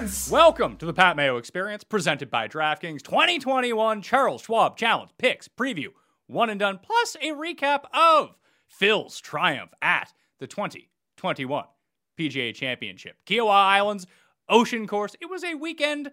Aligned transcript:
Experience. 0.00 0.30
Welcome 0.30 0.76
to 0.78 0.86
the 0.86 0.94
Pat 0.94 1.14
Mayo 1.14 1.36
Experience, 1.36 1.84
presented 1.84 2.30
by 2.30 2.48
DraftKings 2.48 3.02
2021 3.02 4.00
Charles 4.00 4.40
Schwab 4.40 4.78
Challenge 4.78 5.10
Picks 5.18 5.46
Preview, 5.46 5.88
one 6.26 6.48
and 6.48 6.58
done, 6.58 6.80
plus 6.82 7.18
a 7.20 7.32
recap 7.32 7.84
of 7.92 8.34
Phil's 8.66 9.20
triumph 9.20 9.72
at 9.82 10.10
the 10.38 10.46
2021 10.46 11.64
PGA 12.18 12.54
Championship. 12.54 13.16
Kiawah 13.26 13.50
Islands 13.50 14.06
Ocean 14.48 14.86
Course. 14.86 15.16
It 15.20 15.28
was 15.28 15.44
a 15.44 15.54
weekend 15.54 16.10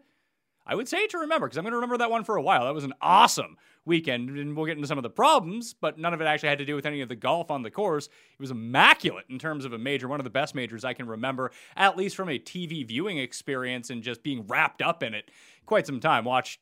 I 0.65 0.75
would 0.75 0.89
say 0.89 1.07
to 1.07 1.19
remember 1.19 1.47
because 1.47 1.57
I'm 1.57 1.63
going 1.63 1.71
to 1.71 1.77
remember 1.77 1.99
that 1.99 2.11
one 2.11 2.25
for 2.25 2.35
a 2.35 2.41
while. 2.41 2.65
That 2.65 2.73
was 2.73 2.83
an 2.83 2.93
awesome 3.01 3.55
weekend, 3.87 4.29
and 4.29 4.55
we'll 4.55 4.65
get 4.65 4.75
into 4.75 4.87
some 4.87 4.99
of 4.99 5.03
the 5.03 5.09
problems, 5.09 5.73
but 5.73 5.97
none 5.97 6.13
of 6.13 6.21
it 6.21 6.25
actually 6.25 6.49
had 6.49 6.59
to 6.59 6.65
do 6.65 6.75
with 6.75 6.85
any 6.85 7.01
of 7.01 7.09
the 7.09 7.15
golf 7.15 7.49
on 7.49 7.63
the 7.63 7.71
course. 7.71 8.07
It 8.07 8.39
was 8.39 8.51
immaculate 8.51 9.25
in 9.29 9.39
terms 9.39 9.65
of 9.65 9.73
a 9.73 9.77
major, 9.77 10.07
one 10.07 10.19
of 10.19 10.25
the 10.25 10.29
best 10.29 10.53
majors 10.53 10.85
I 10.85 10.93
can 10.93 11.07
remember, 11.07 11.51
at 11.75 11.97
least 11.97 12.15
from 12.15 12.29
a 12.29 12.37
TV 12.37 12.85
viewing 12.85 13.17
experience 13.17 13.89
and 13.89 14.03
just 14.03 14.21
being 14.21 14.45
wrapped 14.47 14.81
up 14.81 15.01
in 15.01 15.13
it 15.13 15.31
quite 15.65 15.87
some 15.87 15.99
time. 15.99 16.25
Watched 16.25 16.59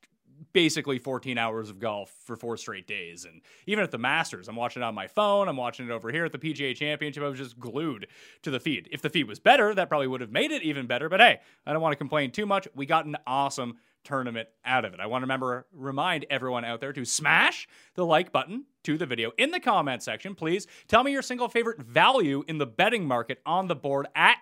basically 0.53 0.99
14 0.99 1.37
hours 1.37 1.69
of 1.69 1.79
golf 1.79 2.13
for 2.25 2.35
four 2.35 2.57
straight 2.57 2.87
days. 2.87 3.25
And 3.25 3.41
even 3.67 3.83
at 3.83 3.91
the 3.91 3.97
Masters, 3.97 4.47
I'm 4.47 4.55
watching 4.55 4.81
it 4.81 4.85
on 4.85 4.95
my 4.95 5.07
phone. 5.07 5.47
I'm 5.47 5.57
watching 5.57 5.87
it 5.87 5.91
over 5.91 6.11
here 6.11 6.25
at 6.25 6.31
the 6.31 6.37
PGA 6.37 6.75
Championship. 6.75 7.23
I 7.23 7.27
was 7.27 7.39
just 7.39 7.59
glued 7.59 8.07
to 8.43 8.51
the 8.51 8.59
feed. 8.59 8.89
If 8.91 9.01
the 9.01 9.09
feed 9.09 9.27
was 9.27 9.39
better, 9.39 9.73
that 9.73 9.89
probably 9.89 10.07
would 10.07 10.21
have 10.21 10.31
made 10.31 10.51
it 10.51 10.63
even 10.63 10.87
better. 10.87 11.09
But 11.09 11.19
hey, 11.19 11.39
I 11.65 11.73
don't 11.73 11.81
want 11.81 11.93
to 11.93 11.97
complain 11.97 12.31
too 12.31 12.45
much. 12.45 12.67
We 12.75 12.85
got 12.85 13.05
an 13.05 13.17
awesome 13.25 13.77
tournament 14.05 14.47
out 14.63 14.85
of 14.85 14.93
it. 14.93 14.99
I 14.99 15.07
want 15.07 15.21
to 15.21 15.25
remember 15.25 15.66
remind 15.73 16.25
everyone 16.29 16.63
out 16.63 16.79
there 16.79 16.93
to 16.93 17.05
smash 17.05 17.67
the 17.95 18.05
like 18.05 18.31
button 18.31 18.66
to 18.83 18.97
the 18.97 19.05
video 19.05 19.31
in 19.38 19.51
the 19.51 19.59
comment 19.59 20.03
section. 20.03 20.35
Please 20.35 20.67
tell 20.88 21.03
me 21.03 21.11
your 21.11 21.21
single 21.21 21.49
favorite 21.49 21.81
value 21.81 22.43
in 22.47 22.57
the 22.57 22.67
betting 22.67 23.05
market 23.05 23.41
on 23.45 23.67
the 23.67 23.75
board 23.75 24.07
at 24.16 24.38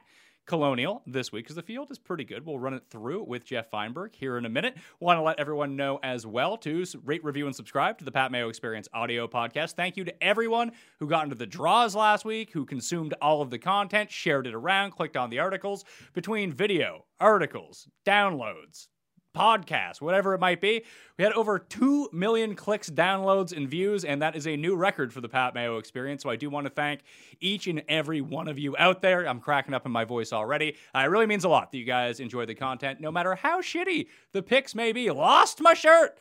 Colonial 0.45 1.01
this 1.07 1.31
week 1.31 1.45
because 1.45 1.55
the 1.55 1.61
field 1.61 1.89
is 1.89 1.97
pretty 1.97 2.25
good. 2.25 2.45
We'll 2.45 2.59
run 2.59 2.73
it 2.73 2.83
through 2.89 3.23
with 3.23 3.45
Jeff 3.45 3.71
Feinberg 3.71 4.13
here 4.13 4.37
in 4.37 4.45
a 4.45 4.49
minute. 4.49 4.75
Want 4.99 5.17
to 5.17 5.21
let 5.21 5.39
everyone 5.39 5.77
know 5.77 6.01
as 6.03 6.27
well 6.27 6.57
to 6.57 6.83
rate, 7.05 7.23
review, 7.23 7.45
and 7.45 7.55
subscribe 7.55 7.97
to 7.99 8.03
the 8.03 8.11
Pat 8.11 8.29
Mayo 8.29 8.49
Experience 8.49 8.89
audio 8.93 9.25
podcast. 9.25 9.75
Thank 9.75 9.95
you 9.95 10.03
to 10.03 10.23
everyone 10.23 10.73
who 10.99 11.07
got 11.07 11.23
into 11.23 11.37
the 11.37 11.45
draws 11.45 11.95
last 11.95 12.25
week, 12.25 12.51
who 12.51 12.65
consumed 12.65 13.13
all 13.21 13.41
of 13.41 13.51
the 13.51 13.59
content, 13.59 14.11
shared 14.11 14.45
it 14.45 14.53
around, 14.53 14.91
clicked 14.91 15.15
on 15.15 15.29
the 15.29 15.39
articles. 15.39 15.85
Between 16.11 16.51
video, 16.51 17.05
articles, 17.21 17.87
downloads, 18.05 18.89
podcast, 19.33 20.01
whatever 20.01 20.33
it 20.33 20.39
might 20.39 20.61
be. 20.61 20.83
We 21.17 21.23
had 21.23 21.33
over 21.33 21.59
2 21.59 22.09
million 22.11 22.55
clicks, 22.55 22.89
downloads, 22.89 23.55
and 23.55 23.67
views, 23.67 24.05
and 24.05 24.21
that 24.21 24.35
is 24.35 24.47
a 24.47 24.55
new 24.55 24.75
record 24.75 25.13
for 25.13 25.21
the 25.21 25.29
Pat 25.29 25.53
Mayo 25.53 25.77
experience. 25.77 26.23
So 26.23 26.29
I 26.29 26.35
do 26.35 26.49
want 26.49 26.65
to 26.65 26.69
thank 26.69 27.01
each 27.39 27.67
and 27.67 27.83
every 27.87 28.21
one 28.21 28.47
of 28.47 28.57
you 28.59 28.75
out 28.77 29.01
there. 29.01 29.27
I'm 29.27 29.39
cracking 29.39 29.73
up 29.73 29.85
in 29.85 29.91
my 29.91 30.05
voice 30.05 30.33
already. 30.33 30.75
Uh, 30.95 30.99
it 30.99 31.09
really 31.09 31.25
means 31.25 31.43
a 31.43 31.49
lot 31.49 31.71
that 31.71 31.77
you 31.77 31.85
guys 31.85 32.19
enjoy 32.19 32.45
the 32.45 32.55
content, 32.55 33.01
no 33.01 33.11
matter 33.11 33.35
how 33.35 33.61
shitty 33.61 34.07
the 34.31 34.41
picks 34.41 34.75
may 34.75 34.91
be. 34.91 35.09
Lost 35.09 35.61
my 35.61 35.73
shirt 35.73 36.17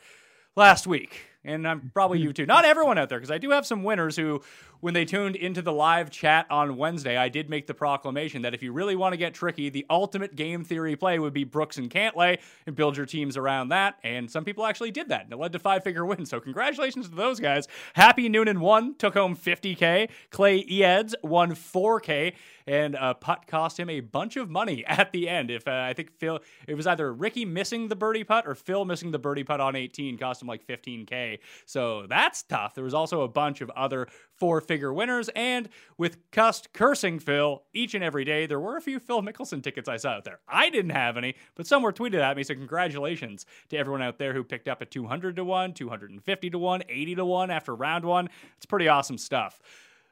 last 0.55 0.87
week. 0.87 1.32
And 1.45 1.67
I'm 1.67 1.91
probably 1.93 2.19
you 2.19 2.31
too. 2.31 2.45
Not 2.45 2.63
everyone 2.65 2.97
out 2.97 3.09
there, 3.09 3.19
because 3.19 3.31
I 3.31 3.37
do 3.37 3.49
have 3.51 3.65
some 3.65 3.83
winners 3.83 4.15
who, 4.15 4.41
when 4.79 4.93
they 4.93 5.03
tuned 5.03 5.35
into 5.35 5.61
the 5.61 5.73
live 5.73 6.09
chat 6.09 6.45
on 6.49 6.77
Wednesday, 6.77 7.17
I 7.17 7.27
did 7.29 7.49
make 7.49 7.67
the 7.67 7.73
proclamation 7.73 8.43
that 8.43 8.53
if 8.53 8.63
you 8.63 8.71
really 8.71 8.95
want 8.95 9.13
to 9.13 9.17
get 9.17 9.33
tricky, 9.33 9.69
the 9.69 9.85
ultimate 9.89 10.35
game 10.35 10.63
theory 10.63 10.95
play 10.95 11.19
would 11.19 11.33
be 11.33 11.43
Brooks 11.43 11.77
and 11.77 11.89
Cantlay 11.89 12.39
and 12.65 12.75
build 12.75 12.95
your 12.95 13.05
teams 13.05 13.35
around 13.35 13.69
that. 13.69 13.95
And 14.03 14.31
some 14.31 14.45
people 14.45 14.65
actually 14.65 14.91
did 14.91 15.09
that, 15.09 15.25
and 15.25 15.33
it 15.33 15.37
led 15.37 15.51
to 15.51 15.59
five 15.59 15.83
figure 15.83 16.05
wins. 16.05 16.29
So 16.29 16.39
congratulations 16.39 17.09
to 17.09 17.15
those 17.15 17.39
guys. 17.39 17.67
Happy 17.93 18.29
Noonan 18.29 18.61
won, 18.61 18.95
took 18.95 19.13
home 19.13 19.35
50K. 19.35 20.09
Clay 20.31 20.57
Eads 20.57 21.15
won 21.23 21.51
4K 21.51 22.33
and 22.67 22.95
uh, 22.95 23.13
putt 23.13 23.47
cost 23.47 23.79
him 23.79 23.89
a 23.89 23.99
bunch 23.99 24.37
of 24.37 24.49
money 24.49 24.85
at 24.87 25.11
the 25.11 25.29
end. 25.29 25.51
If 25.51 25.67
uh, 25.67 25.71
I 25.71 25.93
think 25.93 26.11
Phil, 26.11 26.39
it 26.67 26.75
was 26.75 26.87
either 26.87 27.13
Rickie 27.13 27.45
missing 27.45 27.87
the 27.87 27.95
birdie 27.95 28.23
putt 28.23 28.47
or 28.47 28.55
Phil 28.55 28.85
missing 28.85 29.11
the 29.11 29.19
birdie 29.19 29.43
putt 29.43 29.59
on 29.59 29.75
18 29.75 30.17
cost 30.17 30.41
him 30.41 30.47
like 30.47 30.65
15k. 30.65 31.32
So 31.65 32.05
that's 32.07 32.43
tough. 32.43 32.75
There 32.75 32.83
was 32.83 32.93
also 32.93 33.21
a 33.21 33.27
bunch 33.27 33.61
of 33.61 33.69
other 33.71 34.07
four-figure 34.35 34.93
winners, 34.93 35.29
and 35.35 35.69
with 35.97 36.17
Cust 36.31 36.73
cursing 36.73 37.19
Phil 37.19 37.63
each 37.73 37.93
and 37.93 38.03
every 38.03 38.25
day, 38.25 38.45
there 38.45 38.59
were 38.59 38.77
a 38.77 38.81
few 38.81 38.99
Phil 38.99 39.21
Mickelson 39.21 39.63
tickets 39.63 39.87
I 39.87 39.97
saw 39.97 40.11
out 40.11 40.23
there. 40.23 40.39
I 40.47 40.69
didn't 40.69 40.91
have 40.91 41.17
any, 41.17 41.35
but 41.55 41.67
some 41.67 41.83
were 41.83 41.93
tweeted 41.93 42.21
at 42.21 42.35
me. 42.35 42.43
So 42.43 42.53
congratulations 42.53 43.45
to 43.69 43.77
everyone 43.77 44.01
out 44.01 44.17
there 44.17 44.33
who 44.33 44.43
picked 44.43 44.67
up 44.67 44.81
a 44.81 44.85
200 44.85 45.35
to 45.37 45.43
one, 45.43 45.73
250 45.73 46.49
to 46.49 46.57
one, 46.57 46.83
80 46.89 47.15
to 47.15 47.25
one 47.25 47.51
after 47.51 47.75
round 47.75 48.05
one. 48.05 48.29
It's 48.57 48.65
pretty 48.65 48.87
awesome 48.87 49.17
stuff. 49.17 49.61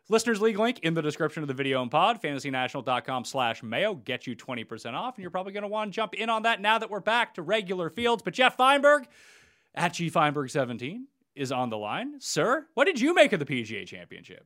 Listeners 0.09 0.41
League 0.41 0.59
link 0.59 0.79
in 0.79 0.93
the 0.93 1.01
description 1.01 1.41
of 1.41 1.47
the 1.47 1.53
video 1.53 1.81
and 1.81 1.89
pod, 1.89 2.21
fantasynational.com 2.21 3.23
slash 3.23 3.63
mayo, 3.63 3.95
get 3.95 4.27
you 4.27 4.35
20% 4.35 4.93
off, 4.93 5.15
and 5.15 5.21
you're 5.21 5.31
probably 5.31 5.53
going 5.53 5.61
to 5.61 5.69
want 5.69 5.91
to 5.91 5.95
jump 5.95 6.13
in 6.15 6.29
on 6.29 6.43
that 6.43 6.59
now 6.59 6.77
that 6.77 6.89
we're 6.89 6.99
back 6.99 7.35
to 7.35 7.41
regular 7.41 7.89
fields. 7.89 8.21
But 8.21 8.33
Jeff 8.33 8.57
Feinberg 8.57 9.05
at 9.73 9.93
G 9.93 10.11
Feinberg17 10.11 11.03
is 11.35 11.51
on 11.51 11.69
the 11.69 11.77
line. 11.77 12.19
Sir, 12.19 12.65
what 12.73 12.85
did 12.85 12.99
you 12.99 13.13
make 13.13 13.33
of 13.33 13.39
the 13.39 13.45
PGA 13.45 13.85
Championship? 13.85 14.45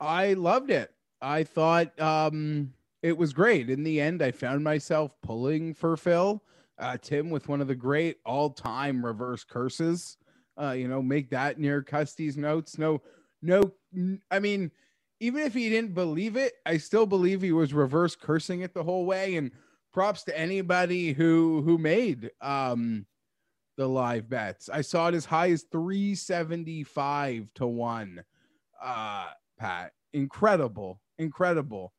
I 0.00 0.34
loved 0.34 0.70
it. 0.70 0.92
I 1.20 1.44
thought 1.44 1.98
um, 2.00 2.72
it 3.02 3.16
was 3.16 3.32
great. 3.32 3.70
In 3.70 3.82
the 3.82 4.00
end, 4.00 4.22
I 4.22 4.30
found 4.30 4.62
myself 4.62 5.14
pulling 5.22 5.74
for 5.74 5.96
Phil. 5.96 6.42
Uh, 6.78 6.96
Tim 7.00 7.30
with 7.30 7.48
one 7.48 7.60
of 7.60 7.66
the 7.66 7.74
great 7.74 8.18
all-time 8.24 9.04
reverse 9.04 9.42
curses. 9.42 10.16
Uh, 10.60 10.72
you 10.72 10.88
know, 10.88 11.02
make 11.02 11.30
that 11.30 11.58
near 11.58 11.82
Custy's 11.82 12.36
notes. 12.36 12.78
No, 12.78 13.00
no. 13.42 13.72
I 14.30 14.38
mean, 14.38 14.70
even 15.20 15.42
if 15.42 15.54
he 15.54 15.68
didn't 15.68 15.94
believe 15.94 16.36
it, 16.36 16.54
I 16.66 16.76
still 16.76 17.06
believe 17.06 17.42
he 17.42 17.52
was 17.52 17.74
reverse 17.74 18.14
cursing 18.14 18.60
it 18.60 18.74
the 18.74 18.84
whole 18.84 19.06
way. 19.06 19.36
And 19.36 19.50
props 19.92 20.22
to 20.24 20.38
anybody 20.38 21.12
who 21.12 21.62
who 21.62 21.78
made 21.78 22.30
um 22.40 23.06
the 23.78 23.88
live 23.88 24.28
bets. 24.28 24.68
I 24.68 24.82
saw 24.82 25.08
it 25.08 25.14
as 25.14 25.24
high 25.24 25.50
as 25.50 25.62
375 25.70 27.46
to 27.54 27.66
1 27.66 28.24
uh, 28.82 29.26
Pat. 29.56 29.92
Incredible, 30.12 31.00
incredible. 31.16 31.94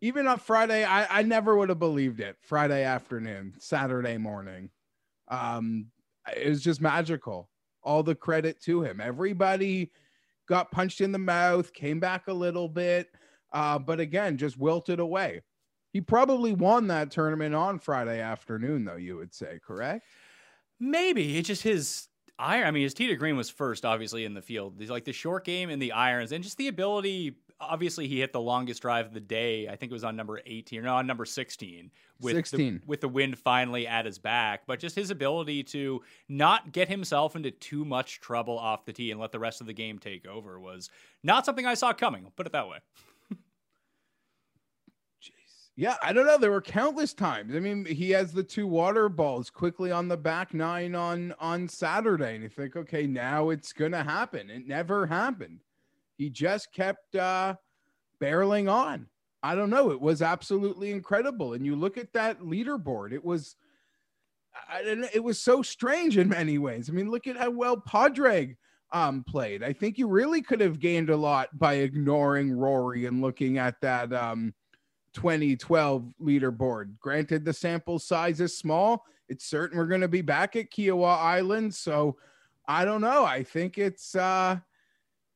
Even 0.00 0.26
on 0.26 0.38
Friday, 0.38 0.82
I, 0.82 1.20
I 1.20 1.22
never 1.22 1.56
would 1.56 1.68
have 1.68 1.78
believed 1.78 2.20
it. 2.20 2.36
Friday 2.40 2.84
afternoon, 2.84 3.52
Saturday 3.58 4.16
morning. 4.16 4.70
Um, 5.28 5.88
it 6.34 6.48
was 6.48 6.62
just 6.62 6.80
magical. 6.80 7.50
All 7.82 8.02
the 8.02 8.14
credit 8.14 8.58
to 8.62 8.82
him. 8.82 8.98
Everybody 8.98 9.92
got 10.48 10.70
punched 10.70 11.02
in 11.02 11.12
the 11.12 11.18
mouth, 11.18 11.74
came 11.74 12.00
back 12.00 12.28
a 12.28 12.32
little 12.32 12.68
bit, 12.68 13.10
uh, 13.52 13.78
but 13.78 14.00
again, 14.00 14.38
just 14.38 14.56
wilted 14.56 15.00
away. 15.00 15.42
He 15.92 16.00
probably 16.00 16.54
won 16.54 16.86
that 16.86 17.10
tournament 17.10 17.54
on 17.54 17.78
Friday 17.78 18.20
afternoon, 18.20 18.86
though, 18.86 18.96
you 18.96 19.16
would 19.16 19.34
say, 19.34 19.58
correct? 19.62 20.06
Maybe. 20.80 21.36
It's 21.36 21.46
just 21.46 21.62
his 21.62 22.08
iron. 22.38 22.66
I 22.66 22.70
mean, 22.70 22.82
his 22.82 22.94
tee 22.94 23.06
to 23.08 23.16
green 23.16 23.36
was 23.36 23.50
first, 23.50 23.84
obviously, 23.84 24.24
in 24.24 24.34
the 24.34 24.42
field. 24.42 24.74
He's 24.78 24.90
like 24.90 25.04
the 25.04 25.12
short 25.12 25.44
game 25.44 25.70
and 25.70 25.80
the 25.80 25.92
irons, 25.92 26.32
and 26.32 26.42
just 26.42 26.56
the 26.56 26.68
ability. 26.68 27.36
Obviously, 27.62 28.08
he 28.08 28.20
hit 28.20 28.32
the 28.32 28.40
longest 28.40 28.80
drive 28.80 29.04
of 29.04 29.12
the 29.12 29.20
day. 29.20 29.68
I 29.68 29.76
think 29.76 29.92
it 29.92 29.92
was 29.92 30.02
on 30.02 30.16
number 30.16 30.40
18, 30.46 30.80
or 30.80 30.82
no, 30.82 30.96
on 30.96 31.06
number 31.06 31.26
16. 31.26 31.90
With 32.22 32.34
16. 32.34 32.74
The, 32.74 32.80
with 32.86 33.02
the 33.02 33.08
wind 33.08 33.38
finally 33.38 33.86
at 33.86 34.06
his 34.06 34.18
back. 34.18 34.62
But 34.66 34.78
just 34.80 34.96
his 34.96 35.10
ability 35.10 35.64
to 35.64 36.00
not 36.26 36.72
get 36.72 36.88
himself 36.88 37.36
into 37.36 37.50
too 37.50 37.84
much 37.84 38.20
trouble 38.20 38.58
off 38.58 38.86
the 38.86 38.94
tee 38.94 39.10
and 39.10 39.20
let 39.20 39.30
the 39.30 39.38
rest 39.38 39.60
of 39.60 39.66
the 39.66 39.74
game 39.74 39.98
take 39.98 40.26
over 40.26 40.58
was 40.58 40.88
not 41.22 41.44
something 41.44 41.66
I 41.66 41.74
saw 41.74 41.92
coming. 41.92 42.24
I'll 42.24 42.30
put 42.30 42.46
it 42.46 42.52
that 42.52 42.66
way. 42.66 42.78
Yeah, 45.76 45.96
I 46.02 46.12
don't 46.12 46.26
know. 46.26 46.36
There 46.36 46.50
were 46.50 46.60
countless 46.60 47.14
times. 47.14 47.54
I 47.54 47.60
mean, 47.60 47.84
he 47.86 48.10
has 48.10 48.32
the 48.32 48.42
two 48.42 48.66
water 48.66 49.08
balls 49.08 49.48
quickly 49.48 49.90
on 49.90 50.08
the 50.08 50.16
back 50.16 50.52
nine 50.52 50.94
on 50.94 51.34
on 51.38 51.68
Saturday, 51.68 52.34
and 52.34 52.42
you 52.42 52.48
think, 52.50 52.76
okay, 52.76 53.06
now 53.06 53.50
it's 53.50 53.72
gonna 53.72 54.02
happen. 54.04 54.50
It 54.50 54.66
never 54.66 55.06
happened. 55.06 55.60
He 56.18 56.28
just 56.28 56.72
kept 56.72 57.14
uh 57.14 57.54
barreling 58.22 58.70
on. 58.70 59.08
I 59.42 59.54
don't 59.54 59.70
know. 59.70 59.90
It 59.90 60.00
was 60.00 60.22
absolutely 60.22 60.90
incredible. 60.92 61.54
And 61.54 61.64
you 61.64 61.76
look 61.76 61.96
at 61.98 62.12
that 62.12 62.40
leaderboard, 62.40 63.12
it 63.12 63.24
was 63.24 63.56
I 64.68 64.82
don't 64.82 65.00
know, 65.02 65.08
it 65.12 65.22
was 65.24 65.38
so 65.40 65.62
strange 65.62 66.18
in 66.18 66.28
many 66.28 66.58
ways. 66.58 66.88
I 66.88 66.92
mean, 66.92 67.10
look 67.10 67.26
at 67.26 67.36
how 67.36 67.50
well 67.50 67.76
Padraig 67.76 68.56
um 68.92 69.24
played. 69.24 69.62
I 69.62 69.72
think 69.72 69.98
you 69.98 70.08
really 70.08 70.42
could 70.42 70.60
have 70.60 70.80
gained 70.80 71.10
a 71.10 71.16
lot 71.16 71.56
by 71.58 71.74
ignoring 71.74 72.52
Rory 72.52 73.06
and 73.06 73.22
looking 73.22 73.58
at 73.58 73.80
that 73.82 74.12
um 74.12 74.52
2012 75.14 76.14
leaderboard. 76.22 76.98
Granted, 76.98 77.44
the 77.44 77.52
sample 77.52 77.98
size 77.98 78.40
is 78.40 78.56
small. 78.56 79.04
It's 79.28 79.44
certain 79.44 79.78
we're 79.78 79.86
going 79.86 80.00
to 80.00 80.08
be 80.08 80.22
back 80.22 80.56
at 80.56 80.70
Kiawah 80.70 81.18
Island. 81.18 81.74
So 81.74 82.16
I 82.66 82.84
don't 82.84 83.00
know. 83.00 83.24
I 83.24 83.42
think 83.42 83.78
it's, 83.78 84.14
uh, 84.14 84.58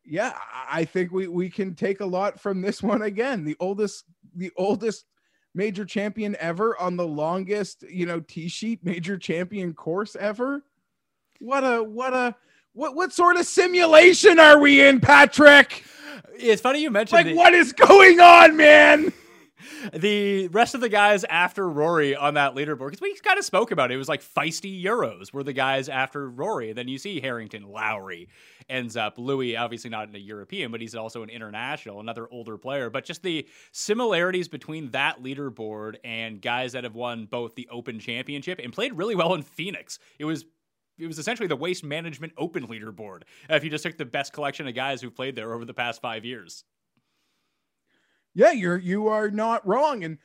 yeah, 0.05 0.35
I 0.71 0.85
think 0.85 1.13
we, 1.13 1.29
we 1.29 1.49
can 1.49 1.75
take 1.75 2.01
a 2.01 2.07
lot 2.07 2.39
from 2.41 2.61
this 2.61 2.83
one 2.83 3.03
again. 3.03 3.45
The 3.45 3.57
oldest, 3.61 4.05
the 4.37 4.51
oldest 4.57 5.07
major 5.55 5.85
champion 5.85 6.37
ever 6.41 6.79
on 6.81 6.97
the 6.97 7.07
longest, 7.07 7.85
you 7.89 8.07
know, 8.07 8.21
T 8.21 8.49
sheet 8.49 8.85
major 8.85 9.17
champion 9.17 9.73
course 9.73 10.17
ever. 10.17 10.63
What 11.41 11.63
a, 11.65 11.83
what 11.83 12.13
a, 12.13 12.35
what, 12.73 12.95
what 12.97 13.13
sort 13.13 13.37
of 13.37 13.47
simulation 13.47 14.39
are 14.39 14.59
we 14.59 14.85
in, 14.85 15.01
Patrick? 15.01 15.85
It's 16.37 16.61
funny 16.61 16.83
you 16.83 16.91
mentioned 16.91 17.19
like, 17.19 17.27
the- 17.27 17.35
what 17.35 17.55
is 17.55 17.73
going 17.73 18.21
on, 18.21 18.57
man? 18.57 19.13
The 19.93 20.49
rest 20.49 20.75
of 20.75 20.81
the 20.81 20.89
guys 20.89 21.25
after 21.25 21.69
Rory 21.69 22.17
on 22.17 22.35
that 22.35 22.55
leaderboard, 22.55 22.91
because 22.91 23.01
we 23.01 23.15
kind 23.17 23.39
of 23.39 23.45
spoke 23.45 23.71
about 23.71 23.91
it. 23.91 23.95
It 23.95 23.99
was 23.99 24.09
like 24.09 24.23
feisty 24.23 24.83
Euros 24.83 25.33
were 25.33 25.43
the 25.43 25.53
guys 25.53 25.89
after 25.89 26.29
Rory. 26.29 26.73
Then 26.73 26.89
you 26.89 26.99
see 26.99 27.21
Harrington, 27.21 27.65
Lowry 27.65 28.29
ends 28.69 28.97
up. 28.97 29.19
Louis, 29.19 29.57
obviously 29.57 29.91
not 29.91 30.15
a 30.15 30.19
European, 30.19 30.71
but 30.71 30.81
he's 30.81 30.95
also 30.95 31.23
an 31.23 31.31
international, 31.31 32.01
another 32.01 32.29
older 32.31 32.57
player. 32.59 32.91
But 32.91 33.05
just 33.05 33.23
the 33.23 33.47
similarities 33.73 34.49
between 34.49 34.91
that 34.91 35.23
leaderboard 35.23 35.97
and 36.05 36.41
guys 36.41 36.73
that 36.73 36.85
have 36.85 36.95
won 36.95 37.27
both 37.27 37.55
the 37.55 37.69
Open 37.71 37.99
Championship 37.99 38.61
and 38.63 38.73
played 38.73 38.95
really 38.95 39.15
well 39.15 39.35
in 39.35 39.43
Phoenix. 39.43 39.99
It 40.19 40.25
was 40.25 40.45
it 40.97 41.09
was 41.09 41.19
essentially 41.19 41.49
the 41.49 41.57
Waste 41.57 41.83
Management 41.83 42.35
Open 42.39 42.69
leaderboard. 42.69 43.23
If 43.51 43.65
you 43.65 43.71
just 43.71 43.83
took 43.83 43.99
the 43.99 44.05
best 44.05 44.33
collection 44.33 44.69
of 44.69 44.75
guys 44.77 45.03
who've 45.03 45.15
played 45.15 45.35
there 45.35 45.53
over 45.53 45.65
the 45.65 45.75
past 45.75 46.01
five 46.01 46.25
years 46.25 46.65
yeah 48.35 48.53
you're 48.53 48.79
you 48.79 49.09
are 49.09 49.31
not 49.31 49.67
wrong. 49.67 50.05
And 50.05 50.19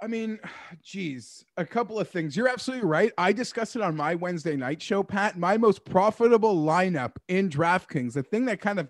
i 0.00 0.06
mean 0.06 0.38
geez 0.82 1.44
a 1.56 1.64
couple 1.64 1.98
of 1.98 2.08
things. 2.08 2.36
You're 2.36 2.48
absolutely 2.48 2.86
right. 2.86 3.12
I 3.18 3.32
discussed 3.32 3.76
it 3.76 3.82
on 3.82 3.96
my 3.96 4.14
wednesday 4.14 4.56
night 4.56 4.82
show 4.82 5.02
pat. 5.02 5.38
My 5.38 5.56
most 5.56 5.84
profitable 5.84 6.56
lineup 6.56 7.16
in 7.28 7.48
draftkings 7.48 8.14
the 8.14 8.22
thing 8.22 8.46
that 8.46 8.60
kind 8.60 8.78
of 8.78 8.88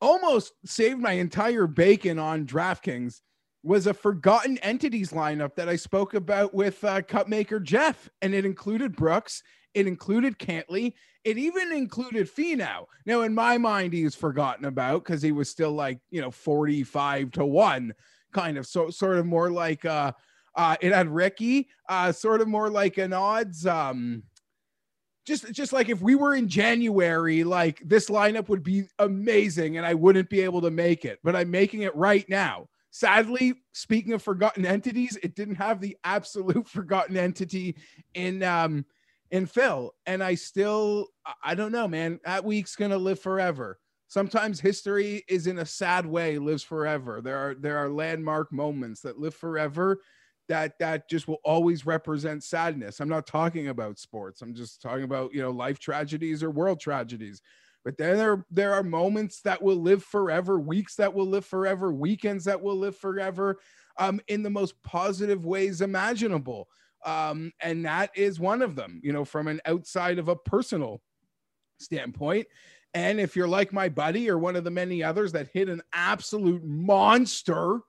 almost 0.00 0.52
saved 0.64 1.00
my 1.00 1.12
entire 1.12 1.66
bacon 1.66 2.18
on 2.18 2.46
draftkings 2.46 3.20
was 3.62 3.86
a 3.86 3.94
forgotten 3.94 4.58
entities 4.58 5.12
lineup 5.12 5.54
that 5.54 5.68
i 5.68 5.76
spoke 5.76 6.14
about 6.14 6.52
with 6.52 6.82
uh, 6.84 7.00
cupmaker 7.02 7.62
jeff. 7.62 8.10
And 8.20 8.34
it 8.34 8.44
included 8.44 8.94
brooks 8.94 9.42
it 9.74 9.86
included 9.86 10.38
Cantlay. 10.38 10.94
It 11.24 11.38
even 11.38 11.72
included 11.72 12.28
Finau. 12.28 12.86
Now, 13.06 13.22
in 13.22 13.34
my 13.34 13.56
mind, 13.56 13.94
he 13.94 14.04
was 14.04 14.14
forgotten 14.14 14.66
about 14.66 15.04
because 15.04 15.22
he 15.22 15.32
was 15.32 15.48
still 15.48 15.72
like, 15.72 15.98
you 16.10 16.20
know, 16.20 16.30
45 16.30 17.30
to 17.32 17.46
1, 17.46 17.94
kind 18.32 18.58
of 18.58 18.66
so 18.66 18.90
sort 18.90 19.18
of 19.18 19.24
more 19.24 19.50
like 19.50 19.84
uh 19.84 20.12
uh 20.54 20.76
it 20.80 20.92
had 20.92 21.08
Rickie, 21.08 21.68
uh 21.88 22.12
sort 22.12 22.40
of 22.40 22.48
more 22.48 22.68
like 22.68 22.98
an 22.98 23.12
odds. 23.12 23.66
Um 23.66 24.24
just 25.26 25.50
just 25.52 25.72
like 25.72 25.88
if 25.88 26.02
we 26.02 26.14
were 26.14 26.34
in 26.34 26.48
January, 26.48 27.44
like 27.44 27.80
this 27.84 28.10
lineup 28.10 28.48
would 28.48 28.62
be 28.62 28.84
amazing 28.98 29.78
and 29.78 29.86
I 29.86 29.94
wouldn't 29.94 30.28
be 30.28 30.42
able 30.42 30.60
to 30.60 30.70
make 30.70 31.04
it, 31.04 31.18
but 31.24 31.34
I'm 31.34 31.50
making 31.50 31.82
it 31.82 31.96
right 31.96 32.28
now. 32.28 32.68
Sadly, 32.90 33.54
speaking 33.72 34.12
of 34.12 34.22
forgotten 34.22 34.64
entities, 34.66 35.18
it 35.22 35.34
didn't 35.34 35.56
have 35.56 35.80
the 35.80 35.96
absolute 36.04 36.68
forgotten 36.78 37.16
entity 37.16 37.76
in 38.12 38.42
um 38.42 38.84
in 39.34 39.46
Phil. 39.46 39.92
And 40.06 40.22
I 40.22 40.36
still, 40.36 41.08
I 41.42 41.56
don't 41.56 41.72
know, 41.72 41.88
man. 41.88 42.20
That 42.24 42.44
week's 42.44 42.76
gonna 42.76 42.96
live 42.96 43.18
forever. 43.18 43.80
Sometimes 44.06 44.60
history 44.60 45.24
is 45.28 45.48
in 45.48 45.58
a 45.58 45.66
sad 45.66 46.06
way, 46.06 46.38
lives 46.38 46.62
forever. 46.62 47.20
There 47.20 47.36
are 47.36 47.54
there 47.56 47.76
are 47.76 47.88
landmark 47.88 48.52
moments 48.52 49.00
that 49.00 49.18
live 49.18 49.34
forever 49.34 49.98
that 50.46 50.78
that 50.78 51.10
just 51.10 51.26
will 51.26 51.40
always 51.44 51.84
represent 51.84 52.44
sadness. 52.44 53.00
I'm 53.00 53.08
not 53.08 53.26
talking 53.26 53.68
about 53.68 53.98
sports. 53.98 54.40
I'm 54.40 54.54
just 54.54 54.80
talking 54.80 55.02
about, 55.02 55.34
you 55.34 55.42
know, 55.42 55.50
life 55.50 55.80
tragedies 55.80 56.44
or 56.44 56.52
world 56.52 56.78
tragedies. 56.78 57.42
But 57.84 57.98
then 57.98 58.16
there 58.16 58.46
there 58.52 58.72
are 58.72 58.84
moments 58.84 59.40
that 59.40 59.60
will 59.60 59.82
live 59.82 60.04
forever, 60.04 60.60
weeks 60.60 60.94
that 60.94 61.12
will 61.12 61.26
live 61.26 61.44
forever, 61.44 61.92
weekends 61.92 62.44
that 62.44 62.62
will 62.62 62.76
live 62.76 62.96
forever 62.96 63.58
um, 63.98 64.20
in 64.28 64.44
the 64.44 64.50
most 64.50 64.80
positive 64.84 65.44
ways 65.44 65.80
imaginable. 65.80 66.68
Um, 67.04 67.52
and 67.60 67.84
that 67.84 68.10
is 68.14 68.40
one 68.40 68.62
of 68.62 68.76
them, 68.76 69.00
you 69.02 69.12
know, 69.12 69.24
from 69.24 69.46
an 69.48 69.60
outside 69.66 70.18
of 70.18 70.28
a 70.28 70.36
personal 70.36 71.02
standpoint. 71.78 72.46
And 72.94 73.20
if 73.20 73.36
you're 73.36 73.48
like 73.48 73.72
my 73.72 73.88
buddy 73.88 74.30
or 74.30 74.38
one 74.38 74.56
of 74.56 74.64
the 74.64 74.70
many 74.70 75.02
others 75.02 75.32
that 75.32 75.48
hit 75.52 75.68
an 75.68 75.82
absolute 75.92 76.64
monster, 76.64 77.80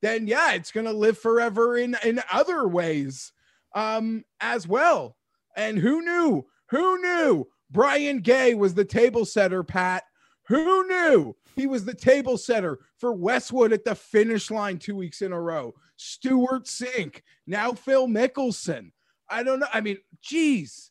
then 0.00 0.26
yeah, 0.26 0.54
it's 0.54 0.70
going 0.70 0.86
to 0.86 0.92
live 0.92 1.18
forever 1.18 1.76
in, 1.76 1.96
in 2.04 2.22
other 2.32 2.66
ways 2.68 3.32
um, 3.74 4.24
as 4.40 4.66
well. 4.68 5.16
And 5.56 5.78
who 5.78 6.02
knew? 6.02 6.46
Who 6.70 7.00
knew? 7.02 7.46
Brian 7.70 8.20
Gay 8.20 8.54
was 8.54 8.74
the 8.74 8.84
table 8.84 9.24
setter, 9.24 9.62
Pat. 9.62 10.04
Who 10.48 10.86
knew 10.86 11.34
he 11.54 11.66
was 11.66 11.84
the 11.84 11.94
table 11.94 12.36
setter 12.38 12.80
for 12.98 13.12
Westwood 13.12 13.72
at 13.72 13.84
the 13.84 13.94
finish 13.94 14.50
line 14.50 14.78
two 14.78 14.96
weeks 14.96 15.22
in 15.22 15.32
a 15.32 15.40
row? 15.40 15.74
Stewart 15.96 16.64
Cink, 16.64 17.22
now 17.46 17.72
Phil 17.72 18.06
Mickelson. 18.08 18.92
I 19.28 19.42
don't 19.42 19.60
know. 19.60 19.66
I 19.72 19.80
mean, 19.80 19.98
geez, 20.22 20.90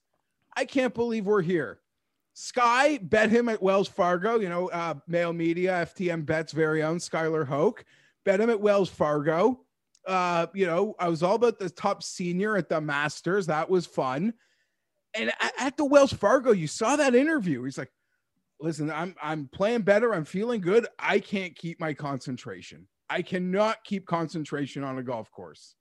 I 0.55 0.65
can't 0.65 0.93
believe 0.93 1.25
we're 1.25 1.41
here. 1.41 1.79
Sky 2.33 2.97
bet 2.97 3.29
him 3.29 3.47
at 3.47 3.61
Wells 3.61 3.87
Fargo, 3.87 4.39
you 4.39 4.49
know, 4.49 4.69
uh, 4.69 4.95
Mayo 5.07 5.31
Media, 5.31 5.85
FTM 5.85 6.25
Bet's 6.25 6.51
very 6.51 6.81
own 6.81 6.97
Skylar 6.97 7.45
Hoke, 7.45 7.85
bet 8.25 8.41
him 8.41 8.49
at 8.49 8.59
Wells 8.59 8.89
Fargo. 8.89 9.61
Uh, 10.07 10.47
you 10.53 10.65
know, 10.65 10.95
I 10.99 11.09
was 11.09 11.21
all 11.23 11.35
about 11.35 11.59
the 11.59 11.69
top 11.69 12.03
senior 12.03 12.57
at 12.57 12.69
the 12.69 12.81
Masters. 12.81 13.45
That 13.45 13.69
was 13.69 13.85
fun. 13.85 14.33
And 15.13 15.31
at 15.59 15.77
the 15.77 15.85
Wells 15.85 16.11
Fargo, 16.11 16.51
you 16.51 16.67
saw 16.67 16.95
that 16.95 17.13
interview. 17.13 17.63
He's 17.63 17.77
like, 17.77 17.91
listen, 18.63 18.89
I'm 18.89 19.13
I'm 19.21 19.49
playing 19.49 19.81
better. 19.81 20.13
I'm 20.13 20.25
feeling 20.25 20.61
good. 20.61 20.87
I 20.97 21.19
can't 21.19 21.55
keep 21.55 21.79
my 21.79 21.93
concentration. 21.93 22.87
I 23.09 23.21
cannot 23.21 23.83
keep 23.83 24.07
concentration 24.07 24.83
on 24.83 24.97
a 24.97 25.03
golf 25.03 25.29
course. 25.29 25.75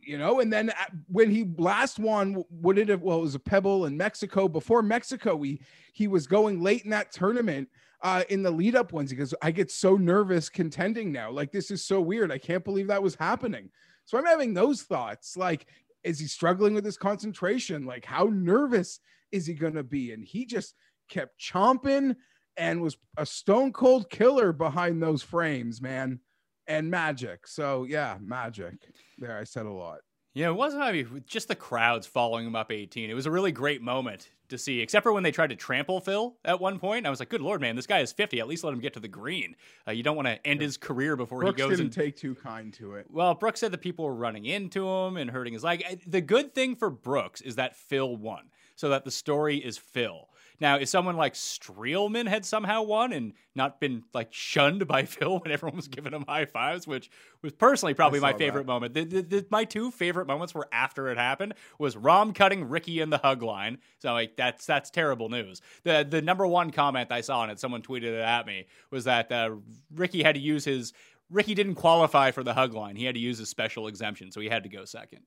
You 0.00 0.16
know, 0.16 0.38
and 0.38 0.52
then 0.52 0.72
when 1.08 1.28
he 1.28 1.44
last 1.58 1.98
won, 1.98 2.44
what 2.48 2.76
did 2.76 2.88
it? 2.88 3.00
Well, 3.00 3.18
it 3.18 3.22
was 3.22 3.34
a 3.34 3.40
Pebble 3.40 3.86
in 3.86 3.96
Mexico. 3.96 4.46
Before 4.46 4.80
Mexico, 4.80 5.42
he 5.42 5.60
he 5.92 6.06
was 6.06 6.28
going 6.28 6.62
late 6.62 6.84
in 6.84 6.90
that 6.90 7.10
tournament 7.10 7.68
uh, 8.02 8.22
in 8.28 8.44
the 8.44 8.50
lead 8.50 8.76
up 8.76 8.92
ones 8.92 9.10
because 9.10 9.34
I 9.42 9.50
get 9.50 9.72
so 9.72 9.96
nervous 9.96 10.48
contending 10.48 11.10
now. 11.10 11.32
Like 11.32 11.50
this 11.50 11.72
is 11.72 11.84
so 11.84 12.00
weird. 12.00 12.30
I 12.30 12.38
can't 12.38 12.64
believe 12.64 12.86
that 12.86 13.02
was 13.02 13.16
happening. 13.16 13.70
So 14.04 14.16
I'm 14.18 14.24
having 14.24 14.54
those 14.54 14.82
thoughts. 14.82 15.36
Like, 15.36 15.66
is 16.04 16.20
he 16.20 16.26
struggling 16.28 16.74
with 16.74 16.84
his 16.84 16.96
concentration? 16.96 17.84
Like, 17.84 18.04
how 18.04 18.30
nervous 18.32 19.00
is 19.32 19.46
he 19.46 19.54
going 19.54 19.74
to 19.74 19.82
be? 19.82 20.12
And 20.12 20.24
he 20.24 20.44
just 20.44 20.74
kept 21.12 21.38
chomping 21.38 22.16
and 22.56 22.80
was 22.80 22.96
a 23.16 23.26
stone 23.26 23.72
cold 23.72 24.10
killer 24.10 24.52
behind 24.52 25.02
those 25.02 25.22
frames, 25.22 25.80
man. 25.80 26.20
And 26.66 26.90
magic. 26.90 27.46
So 27.46 27.84
yeah, 27.84 28.16
magic. 28.20 28.74
There, 29.18 29.36
I 29.36 29.44
said 29.44 29.66
a 29.66 29.72
lot. 29.72 29.98
Yeah, 30.34 30.48
it 30.48 30.56
wasn't 30.56 30.82
I 30.82 30.92
mean, 30.92 31.24
just 31.26 31.48
the 31.48 31.54
crowds 31.54 32.06
following 32.06 32.46
him 32.46 32.56
up 32.56 32.72
18. 32.72 33.10
It 33.10 33.14
was 33.14 33.26
a 33.26 33.30
really 33.30 33.52
great 33.52 33.82
moment 33.82 34.30
to 34.48 34.56
see, 34.56 34.80
except 34.80 35.02
for 35.02 35.12
when 35.12 35.22
they 35.22 35.30
tried 35.30 35.50
to 35.50 35.56
trample 35.56 36.00
Phil 36.00 36.36
at 36.44 36.58
one 36.58 36.78
point. 36.78 37.06
I 37.06 37.10
was 37.10 37.20
like, 37.20 37.28
good 37.28 37.42
lord, 37.42 37.60
man, 37.60 37.76
this 37.76 37.86
guy 37.86 37.98
is 37.98 38.12
50. 38.12 38.40
At 38.40 38.48
least 38.48 38.64
let 38.64 38.72
him 38.72 38.80
get 38.80 38.94
to 38.94 39.00
the 39.00 39.08
green. 39.08 39.56
Uh, 39.86 39.90
you 39.90 40.02
don't 40.02 40.16
want 40.16 40.28
to 40.28 40.46
end 40.46 40.62
his 40.62 40.78
career 40.78 41.16
before 41.16 41.40
Brooks 41.40 41.60
he 41.60 41.68
goes 41.68 41.76
didn't 41.76 41.86
and 41.86 41.92
take 41.92 42.16
too 42.16 42.34
kind 42.34 42.72
to 42.74 42.94
it. 42.94 43.06
Well, 43.10 43.34
Brooks 43.34 43.60
said 43.60 43.72
that 43.72 43.82
people 43.82 44.06
were 44.06 44.14
running 44.14 44.46
into 44.46 44.88
him 44.88 45.18
and 45.18 45.30
hurting 45.30 45.52
his 45.52 45.64
leg. 45.64 46.02
The 46.06 46.22
good 46.22 46.54
thing 46.54 46.76
for 46.76 46.88
Brooks 46.88 47.42
is 47.42 47.56
that 47.56 47.76
Phil 47.76 48.16
won, 48.16 48.44
so 48.76 48.88
that 48.88 49.04
the 49.04 49.10
story 49.10 49.58
is 49.58 49.76
Phil. 49.76 50.28
Now, 50.62 50.76
if 50.76 50.88
someone 50.88 51.16
like 51.16 51.34
Streelman 51.34 52.28
had 52.28 52.44
somehow 52.44 52.82
won 52.82 53.12
and 53.12 53.32
not 53.56 53.80
been 53.80 54.04
like 54.14 54.32
shunned 54.32 54.86
by 54.86 55.04
Phil 55.06 55.40
when 55.40 55.50
everyone 55.50 55.74
was 55.74 55.88
giving 55.88 56.12
him 56.12 56.24
high 56.28 56.44
fives, 56.44 56.86
which 56.86 57.10
was 57.42 57.52
personally 57.52 57.94
probably 57.94 58.20
my 58.20 58.32
favorite 58.32 58.62
that. 58.62 58.72
moment. 58.72 58.94
The, 58.94 59.04
the, 59.04 59.22
the, 59.22 59.46
my 59.50 59.64
two 59.64 59.90
favorite 59.90 60.28
moments 60.28 60.54
were 60.54 60.68
after 60.70 61.10
it 61.10 61.18
happened 61.18 61.54
was 61.80 61.96
Rahm 61.96 62.32
cutting 62.32 62.68
Rickie 62.68 63.00
in 63.00 63.10
the 63.10 63.18
hug 63.18 63.42
line. 63.42 63.78
So 63.98 64.12
like 64.12 64.36
that's 64.36 64.64
that's 64.64 64.88
terrible 64.88 65.28
news. 65.28 65.62
The 65.82 66.06
the 66.08 66.22
number 66.22 66.46
one 66.46 66.70
comment 66.70 67.10
I 67.10 67.22
saw 67.22 67.40
on 67.40 67.50
it, 67.50 67.58
someone 67.58 67.82
tweeted 67.82 68.04
it 68.04 68.20
at 68.20 68.46
me, 68.46 68.68
was 68.92 69.02
that 69.02 69.32
uh, 69.32 69.56
Rickie 69.92 70.22
had 70.22 70.36
to 70.36 70.40
use 70.40 70.64
his 70.64 70.92
Rickie 71.28 71.56
didn't 71.56 71.74
qualify 71.74 72.30
for 72.30 72.44
the 72.44 72.54
hug 72.54 72.72
line. 72.72 72.94
He 72.94 73.04
had 73.04 73.16
to 73.16 73.20
use 73.20 73.40
a 73.40 73.46
special 73.46 73.88
exemption, 73.88 74.30
so 74.30 74.38
he 74.40 74.48
had 74.48 74.62
to 74.62 74.68
go 74.68 74.84
second 74.84 75.22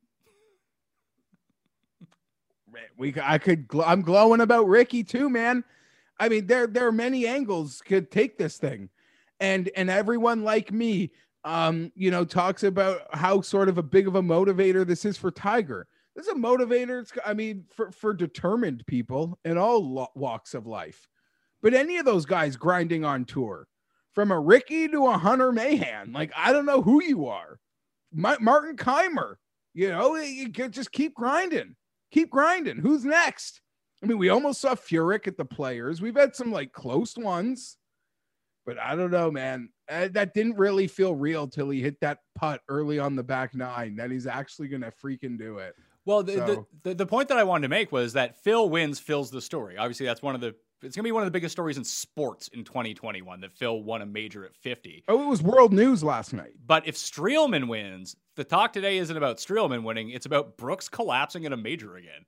we 2.98 3.14
I 3.22 3.38
could 3.38 3.68
I'm 3.84 4.02
glowing 4.02 4.42
about 4.42 4.68
Rickie 4.68 5.04
too, 5.04 5.30
man. 5.30 5.64
I 6.20 6.30
mean, 6.30 6.48
there 6.48 6.68
there 6.68 6.88
are 6.88 6.92
many 6.92 7.28
angles 7.28 7.82
could 7.86 8.12
take 8.12 8.38
this 8.38 8.58
thing, 8.58 8.90
and 9.40 9.70
and 9.76 9.90
everyone 9.90 10.44
like 10.44 10.72
me, 10.72 11.12
um, 11.44 11.92
you 11.96 12.12
know, 12.12 12.26
talks 12.26 12.64
about 12.64 13.02
how 13.14 13.42
sort 13.42 13.70
of 13.70 13.78
a 13.78 13.84
big 13.84 14.08
of 14.08 14.16
a 14.16 14.22
motivator 14.22 14.86
this 14.86 15.06
is 15.06 15.18
for 15.18 15.32
Tiger. 15.32 15.88
This 16.16 16.28
is 16.28 16.34
a 16.34 16.38
motivator. 16.38 17.02
It's, 17.02 17.12
I 17.26 17.34
mean, 17.34 17.66
for 17.76 17.92
for 17.92 18.14
determined 18.14 18.86
people 18.88 19.38
in 19.44 19.58
all 19.58 20.10
walks 20.16 20.54
of 20.54 20.66
life, 20.66 21.08
but 21.62 21.74
any 21.74 21.98
of 21.98 22.06
those 22.06 22.26
guys 22.26 22.56
grinding 22.56 23.04
on 23.04 23.26
tour, 23.26 23.68
from 24.14 24.32
a 24.32 24.40
Rickie 24.40 24.88
to 24.88 25.08
a 25.08 25.18
Hunter 25.18 25.52
Mahan, 25.52 26.14
like 26.14 26.32
I 26.38 26.54
don't 26.54 26.66
know 26.66 26.82
who 26.82 27.04
you 27.04 27.28
are, 27.28 27.60
My, 28.14 28.38
Martin 28.40 28.78
Kaymer, 28.78 29.36
you 29.74 29.90
know, 29.90 30.16
you 30.16 30.48
just 30.48 30.94
keep 30.94 31.14
grinding 31.14 31.76
keep 32.12 32.30
grinding. 32.30 32.78
Who's 32.78 33.06
next? 33.06 33.62
I 34.04 34.08
mean, 34.08 34.18
we 34.18 34.30
almost 34.30 34.62
saw 34.62 34.76
Furyk 34.76 35.28
at 35.28 35.38
the 35.38 35.46
players. 35.46 36.02
We've 36.02 36.16
had 36.16 36.36
some 36.36 36.52
like 36.52 36.72
close 36.72 37.18
ones, 37.18 37.78
but 38.66 38.78
I 38.80 38.96
don't 38.96 39.12
know, 39.12 39.32
man. 39.32 39.70
Uh, 39.90 40.10
that 40.12 40.34
didn't 40.34 40.58
really 40.58 40.88
feel 40.88 41.16
real 41.16 41.48
till 41.48 41.70
he 41.70 41.82
hit 41.82 42.00
that 42.02 42.20
putt 42.36 42.62
early 42.68 43.00
on 43.00 43.16
the 43.16 43.24
back 43.24 43.56
nine. 43.56 43.96
That 43.96 44.12
he's 44.12 44.28
actually 44.28 44.68
going 44.68 44.82
to 44.82 44.92
freaking 44.92 45.38
do 45.38 45.60
it. 45.60 45.76
Well, 46.06 46.22
the, 46.24 46.34
so. 46.34 46.46
the, 46.46 46.90
the, 46.90 46.96
the 46.96 47.06
point 47.06 47.30
that 47.30 47.38
I 47.38 47.44
wanted 47.44 47.64
to 47.64 47.70
make 47.70 47.92
was 47.92 48.14
that 48.14 48.44
Phil 48.44 48.70
wins 48.70 49.00
Phil's 49.00 49.32
the 49.32 49.42
story. 49.42 49.78
Obviously, 49.78 50.06
that's 50.06 50.22
one 50.22 50.36
of 50.36 50.42
the 50.42 50.56
it's 50.84 50.96
going 50.96 51.04
to 51.04 51.08
be 51.08 51.12
one 51.12 51.24
of 51.24 51.28
the 51.28 51.32
biggest 51.32 51.54
stories 51.54 51.78
in 51.78 51.84
sports 51.84 52.48
in 52.50 52.64
2021 52.64 53.42
that 53.42 53.54
Phil 53.58 53.82
won 53.82 54.02
a 54.02 54.06
major 54.06 54.46
at 54.46 54.56
50. 54.56 55.06
Oh, 55.08 55.24
it 55.24 55.28
was 55.28 55.42
world 55.42 55.74
news 55.74 56.04
last 56.04 56.34
night. 56.34 56.54
But 56.66 56.88
if 56.88 56.96
Streelman 56.96 57.68
wins, 57.68 58.16
the 58.36 58.44
talk 58.44 58.74
today 58.74 58.98
isn't 58.98 59.16
about 59.18 59.38
Streelman 59.38 59.84
winning, 59.84 60.10
it's 60.10 60.26
about 60.26 60.58
Brooks 60.58 60.90
collapsing 60.90 61.44
in 61.44 61.54
a 61.54 61.58
major 61.58 61.96
again. 61.96 62.26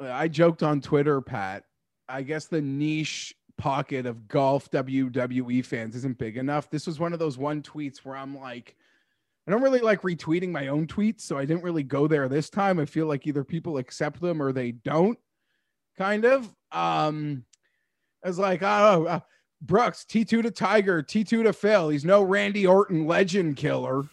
I 0.00 0.28
joked 0.28 0.62
on 0.62 0.80
Twitter, 0.80 1.20
Pat. 1.20 1.64
I 2.08 2.22
guess 2.22 2.46
the 2.46 2.60
niche 2.60 3.34
pocket 3.56 4.06
of 4.06 4.28
golf 4.28 4.70
WWE 4.70 5.64
fans 5.64 5.96
isn't 5.96 6.18
big 6.18 6.36
enough. 6.36 6.70
This 6.70 6.86
was 6.86 7.00
one 7.00 7.12
of 7.12 7.18
those 7.18 7.36
one 7.36 7.62
tweets 7.62 7.98
where 7.98 8.16
I'm 8.16 8.36
like, 8.36 8.76
I 9.46 9.50
don't 9.50 9.62
really 9.62 9.80
like 9.80 10.02
retweeting 10.02 10.50
my 10.50 10.68
own 10.68 10.86
tweets, 10.86 11.22
so 11.22 11.36
I 11.36 11.44
didn't 11.44 11.64
really 11.64 11.82
go 11.82 12.06
there 12.06 12.28
this 12.28 12.50
time. 12.50 12.78
I 12.78 12.84
feel 12.84 13.06
like 13.06 13.26
either 13.26 13.44
people 13.44 13.78
accept 13.78 14.20
them 14.20 14.40
or 14.40 14.52
they 14.52 14.72
don't 14.72 15.18
kind 15.96 16.24
of. 16.24 16.44
Um, 16.70 17.44
I 18.24 18.28
was 18.28 18.38
like, 18.38 18.62
oh, 18.62 19.06
uh, 19.06 19.20
Brooks, 19.60 20.04
T2 20.08 20.42
to 20.42 20.50
Tiger, 20.50 21.02
T2 21.02 21.44
to 21.44 21.52
Phil. 21.52 21.88
He's 21.88 22.04
no 22.04 22.22
Randy 22.22 22.66
Orton 22.66 23.06
legend 23.06 23.56
killer. 23.56 24.04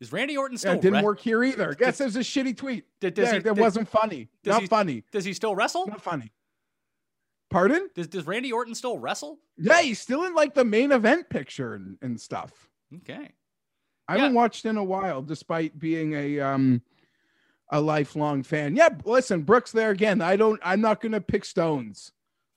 Is 0.00 0.12
Randy 0.12 0.36
Orton 0.36 0.58
still? 0.58 0.74
Yeah, 0.74 0.80
didn't 0.80 0.98
re- 0.98 1.04
work 1.04 1.20
here 1.20 1.44
either. 1.44 1.74
Guess 1.74 2.00
it 2.00 2.04
was 2.06 2.16
a 2.16 2.20
shitty 2.20 2.56
tweet. 2.56 2.84
Did, 3.00 3.16
yeah, 3.16 3.34
he, 3.34 3.38
that 3.38 3.54
did, 3.54 3.58
wasn't 3.58 3.88
funny. 3.88 4.28
Not 4.44 4.62
he, 4.62 4.66
funny. 4.66 5.04
Does 5.12 5.24
he 5.24 5.32
still 5.32 5.54
wrestle? 5.54 5.86
Not 5.86 6.02
funny. 6.02 6.32
Pardon? 7.50 7.88
Does, 7.94 8.08
does 8.08 8.26
Randy 8.26 8.50
Orton 8.50 8.74
still 8.74 8.98
wrestle? 8.98 9.38
Yeah, 9.56 9.80
he's 9.82 10.00
still 10.00 10.24
in 10.24 10.34
like 10.34 10.54
the 10.54 10.64
main 10.64 10.90
event 10.90 11.28
picture 11.28 11.74
and, 11.74 11.98
and 12.02 12.20
stuff. 12.20 12.68
Okay. 12.96 13.28
I 14.08 14.18
haven't 14.18 14.34
watched 14.34 14.64
in 14.64 14.76
a 14.76 14.84
while, 14.84 15.22
despite 15.22 15.78
being 15.78 16.14
a 16.14 16.40
um 16.40 16.82
a 17.70 17.80
lifelong 17.80 18.42
fan. 18.42 18.74
Yeah, 18.76 18.90
listen, 19.04 19.42
Brooks 19.42 19.72
there 19.72 19.90
again. 19.90 20.20
I 20.20 20.36
don't. 20.36 20.60
I'm 20.64 20.80
not 20.80 21.00
gonna 21.00 21.20
pick 21.20 21.44
stones. 21.44 22.12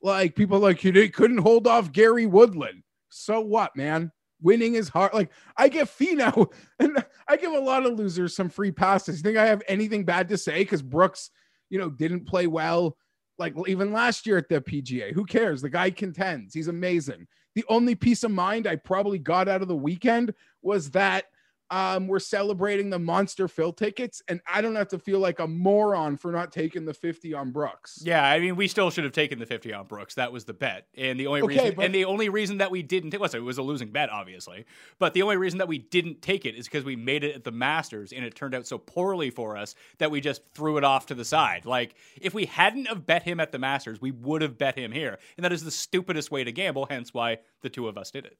Like 0.05 0.35
people 0.35 0.59
like 0.59 0.83
you 0.83 1.09
couldn't 1.09 1.39
hold 1.39 1.65
off 1.65 1.91
Gary 1.91 2.27
Woodland. 2.27 2.83
So 3.09 3.41
what, 3.41 3.75
man? 3.75 4.11
Winning 4.39 4.75
is 4.75 4.87
hard. 4.87 5.15
Like 5.15 5.31
I 5.57 5.67
give 5.67 5.89
Finau 5.89 6.53
and 6.79 7.03
I 7.27 7.37
give 7.37 7.51
a 7.51 7.59
lot 7.59 7.87
of 7.87 7.93
losers 7.93 8.35
some 8.35 8.47
free 8.47 8.71
passes. 8.71 9.17
You 9.17 9.23
think 9.23 9.37
I 9.37 9.47
have 9.47 9.63
anything 9.67 10.05
bad 10.05 10.29
to 10.29 10.37
say 10.37 10.59
because 10.59 10.83
Brooks, 10.83 11.31
you 11.71 11.79
know, 11.79 11.89
didn't 11.89 12.27
play 12.27 12.45
well. 12.45 12.97
Like 13.39 13.55
even 13.67 13.91
last 13.91 14.27
year 14.27 14.37
at 14.37 14.47
the 14.47 14.61
PGA, 14.61 15.11
who 15.11 15.25
cares? 15.25 15.63
The 15.63 15.71
guy 15.71 15.89
contends. 15.89 16.53
He's 16.53 16.67
amazing. 16.67 17.25
The 17.55 17.65
only 17.67 17.95
peace 17.95 18.23
of 18.23 18.29
mind 18.29 18.67
I 18.67 18.75
probably 18.75 19.17
got 19.17 19.47
out 19.47 19.63
of 19.63 19.67
the 19.67 19.75
weekend 19.75 20.35
was 20.61 20.91
that 20.91 21.25
um, 21.71 22.07
we're 22.07 22.19
celebrating 22.19 22.89
the 22.89 22.99
Monster 22.99 23.47
Phil 23.47 23.73
tickets, 23.73 24.21
and 24.27 24.39
I 24.51 24.61
don't 24.61 24.75
have 24.75 24.89
to 24.89 24.99
feel 24.99 25.19
like 25.19 25.39
a 25.39 25.47
moron 25.47 26.17
for 26.17 26.31
not 26.31 26.51
taking 26.51 26.85
the 26.85 26.93
50 26.93 27.33
on 27.33 27.51
Brooks. 27.51 28.01
Yeah, 28.03 28.23
I 28.23 28.39
mean, 28.39 28.55
we 28.55 28.67
still 28.67 28.91
should 28.91 29.03
have 29.03 29.13
taken 29.13 29.39
the 29.39 29.45
50 29.45 29.73
on 29.73 29.87
Brooks. 29.87 30.15
That 30.15 30.31
was 30.31 30.45
the 30.45 30.53
bet. 30.53 30.87
And 30.95 31.19
the 31.19 31.27
only 31.27 31.41
okay, 31.41 31.55
reason 31.55 31.75
but- 31.75 31.85
and 31.85 31.95
the 31.95 32.05
only 32.05 32.29
reason 32.29 32.59
that 32.59 32.69
we 32.71 32.83
didn't 32.83 33.11
take 33.11 33.21
it 33.21 33.39
was 33.39 33.57
a 33.57 33.61
losing 33.63 33.89
bet, 33.89 34.09
obviously. 34.09 34.65
But 34.99 35.13
the 35.13 35.23
only 35.23 35.37
reason 35.37 35.57
that 35.59 35.67
we 35.67 35.79
didn't 35.79 36.21
take 36.21 36.45
it 36.45 36.55
is 36.55 36.65
because 36.65 36.83
we 36.83 36.95
made 36.95 37.23
it 37.23 37.35
at 37.35 37.43
the 37.43 37.51
Masters 37.51 38.13
and 38.13 38.23
it 38.23 38.35
turned 38.35 38.53
out 38.53 38.67
so 38.67 38.77
poorly 38.77 39.29
for 39.29 39.57
us 39.57 39.73
that 39.97 40.11
we 40.11 40.21
just 40.21 40.41
threw 40.53 40.77
it 40.77 40.83
off 40.83 41.07
to 41.07 41.15
the 41.15 41.25
side. 41.25 41.65
Like, 41.65 41.95
if 42.21 42.33
we 42.33 42.45
hadn't 42.45 42.87
have 42.87 43.05
bet 43.05 43.23
him 43.23 43.39
at 43.39 43.51
the 43.51 43.59
Masters, 43.59 43.99
we 43.99 44.11
would 44.11 44.41
have 44.41 44.57
bet 44.57 44.77
him 44.77 44.91
here. 44.91 45.17
And 45.37 45.43
that 45.43 45.51
is 45.51 45.63
the 45.63 45.71
stupidest 45.71 46.29
way 46.29 46.43
to 46.43 46.51
gamble, 46.51 46.85
hence 46.89 47.13
why 47.13 47.39
the 47.61 47.69
two 47.69 47.87
of 47.87 47.97
us 47.97 48.11
did 48.11 48.25
it. 48.25 48.37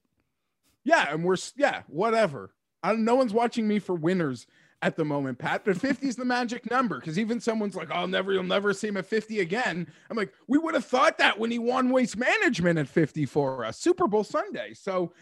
Yeah, 0.84 1.12
and 1.12 1.24
we're 1.24 1.38
yeah, 1.58 1.82
whatever. 1.88 2.52
I, 2.86 2.94
no 2.96 3.16
one's 3.16 3.34
watching 3.34 3.68
me 3.68 3.80
for 3.80 3.96
winners 3.96 4.48
at 4.82 4.96
the 4.96 5.06
moment, 5.06 5.40
Pat. 5.40 5.64
But 5.66 5.78
50 5.78 6.08
is 6.08 6.16
the 6.16 6.26
magic 6.26 6.70
number 6.70 7.00
because 7.00 7.18
even 7.18 7.40
someone's 7.40 7.76
like, 7.76 7.90
"I'll 7.92 8.08
never, 8.08 8.32
you'll 8.32 8.44
never 8.44 8.74
see 8.74 8.88
him 8.88 8.98
at 8.98 9.06
50 9.06 9.40
again." 9.40 9.88
I'm 10.10 10.18
like, 10.18 10.34
we 10.48 10.58
would 10.58 10.76
have 10.76 10.86
thought 10.86 11.18
that 11.18 11.40
when 11.40 11.52
he 11.52 11.60
won 11.60 11.90
Waste 11.90 12.18
Management 12.18 12.78
at 12.78 12.88
50 12.88 13.26
for 13.26 13.66
us, 13.66 13.80
Super 13.80 14.08
Bowl 14.08 14.24
Sunday. 14.24 14.74
So, 14.74 15.14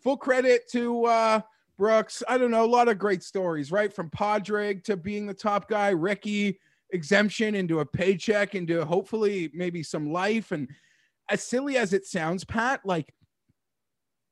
full 0.00 0.16
credit 0.16 0.68
to 0.72 1.04
uh, 1.04 1.40
Brooks. 1.78 2.22
I 2.28 2.38
don't 2.38 2.50
know, 2.50 2.64
a 2.64 2.66
lot 2.66 2.88
of 2.88 2.98
great 2.98 3.22
stories, 3.22 3.70
right? 3.70 3.92
From 3.92 4.10
Padraig 4.10 4.84
to 4.84 4.96
being 4.96 5.26
the 5.26 5.34
top 5.34 5.68
guy, 5.68 5.90
Rickie 5.90 6.58
exemption 6.90 7.54
into 7.54 7.80
a 7.80 7.86
paycheck, 7.86 8.54
into 8.54 8.84
hopefully 8.84 9.50
maybe 9.54 9.82
some 9.82 10.12
life. 10.12 10.52
And 10.52 10.68
as 11.28 11.42
silly 11.42 11.76
as 11.76 11.92
it 11.92 12.06
sounds, 12.06 12.44
Pat, 12.44 12.80
like 12.84 13.12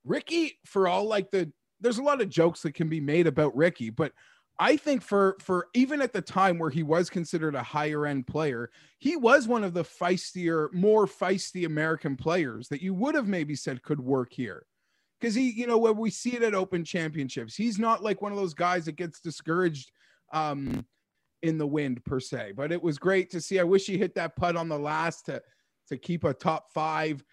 Rickie, 0.04 0.58
for 0.64 0.88
all 0.88 1.06
like 1.06 1.30
the 1.30 1.52
there's 1.82 1.98
a 1.98 2.02
lot 2.02 2.22
of 2.22 2.28
jokes 2.28 2.62
that 2.62 2.74
can 2.74 2.88
be 2.88 3.00
made 3.00 3.26
about 3.26 3.54
Rickie, 3.56 3.90
but 3.90 4.12
I 4.58 4.76
think 4.76 5.02
for 5.02 5.36
for 5.40 5.68
even 5.74 6.00
at 6.02 6.12
the 6.12 6.20
time 6.20 6.58
where 6.58 6.70
he 6.70 6.82
was 6.82 7.10
considered 7.10 7.54
a 7.54 7.62
higher 7.62 8.06
end 8.06 8.26
player, 8.26 8.70
he 8.98 9.16
was 9.16 9.48
one 9.48 9.64
of 9.64 9.74
the 9.74 9.84
feistier, 9.84 10.72
more 10.72 11.06
feisty 11.06 11.66
American 11.66 12.16
players 12.16 12.68
that 12.68 12.82
you 12.82 12.94
would 12.94 13.14
have 13.14 13.28
maybe 13.28 13.54
said 13.54 13.82
could 13.82 14.00
work 14.00 14.32
here. 14.32 14.66
Because 15.20 15.34
he, 15.34 15.50
you 15.50 15.66
know, 15.66 15.78
when 15.78 15.96
we 15.96 16.10
see 16.10 16.34
it 16.34 16.42
at 16.42 16.54
open 16.54 16.84
championships, 16.84 17.54
he's 17.54 17.78
not 17.78 18.02
like 18.02 18.20
one 18.20 18.32
of 18.32 18.38
those 18.38 18.54
guys 18.54 18.84
that 18.84 18.96
gets 18.96 19.20
discouraged 19.20 19.90
um 20.32 20.84
in 21.42 21.58
the 21.58 21.66
wind 21.66 22.04
per 22.04 22.20
se. 22.20 22.52
But 22.56 22.72
it 22.72 22.82
was 22.82 22.98
great 22.98 23.30
to 23.30 23.40
see. 23.40 23.58
I 23.58 23.64
wish 23.64 23.86
he 23.86 23.98
hit 23.98 24.14
that 24.14 24.36
putt 24.36 24.56
on 24.56 24.68
the 24.68 24.78
last 24.78 25.26
to 25.26 25.42
to 25.88 25.96
keep 25.96 26.24
a 26.24 26.34
top 26.34 26.70
five. 26.72 27.24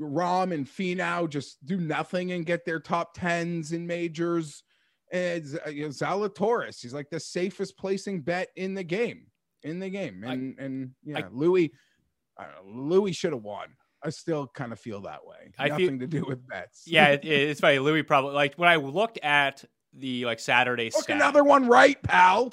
Rahm 0.00 0.52
and 0.52 0.66
Finau 0.66 1.28
just 1.28 1.64
do 1.64 1.78
nothing 1.78 2.32
and 2.32 2.46
get 2.46 2.64
their 2.64 2.80
top 2.80 3.14
tens 3.14 3.72
in 3.72 3.86
majors. 3.86 4.62
And 5.12 5.44
uh, 5.66 5.70
you 5.70 5.84
know, 5.84 5.88
Zalatoris, 5.88 6.82
he's 6.82 6.94
like 6.94 7.10
the 7.10 7.20
safest 7.20 7.78
placing 7.78 8.22
bet 8.22 8.48
in 8.56 8.74
the 8.74 8.84
game, 8.84 9.26
in 9.62 9.78
the 9.78 9.88
game. 9.88 10.24
And 10.24 10.56
I, 10.58 10.64
and 10.64 10.90
yeah, 11.04 11.18
I, 11.18 11.24
Louis, 11.30 11.72
Louis 12.64 13.12
should 13.12 13.32
have 13.32 13.42
won. 13.42 13.68
I 14.02 14.10
still 14.10 14.46
kind 14.46 14.72
of 14.72 14.78
feel 14.78 15.00
that 15.02 15.26
way. 15.26 15.52
I 15.58 15.68
Nothing 15.68 15.98
feel, 15.98 15.98
to 16.00 16.06
do 16.06 16.24
with 16.26 16.46
bets. 16.46 16.84
Yeah, 16.86 17.08
it, 17.08 17.24
it's 17.24 17.60
funny. 17.60 17.78
Louis 17.78 18.02
probably 18.02 18.34
like 18.34 18.54
when 18.56 18.68
I 18.68 18.76
looked 18.76 19.18
at 19.22 19.64
the 19.92 20.24
like 20.24 20.40
Saturday. 20.40 20.90
Look 20.94 21.08
another 21.08 21.44
one 21.44 21.66
right, 21.66 22.00
pal. 22.02 22.52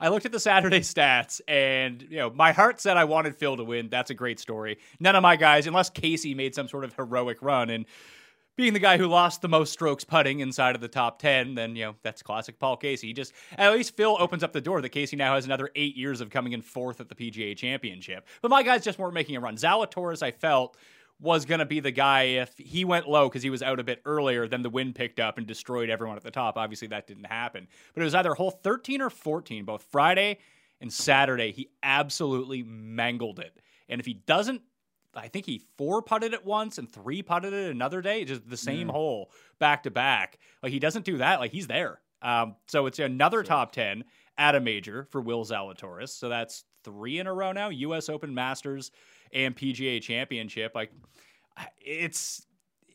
I 0.00 0.08
looked 0.08 0.26
at 0.26 0.32
the 0.32 0.40
Saturday 0.40 0.80
stats, 0.80 1.40
and 1.48 2.02
you 2.02 2.18
know, 2.18 2.30
my 2.30 2.52
heart 2.52 2.80
said 2.80 2.96
I 2.96 3.04
wanted 3.04 3.36
Phil 3.36 3.56
to 3.56 3.64
win. 3.64 3.88
That's 3.88 4.10
a 4.10 4.14
great 4.14 4.38
story. 4.38 4.78
None 4.98 5.16
of 5.16 5.22
my 5.22 5.36
guys, 5.36 5.66
unless 5.66 5.88
Casey 5.90 6.34
made 6.34 6.54
some 6.54 6.68
sort 6.68 6.84
of 6.84 6.94
heroic 6.94 7.38
run, 7.40 7.70
and 7.70 7.86
being 8.60 8.74
the 8.74 8.78
guy 8.78 8.98
who 8.98 9.06
lost 9.06 9.40
the 9.40 9.48
most 9.48 9.72
strokes 9.72 10.04
putting 10.04 10.40
inside 10.40 10.74
of 10.74 10.82
the 10.82 10.88
top 10.88 11.18
10, 11.18 11.54
then, 11.54 11.74
you 11.74 11.86
know, 11.86 11.94
that's 12.02 12.22
classic 12.22 12.58
Paul 12.58 12.76
Casey. 12.76 13.06
He 13.06 13.12
just, 13.14 13.32
at 13.56 13.72
least 13.72 13.96
Phil 13.96 14.16
opens 14.20 14.44
up 14.44 14.52
the 14.52 14.60
door 14.60 14.82
that 14.82 14.90
Casey 14.90 15.16
now 15.16 15.34
has 15.34 15.46
another 15.46 15.70
eight 15.76 15.96
years 15.96 16.20
of 16.20 16.28
coming 16.28 16.52
in 16.52 16.60
fourth 16.60 17.00
at 17.00 17.08
the 17.08 17.14
PGA 17.14 17.56
Championship. 17.56 18.26
But 18.42 18.50
my 18.50 18.62
guys 18.62 18.84
just 18.84 18.98
weren't 18.98 19.14
making 19.14 19.36
a 19.36 19.40
run. 19.40 19.56
Zalatoris, 19.56 20.22
I 20.22 20.32
felt, 20.32 20.76
was 21.20 21.44
going 21.44 21.58
to 21.58 21.66
be 21.66 21.80
the 21.80 21.90
guy 21.90 22.22
if 22.22 22.56
he 22.56 22.84
went 22.84 23.08
low 23.08 23.28
because 23.28 23.42
he 23.42 23.50
was 23.50 23.62
out 23.62 23.78
a 23.78 23.84
bit 23.84 24.00
earlier, 24.04 24.48
then 24.48 24.62
the 24.62 24.70
wind 24.70 24.94
picked 24.94 25.20
up 25.20 25.36
and 25.38 25.46
destroyed 25.46 25.90
everyone 25.90 26.16
at 26.16 26.22
the 26.22 26.30
top. 26.30 26.56
Obviously, 26.56 26.88
that 26.88 27.06
didn't 27.06 27.26
happen. 27.26 27.68
But 27.94 28.00
it 28.00 28.04
was 28.04 28.14
either 28.14 28.34
hole 28.34 28.50
13 28.50 29.02
or 29.02 29.10
14, 29.10 29.64
both 29.64 29.82
Friday 29.90 30.38
and 30.80 30.92
Saturday. 30.92 31.52
He 31.52 31.70
absolutely 31.82 32.62
mangled 32.62 33.38
it. 33.38 33.60
And 33.88 34.00
if 34.00 34.06
he 34.06 34.14
doesn't, 34.14 34.62
I 35.14 35.28
think 35.28 35.44
he 35.44 35.62
four 35.76 36.00
putted 36.00 36.32
it 36.32 36.46
once 36.46 36.78
and 36.78 36.90
three 36.90 37.22
putted 37.22 37.52
it 37.52 37.70
another 37.70 38.00
day, 38.00 38.24
just 38.24 38.48
the 38.48 38.56
same 38.56 38.86
yeah. 38.86 38.92
hole 38.92 39.30
back 39.58 39.82
to 39.82 39.90
back. 39.90 40.38
Like 40.62 40.72
he 40.72 40.78
doesn't 40.78 41.04
do 41.04 41.18
that, 41.18 41.40
like 41.40 41.52
he's 41.52 41.66
there. 41.66 42.00
Um, 42.22 42.56
so 42.66 42.86
it's 42.86 42.98
another 42.98 43.38
sure. 43.38 43.44
top 43.44 43.72
10 43.72 44.04
at 44.38 44.54
a 44.54 44.60
major 44.60 45.06
for 45.10 45.20
Will 45.20 45.44
Zalatoris. 45.44 46.10
So 46.10 46.28
that's 46.28 46.64
three 46.84 47.18
in 47.18 47.26
a 47.26 47.34
row 47.34 47.52
now 47.52 47.68
US 47.68 48.08
Open 48.08 48.34
Masters 48.34 48.90
and 49.32 49.56
PGA 49.56 50.00
Championship. 50.00 50.72
Like 50.74 50.92
it's 51.80 52.46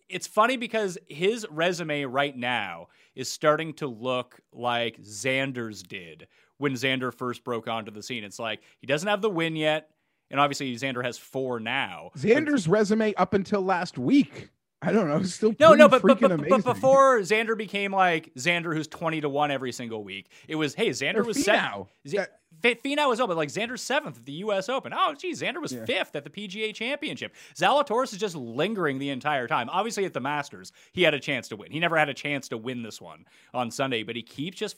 it's 0.10 0.28
funny 0.28 0.58
because 0.58 0.98
his 1.10 1.46
resume 1.50 2.04
right 2.06 2.36
now 2.36 2.88
is 3.16 3.32
starting 3.32 3.74
to 3.74 3.88
look 3.88 4.40
like 4.52 5.02
Xander's 5.02 5.82
did 5.82 6.28
when 6.58 6.74
Xander 6.74 7.14
first 7.14 7.44
broke 7.44 7.68
onto 7.68 7.92
the 7.92 8.04
scene. 8.04 8.24
It's 8.24 8.40
like 8.40 8.62
he 8.80 8.88
doesn't 8.88 9.08
have 9.08 9.22
the 9.22 9.30
win 9.30 9.56
yet, 9.56 9.90
and 10.30 10.40
obviously 10.40 10.76
Xander 10.76 11.04
has 11.04 11.18
four 11.18 11.60
now. 11.60 12.12
Xander's 12.18 12.68
but, 12.68 12.74
resume 12.74 13.14
up 13.16 13.34
until 13.34 13.62
last 13.62 13.98
week 13.98 14.52
I 14.86 14.92
don't 14.92 15.08
know. 15.08 15.24
Still 15.24 15.56
no, 15.60 15.74
no, 15.74 15.88
but 15.90 16.04
but, 16.04 16.20
but, 16.20 16.48
but, 16.48 16.64
before 16.64 17.20
Xander 17.20 17.58
became 17.58 17.92
like 17.92 18.32
Xander, 18.36 18.74
who's 18.74 18.88
twenty 18.88 19.20
to 19.22 19.30
one 19.30 19.50
every 19.50 19.72
single 19.72 20.04
week, 20.04 20.30
it 20.48 20.56
was 20.56 20.76
hey 20.76 20.90
Xander 20.90 21.18
or 21.18 21.24
was 21.24 21.38
Finau. 21.38 21.88
seventh. 22.06 22.30
Finau 22.74 23.10
was 23.10 23.20
open, 23.20 23.38
like 23.38 23.50
Xander's 23.50 23.82
seventh 23.82 24.18
at 24.18 24.26
the 24.26 24.32
U.S. 24.34 24.70
Open. 24.70 24.94
Oh, 24.96 25.14
geez, 25.14 25.42
Xander 25.42 25.62
was 25.62 25.74
yeah. 25.74 25.86
fifth 25.86 26.16
at 26.16 26.24
the 26.24 26.30
PGA 26.30 26.74
Championship. 26.74 27.36
Zalatoris 27.56 28.14
is 28.14 28.20
just 28.20 28.36
lingering 28.36 28.98
the 28.98 29.10
entire 29.10 29.48
time. 29.48 29.70
Obviously, 29.70 30.06
at 30.06 30.14
the 30.14 30.20
Masters, 30.20 30.72
he 30.92 31.04
had 31.04 31.14
a 31.14 31.20
chance 31.20 31.48
to 31.50 31.56
win. 31.56 31.72
He 31.72 31.80
never 31.80 31.98
had 31.98 32.10
a 32.10 32.14
chance 32.14 32.50
to 32.50 32.58
win 32.58 32.82
this 32.82 33.00
one 33.00 33.26
on 33.54 33.70
Sunday, 33.70 34.04
but 34.04 34.16
he 34.16 34.24
keeps 34.24 34.58
just. 34.58 34.78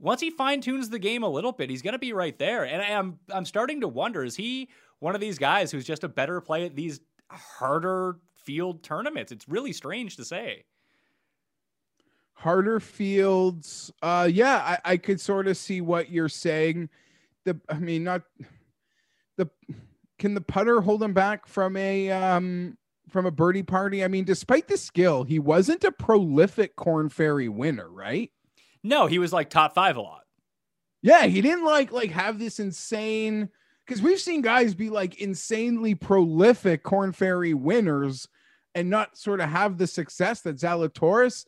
Once 0.00 0.20
he 0.20 0.30
fine 0.30 0.60
tunes 0.60 0.90
the 0.90 0.98
game 0.98 1.22
a 1.22 1.28
little 1.28 1.52
bit, 1.52 1.70
he's 1.70 1.82
going 1.82 1.92
to 1.92 1.98
be 1.98 2.12
right 2.12 2.38
there. 2.38 2.64
And 2.64 2.82
I'm 2.82 3.18
I'm 3.30 3.44
starting 3.44 3.80
to 3.80 3.88
wonder: 3.88 4.24
is 4.24 4.36
he 4.36 4.68
one 4.98 5.14
of 5.14 5.20
these 5.20 5.38
guys 5.38 5.70
who's 5.70 5.84
just 5.84 6.02
a 6.04 6.08
better 6.08 6.40
play 6.40 6.64
at 6.66 6.74
these 6.74 7.00
harder 7.30 8.18
field 8.44 8.82
tournaments. 8.82 9.32
It's 9.32 9.48
really 9.48 9.72
strange 9.72 10.16
to 10.16 10.24
say. 10.24 10.64
Harder 12.34 12.80
fields. 12.80 13.92
Uh 14.02 14.28
yeah, 14.30 14.56
I, 14.84 14.92
I 14.92 14.96
could 14.96 15.20
sort 15.20 15.46
of 15.46 15.56
see 15.56 15.80
what 15.80 16.10
you're 16.10 16.28
saying. 16.28 16.90
The 17.44 17.58
I 17.68 17.78
mean 17.78 18.04
not 18.04 18.22
the 19.36 19.48
can 20.18 20.34
the 20.34 20.40
putter 20.40 20.80
hold 20.80 21.02
him 21.02 21.14
back 21.14 21.46
from 21.46 21.76
a 21.76 22.10
um 22.10 22.76
from 23.08 23.26
a 23.26 23.30
birdie 23.30 23.62
party? 23.62 24.02
I 24.02 24.08
mean, 24.08 24.24
despite 24.24 24.68
the 24.68 24.76
skill, 24.76 25.24
he 25.24 25.38
wasn't 25.38 25.84
a 25.84 25.92
prolific 25.92 26.76
Korn 26.76 27.08
Ferry 27.08 27.48
winner, 27.48 27.88
right? 27.88 28.30
No, 28.82 29.06
he 29.06 29.18
was 29.18 29.32
like 29.32 29.50
top 29.50 29.74
five 29.74 29.96
a 29.96 30.00
lot. 30.00 30.22
Yeah, 31.02 31.26
he 31.26 31.40
didn't 31.40 31.64
like 31.64 31.92
like 31.92 32.10
have 32.10 32.38
this 32.38 32.58
insane 32.58 33.50
because 33.86 34.02
we've 34.02 34.20
seen 34.20 34.40
guys 34.40 34.74
be 34.74 34.90
like 34.90 35.20
insanely 35.20 35.94
prolific 35.94 36.82
Korn 36.82 37.12
Ferry 37.12 37.54
winners 37.54 38.28
and 38.74 38.90
not 38.90 39.16
sort 39.16 39.40
of 39.40 39.48
have 39.50 39.78
the 39.78 39.86
success 39.86 40.40
that 40.40 40.56
Zalatoris 40.56 41.46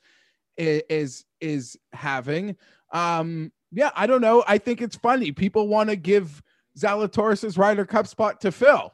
is 0.57 1.25
is, 1.40 1.79
having. 1.92 2.57
Um, 2.92 3.53
yeah, 3.73 3.90
I 3.95 4.07
don't 4.07 4.21
know. 4.21 4.45
I 4.47 4.59
think 4.59 4.81
it's 4.81 4.97
funny. 4.97 5.33
People 5.33 5.69
want 5.69 5.90
to 5.90 5.97
give 5.97 6.42
Zalatoris's 6.79 7.59
Ryder 7.59 7.85
Cup 7.85 8.07
spot 8.07 8.40
to 8.42 8.53
Phil. 8.53 8.92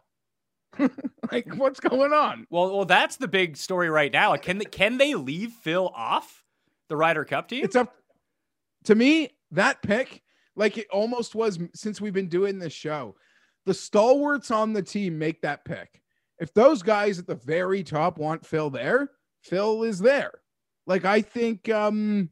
like, 1.30 1.54
what's 1.56 1.80
going 1.80 2.12
on? 2.12 2.46
Well, 2.50 2.74
well, 2.74 2.84
that's 2.84 3.16
the 3.16 3.28
big 3.28 3.56
story 3.56 3.90
right 3.90 4.12
now. 4.12 4.34
Can 4.36 4.58
they, 4.58 4.64
can 4.64 4.98
they 4.98 5.14
leave 5.14 5.52
Phil 5.52 5.88
off 5.94 6.44
the 6.88 6.96
Ryder 6.96 7.24
Cup 7.24 7.48
team? 7.48 7.64
It's 7.64 7.76
up 7.76 7.94
to 8.84 8.94
me. 8.94 9.30
That 9.50 9.82
pick, 9.82 10.22
like 10.56 10.78
it 10.78 10.86
almost 10.90 11.34
was 11.34 11.58
since 11.74 12.00
we've 12.00 12.14
been 12.14 12.28
doing 12.28 12.58
this 12.58 12.72
show. 12.72 13.16
The 13.66 13.74
stalwarts 13.74 14.50
on 14.50 14.72
the 14.72 14.82
team 14.82 15.18
make 15.18 15.42
that 15.42 15.64
pick 15.64 16.02
if 16.42 16.52
those 16.54 16.82
guys 16.82 17.20
at 17.20 17.28
the 17.28 17.36
very 17.36 17.84
top 17.84 18.18
want 18.18 18.44
Phil 18.44 18.68
there, 18.68 19.12
Phil 19.42 19.84
is 19.84 20.00
there. 20.00 20.32
Like 20.86 21.04
I 21.04 21.22
think 21.22 21.68
um 21.68 22.30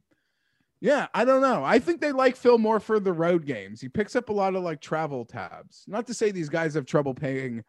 yeah, 0.79 1.07
I 1.13 1.25
don't 1.25 1.41
know. 1.41 1.63
I 1.63 1.77
think 1.77 2.01
they 2.01 2.11
like 2.11 2.35
Phil 2.35 2.57
more 2.57 2.79
for 2.79 2.99
the 2.99 3.13
road 3.13 3.45
games. 3.45 3.79
He 3.79 3.87
picks 3.87 4.15
up 4.15 4.29
a 4.29 4.33
lot 4.33 4.55
of 4.55 4.63
like 4.63 4.81
travel 4.81 5.25
tabs. 5.25 5.85
Not 5.87 6.07
to 6.07 6.13
say 6.13 6.31
these 6.31 6.49
guys 6.49 6.73
have 6.73 6.87
trouble 6.87 7.13
paying 7.13 7.63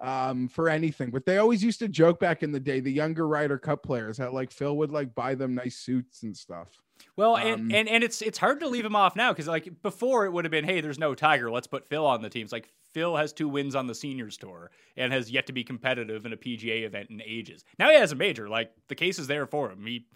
um 0.00 0.48
for 0.48 0.68
anything, 0.68 1.10
but 1.10 1.24
they 1.24 1.38
always 1.38 1.62
used 1.62 1.78
to 1.78 1.88
joke 1.88 2.18
back 2.18 2.42
in 2.42 2.52
the 2.52 2.60
day 2.60 2.80
the 2.80 2.92
younger 2.92 3.26
Ryder 3.26 3.58
Cup 3.58 3.82
players 3.82 4.18
how 4.18 4.32
like 4.32 4.50
Phil 4.50 4.76
would 4.76 4.90
like 4.90 5.14
buy 5.14 5.34
them 5.34 5.54
nice 5.54 5.76
suits 5.76 6.22
and 6.22 6.36
stuff. 6.36 6.80
Well, 7.16 7.36
um, 7.36 7.42
and, 7.42 7.72
and 7.72 7.88
and 7.88 8.04
it's 8.04 8.22
it's 8.22 8.38
hard 8.38 8.60
to 8.60 8.68
leave 8.68 8.84
him 8.84 8.96
off 8.96 9.14
now 9.16 9.32
because 9.32 9.46
like 9.46 9.82
before 9.82 10.26
it 10.26 10.32
would 10.32 10.44
have 10.44 10.52
been, 10.52 10.64
hey, 10.64 10.80
there's 10.80 10.98
no 10.98 11.14
Tiger, 11.14 11.50
let's 11.50 11.66
put 11.66 11.88
Phil 11.88 12.06
on 12.06 12.22
the 12.22 12.30
team. 12.30 12.42
It's 12.42 12.52
like 12.52 12.68
Phil 12.92 13.16
has 13.16 13.32
two 13.32 13.48
wins 13.48 13.74
on 13.74 13.86
the 13.86 13.94
seniors 13.94 14.36
tour 14.36 14.70
and 14.96 15.12
has 15.12 15.30
yet 15.30 15.46
to 15.46 15.52
be 15.52 15.64
competitive 15.64 16.26
in 16.26 16.32
a 16.32 16.36
PGA 16.36 16.84
event 16.84 17.10
in 17.10 17.20
ages. 17.22 17.64
Now 17.78 17.90
he 17.90 17.96
has 17.96 18.12
a 18.12 18.16
major. 18.16 18.48
Like 18.48 18.72
the 18.88 18.94
case 18.94 19.18
is 19.18 19.26
there 19.26 19.46
for 19.46 19.70
him. 19.70 19.84
He 19.86 20.06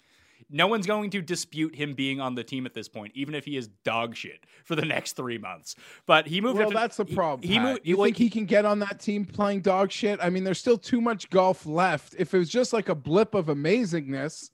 no 0.51 0.67
one's 0.67 0.87
going 0.87 1.11
to 1.11 1.21
dispute 1.21 1.75
him 1.75 1.95
being 1.95 2.21
on 2.21 2.35
the 2.35 2.45
team 2.45 2.65
at 2.67 2.75
this 2.75 2.89
point, 2.89 3.13
even 3.15 3.35
if 3.35 3.45
he 3.45 3.57
is 3.57 3.69
dog 3.85 4.17
shit 4.17 4.47
for 4.65 4.75
the 4.75 4.85
next 4.85 5.13
three 5.13 5.39
months. 5.39 5.75
But 6.07 6.27
he 6.27 6.41
moved. 6.41 6.59
Well, 6.59 6.71
to, 6.71 6.75
that's 6.75 6.97
the 6.97 7.05
problem. 7.05 7.47
He, 7.47 7.55
he 7.55 7.61
moved. 7.61 7.81
You 7.85 7.97
like, 7.97 8.07
think 8.07 8.17
he 8.17 8.31
can 8.31 8.47
get 8.47 8.65
on 8.65 8.79
that 8.81 9.01
team 9.01 9.25
playing 9.25 9.61
dog 9.61 9.93
shit? 9.93 10.19
I 10.23 10.31
mean, 10.31 10.45
there's 10.45 10.59
still 10.59 10.79
too 10.79 11.01
much 11.01 11.29
golf 11.31 11.67
left. 11.67 12.15
If 12.19 12.33
it 12.35 12.39
was 12.39 12.49
just 12.49 12.73
like 12.73 12.89
a 12.89 12.95
blip 12.95 13.35
of 13.35 13.47
amazingness, 13.47 14.51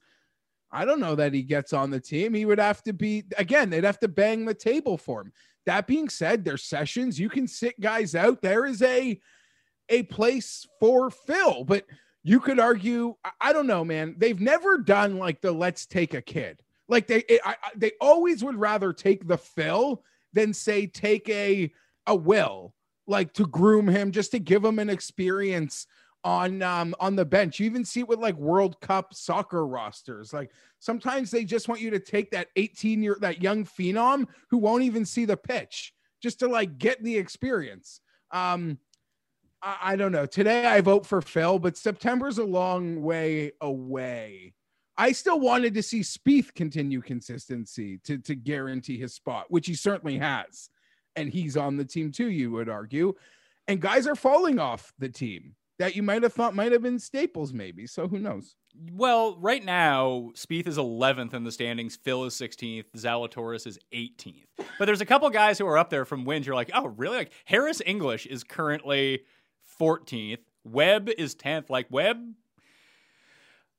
I 0.71 0.83
don't 0.83 0.99
know 0.99 1.15
that 1.15 1.33
he 1.33 1.43
gets 1.43 1.71
on 1.71 1.89
the 1.91 1.99
team. 1.99 2.33
He 2.33 2.45
would 2.45 2.59
have 2.59 2.83
to 2.83 2.93
be 2.93 3.23
again. 3.37 3.69
They'd 3.69 3.83
have 3.83 3.99
to 3.99 4.07
bang 4.07 4.45
the 4.45 4.53
table 4.53 4.97
for 4.97 5.21
him. 5.21 5.31
That 5.65 5.87
being 5.87 6.09
said, 6.09 6.43
there's 6.43 6.63
sessions 6.63 7.19
you 7.19 7.29
can 7.29 7.47
sit 7.47 7.79
guys 7.79 8.13
out. 8.13 8.41
There 8.41 8.65
is 8.65 8.81
a 8.81 9.19
a 9.89 10.03
place 10.03 10.67
for 10.79 11.09
Phil, 11.09 11.63
but 11.63 11.85
you 12.25 12.39
could 12.39 12.59
argue. 12.59 13.15
I, 13.39 13.53
don't 13.53 13.67
know, 13.67 13.85
man. 13.85 14.15
They've 14.17 14.41
never 14.41 14.79
done 14.79 15.19
like 15.19 15.41
the 15.41 15.51
let's 15.51 15.85
take 15.85 16.15
a 16.15 16.21
kid. 16.21 16.59
Like 16.87 17.05
they 17.05 17.19
it, 17.29 17.39
I, 17.45 17.55
they 17.75 17.91
always 18.01 18.43
would 18.43 18.55
rather 18.55 18.93
take 18.93 19.27
the 19.27 19.37
Phil 19.37 20.03
than 20.33 20.51
say 20.51 20.87
take 20.87 21.29
a 21.29 21.71
a 22.07 22.15
Will 22.15 22.73
like 23.05 23.31
to 23.33 23.45
groom 23.45 23.87
him 23.87 24.11
just 24.11 24.31
to 24.31 24.39
give 24.39 24.65
him 24.65 24.79
an 24.79 24.89
experience 24.89 25.85
on 26.23 26.63
um 26.63 26.95
on 26.99 27.15
the 27.15 27.25
bench. 27.25 27.59
You 27.59 27.67
even 27.67 27.85
see 27.85 27.99
it 27.99 28.07
with 28.07 28.19
like 28.19 28.35
World 28.37 28.81
Cup 28.81 29.13
soccer 29.13 29.67
rosters. 29.67 30.33
Like 30.33 30.51
sometimes 30.79 31.29
they 31.29 31.45
just 31.45 31.67
want 31.67 31.79
you 31.79 31.91
to 31.91 31.99
take 31.99 32.31
that 32.31 32.47
18 32.55 33.03
year 33.03 33.17
that 33.21 33.43
young 33.43 33.65
phenom 33.65 34.25
who 34.49 34.57
won't 34.57 34.83
even 34.83 35.05
see 35.05 35.25
the 35.25 35.37
pitch 35.37 35.93
just 36.23 36.39
to 36.39 36.47
like 36.47 36.79
get 36.79 37.03
the 37.03 37.15
experience. 37.15 38.01
Um 38.31 38.79
I, 39.61 39.77
I 39.81 39.95
don't 39.95 40.11
know. 40.11 40.25
Today 40.25 40.65
I 40.65 40.81
vote 40.81 41.05
for 41.05 41.21
Phil, 41.21 41.59
but 41.59 41.77
September's 41.77 42.37
a 42.37 42.43
long 42.43 43.01
way 43.01 43.51
away. 43.61 44.53
I 44.97 45.11
still 45.11 45.39
wanted 45.39 45.73
to 45.73 45.83
see 45.83 46.01
Spieth 46.01 46.53
continue 46.53 47.01
consistency 47.01 47.99
to, 48.05 48.17
to 48.19 48.35
guarantee 48.35 48.97
his 48.97 49.13
spot, 49.13 49.45
which 49.49 49.67
he 49.67 49.75
certainly 49.75 50.17
has. 50.17 50.69
And 51.17 51.29
he's 51.29 51.57
on 51.57 51.77
the 51.77 51.85
team 51.85 52.11
too, 52.11 52.29
you 52.29 52.51
would 52.51 52.69
argue. 52.69 53.13
And 53.67 53.81
guys 53.81 54.07
are 54.07 54.15
falling 54.15 54.59
off 54.59 54.93
the 54.99 55.09
team 55.09 55.55
that 55.79 55.95
you 55.95 56.03
might 56.03 56.23
have 56.23 56.33
thought 56.33 56.55
might 56.55 56.71
have 56.71 56.81
been 56.81 56.99
staples, 56.99 57.51
maybe. 57.51 57.87
So 57.87 58.07
who 58.07 58.19
knows? 58.19 58.55
Well, 58.93 59.37
right 59.39 59.63
now, 59.63 60.31
Spieth 60.33 60.67
is 60.67 60.77
11th 60.77 61.33
in 61.33 61.43
the 61.43 61.51
standings. 61.51 61.95
Phil 61.95 62.25
is 62.25 62.33
16th. 62.35 62.85
Zalatoris 62.95 63.67
is 63.67 63.79
18th. 63.93 64.45
But 64.79 64.85
there's 64.85 65.01
a 65.01 65.05
couple 65.05 65.29
guys 65.29 65.57
who 65.57 65.67
are 65.67 65.77
up 65.77 65.89
there 65.89 66.05
from 66.05 66.25
wins. 66.25 66.45
You're 66.45 66.55
like, 66.55 66.71
oh, 66.73 66.87
really? 66.87 67.17
Like 67.17 67.31
Harris 67.45 67.81
English 67.85 68.25
is 68.25 68.43
currently 68.43 69.23
14th. 69.79 70.39
Webb 70.63 71.09
is 71.17 71.35
10th. 71.35 71.69
Like 71.69 71.87
Webb 71.89 72.17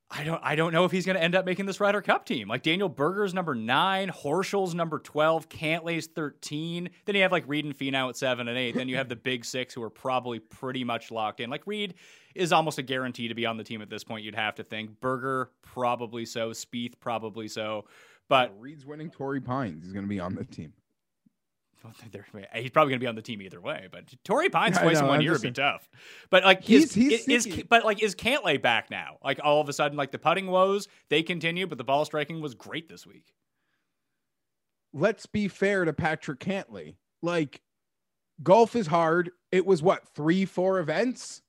I 0.08 0.22
don't 0.22 0.40
I 0.42 0.54
don't 0.54 0.72
know 0.72 0.84
if 0.84 0.92
he's 0.92 1.04
going 1.04 1.16
to 1.16 1.22
end 1.22 1.34
up 1.34 1.44
making 1.44 1.66
this 1.66 1.80
Ryder 1.80 2.00
Cup 2.00 2.26
team. 2.26 2.48
Like 2.48 2.62
Daniel 2.62 2.88
Berger's 2.88 3.34
number 3.34 3.54
9, 3.54 4.10
Horschel's 4.10 4.74
number 4.74 5.00
12, 5.00 5.48
Cantlay's 5.48 6.06
13. 6.06 6.90
Then 7.04 7.14
you 7.16 7.22
have 7.22 7.32
like 7.32 7.44
Reed 7.48 7.64
and 7.64 7.76
Finau 7.76 8.08
at 8.08 8.16
7 8.16 8.46
and 8.46 8.56
8. 8.56 8.74
then 8.76 8.88
you 8.88 8.96
have 8.96 9.08
the 9.08 9.16
big 9.16 9.44
6 9.44 9.74
who 9.74 9.82
are 9.82 9.90
probably 9.90 10.38
pretty 10.38 10.84
much 10.84 11.10
locked 11.10 11.40
in. 11.40 11.50
Like 11.50 11.66
Reed 11.66 11.94
is 12.36 12.52
almost 12.52 12.78
a 12.78 12.82
guarantee 12.82 13.28
to 13.28 13.34
be 13.34 13.46
on 13.46 13.56
the 13.56 13.64
team 13.64 13.82
at 13.82 13.90
this 13.90 14.04
point, 14.04 14.24
you'd 14.24 14.36
have 14.36 14.54
to 14.56 14.64
think. 14.64 15.00
Berger 15.00 15.50
probably 15.62 16.24
so, 16.24 16.50
Spieth 16.50 16.94
probably 17.00 17.48
so. 17.48 17.86
But 18.28 18.54
Reed's 18.60 18.86
winning 18.86 19.10
Torrey 19.10 19.40
Pines. 19.40 19.84
He's 19.84 19.92
going 19.92 20.04
to 20.04 20.08
be 20.08 20.20
on 20.20 20.34
the 20.34 20.44
team. 20.44 20.72
he's 22.54 22.70
probably 22.70 22.90
going 22.90 22.98
to 23.00 23.04
be 23.04 23.06
on 23.06 23.14
the 23.14 23.22
team 23.22 23.40
either 23.42 23.60
way. 23.60 23.88
But 23.90 24.04
Torrey 24.24 24.48
Pines 24.48 24.78
twice 24.78 24.98
in 25.00 25.06
one 25.06 25.20
year 25.20 25.32
would 25.32 25.42
be 25.42 25.50
tough. 25.52 25.88
But 26.30 26.44
like, 26.44 26.62
He's- 26.62 26.84
is, 26.84 26.94
he's 26.94 27.28
is, 27.28 27.42
sneaky. 27.44 27.62
but 27.62 27.84
like, 27.84 28.02
is 28.02 28.14
Cantlay 28.14 28.60
back 28.60 28.90
now? 28.90 29.18
Like 29.22 29.40
all 29.42 29.60
of 29.60 29.68
a 29.68 29.72
sudden, 29.72 29.96
like 29.96 30.10
the 30.10 30.18
putting 30.18 30.46
woes 30.48 30.88
they 31.08 31.22
continue, 31.22 31.66
but 31.66 31.78
the 31.78 31.84
ball 31.84 32.04
striking 32.04 32.40
was 32.40 32.54
great 32.54 32.88
this 32.88 33.06
week. 33.06 33.32
let's 34.92 35.26
be 35.26 35.48
fair 35.48 35.84
to 35.84 35.92
Patrick 35.92 36.40
Cantlay. 36.40 36.94
Like, 37.22 37.60
golf 38.42 38.76
is 38.76 38.86
hard. 38.86 39.30
It 39.52 39.66
was 39.66 39.82
what 39.82 40.08
three, 40.14 40.44
four 40.44 40.78
events. 40.78 41.42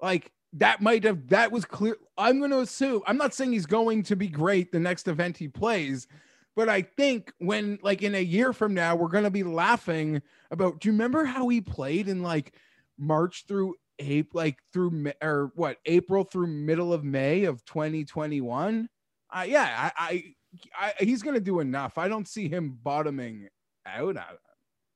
Like 0.00 0.32
that 0.54 0.80
might 0.80 1.04
have 1.04 1.28
that 1.28 1.52
was 1.52 1.64
clear. 1.64 1.96
I'm 2.18 2.38
going 2.38 2.50
to 2.50 2.60
assume. 2.60 3.02
I'm 3.06 3.16
not 3.16 3.34
saying 3.34 3.52
he's 3.52 3.66
going 3.66 4.02
to 4.04 4.16
be 4.16 4.28
great 4.28 4.72
the 4.72 4.80
next 4.80 5.06
event 5.08 5.36
he 5.36 5.46
plays, 5.48 6.08
but 6.56 6.68
I 6.68 6.82
think 6.82 7.32
when 7.38 7.78
like 7.82 8.02
in 8.02 8.14
a 8.14 8.22
year 8.22 8.52
from 8.52 8.74
now 8.74 8.96
we're 8.96 9.08
going 9.08 9.24
to 9.24 9.30
be 9.30 9.42
laughing 9.44 10.22
about. 10.50 10.80
Do 10.80 10.88
you 10.88 10.92
remember 10.92 11.24
how 11.24 11.48
he 11.48 11.60
played 11.60 12.08
in 12.08 12.22
like 12.22 12.54
March 12.98 13.44
through 13.46 13.74
April, 13.98 14.42
like 14.42 14.58
through 14.72 15.12
or 15.22 15.52
what 15.54 15.78
April 15.86 16.24
through 16.24 16.48
middle 16.48 16.92
of 16.92 17.04
May 17.04 17.44
of 17.44 17.64
2021? 17.64 18.88
Uh, 19.32 19.44
yeah, 19.46 19.92
I, 19.96 20.14
I, 20.76 20.92
I 20.98 21.04
he's 21.04 21.22
going 21.22 21.34
to 21.34 21.40
do 21.40 21.60
enough. 21.60 21.98
I 21.98 22.08
don't 22.08 22.26
see 22.26 22.48
him 22.48 22.78
bottoming 22.82 23.48
out. 23.86 24.16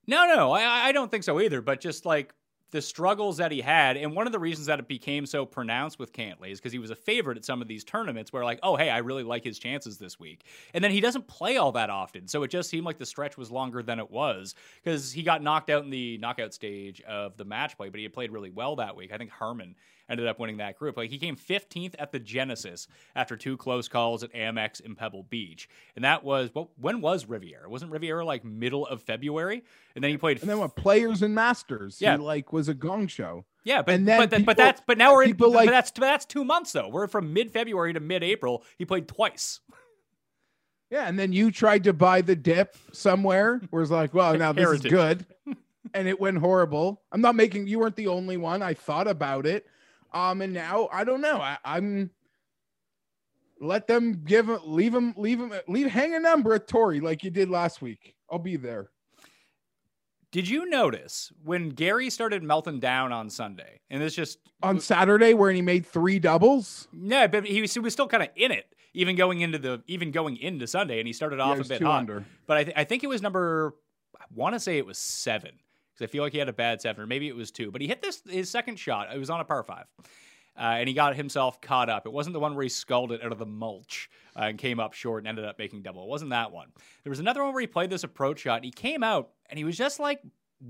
No, 0.07 0.27
no, 0.27 0.53
I, 0.53 0.89
I 0.89 0.93
don't 0.93 1.11
think 1.11 1.25
so 1.25 1.41
either. 1.41 1.63
But 1.63 1.81
just 1.81 2.05
like 2.05 2.35
the 2.71 2.83
struggles 2.83 3.37
that 3.37 3.53
he 3.53 3.61
had, 3.61 3.97
and 3.97 4.17
one 4.17 4.27
of 4.27 4.33
the 4.33 4.39
reasons 4.39 4.67
that 4.67 4.81
it 4.81 4.89
became 4.89 5.27
so 5.27 5.47
pronounced 5.47 5.99
with 5.99 6.13
Cantlay 6.13 6.51
is 6.51 6.59
because 6.59 6.73
he 6.73 6.79
was 6.79 6.91
a 6.91 6.97
favorite 6.97 7.39
at 7.39 7.45
some 7.45 7.63
of 7.63 7.69
these 7.69 7.85
tournaments 7.85 8.33
where, 8.33 8.45
like, 8.45 8.59
oh, 8.63 8.75
hey, 8.75 8.91
I 8.91 8.99
really 8.99 9.23
like 9.23 9.45
his 9.45 9.59
chances 9.59 9.97
this 9.97 10.19
week. 10.19 10.45
And 10.73 10.83
then 10.83 10.91
he 10.91 11.01
doesn't 11.01 11.29
play 11.29 11.57
all 11.57 11.73
that 11.73 11.91
often. 11.91 12.27
So 12.27 12.43
it 12.43 12.49
just 12.49 12.69
seemed 12.69 12.85
like 12.85 12.99
the 12.99 13.07
stretch 13.07 13.37
was 13.37 13.51
longer 13.51 13.83
than 13.83 13.99
it 14.01 14.11
was 14.11 14.55
because 14.83 15.13
he 15.13 15.23
got 15.23 15.43
knocked 15.43 15.71
out 15.71 15.85
in 15.85 15.91
the 15.91 16.19
knockout 16.19 16.53
stage 16.53 17.01
of 17.03 17.37
the 17.37 17.45
match 17.45 17.77
play, 17.77 17.89
but 17.91 17.99
he 17.99 18.05
had 18.05 18.13
played 18.13 18.33
really 18.33 18.51
well 18.51 18.77
that 18.77 18.97
week. 18.97 19.13
I 19.13 19.19
think 19.19 19.31
Herman 19.31 19.77
ended 20.09 20.27
up 20.27 20.39
winning 20.39 20.59
that 20.59 20.79
group. 20.79 20.97
Like 20.97 21.11
he 21.11 21.19
came 21.19 21.37
15th 21.37 21.95
at 21.99 22.13
the 22.13 22.19
Genesis 22.19 22.87
after 23.17 23.37
two 23.37 23.57
close 23.57 23.89
calls 23.89 24.23
at 24.23 24.33
Amex 24.35 24.81
in 24.81 24.95
Pebble 24.95 25.23
Beach. 25.23 25.69
And 25.97 26.05
that 26.05 26.23
was, 26.25 26.51
well, 26.55 26.71
when 26.81 27.01
was 27.01 27.27
Riviera? 27.27 27.69
Wasn't 27.71 27.91
Riviera 27.91 28.25
like 28.25 28.45
middle 28.45 28.87
of 28.87 29.03
February? 29.03 29.65
And 29.95 30.03
then 30.05 30.11
he 30.11 30.17
played 30.19 30.41
And 30.41 30.51
then 30.51 30.59
what 30.59 30.77
players 30.77 31.23
and 31.23 31.35
masters? 31.35 32.01
Yeah. 32.01 32.17
he 32.17 32.23
like 32.23 32.53
was 32.53 32.69
a 32.69 32.75
gong 32.75 33.07
show. 33.07 33.45
Yeah, 33.65 33.81
but 33.83 33.95
And 33.95 34.07
then 34.07 34.21
but, 34.21 34.31
that- 34.31 34.45
but 34.45 34.57
that's 34.59 34.83
but 34.87 34.99
now 34.99 35.15
we're 35.15 35.23
in, 35.23 35.31
people 35.31 35.49
but 35.51 35.57
like- 35.57 35.71
that's 35.71 35.91
but 35.91 36.01
that's 36.03 36.27
two 36.27 36.45
months 36.45 36.73
though. 36.73 36.89
We're 36.89 37.07
from 37.07 37.33
mid 37.33 37.51
February 37.51 37.95
to 37.95 38.01
mid 38.01 38.23
April. 38.23 38.63
He 38.79 38.85
played 38.85 39.09
twice. 39.09 39.61
Yeah, 40.91 41.09
and 41.09 41.19
then 41.19 41.33
you 41.33 41.51
tried 41.51 41.85
to 41.85 41.93
buy 41.93 42.21
the 42.21 42.37
dip 42.37 42.77
somewhere 42.93 43.61
where 43.71 43.83
it's 43.83 43.91
like, 43.91 44.15
well, 44.15 44.35
now 44.39 44.53
this 44.53 44.63
Heritage. 44.65 44.87
is 44.87 44.93
good. 44.93 45.27
and 45.95 46.07
it 46.07 46.21
went 46.21 46.39
horrible. 46.39 47.03
I'm 47.11 47.21
not 47.21 47.35
making 47.35 47.67
you 47.67 47.79
weren't 47.79 47.97
the 47.97 48.09
only 48.09 48.37
one. 48.37 48.63
I 48.63 48.75
thought 48.75 49.09
about 49.09 49.47
it. 49.47 49.67
Um, 50.15 50.41
and 50.41 50.53
now 50.55 50.89
I 50.93 51.05
don't 51.05 51.21
know. 51.21 51.39
I, 51.39 51.59
I'm 51.65 52.11
let 53.61 53.87
them 53.87 54.23
give 54.25 54.49
leave 54.65 54.93
them 54.93 55.13
leave 55.17 55.39
them 55.41 55.53
leave 55.69 55.89
hang 55.89 56.15
a 56.15 56.21
number 56.21 56.55
at 56.55 56.69
Torrey 56.69 57.01
like 57.01 57.25
you 57.25 57.31
did 57.31 57.51
last 57.51 57.83
week. 57.83 58.15
I'll 58.31 58.39
be 58.39 58.57
there. 58.57 58.91
Did 60.31 60.49
you 60.49 60.69
notice 60.69 61.33
when 61.45 61.69
Gary 61.71 62.11
started 62.11 62.43
melting 62.43 62.81
down 62.81 63.13
on 63.13 63.31
Sunday? 63.31 63.81
And 63.89 64.03
it's 64.03 64.17
just 64.17 64.39
On 64.63 64.81
Saturday 64.81 65.33
where 65.33 65.53
he 65.53 65.63
made 65.63 65.87
three 65.87 66.19
doubles. 66.19 66.89
no, 66.93 67.29
but 67.29 67.47
he 67.47 67.61
was, 67.61 67.73
he 67.73 67.81
was 67.81 67.93
still 67.93 68.09
kind 68.09 68.23
of 68.23 68.31
in 68.35 68.51
it, 68.51 68.67
even 68.95 69.15
going 69.15 69.43
into 69.43 69.59
the 69.59 69.83
even 69.87 70.11
going 70.11 70.37
into 70.37 70.67
Sunday, 70.67 70.99
and 70.99 71.07
he 71.07 71.13
started 71.13 71.39
off 71.39 71.59
he 71.59 71.63
a 71.63 71.65
bit 71.65 71.83
hot. 71.83 71.99
under. 71.99 72.25
But 72.47 72.57
I, 72.57 72.65
th- 72.65 72.77
I 72.77 72.85
think 72.85 73.05
it 73.05 73.09
was 73.09 73.23
number. 73.23 73.75
I 74.19 74.25
want 74.35 74.55
to 74.55 74.61
say 74.61 74.79
it 74.79 74.87
was 74.87 74.99
seven 74.99 75.53
because 75.95 76.09
I 76.09 76.13
feel 76.13 76.23
like 76.23 76.33
he 76.33 76.39
had 76.39 76.49
a 76.49 76.53
bad 76.53 76.81
seven, 76.81 77.03
or 77.03 77.07
maybe 77.07 77.29
it 77.29 77.37
was 77.37 77.51
two. 77.51 77.71
But 77.71 77.81
he 77.81 77.87
hit 77.89 78.03
this 78.03 78.23
his 78.29 78.51
second 78.51 78.79
shot. 78.79 79.15
It 79.15 79.19
was 79.19 79.31
on 79.31 79.41
a 79.41 79.45
par 79.45 79.63
five. 79.63 79.87
Uh, 80.57 80.77
and 80.79 80.89
he 80.89 80.95
got 80.95 81.17
himself 81.17 81.61
caught 81.61 81.89
up. 81.91 82.07
It 82.07 82.13
wasn't 82.13 82.35
the 82.35 82.39
one 82.39 82.55
where 82.55 82.63
he 82.63 82.69
sculled 82.69 83.11
it 83.11 83.25
out 83.25 83.33
of 83.33 83.39
the 83.39 83.47
mulch 83.47 84.09
uh, 84.37 84.43
and 84.43 84.57
came 84.59 84.79
up 84.79 84.93
short 84.93 85.23
and 85.23 85.27
ended 85.29 85.45
up 85.45 85.59
making 85.59 85.83
double. 85.83 86.05
It 86.05 86.09
wasn't 86.09 86.31
that 86.31 86.53
one. 86.53 86.69
There 87.03 87.11
was 87.11 87.19
another 87.19 87.43
one 87.43 87.53
where 87.53 87.61
he 87.61 87.67
played 87.67 87.91
this 87.91 88.05
approach 88.05 88.39
shot. 88.41 88.57
And 88.59 88.65
he 88.65 88.71
came 88.71 89.03
out 89.03 89.31
and 89.51 89.59
he 89.59 89.65
was 89.65 89.77
just 89.77 89.99
like 89.99 90.21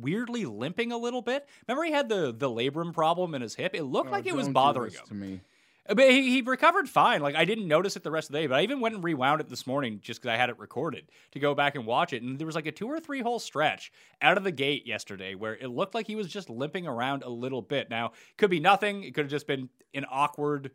weirdly 0.01 0.47
limping 0.47 0.91
a 0.93 0.97
little 0.97 1.21
bit. 1.21 1.47
Remember 1.69 1.85
he 1.85 1.93
had 1.93 2.09
the 2.09 2.33
the 2.37 2.49
labrum 2.49 2.95
problem 2.95 3.35
in 3.35 3.43
his 3.43 3.55
hip. 3.57 3.75
It 3.75 3.83
looked 3.83 4.09
Oh, 4.09 4.13
like 4.13 4.27
it 4.27 4.35
was 4.35 4.49
bothering 4.49 4.93
him. 4.95 5.03
to 5.07 5.15
me. 5.15 5.41
But 5.87 6.11
he, 6.11 6.31
he 6.31 6.41
recovered 6.41 6.89
fine. 6.89 7.21
Like 7.21 7.35
I 7.35 7.45
didn't 7.45 7.69
notice 7.69 7.97
it 7.97 8.03
the 8.03 8.11
rest 8.11 8.31
of 8.31 8.33
the 8.33 8.41
day, 8.41 8.47
but 8.47 8.59
I 8.59 8.63
even 8.63 8.81
went 8.81 8.95
and 8.95 9.05
rewound 9.05 9.43
it 9.43 9.49
this 9.49 9.67
morning 9.67 10.01
just 10.01 10.23
because 10.23 10.35
I 10.35 10.39
had 10.39 10.49
it 10.49 10.59
recorded 10.59 11.11
to 11.33 11.39
go 11.39 11.55
back 11.55 11.75
and 11.75 11.85
watch 11.85 12.15
it. 12.15 12.23
And 12.23 12.39
there 12.39 12.47
was 12.47 12.57
like 12.57 12.67
a 12.67 12.73
two 12.73 12.87
or 12.87 12.99
three 12.99 13.21
hole 13.21 13.39
stretch 13.39 13.93
out 14.23 14.39
of 14.39 14.45
the 14.45 14.53
gate 14.53 14.87
yesterday 14.87 15.35
where 15.35 15.57
it 15.57 15.69
looked 15.69 15.95
like 15.95 16.07
he 16.07 16.17
was 16.17 16.29
just 16.29 16.49
limping 16.49 16.87
around 16.87 17.23
a 17.23 17.29
little 17.29 17.61
bit. 17.61 17.91
Now 17.91 18.07
it 18.07 18.39
could 18.39 18.51
be 18.51 18.61
nothing. 18.61 19.05
It 19.05 19.15
could 19.15 19.25
have 19.25 19.31
just 19.31 19.47
been 19.47 19.69
an 19.93 20.07
awkward 20.11 20.71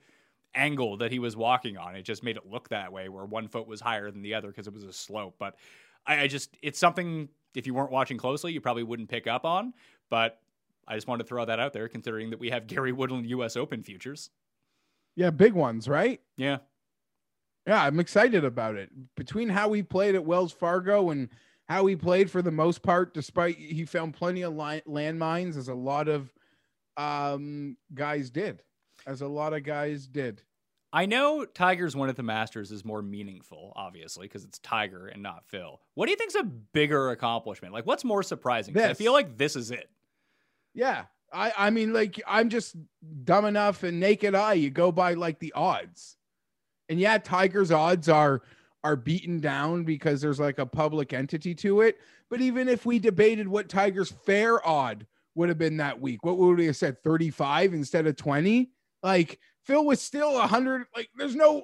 angle 0.54 0.98
that 0.98 1.12
he 1.12 1.18
was 1.18 1.36
walking 1.36 1.78
on. 1.78 1.96
It 1.96 2.04
just 2.04 2.24
made 2.24 2.38
it 2.38 2.46
look 2.46 2.70
that 2.70 2.92
way, 2.92 3.10
where 3.10 3.26
one 3.26 3.48
foot 3.48 3.68
was 3.68 3.82
higher 3.82 4.12
than 4.12 4.22
the 4.22 4.36
other 4.36 4.50
because 4.50 4.68
it 4.68 4.74
was 4.74 4.84
a 4.84 4.94
slope. 4.94 5.36
But 5.40 5.56
I, 6.06 6.22
I 6.22 6.28
just 6.28 6.56
it's 6.62 6.78
something 6.78 7.30
if 7.56 7.66
you 7.66 7.74
weren't 7.74 7.92
watching 7.92 8.18
closely, 8.18 8.54
you 8.54 8.62
probably 8.62 8.84
wouldn't 8.84 9.10
pick 9.10 9.26
up 9.26 9.44
on. 9.44 9.74
But 10.10 10.40
I 10.88 10.96
just 10.96 11.08
wanted 11.08 11.24
to 11.24 11.30
throw 11.30 11.46
that 11.46 11.60
out 11.60 11.74
there, 11.74 11.88
considering 11.88 12.30
that 12.30 12.40
we 12.40 12.52
have 12.52 12.68
Gary 12.68 12.92
Woodland 12.92 13.28
U.S. 13.30 13.56
Open 13.58 13.82
futures. 13.84 14.30
Yeah, 15.20 15.32
big 15.32 15.52
ones, 15.52 15.90
right? 15.90 16.22
Yeah. 16.38 16.60
Yeah, 17.68 17.84
I'm 17.84 18.00
excited 18.00 18.46
about 18.46 18.76
it. 18.76 18.90
Between 19.18 19.50
how 19.50 19.74
he 19.74 19.84
played 19.84 20.16
at 20.16 20.24
Wells 20.24 20.54
Fargo 20.54 21.10
and 21.10 21.28
how 21.68 21.86
he 21.88 21.98
played 21.98 22.32
for 22.32 22.42
the 22.42 22.54
most 22.54 22.82
part, 22.82 23.14
despite 23.14 23.58
he 23.58 23.84
found 23.84 24.14
plenty 24.14 24.44
of 24.44 24.54
landmines, 24.54 25.58
as 25.58 25.68
a 25.68 25.74
lot 25.74 26.08
of 26.08 26.34
um, 26.96 27.76
guys 27.94 28.30
did, 28.30 28.64
as 29.06 29.20
a 29.20 29.28
lot 29.28 29.54
of 29.54 29.64
guys 29.64 30.08
did. 30.08 30.42
I 30.94 31.06
know 31.06 31.44
Tiger's 31.44 31.98
win 31.98 32.10
at 32.10 32.16
the 32.16 32.24
Masters 32.24 32.72
is 32.72 32.86
more 32.86 33.02
meaningful, 33.02 33.74
obviously, 33.76 34.26
because 34.26 34.46
it's 34.46 34.60
Tiger 34.60 35.08
and 35.08 35.22
not 35.22 35.44
Phil. 35.48 35.82
What 35.96 36.06
do 36.06 36.12
you 36.12 36.18
think's 36.18 36.36
a 36.36 36.44
bigger 36.44 37.10
accomplishment? 37.10 37.74
Like, 37.74 37.86
what's 37.86 38.06
more 38.06 38.24
surprising? 38.24 38.74
I 38.80 38.94
feel 38.94 39.12
like 39.12 39.38
this 39.38 39.58
is 39.58 39.70
it. 39.70 39.90
Yeah, 40.74 41.08
I 41.32 41.54
I 41.58 41.70
mean, 41.70 41.94
like 41.94 42.22
I'm 42.28 42.50
just 42.50 42.76
dumb 43.24 43.46
enough 43.46 43.84
and 43.84 44.00
naked 44.00 44.36
eye. 44.36 44.54
You 44.54 44.70
go 44.70 44.92
by 44.92 45.14
like 45.14 45.40
the 45.40 45.54
odds, 45.54 46.18
and 46.88 47.00
yeah, 47.00 47.18
Tiger's 47.18 47.72
odds 47.72 48.10
are 48.10 48.42
are 48.84 48.96
beaten 48.96 49.40
down 49.40 49.84
because 49.84 50.22
there's 50.22 50.40
like 50.40 50.60
a 50.60 50.66
public 50.66 51.14
entity 51.14 51.54
to 51.54 51.82
it. 51.82 51.98
But 52.30 52.42
even 52.42 52.68
if 52.68 52.86
we 52.86 53.00
debated 53.00 53.48
what 53.48 53.70
Tiger's 53.70 54.12
fair 54.12 54.66
odd 54.66 55.06
would 55.36 55.50
have 55.50 55.58
been 55.58 55.78
that 55.78 56.00
week, 56.00 56.24
what 56.24 56.38
would 56.38 56.58
we 56.58 56.68
have 56.68 56.76
said? 56.76 57.04
35 57.04 57.74
instead 57.74 58.08
of 58.08 58.16
20? 58.16 58.72
Like 59.04 59.40
Phil 59.66 59.86
was 59.86 60.02
still 60.02 60.34
100. 60.34 60.86
Like 60.96 61.10
there's 61.18 61.36
no 61.36 61.64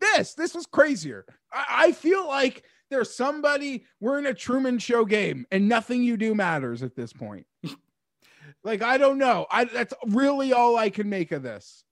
this. 0.00 0.34
This 0.34 0.54
was 0.54 0.66
crazier. 0.66 1.24
I, 1.52 1.64
I 1.68 1.92
feel 1.92 2.26
like 2.26 2.64
there's 2.90 3.14
somebody 3.14 3.84
we're 4.00 4.18
in 4.18 4.26
a 4.26 4.34
Truman 4.34 4.78
Show 4.78 5.04
game 5.04 5.46
and 5.50 5.68
nothing 5.68 6.02
you 6.02 6.16
do 6.16 6.34
matters 6.34 6.82
at 6.82 6.96
this 6.96 7.12
point. 7.12 7.46
like 8.68 8.82
I 8.82 8.98
don't 8.98 9.18
know. 9.18 9.46
I 9.50 9.64
that's 9.64 9.94
really 10.06 10.52
all 10.52 10.76
I 10.76 10.90
can 10.90 11.08
make 11.08 11.32
of 11.32 11.42
this. 11.42 11.84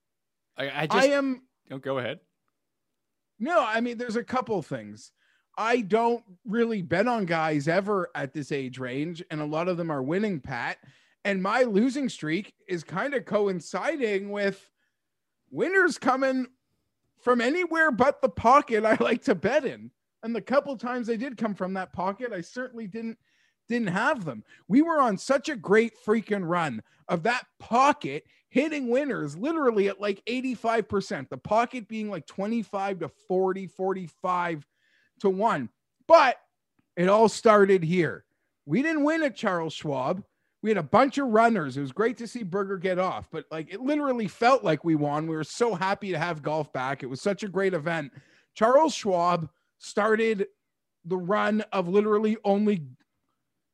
I, 0.56 0.82
I 0.82 0.86
just 0.86 1.08
I 1.08 1.12
am 1.12 1.42
don't 1.68 1.82
go 1.82 1.98
ahead. 1.98 2.20
no, 3.38 3.64
I 3.64 3.80
mean, 3.80 3.98
there's 3.98 4.16
a 4.16 4.24
couple 4.24 4.60
things. 4.62 5.12
I 5.58 5.80
don't 5.80 6.22
really 6.44 6.82
bet 6.82 7.06
on 7.08 7.24
guys 7.24 7.66
ever 7.66 8.10
at 8.14 8.34
this 8.34 8.52
age 8.52 8.78
range, 8.78 9.24
and 9.30 9.40
a 9.40 9.46
lot 9.46 9.68
of 9.68 9.78
them 9.78 9.90
are 9.90 10.02
winning, 10.02 10.38
Pat. 10.38 10.76
And 11.24 11.42
my 11.42 11.62
losing 11.62 12.08
streak 12.08 12.54
is 12.68 12.84
kind 12.84 13.14
of 13.14 13.24
coinciding 13.24 14.30
with 14.30 14.70
winners 15.50 15.98
coming 15.98 16.46
from 17.20 17.40
anywhere 17.40 17.90
but 17.90 18.20
the 18.20 18.28
pocket 18.28 18.84
I 18.84 18.96
like 19.00 19.22
to 19.24 19.34
bet 19.34 19.64
in. 19.64 19.90
And 20.22 20.36
the 20.36 20.42
couple 20.42 20.76
times 20.76 21.06
they 21.06 21.16
did 21.16 21.38
come 21.38 21.54
from 21.54 21.72
that 21.74 21.92
pocket, 21.92 22.32
I 22.32 22.42
certainly 22.42 22.86
didn't 22.86 23.18
didn't 23.68 23.88
have 23.88 24.24
them. 24.24 24.44
We 24.68 24.82
were 24.82 25.00
on 25.00 25.18
such 25.18 25.48
a 25.48 25.56
great 25.56 25.92
freaking 26.06 26.46
run 26.46 26.82
of 27.08 27.22
that 27.24 27.44
pocket 27.58 28.24
hitting 28.48 28.88
winners 28.88 29.36
literally 29.36 29.88
at 29.88 30.00
like 30.00 30.22
85%, 30.26 31.28
the 31.28 31.36
pocket 31.36 31.88
being 31.88 32.10
like 32.10 32.26
25 32.26 33.00
to 33.00 33.08
40, 33.28 33.66
45 33.66 34.66
to 35.20 35.30
1. 35.30 35.68
But 36.08 36.36
it 36.96 37.08
all 37.08 37.28
started 37.28 37.82
here. 37.82 38.24
We 38.64 38.82
didn't 38.82 39.04
win 39.04 39.22
at 39.22 39.36
Charles 39.36 39.74
Schwab. 39.74 40.22
We 40.62 40.70
had 40.70 40.78
a 40.78 40.82
bunch 40.82 41.18
of 41.18 41.28
runners. 41.28 41.76
It 41.76 41.82
was 41.82 41.92
great 41.92 42.16
to 42.18 42.26
see 42.26 42.42
Berger 42.42 42.78
get 42.78 42.98
off, 42.98 43.28
but 43.30 43.44
like 43.50 43.72
it 43.72 43.80
literally 43.80 44.26
felt 44.26 44.64
like 44.64 44.84
we 44.84 44.94
won. 44.94 45.26
We 45.26 45.36
were 45.36 45.44
so 45.44 45.74
happy 45.74 46.10
to 46.10 46.18
have 46.18 46.42
golf 46.42 46.72
back. 46.72 47.02
It 47.02 47.06
was 47.06 47.20
such 47.20 47.42
a 47.42 47.48
great 47.48 47.74
event. 47.74 48.12
Charles 48.54 48.94
Schwab 48.94 49.48
started 49.78 50.46
the 51.04 51.16
run 51.16 51.60
of 51.72 51.88
literally 51.88 52.36
only 52.44 52.82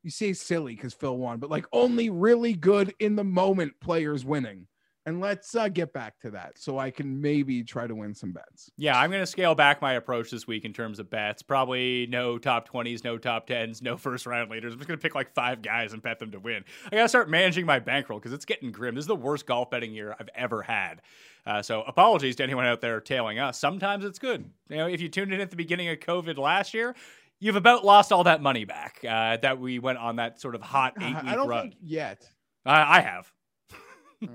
you 0.03 0.11
say 0.11 0.33
silly 0.33 0.75
because 0.75 0.95
Phil 0.95 1.17
won, 1.17 1.38
but 1.38 1.51
like 1.51 1.67
only 1.73 2.11
really 2.11 2.55
good 2.55 2.95
in 2.99 3.17
the 3.17 3.25
moment 3.25 3.75
players 3.81 4.25
winning. 4.25 4.67
and 5.05 5.21
let's 5.21 5.55
uh, 5.57 5.69
get 5.69 5.93
back 5.93 6.19
to 6.21 6.31
that 6.31 6.57
so 6.59 6.79
I 6.79 6.91
can 6.91 7.21
maybe 7.21 7.65
try 7.65 7.87
to 7.87 7.95
win 7.95 8.15
some 8.15 8.31
bets. 8.33 8.71
Yeah, 8.77 8.99
I'm 8.99 9.11
going 9.11 9.23
to 9.23 9.27
scale 9.27 9.55
back 9.55 9.83
my 9.83 9.95
approach 9.95 10.31
this 10.31 10.47
week 10.47 10.65
in 10.65 10.73
terms 10.73 10.99
of 11.01 11.11
bets. 11.11 11.43
Probably 11.43 12.07
no 12.09 12.38
top 12.38 12.69
20s, 12.69 13.03
no 13.03 13.19
top 13.19 13.49
10s, 13.49 13.83
no 13.83 13.97
first 13.97 14.27
round 14.27 14.51
leaders. 14.51 14.73
I'm 14.73 14.79
just 14.79 14.87
going 14.87 14.99
to 14.99 15.03
pick 15.03 15.15
like 15.15 15.35
five 15.35 15.61
guys 15.61 15.93
and 15.93 16.03
bet 16.03 16.19
them 16.21 16.31
to 16.33 16.38
win. 16.38 16.65
I 16.87 16.97
got 16.97 17.03
to 17.03 17.09
start 17.09 17.29
managing 17.29 17.67
my 17.67 17.81
bankroll 17.81 18.21
because 18.21 18.33
it's 18.33 18.45
getting 18.45 18.71
grim. 18.71 18.95
This 18.95 19.03
is 19.03 19.09
the 19.09 19.17
worst 19.17 19.47
golf 19.47 19.71
betting 19.71 19.93
year 19.93 20.15
I've 20.19 20.31
ever 20.37 20.62
had. 20.62 21.03
Uh, 21.45 21.61
so 21.61 21.83
apologies 21.83 22.37
to 22.37 22.45
anyone 22.45 22.67
out 22.67 22.81
there 22.81 23.01
tailing 23.01 23.41
us. 23.41 23.59
Sometimes 23.59 24.05
it's 24.05 24.21
good. 24.21 24.49
You 24.69 24.77
know, 24.77 24.87
if 24.87 25.01
you 25.01 25.09
tuned 25.09 25.33
in 25.33 25.41
at 25.41 25.51
the 25.51 25.57
beginning 25.57 25.88
of 25.88 25.99
COVID 25.99 26.38
last 26.38 26.73
year, 26.73 26.95
you've 27.42 27.57
about 27.57 27.85
lost 27.85 28.12
all 28.12 28.24
that 28.24 28.40
money 28.40 28.64
back 28.64 29.00
uh, 29.02 29.37
that 29.38 29.59
we 29.59 29.81
went 29.81 29.98
on 29.98 30.16
that 30.16 30.40
sort 30.40 30.55
of 30.55 30.62
hot 30.62 30.94
eight 31.00 31.09
week 31.09 31.24
I 31.24 31.35
don't 31.35 31.48
run. 31.48 31.62
think 31.62 31.74
yet. 31.83 32.28
I, 32.64 32.98
I 32.98 33.00
have. 33.00 33.33
Oh. 34.22 34.28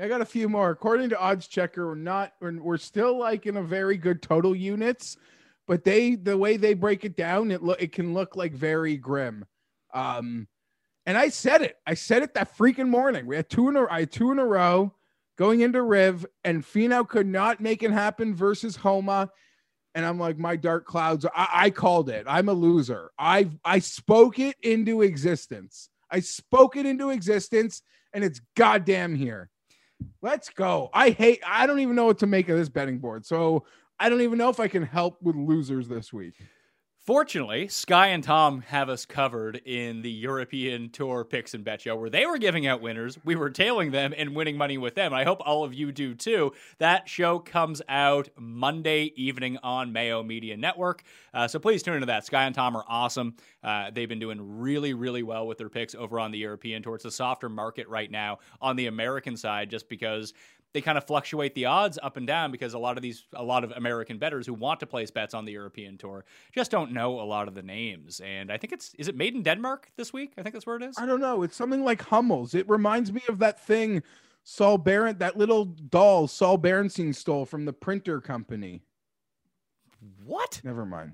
I 0.00 0.08
got 0.08 0.22
a 0.22 0.26
few 0.26 0.48
more. 0.48 0.70
According 0.70 1.10
to 1.10 1.20
Odds 1.20 1.46
Checker, 1.46 1.86
we're 1.86 1.94
not. 1.94 2.32
We're, 2.40 2.58
we're 2.58 2.78
still 2.78 3.18
like 3.18 3.44
in 3.44 3.58
a 3.58 3.62
very 3.62 3.98
good 3.98 4.22
total 4.22 4.56
units, 4.56 5.18
but 5.66 5.84
they 5.84 6.14
the 6.14 6.38
way 6.38 6.56
they 6.56 6.72
break 6.72 7.04
it 7.04 7.18
down, 7.18 7.50
it 7.50 7.62
look 7.62 7.82
it 7.82 7.92
can 7.92 8.14
look 8.14 8.34
like 8.34 8.54
very 8.54 8.96
grim. 8.96 9.44
Um, 9.92 10.48
and 11.04 11.18
I 11.18 11.28
said 11.28 11.60
it. 11.60 11.76
I 11.86 11.92
said 11.92 12.22
it 12.22 12.32
that 12.32 12.56
freaking 12.56 12.88
morning. 12.88 13.26
We 13.26 13.36
had 13.36 13.50
two 13.50 13.68
in 13.68 13.76
a 13.76 13.84
I 13.90 14.00
had 14.00 14.12
two 14.12 14.32
in 14.32 14.38
a 14.38 14.46
row 14.46 14.94
going 15.36 15.60
into 15.60 15.82
Riv, 15.82 16.24
and 16.44 16.64
Finau 16.64 17.06
could 17.06 17.26
not 17.26 17.60
make 17.60 17.82
it 17.82 17.90
happen 17.90 18.34
versus 18.34 18.76
Homa. 18.76 19.28
And 19.94 20.06
I'm 20.06 20.18
like, 20.18 20.38
my 20.38 20.56
dark 20.56 20.86
clouds. 20.86 21.26
I, 21.34 21.48
I 21.52 21.70
called 21.70 22.10
it. 22.10 22.26
I'm 22.28 22.48
a 22.48 22.52
loser. 22.52 23.10
I 23.18 23.50
I 23.64 23.80
spoke 23.80 24.38
it 24.38 24.56
into 24.62 25.02
existence. 25.02 25.88
I 26.10 26.20
spoke 26.20 26.76
it 26.76 26.86
into 26.86 27.10
existence, 27.10 27.82
and 28.12 28.24
it's 28.24 28.40
goddamn 28.56 29.14
here. 29.14 29.50
Let's 30.22 30.48
go. 30.48 30.90
I 30.92 31.10
hate, 31.10 31.42
I 31.46 31.66
don't 31.66 31.80
even 31.80 31.94
know 31.94 32.06
what 32.06 32.18
to 32.18 32.26
make 32.26 32.48
of 32.48 32.58
this 32.58 32.68
betting 32.68 32.98
board. 32.98 33.26
So 33.26 33.64
I 33.98 34.08
don't 34.08 34.22
even 34.22 34.38
know 34.38 34.48
if 34.48 34.60
I 34.60 34.68
can 34.68 34.82
help 34.82 35.20
with 35.22 35.36
losers 35.36 35.88
this 35.88 36.12
week. 36.12 36.34
Fortunately, 37.02 37.66
Sky 37.66 38.08
and 38.08 38.22
Tom 38.22 38.60
have 38.60 38.90
us 38.90 39.06
covered 39.06 39.56
in 39.64 40.02
the 40.02 40.10
European 40.10 40.90
Tour 40.90 41.24
picks 41.24 41.54
and 41.54 41.64
bet 41.64 41.80
show 41.80 41.96
where 41.96 42.10
they 42.10 42.26
were 42.26 42.36
giving 42.36 42.66
out 42.66 42.82
winners. 42.82 43.18
We 43.24 43.36
were 43.36 43.48
tailing 43.48 43.90
them 43.90 44.12
and 44.14 44.36
winning 44.36 44.58
money 44.58 44.76
with 44.76 44.96
them. 44.96 45.14
I 45.14 45.24
hope 45.24 45.40
all 45.40 45.64
of 45.64 45.72
you 45.72 45.92
do 45.92 46.14
too. 46.14 46.52
That 46.76 47.08
show 47.08 47.38
comes 47.38 47.80
out 47.88 48.28
Monday 48.36 49.14
evening 49.16 49.56
on 49.62 49.94
Mayo 49.94 50.22
Media 50.22 50.58
Network. 50.58 51.02
Uh, 51.32 51.48
so 51.48 51.58
please 51.58 51.82
tune 51.82 51.94
into 51.94 52.06
that. 52.06 52.26
Sky 52.26 52.44
and 52.44 52.54
Tom 52.54 52.76
are 52.76 52.84
awesome. 52.86 53.34
Uh, 53.64 53.90
they've 53.90 54.08
been 54.08 54.18
doing 54.18 54.60
really, 54.60 54.92
really 54.92 55.22
well 55.22 55.46
with 55.46 55.56
their 55.56 55.70
picks 55.70 55.94
over 55.94 56.20
on 56.20 56.32
the 56.32 56.38
European 56.38 56.82
Tour. 56.82 56.96
It's 56.96 57.06
a 57.06 57.10
softer 57.10 57.48
market 57.48 57.88
right 57.88 58.10
now 58.10 58.40
on 58.60 58.76
the 58.76 58.88
American 58.88 59.38
side 59.38 59.70
just 59.70 59.88
because 59.88 60.34
they 60.72 60.80
kind 60.80 60.96
of 60.96 61.04
fluctuate 61.04 61.54
the 61.54 61.66
odds 61.66 61.98
up 62.02 62.16
and 62.16 62.26
down 62.26 62.52
because 62.52 62.74
a 62.74 62.78
lot 62.78 62.96
of 62.96 63.02
these 63.02 63.24
a 63.34 63.42
lot 63.42 63.64
of 63.64 63.72
American 63.72 64.18
bettors 64.18 64.46
who 64.46 64.54
want 64.54 64.80
to 64.80 64.86
place 64.86 65.10
bets 65.10 65.34
on 65.34 65.44
the 65.44 65.52
European 65.52 65.98
tour 65.98 66.24
just 66.54 66.70
don't 66.70 66.92
know 66.92 67.20
a 67.20 67.22
lot 67.22 67.48
of 67.48 67.54
the 67.54 67.62
names. 67.62 68.20
And 68.24 68.52
I 68.52 68.56
think 68.56 68.72
it's 68.72 68.94
is 68.94 69.08
it 69.08 69.16
made 69.16 69.34
in 69.34 69.42
Denmark 69.42 69.90
this 69.96 70.12
week? 70.12 70.32
I 70.38 70.42
think 70.42 70.54
that's 70.54 70.66
where 70.66 70.76
it 70.76 70.82
is. 70.82 70.96
I 70.98 71.06
don't 71.06 71.20
know. 71.20 71.42
It's 71.42 71.56
something 71.56 71.84
like 71.84 72.02
Hummels. 72.02 72.54
It 72.54 72.68
reminds 72.68 73.12
me 73.12 73.22
of 73.28 73.38
that 73.40 73.64
thing 73.64 74.02
Saul 74.44 74.78
Baron, 74.78 75.18
that 75.18 75.36
little 75.36 75.64
doll 75.64 76.28
Saul 76.28 76.58
Berenstein 76.58 77.14
stole 77.14 77.44
from 77.44 77.64
the 77.64 77.72
printer 77.72 78.20
company. 78.20 78.82
What? 80.24 80.60
Never 80.64 80.86
mind. 80.86 81.12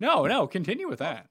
No, 0.00 0.26
no, 0.26 0.46
continue 0.46 0.88
with 0.88 0.98
that. 0.98 1.28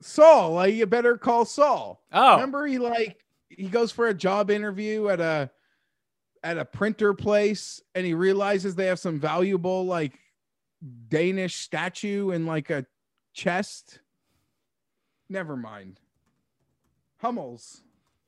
Saul, 0.00 0.52
like 0.52 0.74
you 0.74 0.86
better 0.86 1.18
call 1.18 1.44
Saul. 1.44 2.04
Oh. 2.12 2.34
Remember 2.34 2.66
he 2.66 2.78
like 2.78 3.24
he 3.48 3.68
goes 3.68 3.90
for 3.90 4.06
a 4.06 4.14
job 4.14 4.50
interview 4.50 5.08
at 5.08 5.20
a 5.20 5.50
at 6.48 6.56
a 6.56 6.64
printer 6.64 7.12
place 7.12 7.82
and 7.94 8.06
he 8.06 8.14
realizes 8.14 8.74
they 8.74 8.86
have 8.86 8.98
some 8.98 9.20
valuable 9.20 9.84
like 9.84 10.18
Danish 11.08 11.56
statue 11.56 12.30
in 12.30 12.46
like 12.46 12.70
a 12.70 12.86
chest. 13.34 14.00
Never 15.28 15.56
mind. 15.56 16.00
Hummels. 17.18 17.82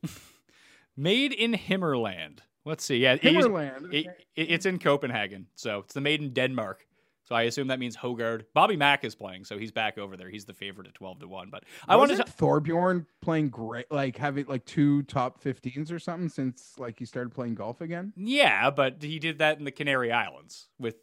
Made 0.98 1.33
in 1.33 1.52
Himmerland. 1.54 2.40
Let's 2.66 2.85
see. 2.85 2.98
Yeah, 2.98 3.16
Himmerland. 3.16 3.94
it- 3.94 4.06
it- 4.37 4.50
it's 4.50 4.66
in 4.66 4.78
Copenhagen, 4.78 5.46
so 5.54 5.78
it's 5.78 5.94
the 5.94 6.00
made 6.02 6.20
in 6.20 6.35
Denmark. 6.35 6.87
So 7.30 7.36
I 7.36 7.42
assume 7.42 7.68
that 7.68 7.78
means 7.78 7.96
Hojgaard. 7.96 8.46
Bobby 8.54 8.74
Mack 8.76 9.04
is 9.04 9.14
playing, 9.14 9.44
so 9.44 9.56
he's 9.56 9.70
back 9.70 9.98
over 9.98 10.16
there. 10.16 10.28
He's 10.28 10.46
the 10.46 10.52
favorite 10.52 10.88
at 10.88 10.94
twelve 10.94 11.20
to 11.20 11.28
one. 11.28 11.48
But 11.48 11.62
I 11.86 11.94
wanted 11.94 12.18
Wasn't 12.18 12.26
to. 12.36 12.44
Thorbjorn 12.44 13.06
playing 13.22 13.50
great, 13.50 13.88
like 13.88 14.16
having 14.16 14.46
like 14.46 14.64
two 14.64 15.04
top 15.04 15.40
15s 15.40 15.92
or 15.92 16.00
something 16.00 16.28
since 16.28 16.74
like 16.76 16.98
he 16.98 17.04
started 17.04 17.30
playing 17.32 17.54
golf 17.54 17.80
again. 17.82 18.12
Yeah, 18.16 18.70
but 18.70 19.00
he 19.00 19.20
did 19.20 19.38
that 19.38 19.58
in 19.60 19.64
the 19.64 19.70
Canary 19.70 20.10
Islands 20.10 20.66
with 20.80 20.96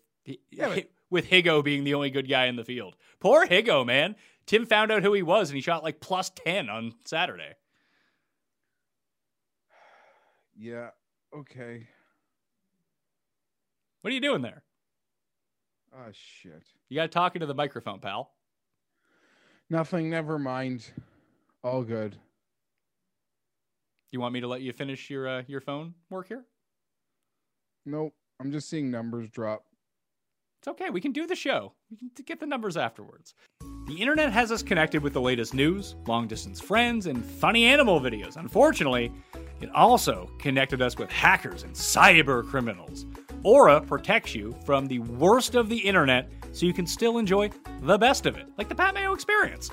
Yeah, 0.51 0.67
but- 0.75 0.89
with 1.09 1.29
Higgo 1.29 1.63
being 1.63 1.85
the 1.85 1.93
only 1.93 2.09
good 2.09 2.27
guy 2.27 2.47
in 2.47 2.57
the 2.57 2.65
field. 2.65 2.97
Poor 3.21 3.45
Higgo, 3.45 3.85
man. 3.85 4.17
Tim 4.45 4.65
found 4.65 4.91
out 4.91 5.03
who 5.03 5.13
he 5.13 5.23
was 5.23 5.49
and 5.49 5.55
he 5.55 5.61
shot 5.61 5.81
like 5.81 6.01
plus 6.01 6.29
10 6.31 6.69
on 6.69 6.93
Saturday. 7.05 7.53
Yeah. 10.59 10.89
Okay. 11.33 11.87
What 14.01 14.11
are 14.11 14.13
you 14.13 14.19
doing 14.21 14.41
there? 14.41 14.63
Oh 15.93 16.11
shit. 16.11 16.63
You 16.89 16.95
got 16.95 17.03
to 17.03 17.07
talk 17.07 17.35
into 17.35 17.45
the 17.45 17.53
microphone, 17.55 17.99
pal. 17.99 18.31
Nothing. 19.69 20.09
Never 20.09 20.39
mind. 20.39 20.89
All 21.63 21.83
good. 21.83 22.17
You 24.11 24.21
want 24.21 24.33
me 24.33 24.41
to 24.41 24.47
let 24.47 24.61
you 24.61 24.71
finish 24.71 25.09
your 25.09 25.27
uh, 25.27 25.43
your 25.47 25.61
phone 25.61 25.93
work 26.09 26.27
here? 26.27 26.45
Nope. 27.85 28.13
I'm 28.39 28.51
just 28.51 28.69
seeing 28.69 28.91
numbers 28.91 29.29
drop. 29.29 29.65
It's 30.61 30.67
okay. 30.67 30.89
We 30.89 31.01
can 31.01 31.11
do 31.11 31.27
the 31.27 31.35
show. 31.35 31.73
We 31.91 31.97
can 31.97 32.09
get 32.25 32.39
the 32.39 32.45
numbers 32.45 32.77
afterwards. 32.77 33.33
The 33.87 33.95
internet 34.01 34.31
has 34.31 34.51
us 34.51 34.63
connected 34.63 35.01
with 35.01 35.13
the 35.13 35.21
latest 35.21 35.53
news, 35.53 35.95
long 36.07 36.27
distance 36.27 36.59
friends, 36.59 37.05
and 37.05 37.23
funny 37.23 37.65
animal 37.65 37.99
videos. 38.01 38.35
Unfortunately, 38.35 39.11
it 39.61 39.69
also 39.73 40.29
connected 40.39 40.81
us 40.81 40.97
with 40.97 41.09
hackers 41.09 41.63
and 41.63 41.73
cyber 41.73 42.47
criminals. 42.47 43.05
Aura 43.43 43.81
protects 43.81 44.35
you 44.35 44.55
from 44.65 44.87
the 44.87 44.99
worst 44.99 45.55
of 45.55 45.69
the 45.69 45.77
internet 45.77 46.29
so 46.51 46.65
you 46.65 46.73
can 46.73 46.87
still 46.87 47.17
enjoy 47.17 47.49
the 47.81 47.97
best 47.97 48.25
of 48.25 48.35
it, 48.35 48.47
like 48.57 48.67
the 48.67 48.75
Pat 48.75 48.93
Mayo 48.93 49.13
experience. 49.13 49.69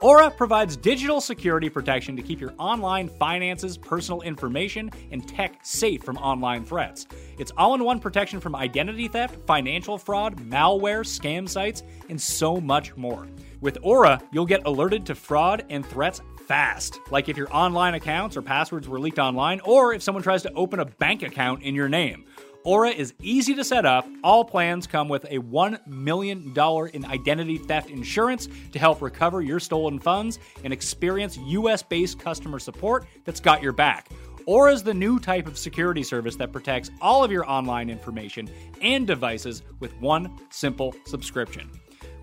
Aura 0.00 0.30
provides 0.30 0.76
digital 0.76 1.20
security 1.20 1.70
protection 1.70 2.14
to 2.16 2.22
keep 2.22 2.40
your 2.40 2.52
online 2.58 3.08
finances, 3.08 3.78
personal 3.78 4.20
information, 4.22 4.90
and 5.12 5.26
tech 5.26 5.60
safe 5.62 6.02
from 6.02 6.18
online 6.18 6.64
threats. 6.64 7.06
It's 7.38 7.52
all 7.56 7.74
in 7.74 7.84
one 7.84 8.00
protection 8.00 8.40
from 8.40 8.54
identity 8.54 9.08
theft, 9.08 9.38
financial 9.46 9.96
fraud, 9.96 10.36
malware, 10.36 11.04
scam 11.06 11.48
sites, 11.48 11.82
and 12.10 12.20
so 12.20 12.60
much 12.60 12.96
more. 12.96 13.26
With 13.60 13.78
Aura, 13.82 14.20
you'll 14.30 14.44
get 14.44 14.66
alerted 14.66 15.06
to 15.06 15.14
fraud 15.14 15.64
and 15.70 15.86
threats 15.86 16.20
fast, 16.46 17.00
like 17.10 17.30
if 17.30 17.38
your 17.38 17.50
online 17.54 17.94
accounts 17.94 18.36
or 18.36 18.42
passwords 18.42 18.86
were 18.86 19.00
leaked 19.00 19.18
online, 19.18 19.60
or 19.60 19.94
if 19.94 20.02
someone 20.02 20.22
tries 20.22 20.42
to 20.42 20.52
open 20.52 20.80
a 20.80 20.84
bank 20.84 21.22
account 21.22 21.62
in 21.62 21.74
your 21.74 21.88
name. 21.88 22.26
Aura 22.64 22.88
is 22.88 23.12
easy 23.20 23.54
to 23.56 23.62
set 23.62 23.84
up. 23.84 24.08
All 24.22 24.42
plans 24.42 24.86
come 24.86 25.10
with 25.10 25.24
a 25.24 25.38
$1 25.38 25.86
million 25.86 26.54
in 26.94 27.04
identity 27.04 27.58
theft 27.58 27.90
insurance 27.90 28.48
to 28.72 28.78
help 28.78 29.02
recover 29.02 29.42
your 29.42 29.60
stolen 29.60 29.98
funds 29.98 30.38
and 30.64 30.72
experience 30.72 31.36
US 31.36 31.82
based 31.82 32.18
customer 32.18 32.58
support 32.58 33.06
that's 33.26 33.38
got 33.40 33.62
your 33.62 33.72
back. 33.72 34.08
Aura 34.46 34.72
is 34.72 34.82
the 34.82 34.94
new 34.94 35.18
type 35.18 35.46
of 35.46 35.58
security 35.58 36.02
service 36.02 36.36
that 36.36 36.52
protects 36.52 36.90
all 37.02 37.22
of 37.22 37.30
your 37.30 37.48
online 37.48 37.90
information 37.90 38.48
and 38.80 39.06
devices 39.06 39.62
with 39.80 39.94
one 40.00 40.34
simple 40.48 40.94
subscription. 41.04 41.70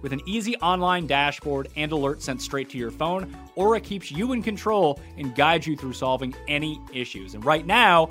With 0.01 0.13
an 0.13 0.21
easy 0.25 0.55
online 0.57 1.05
dashboard 1.05 1.67
and 1.75 1.91
alerts 1.91 2.23
sent 2.23 2.41
straight 2.41 2.69
to 2.71 2.77
your 2.77 2.89
phone, 2.89 3.35
Aura 3.55 3.79
keeps 3.79 4.11
you 4.11 4.33
in 4.33 4.41
control 4.41 4.99
and 5.17 5.35
guides 5.35 5.67
you 5.67 5.77
through 5.77 5.93
solving 5.93 6.33
any 6.47 6.81
issues. 6.91 7.35
And 7.35 7.45
right 7.45 7.65
now, 7.65 8.09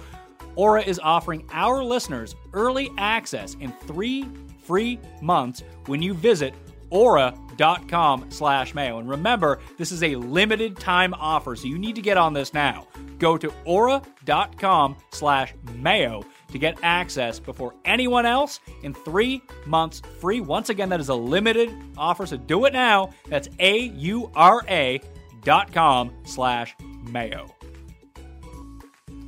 Aura 0.56 0.82
is 0.82 0.98
offering 0.98 1.46
our 1.52 1.82
listeners 1.82 2.34
early 2.52 2.90
access 2.98 3.54
in 3.60 3.72
three 3.86 4.28
free 4.62 4.98
months 5.20 5.62
when 5.86 6.02
you 6.02 6.14
visit 6.14 6.54
aura.com 6.90 8.26
slash 8.30 8.74
mayo. 8.74 8.98
And 8.98 9.08
remember, 9.08 9.60
this 9.78 9.92
is 9.92 10.02
a 10.02 10.16
limited 10.16 10.76
time 10.76 11.14
offer, 11.14 11.56
so 11.56 11.66
you 11.66 11.78
need 11.78 11.94
to 11.94 12.02
get 12.02 12.16
on 12.16 12.32
this 12.32 12.52
now. 12.52 12.86
Go 13.18 13.36
to 13.36 13.52
aura.com 13.64 14.96
slash 15.12 15.54
mayo 15.74 16.24
to 16.48 16.58
get 16.58 16.78
access 16.82 17.38
before 17.38 17.74
anyone 17.84 18.26
else 18.26 18.60
in 18.82 18.92
three 18.92 19.42
months 19.66 20.02
free. 20.20 20.40
Once 20.40 20.68
again, 20.68 20.88
that 20.88 21.00
is 21.00 21.10
a 21.10 21.14
limited 21.14 21.70
offer, 21.96 22.26
so 22.26 22.36
do 22.36 22.64
it 22.64 22.72
now. 22.72 23.10
That's 23.28 23.48
A-U-R-A 23.58 25.00
dot 25.42 25.72
com 25.72 26.12
slash 26.24 26.74
mayo. 27.08 27.46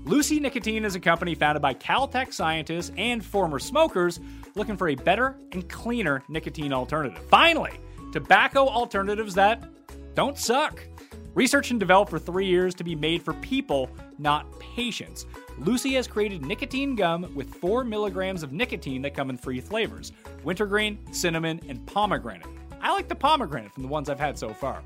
Lucy 0.04 0.40
Nicotine 0.40 0.84
is 0.84 0.96
a 0.96 1.00
company 1.00 1.34
founded 1.36 1.62
by 1.62 1.74
Caltech 1.74 2.32
scientists 2.32 2.90
and 2.96 3.24
former 3.24 3.60
smokers 3.60 4.18
looking 4.56 4.76
for 4.76 4.88
a 4.88 4.96
better 4.96 5.36
and 5.52 5.68
cleaner 5.68 6.24
nicotine 6.28 6.72
alternative. 6.72 7.22
Finally, 7.28 7.70
tobacco 8.10 8.66
alternatives 8.66 9.34
that 9.34 9.62
don't 10.14 10.36
suck. 10.36 10.82
Research 11.34 11.70
and 11.70 11.78
developed 11.78 12.10
for 12.10 12.18
three 12.18 12.46
years 12.46 12.74
to 12.74 12.84
be 12.84 12.96
made 12.96 13.22
for 13.22 13.32
people, 13.34 13.88
not 14.18 14.46
patients. 14.58 15.24
Lucy 15.58 15.94
has 15.94 16.08
created 16.08 16.44
nicotine 16.44 16.96
gum 16.96 17.32
with 17.36 17.54
4 17.54 17.84
milligrams 17.84 18.42
of 18.42 18.52
nicotine 18.52 19.02
that 19.02 19.14
come 19.14 19.30
in 19.30 19.36
three 19.36 19.60
flavors 19.60 20.10
wintergreen, 20.42 20.98
cinnamon, 21.12 21.60
and 21.68 21.86
pomegranate. 21.86 22.46
I 22.82 22.92
like 22.92 23.08
the 23.08 23.14
pomegranate 23.14 23.72
from 23.72 23.84
the 23.84 23.88
ones 23.88 24.08
I've 24.08 24.20
had 24.20 24.36
so 24.36 24.52
far. 24.52 24.82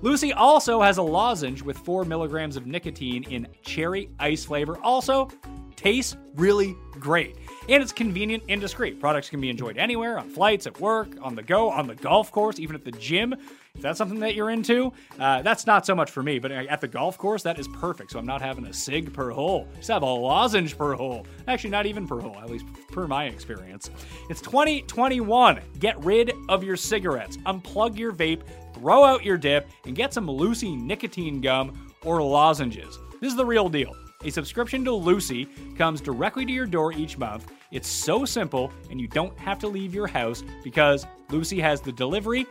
Lucy 0.00 0.32
also 0.32 0.80
has 0.80 0.98
a 0.98 1.02
lozenge 1.02 1.62
with 1.62 1.76
4 1.78 2.04
milligrams 2.04 2.56
of 2.56 2.66
nicotine 2.66 3.24
in 3.24 3.48
cherry 3.62 4.08
ice 4.18 4.44
flavor. 4.44 4.78
Also, 4.82 5.28
tastes 5.76 6.16
really 6.34 6.76
great. 6.92 7.36
And 7.68 7.82
it's 7.82 7.92
convenient 7.92 8.44
and 8.48 8.60
discreet. 8.60 9.00
Products 9.00 9.28
can 9.28 9.40
be 9.40 9.50
enjoyed 9.50 9.78
anywhere 9.78 10.18
on 10.18 10.28
flights, 10.28 10.66
at 10.66 10.78
work, 10.80 11.08
on 11.22 11.34
the 11.34 11.42
go, 11.42 11.70
on 11.70 11.86
the 11.86 11.94
golf 11.94 12.30
course, 12.30 12.58
even 12.60 12.76
at 12.76 12.84
the 12.84 12.92
gym. 12.92 13.34
If 13.74 13.82
that's 13.82 13.98
something 13.98 14.20
that 14.20 14.34
you're 14.34 14.50
into, 14.50 14.92
uh, 15.18 15.42
that's 15.42 15.66
not 15.66 15.86
so 15.86 15.94
much 15.94 16.10
for 16.10 16.22
me. 16.22 16.38
But 16.38 16.52
at 16.52 16.80
the 16.80 16.88
golf 16.88 17.16
course, 17.16 17.42
that 17.44 17.58
is 17.58 17.68
perfect. 17.68 18.10
So 18.10 18.18
I'm 18.18 18.26
not 18.26 18.42
having 18.42 18.66
a 18.66 18.72
cig 18.72 19.12
per 19.12 19.30
hole. 19.30 19.68
Just 19.76 19.88
have 19.88 20.02
a 20.02 20.06
lozenge 20.06 20.76
per 20.76 20.94
hole. 20.94 21.26
Actually, 21.48 21.70
not 21.70 21.86
even 21.86 22.06
per 22.06 22.20
hole, 22.20 22.36
at 22.38 22.50
least 22.50 22.66
per 22.88 23.06
my 23.06 23.26
experience. 23.26 23.90
It's 24.28 24.40
2021. 24.40 25.60
Get 25.78 26.02
rid 26.04 26.32
of 26.48 26.64
your 26.64 26.76
cigarettes, 26.76 27.36
unplug 27.38 27.96
your 27.96 28.12
vape, 28.12 28.42
throw 28.74 29.04
out 29.04 29.24
your 29.24 29.38
dip, 29.38 29.68
and 29.86 29.94
get 29.94 30.12
some 30.12 30.28
Lucy 30.28 30.74
nicotine 30.74 31.40
gum 31.40 31.94
or 32.04 32.22
lozenges. 32.22 32.98
This 33.20 33.30
is 33.30 33.36
the 33.36 33.46
real 33.46 33.68
deal. 33.68 33.94
A 34.24 34.30
subscription 34.30 34.84
to 34.84 34.92
Lucy 34.92 35.46
comes 35.78 36.00
directly 36.00 36.44
to 36.44 36.52
your 36.52 36.66
door 36.66 36.92
each 36.92 37.16
month. 37.16 37.50
It's 37.70 37.88
so 37.88 38.26
simple, 38.26 38.70
and 38.90 39.00
you 39.00 39.08
don't 39.08 39.38
have 39.38 39.58
to 39.60 39.68
leave 39.68 39.94
your 39.94 40.06
house 40.06 40.42
because 40.62 41.06
Lucy 41.30 41.60
has 41.60 41.80
the 41.80 41.92
delivery 41.92 42.46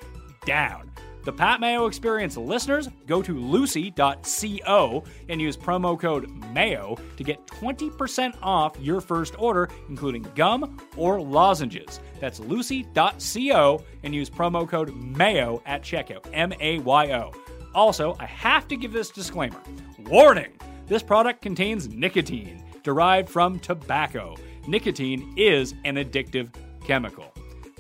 down. 0.45 0.89
The 1.25 1.33
Pat 1.33 1.59
Mayo 1.59 1.85
Experience 1.85 2.37
listeners 2.37 2.87
go 3.05 3.21
to 3.21 3.37
lucy.co 3.37 5.03
and 5.27 5.41
use 5.41 5.57
promo 5.57 5.99
code 5.99 6.29
MAYO 6.53 6.97
to 7.17 7.23
get 7.23 7.45
20% 7.47 8.37
off 8.41 8.79
your 8.79 9.01
first 9.01 9.35
order, 9.37 9.69
including 9.89 10.25
gum 10.35 10.79
or 10.95 11.21
lozenges. 11.21 11.99
That's 12.19 12.39
lucy.co 12.39 13.83
and 14.03 14.15
use 14.15 14.29
promo 14.29 14.67
code 14.67 14.93
MAYO 14.95 15.61
at 15.65 15.81
checkout. 15.81 16.25
M 16.33 16.53
A 16.59 16.79
Y 16.79 17.11
O. 17.11 17.33
Also, 17.75 18.15
I 18.19 18.25
have 18.25 18.67
to 18.69 18.77
give 18.77 18.93
this 18.93 19.09
disclaimer 19.09 19.61
warning 20.07 20.53
this 20.87 21.03
product 21.03 21.41
contains 21.41 21.87
nicotine 21.89 22.63
derived 22.81 23.29
from 23.29 23.59
tobacco. 23.59 24.35
Nicotine 24.67 25.33
is 25.37 25.75
an 25.85 25.95
addictive 25.95 26.49
chemical 26.83 27.31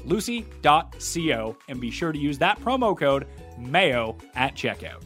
lucy.co 0.05 1.57
and 1.67 1.81
be 1.81 1.91
sure 1.91 2.11
to 2.11 2.19
use 2.19 2.37
that 2.39 2.59
promo 2.59 2.97
code 2.97 3.27
MAYO 3.57 4.17
at 4.35 4.55
checkout. 4.55 5.03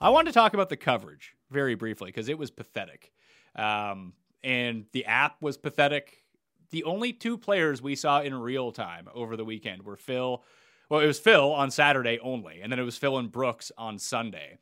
I 0.00 0.08
wanted 0.10 0.30
to 0.30 0.34
talk 0.34 0.54
about 0.54 0.68
the 0.68 0.76
coverage 0.76 1.34
very 1.50 1.74
briefly 1.74 2.08
because 2.08 2.28
it 2.28 2.38
was 2.38 2.50
pathetic. 2.50 3.12
Um, 3.56 4.14
and 4.42 4.86
the 4.92 5.04
app 5.04 5.42
was 5.42 5.56
pathetic. 5.58 6.24
The 6.70 6.84
only 6.84 7.12
two 7.12 7.36
players 7.36 7.82
we 7.82 7.96
saw 7.96 8.20
in 8.22 8.34
real 8.34 8.72
time 8.72 9.08
over 9.12 9.36
the 9.36 9.44
weekend 9.44 9.82
were 9.82 9.96
Phil. 9.96 10.42
Well, 10.88 11.00
it 11.00 11.06
was 11.06 11.18
Phil 11.18 11.52
on 11.52 11.70
Saturday 11.70 12.18
only, 12.20 12.60
and 12.62 12.72
then 12.72 12.78
it 12.78 12.84
was 12.84 12.96
Phil 12.96 13.18
and 13.18 13.30
Brooks 13.30 13.70
on 13.76 13.98
Sunday. 13.98 14.58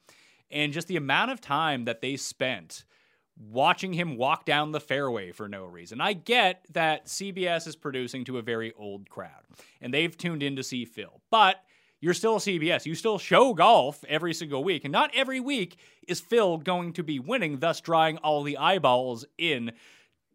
And 0.50 0.72
just 0.72 0.88
the 0.88 0.96
amount 0.96 1.30
of 1.30 1.40
time 1.40 1.84
that 1.84 2.00
they 2.00 2.16
spent 2.16 2.84
watching 3.38 3.92
him 3.92 4.16
walk 4.16 4.44
down 4.44 4.72
the 4.72 4.80
fairway 4.80 5.32
for 5.32 5.48
no 5.48 5.64
reason. 5.64 6.00
I 6.00 6.12
get 6.12 6.64
that 6.72 7.06
CBS 7.06 7.66
is 7.66 7.76
producing 7.76 8.24
to 8.24 8.38
a 8.38 8.42
very 8.42 8.72
old 8.76 9.08
crowd 9.08 9.44
and 9.80 9.92
they've 9.94 10.16
tuned 10.16 10.42
in 10.42 10.56
to 10.56 10.62
see 10.62 10.84
Phil, 10.84 11.20
but 11.30 11.62
you're 12.00 12.14
still 12.14 12.38
CBS. 12.38 12.86
You 12.86 12.94
still 12.94 13.18
show 13.18 13.54
golf 13.54 14.04
every 14.08 14.32
single 14.32 14.62
week, 14.62 14.84
and 14.84 14.92
not 14.92 15.10
every 15.14 15.40
week 15.40 15.78
is 16.06 16.20
Phil 16.20 16.58
going 16.58 16.92
to 16.94 17.02
be 17.02 17.18
winning, 17.18 17.58
thus 17.58 17.80
drawing 17.80 18.18
all 18.18 18.42
the 18.42 18.58
eyeballs 18.58 19.24
in 19.36 19.72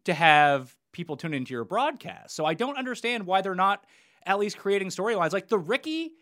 to 0.04 0.12
have 0.12 0.76
people 0.92 1.16
tune 1.16 1.32
into 1.32 1.54
your 1.54 1.64
broadcast. 1.64 2.36
So 2.36 2.44
I 2.44 2.54
don't 2.54 2.76
understand 2.76 3.26
why 3.26 3.40
they're 3.40 3.54
not 3.54 3.84
at 4.26 4.38
least 4.38 4.58
creating 4.58 4.88
storylines 4.88 5.32
like 5.32 5.48
the 5.48 5.58
Rickie 5.58 6.12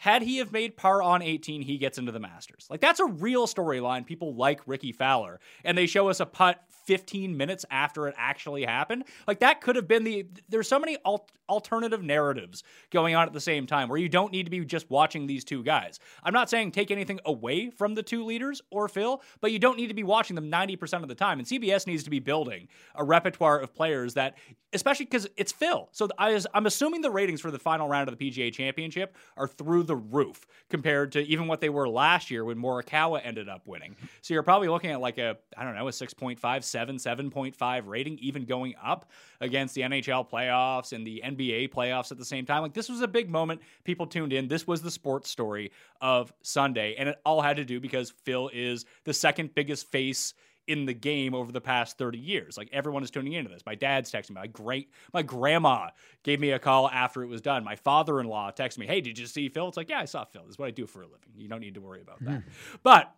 had 0.00 0.22
he 0.22 0.38
have 0.38 0.50
made 0.50 0.78
par 0.78 1.02
on 1.02 1.20
18, 1.20 1.60
he 1.60 1.76
gets 1.76 1.98
into 1.98 2.10
the 2.10 2.18
Masters. 2.18 2.66
Like 2.70 2.80
that's 2.80 3.00
a 3.00 3.04
real 3.04 3.46
storyline. 3.46 4.06
People 4.06 4.34
like 4.34 4.62
Rickie 4.66 4.92
Fowler, 4.92 5.40
and 5.62 5.76
they 5.76 5.86
show 5.86 6.08
us 6.08 6.20
a 6.20 6.26
putt 6.26 6.58
15 6.86 7.36
minutes 7.36 7.66
after 7.70 8.08
it 8.08 8.14
actually 8.16 8.64
happened. 8.64 9.04
Like 9.28 9.40
that 9.40 9.60
could 9.60 9.76
have 9.76 9.86
been 9.86 10.04
the. 10.04 10.26
There's 10.48 10.68
so 10.68 10.78
many 10.78 10.96
al- 11.04 11.28
alternative 11.50 12.02
narratives 12.02 12.62
going 12.90 13.14
on 13.14 13.26
at 13.26 13.34
the 13.34 13.40
same 13.40 13.66
time 13.66 13.90
where 13.90 13.98
you 13.98 14.08
don't 14.08 14.32
need 14.32 14.44
to 14.44 14.50
be 14.50 14.64
just 14.64 14.88
watching 14.88 15.26
these 15.26 15.44
two 15.44 15.62
guys. 15.62 16.00
I'm 16.24 16.32
not 16.32 16.48
saying 16.48 16.72
take 16.72 16.90
anything 16.90 17.20
away 17.26 17.68
from 17.68 17.94
the 17.94 18.02
two 18.02 18.24
leaders 18.24 18.62
or 18.70 18.88
Phil, 18.88 19.20
but 19.42 19.52
you 19.52 19.58
don't 19.58 19.76
need 19.76 19.88
to 19.88 19.94
be 19.94 20.04
watching 20.04 20.34
them 20.34 20.50
90% 20.50 21.02
of 21.02 21.08
the 21.08 21.14
time. 21.14 21.38
And 21.38 21.46
CBS 21.46 21.86
needs 21.86 22.04
to 22.04 22.10
be 22.10 22.20
building 22.20 22.68
a 22.94 23.04
repertoire 23.04 23.58
of 23.58 23.74
players 23.74 24.14
that, 24.14 24.38
especially 24.72 25.04
because 25.04 25.28
it's 25.36 25.52
Phil. 25.52 25.90
So 25.92 26.08
I 26.18 26.40
I'm 26.54 26.64
assuming 26.64 27.02
the 27.02 27.10
ratings 27.10 27.42
for 27.42 27.50
the 27.50 27.58
final 27.58 27.86
round 27.86 28.08
of 28.08 28.16
the 28.16 28.30
PGA 28.30 28.52
Championship 28.52 29.14
are 29.36 29.48
through 29.48 29.82
the 29.90 29.96
roof 29.96 30.46
compared 30.68 31.10
to 31.10 31.20
even 31.26 31.48
what 31.48 31.60
they 31.60 31.68
were 31.68 31.88
last 31.88 32.30
year 32.30 32.44
when 32.44 32.56
Morikawa 32.56 33.20
ended 33.24 33.48
up 33.48 33.66
winning. 33.66 33.96
So 34.22 34.32
you're 34.32 34.44
probably 34.44 34.68
looking 34.68 34.92
at 34.92 35.00
like 35.00 35.18
a, 35.18 35.36
I 35.56 35.64
don't 35.64 35.74
know, 35.74 35.88
a 35.88 35.90
6.5, 35.90 36.62
7, 36.62 36.96
7.5 36.96 37.86
rating, 37.88 38.16
even 38.20 38.44
going 38.44 38.76
up 38.80 39.10
against 39.40 39.74
the 39.74 39.80
NHL 39.80 40.30
playoffs 40.30 40.92
and 40.92 41.04
the 41.04 41.20
NBA 41.26 41.70
playoffs 41.70 42.12
at 42.12 42.18
the 42.18 42.24
same 42.24 42.46
time. 42.46 42.62
Like 42.62 42.72
this 42.72 42.88
was 42.88 43.00
a 43.00 43.08
big 43.08 43.28
moment. 43.28 43.62
People 43.82 44.06
tuned 44.06 44.32
in. 44.32 44.46
This 44.46 44.64
was 44.64 44.80
the 44.80 44.92
sports 44.92 45.28
story 45.28 45.72
of 46.00 46.32
Sunday. 46.42 46.94
And 46.96 47.08
it 47.08 47.20
all 47.26 47.42
had 47.42 47.56
to 47.56 47.64
do 47.64 47.80
because 47.80 48.10
Phil 48.22 48.48
is 48.52 48.84
the 49.02 49.12
second 49.12 49.56
biggest 49.56 49.90
face 49.90 50.34
in 50.70 50.86
the 50.86 50.94
game 50.94 51.34
over 51.34 51.50
the 51.50 51.60
past 51.60 51.98
30 51.98 52.16
years. 52.16 52.56
Like 52.56 52.68
everyone 52.72 53.02
is 53.02 53.10
tuning 53.10 53.32
into 53.32 53.50
this. 53.50 53.62
My 53.66 53.74
dad's 53.74 54.10
texting 54.10 54.30
me. 54.30 54.36
My 54.36 54.46
great 54.46 54.90
my 55.12 55.22
grandma 55.22 55.88
gave 56.22 56.38
me 56.38 56.52
a 56.52 56.60
call 56.60 56.88
after 56.88 57.24
it 57.24 57.26
was 57.26 57.40
done. 57.40 57.64
My 57.64 57.74
father-in-law 57.74 58.52
texted 58.52 58.78
me, 58.78 58.86
"Hey, 58.86 59.00
did 59.00 59.18
you 59.18 59.26
see 59.26 59.48
Phil?" 59.48 59.66
It's 59.66 59.76
like, 59.76 59.90
"Yeah, 59.90 59.98
I 59.98 60.04
saw 60.04 60.24
Phil. 60.24 60.42
This 60.42 60.52
is 60.52 60.58
what 60.58 60.68
I 60.68 60.70
do 60.70 60.86
for 60.86 61.02
a 61.02 61.06
living. 61.06 61.32
You 61.36 61.48
don't 61.48 61.60
need 61.60 61.74
to 61.74 61.80
worry 61.80 62.00
about 62.00 62.24
that." 62.24 62.42
Hmm. 62.42 62.48
But 62.84 63.12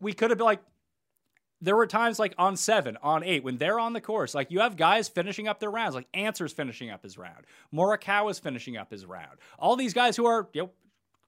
we 0.00 0.12
could 0.12 0.30
have 0.30 0.38
been 0.38 0.46
like 0.46 0.60
there 1.62 1.76
were 1.76 1.86
times 1.86 2.18
like 2.18 2.34
on 2.38 2.56
seven, 2.56 2.96
on 3.02 3.22
eight, 3.22 3.44
when 3.44 3.58
they're 3.58 3.78
on 3.78 3.92
the 3.92 4.00
course, 4.00 4.34
like 4.34 4.50
you 4.50 4.60
have 4.60 4.76
guys 4.76 5.08
finishing 5.08 5.46
up 5.46 5.60
their 5.60 5.70
rounds, 5.70 5.94
like 5.94 6.08
Ancer's 6.14 6.52
finishing 6.52 6.90
up 6.90 7.02
his 7.02 7.18
round, 7.18 7.44
Morikawa's 7.72 8.38
finishing 8.38 8.76
up 8.76 8.90
his 8.90 9.04
round. 9.04 9.38
All 9.58 9.76
these 9.76 9.92
guys 9.92 10.16
who 10.16 10.26
are, 10.26 10.48
you 10.52 10.62
know, 10.62 10.70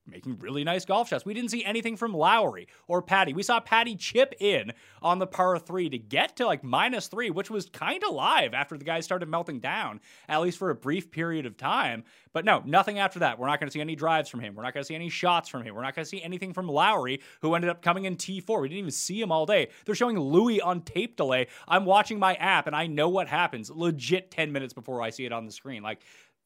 making 0.07 0.38
really 0.38 0.65
nice 0.65 0.85
golf 0.85 1.09
shots. 1.09 1.25
We 1.25 1.35
didn't 1.35 1.51
see 1.51 1.65
anything 1.65 1.97
from 1.97 2.12
Lowry 2.12 2.69
or 2.88 3.03
Patty. 3.03 3.33
We 3.33 3.43
saw 3.43 3.61
Patty 3.61 3.97
chip 3.97 4.35
in 4.41 4.73
on 5.01 5.19
the 5.19 5.27
par 5.27 5.59
three 5.59 5.88
to 5.91 5.99
get 5.99 6.37
to 6.37 6.47
like 6.47 6.65
minus 6.65 7.07
three, 7.07 7.31
which 7.31 7.51
was 7.51 7.69
kind 7.71 8.03
of 8.05 8.15
live 8.15 8.55
after 8.55 8.77
the 8.77 8.85
guys 8.85 9.05
started 9.05 9.29
melting 9.29 9.61
down, 9.61 10.01
at 10.29 10.41
least 10.41 10.59
for 10.59 10.71
a 10.71 10.75
brief 10.75 11.11
period 11.11 11.47
of 11.47 11.57
time. 11.57 12.05
But 12.33 12.45
no, 12.45 12.62
nothing 12.65 12.99
after 12.99 13.21
that. 13.21 13.38
We're 13.38 13.47
not 13.47 13.61
going 13.61 13.69
to 13.69 13.73
see 13.73 13.81
any 13.81 13.95
drives 13.95 14.29
from 14.29 14.41
him. 14.41 14.55
We're 14.55 14.62
not 14.62 14.75
going 14.75 14.83
to 14.83 14.87
see 14.87 14.95
any 14.95 15.09
shots 15.09 15.49
from 15.49 15.62
him. 15.62 15.75
We're 15.75 15.83
not 15.83 15.95
going 15.95 16.05
to 16.05 16.09
see 16.09 16.23
anything 16.23 16.53
from 16.53 16.69
Lowry, 16.69 17.21
who 17.41 17.55
ended 17.55 17.71
up 17.71 17.83
coming 17.83 18.05
in 18.05 18.17
T4. 18.17 18.61
We 18.61 18.69
didn't 18.69 18.79
even 18.79 18.91
see 18.91 19.21
him 19.21 19.31
all 19.31 19.47
day. 19.47 19.69
They're 19.85 19.95
showing 19.95 20.19
Louis 20.19 20.61
on 20.61 20.83
tape 20.83 21.17
delay. 21.17 21.49
I'm 21.69 21.85
watching 21.85 22.19
my 22.19 22.35
app 22.35 22.67
and 22.67 22.75
I 22.75 22.87
know 22.87 23.09
what 23.09 23.29
happens 23.29 23.71
legit 23.71 24.31
10 24.31 24.53
minutes 24.53 24.73
before 24.73 25.03
I 25.03 25.11
see 25.11 25.25
it 25.27 25.33
on 25.33 25.47
the 25.47 25.53
screen. 25.53 25.83
Like, 25.83 26.01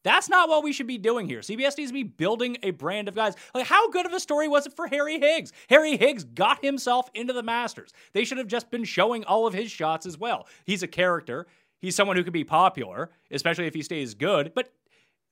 that's 0.07 0.29
not 0.29 0.49
what 0.49 0.63
we 0.63 0.73
should 0.73 0.87
be 0.87 0.99
doing 0.99 1.27
here. 1.29 1.41
CBS 1.41 1.77
needs 1.77 1.91
to 1.91 1.93
be 1.93 2.05
building 2.05 2.57
a 2.63 2.71
brand 2.71 3.09
of 3.09 3.15
guys. 3.15 3.35
Like, 3.55 3.67
how 3.67 3.91
good 3.91 4.07
of 4.07 4.13
a 4.13 4.21
story 4.21 4.47
was 4.47 4.67
it 4.67 4.73
for 4.75 4.87
Harry 4.87 5.19
Higgs? 5.19 5.53
Harry 5.69 5.97
Higgs 5.97 6.23
got 6.25 6.65
himself 6.65 7.11
into 7.13 7.33
the 7.33 7.43
Masters. 7.43 7.93
They 8.13 8.25
should 8.25 8.39
have 8.39 8.47
just 8.47 8.71
been 8.71 8.85
showing 8.85 9.25
all 9.25 9.47
of 9.47 9.55
his 9.55 9.71
shots 9.71 10.07
as 10.07 10.17
well. 10.17 10.47
He's 10.65 10.83
a 10.83 10.89
character. 10.89 11.47
He's 11.81 11.97
someone 11.97 12.17
who 12.17 12.25
can 12.25 12.33
be 12.33 12.45
popular, 12.45 13.11
especially 13.31 13.67
if 13.67 13.75
he 13.75 13.83
stays 13.83 14.15
good. 14.15 14.53
But 14.55 14.73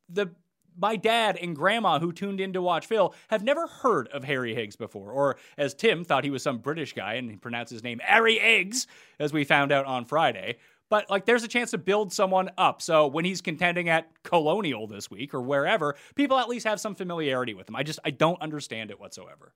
the 0.09 0.31
my 0.77 0.97
dad 0.97 1.39
and 1.41 1.55
grandma 1.55 1.99
who 2.01 2.13
tuned 2.13 2.41
in 2.41 2.53
to 2.53 2.63
watch 2.63 2.87
Phil 2.87 3.15
have 3.29 3.45
never 3.45 3.67
heard 3.67 4.09
of 4.09 4.25
Harry 4.25 4.55
Higgs 4.55 4.77
before, 4.77 5.13
or 5.13 5.37
as 5.57 5.73
Tim 5.75 6.05
thought 6.05 6.25
he 6.25 6.31
was 6.31 6.43
some 6.43 6.59
British 6.59 6.93
guy 6.95 7.15
and 7.15 7.31
he 7.31 7.37
pronounced 7.37 7.73
his 7.73 7.85
name 7.85 8.01
Harry 8.03 8.39
Higgs, 8.39 8.87
as 9.19 9.33
we 9.33 9.45
found 9.45 9.73
out 9.73 9.87
on 9.87 10.05
Friday. 10.05 10.57
But 10.95 11.11
like, 11.11 11.27
there's 11.27 11.43
a 11.43 11.49
chance 11.49 11.73
to 11.73 11.79
build 11.79 12.13
someone 12.13 12.53
up. 12.57 12.81
So 12.81 13.09
when 13.09 13.25
he's 13.25 13.41
contending 13.41 13.89
at 13.89 14.07
Colonial 14.23 14.87
this 14.87 15.11
week 15.11 15.35
or 15.35 15.41
wherever, 15.41 15.97
people 16.15 16.38
at 16.38 16.49
least 16.49 16.65
have 16.69 16.79
some 16.79 16.95
familiarity 16.95 17.53
with 17.53 17.69
him. 17.69 17.75
I 17.75 17.83
just 17.83 17.99
I 18.05 18.11
don't 18.11 18.40
understand 18.40 18.92
it 18.92 19.01
whatsoever. 19.01 19.55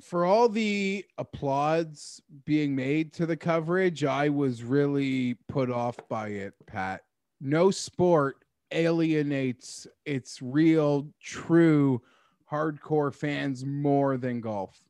For 0.00 0.24
all 0.24 0.48
the 0.48 1.04
applauds 1.18 2.22
being 2.44 2.76
made 2.76 3.12
to 3.14 3.26
the 3.26 3.36
coverage, 3.36 4.04
I 4.04 4.28
was 4.28 4.62
really 4.62 5.34
put 5.48 5.68
off 5.68 5.96
by 6.08 6.28
it, 6.28 6.54
Pat. 6.64 7.02
No 7.40 7.72
sport 7.72 8.44
alienates 8.70 9.88
its 10.06 10.40
real, 10.40 11.08
true, 11.20 12.00
hardcore 12.48 13.12
fans 13.12 13.64
more 13.64 14.16
than 14.16 14.40
golf. 14.40 14.80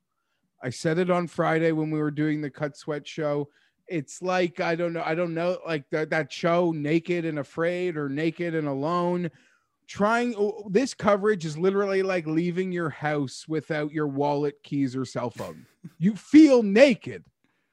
I 0.64 0.70
said 0.70 0.98
it 0.98 1.10
on 1.10 1.26
Friday 1.26 1.72
when 1.72 1.90
we 1.90 1.98
were 1.98 2.10
doing 2.10 2.40
the 2.40 2.48
Cut 2.48 2.74
Sweat 2.74 3.06
show. 3.06 3.50
It's 3.86 4.22
like 4.22 4.60
I 4.60 4.74
don't 4.74 4.94
know, 4.94 5.02
I 5.04 5.14
don't 5.14 5.34
know, 5.34 5.58
like 5.66 5.84
that 5.90 6.08
that 6.08 6.32
show, 6.32 6.72
Naked 6.72 7.26
and 7.26 7.38
Afraid 7.38 7.98
or 7.98 8.08
Naked 8.08 8.54
and 8.54 8.66
Alone, 8.66 9.30
trying 9.86 10.34
oh, 10.38 10.66
this 10.70 10.94
coverage 10.94 11.44
is 11.44 11.58
literally 11.58 12.02
like 12.02 12.26
leaving 12.26 12.72
your 12.72 12.88
house 12.88 13.44
without 13.46 13.92
your 13.92 14.06
wallet, 14.06 14.54
keys, 14.62 14.96
or 14.96 15.04
cell 15.04 15.28
phone. 15.28 15.66
you 15.98 16.16
feel 16.16 16.62
naked. 16.62 17.24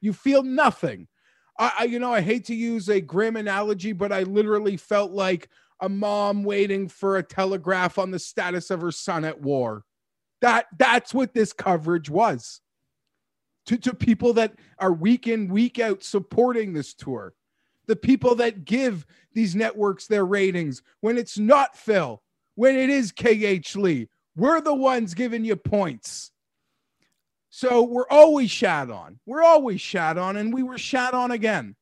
You 0.01 0.11
feel 0.11 0.43
nothing. 0.43 1.07
I, 1.57 1.71
I, 1.79 1.83
you 1.85 1.97
know, 1.97 2.11
I 2.11 2.19
hate 2.19 2.43
to 2.47 2.55
use 2.55 2.89
a 2.89 2.99
grim 2.99 3.37
analogy, 3.37 3.93
but 3.93 4.11
I 4.11 4.23
literally 4.23 4.75
felt 4.75 5.11
like 5.11 5.47
a 5.79 5.87
mom 5.87 6.43
waiting 6.43 6.89
for 6.89 7.15
a 7.15 7.23
telegraph 7.23 7.97
on 7.97 8.11
the 8.11 8.19
status 8.19 8.69
of 8.69 8.81
her 8.81 8.91
son 8.91 9.23
at 9.23 9.39
war. 9.39 9.85
That 10.41 10.65
that's 10.77 11.13
what 11.13 11.33
this 11.33 11.53
coverage 11.53 12.09
was. 12.09 12.59
To, 13.71 13.77
to 13.77 13.93
people 13.93 14.33
that 14.33 14.53
are 14.79 14.91
week 14.91 15.27
in, 15.27 15.47
week 15.47 15.79
out 15.79 16.03
supporting 16.03 16.73
this 16.73 16.93
tour 16.93 17.33
the 17.87 17.95
people 17.97 18.35
that 18.35 18.63
give 18.63 19.05
these 19.33 19.55
networks 19.55 20.07
their 20.07 20.25
ratings 20.25 20.81
when 21.01 21.17
it's 21.17 21.37
not 21.37 21.75
Phil, 21.75 22.21
when 22.55 22.75
it 22.75 22.89
is 22.89 23.11
KH 23.11 23.75
Lee. 23.75 24.07
We're 24.35 24.61
the 24.61 24.73
ones 24.73 25.13
giving 25.13 25.43
you 25.43 25.55
points. 25.55 26.31
So 27.49 27.83
we're 27.83 28.07
always 28.09 28.49
shat 28.49 28.89
on. 28.89 29.19
We're 29.25 29.43
always 29.43 29.81
shat 29.81 30.17
on, 30.17 30.37
and 30.37 30.53
we 30.53 30.63
were 30.63 30.77
shat 30.77 31.13
on 31.13 31.31
again. 31.31 31.75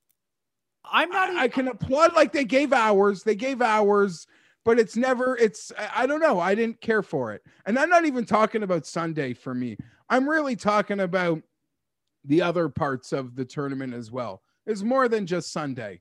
I'm 0.84 1.10
not. 1.10 1.30
I, 1.30 1.44
I 1.44 1.48
can 1.48 1.68
applaud 1.68 2.16
like 2.16 2.34
they 2.34 2.46
gave 2.46 2.74
hours. 2.74 3.22
They 3.22 3.36
gave 3.36 3.62
hours, 3.62 4.26
but 4.66 4.80
it's 4.80 4.98
never. 4.98 5.38
It's 5.38 5.72
I 5.94 6.08
don't 6.08 6.22
know. 6.22 6.40
I 6.40 6.56
didn't 6.56 6.82
care 6.82 7.04
for 7.04 7.34
it, 7.34 7.44
and 7.68 7.78
I'm 7.78 7.90
not 7.90 8.06
even 8.06 8.26
talking 8.26 8.64
about 8.64 8.88
Sunday 8.88 9.36
for 9.36 9.54
me. 9.54 9.78
I'm 10.10 10.28
really 10.28 10.56
talking 10.56 11.02
about 11.02 11.44
the 12.30 12.42
other 12.44 12.70
parts 12.70 13.12
of 13.12 13.36
the 13.36 13.44
tournament 13.44 13.94
as 13.94 14.12
well 14.12 14.42
is 14.66 14.84
more 14.84 15.10
than 15.10 15.26
just 15.26 15.52
Sunday. 15.52 16.00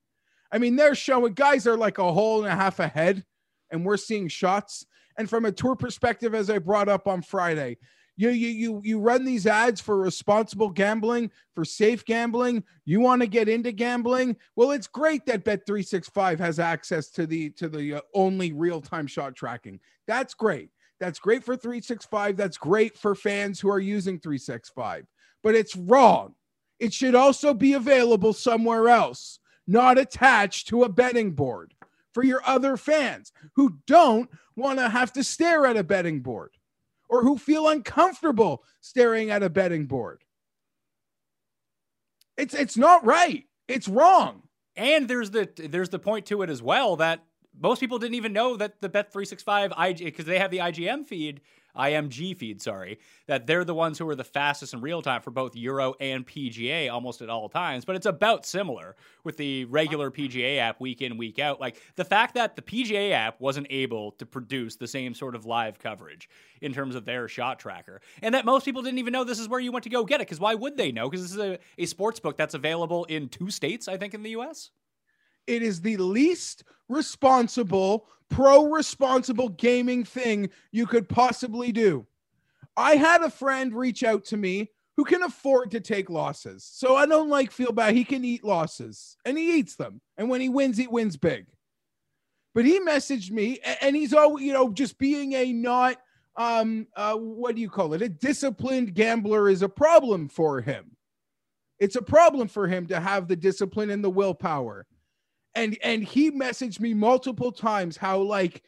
I 0.53 0.59
mean, 0.59 0.77
they're 0.77 0.95
showing 0.95 1.33
guys 1.33 1.67
are 1.67 1.77
like 1.77 1.99
a 1.99 2.13
hole 2.13 2.45
and 2.45 2.53
a 2.53 2.55
half 2.55 2.79
ahead, 2.79 3.25
and 3.71 3.85
we're 3.85 3.97
seeing 3.97 4.29
shots. 4.29 4.87
And 5.17 5.29
from 5.29 5.47
a 5.47 5.53
tour 5.53 5.75
perspective, 5.75 6.35
as 6.35 6.49
I 6.49 6.59
brought 6.59 6.89
up 6.89 7.09
on 7.09 7.23
Friday, 7.23 7.79
you 8.17 8.31
you 8.31 8.49
you 8.49 8.81
you 8.85 9.01
run 9.01 9.25
these 9.25 9.47
ads 9.47 9.81
for 9.81 9.97
responsible 9.97 10.71
gambling, 10.71 11.31
for 11.55 11.65
safe 11.65 12.05
gambling. 12.05 12.63
You 12.85 13.01
want 13.01 13.23
to 13.23 13.29
get 13.29 13.49
into 13.49 13.73
gambling? 13.73 14.37
Well, 14.55 14.73
it's 14.73 14.87
great 14.87 15.25
that 15.27 15.45
Bet365 15.45 16.39
has 16.41 16.59
access 16.59 17.09
to 17.11 17.27
the 17.27 17.51
to 17.51 17.69
the 17.69 17.95
uh, 17.95 18.01
only 18.15 18.53
real-time 18.53 19.07
shot 19.07 19.35
tracking. 19.35 19.81
That's 20.07 20.35
great. 20.35 20.71
That's 21.01 21.19
great 21.21 21.45
for 21.45 21.57
365. 21.57 22.37
That's 22.37 22.59
great 22.59 22.99
for 22.99 23.15
fans 23.15 23.61
who 23.61 23.71
are 23.71 23.79
using 23.79 24.19
365. 24.19 25.07
But 25.43 25.55
it's 25.55 25.77
wrong 25.77 26.35
it 26.79 26.93
should 26.93 27.15
also 27.15 27.55
be 27.55 27.73
available 27.73 28.33
somewhere 28.33 28.89
else, 28.89 29.41
not 29.67 29.99
attached 29.99 30.69
to 30.69 30.85
a 30.85 30.89
betting 30.89 31.33
board 31.33 31.75
for 32.15 32.23
your 32.23 32.41
other 32.47 32.77
fans 32.77 33.33
who 33.55 33.79
don't 33.87 34.31
want 34.57 34.79
to 34.79 34.89
have 34.89 35.13
to 35.15 35.25
stare 35.25 35.67
at 35.67 35.77
a 35.77 35.85
betting 35.85 36.21
board 36.21 36.53
or 37.09 37.23
who 37.23 37.37
feel 37.37 37.69
uncomfortable 37.69 38.65
staring 38.81 39.31
at 39.31 39.43
a 39.43 39.51
betting 39.51 39.87
board. 39.87 40.23
It's 42.37 42.55
it's 42.55 42.77
not 42.77 43.05
right. 43.05 43.45
It's 43.67 43.89
wrong. 43.89 44.43
And 44.77 45.09
there's 45.09 45.33
the 45.33 45.49
there's 45.57 45.89
the 45.89 45.99
point 45.99 46.27
to 46.27 46.43
it 46.43 46.51
as 46.51 46.63
well 46.63 46.97
that 46.97 47.25
most 47.61 47.81
people 47.81 47.99
didn't 47.99 48.15
even 48.15 48.33
know 48.33 48.57
that 48.57 48.81
the 48.81 48.89
Bet365 48.89 49.91
IG 49.91 50.05
because 50.05 50.27
they 50.27 50.39
have 50.39 50.53
the 50.53 50.59
IGM 50.59 51.07
feed 51.07 51.41
IMG 51.77 52.37
feed, 52.37 52.61
sorry, 52.61 52.99
that 53.27 53.47
they're 53.47 53.65
the 53.65 53.75
ones 53.75 53.99
who 53.99 54.09
are 54.09 54.15
the 54.15 54.25
fastest 54.25 54.75
in 54.75 54.81
real 54.81 55.03
time 55.03 55.21
for 55.21 55.31
both 55.31 55.55
Euro 55.57 55.95
and 56.01 56.27
PGA 56.27 56.93
almost 56.93 57.23
at 57.23 57.31
all 57.31 57.49
times. 57.49 57.85
But 57.85 57.97
it's 57.97 58.07
about 58.07 58.47
similar 58.47 58.97
with 59.25 59.37
the 59.37 59.65
regular 59.67 60.11
PGA 60.11 60.59
app 60.59 60.81
week 60.81 61.03
in, 61.03 61.17
week 61.17 61.39
out. 61.39 61.61
Like 61.61 61.81
the 61.97 62.05
fact 62.05 62.35
that 62.35 62.57
the 62.57 62.63
PGA 62.63 63.13
app 63.13 63.41
wasn't 63.41 63.67
able 63.71 64.13
to 64.13 64.27
produce 64.27 64.77
the 64.77 64.89
same 64.89 65.15
sort 65.15 65.35
of 65.35 65.47
live 65.47 65.79
coverage 65.79 66.29
in 66.61 66.73
terms 66.73 66.95
of 66.95 67.05
their 67.05 67.29
shot 67.29 67.59
tracker, 67.59 68.01
and 68.23 68.35
that 68.35 68.45
most 68.45 68.65
people 68.65 68.83
didn't 68.83 68.99
even 68.99 69.13
know 69.13 69.25
this 69.25 69.39
is 69.39 69.49
where 69.49 69.61
you 69.61 69.73
went 69.73 69.85
to 69.85 69.91
go 69.91 70.05
get 70.05 70.21
it. 70.21 70.27
Because 70.27 70.41
why 70.41 70.55
would 70.55 70.77
they 70.77 70.93
know? 70.93 71.09
Because 71.09 71.23
this 71.23 71.33
is 71.33 71.39
a, 71.39 71.59
a 71.79 71.87
sports 71.87 72.21
book 72.21 72.37
that's 72.37 72.55
available 72.55 73.05
in 73.05 73.29
two 73.29 73.51
states, 73.51 73.89
I 73.89 73.97
think, 73.97 74.15
in 74.15 74.23
the 74.23 74.31
US. 74.31 74.71
It 75.49 75.63
is 75.63 75.81
the 75.81 75.97
least 75.97 76.63
responsible, 76.89 78.07
pro 78.29 78.67
responsible 78.67 79.49
gaming 79.49 80.05
thing 80.05 80.51
you 80.71 80.87
could 80.87 81.09
possibly 81.09 81.73
do. 81.73 82.07
I 82.77 82.97
had 82.97 83.23
a 83.23 83.31
friend 83.31 83.75
reach 83.75 84.05
out 84.05 84.27
to 84.27 84.37
me 84.37 84.71
who 84.99 85.05
can 85.05 85.23
afford 85.23 85.71
to 85.71 85.81
take 85.81 86.11
losses. 86.11 86.65
So 86.65 86.97
I 86.97 87.07
don't 87.07 87.31
like 87.31 87.51
feel 87.51 87.73
bad. 87.73 87.95
He 87.95 88.05
can 88.05 88.25
eat 88.25 88.45
losses 88.45 89.17
and 89.25 89.39
he 89.39 89.59
eats 89.59 89.75
them. 89.75 90.01
And 90.19 90.29
when 90.29 90.41
he 90.41 90.49
wins, 90.51 90.77
he 90.77 90.87
wins 90.87 91.17
big. 91.17 91.47
But 92.55 92.67
he 92.67 92.79
messaged 92.81 93.31
me 93.31 93.61
and 93.81 93.97
he's 93.97 94.13
all, 94.13 94.41
you 94.41 94.53
know, 94.53 94.71
just 94.71 94.99
being 94.99 95.33
a 95.33 95.53
not 95.53 95.97
um 96.37 96.87
uh 96.95 97.15
what 97.15 97.55
do 97.55 97.61
you 97.63 97.71
call 97.71 97.95
it? 97.95 98.03
A 98.03 98.09
disciplined 98.09 98.95
gambler 98.95 99.49
is 99.49 99.63
a 99.63 99.69
problem 99.69 100.29
for 100.29 100.61
him. 100.61 100.97
It's 101.79 101.97
a 101.97 102.03
problem 102.03 102.49
for 102.49 102.69
him 102.69 102.87
to 102.89 103.01
have 103.01 103.29
the 103.29 103.37
discipline 103.37 103.91
and 103.91 104.05
the 104.05 104.11
willpower 104.11 104.87
and 105.55 105.77
and 105.83 106.05
he 106.05 106.31
messaged 106.31 106.81
me 106.81 106.95
multiple 106.95 107.53
times 107.53 107.97
how 107.97 108.19
like 108.19 108.63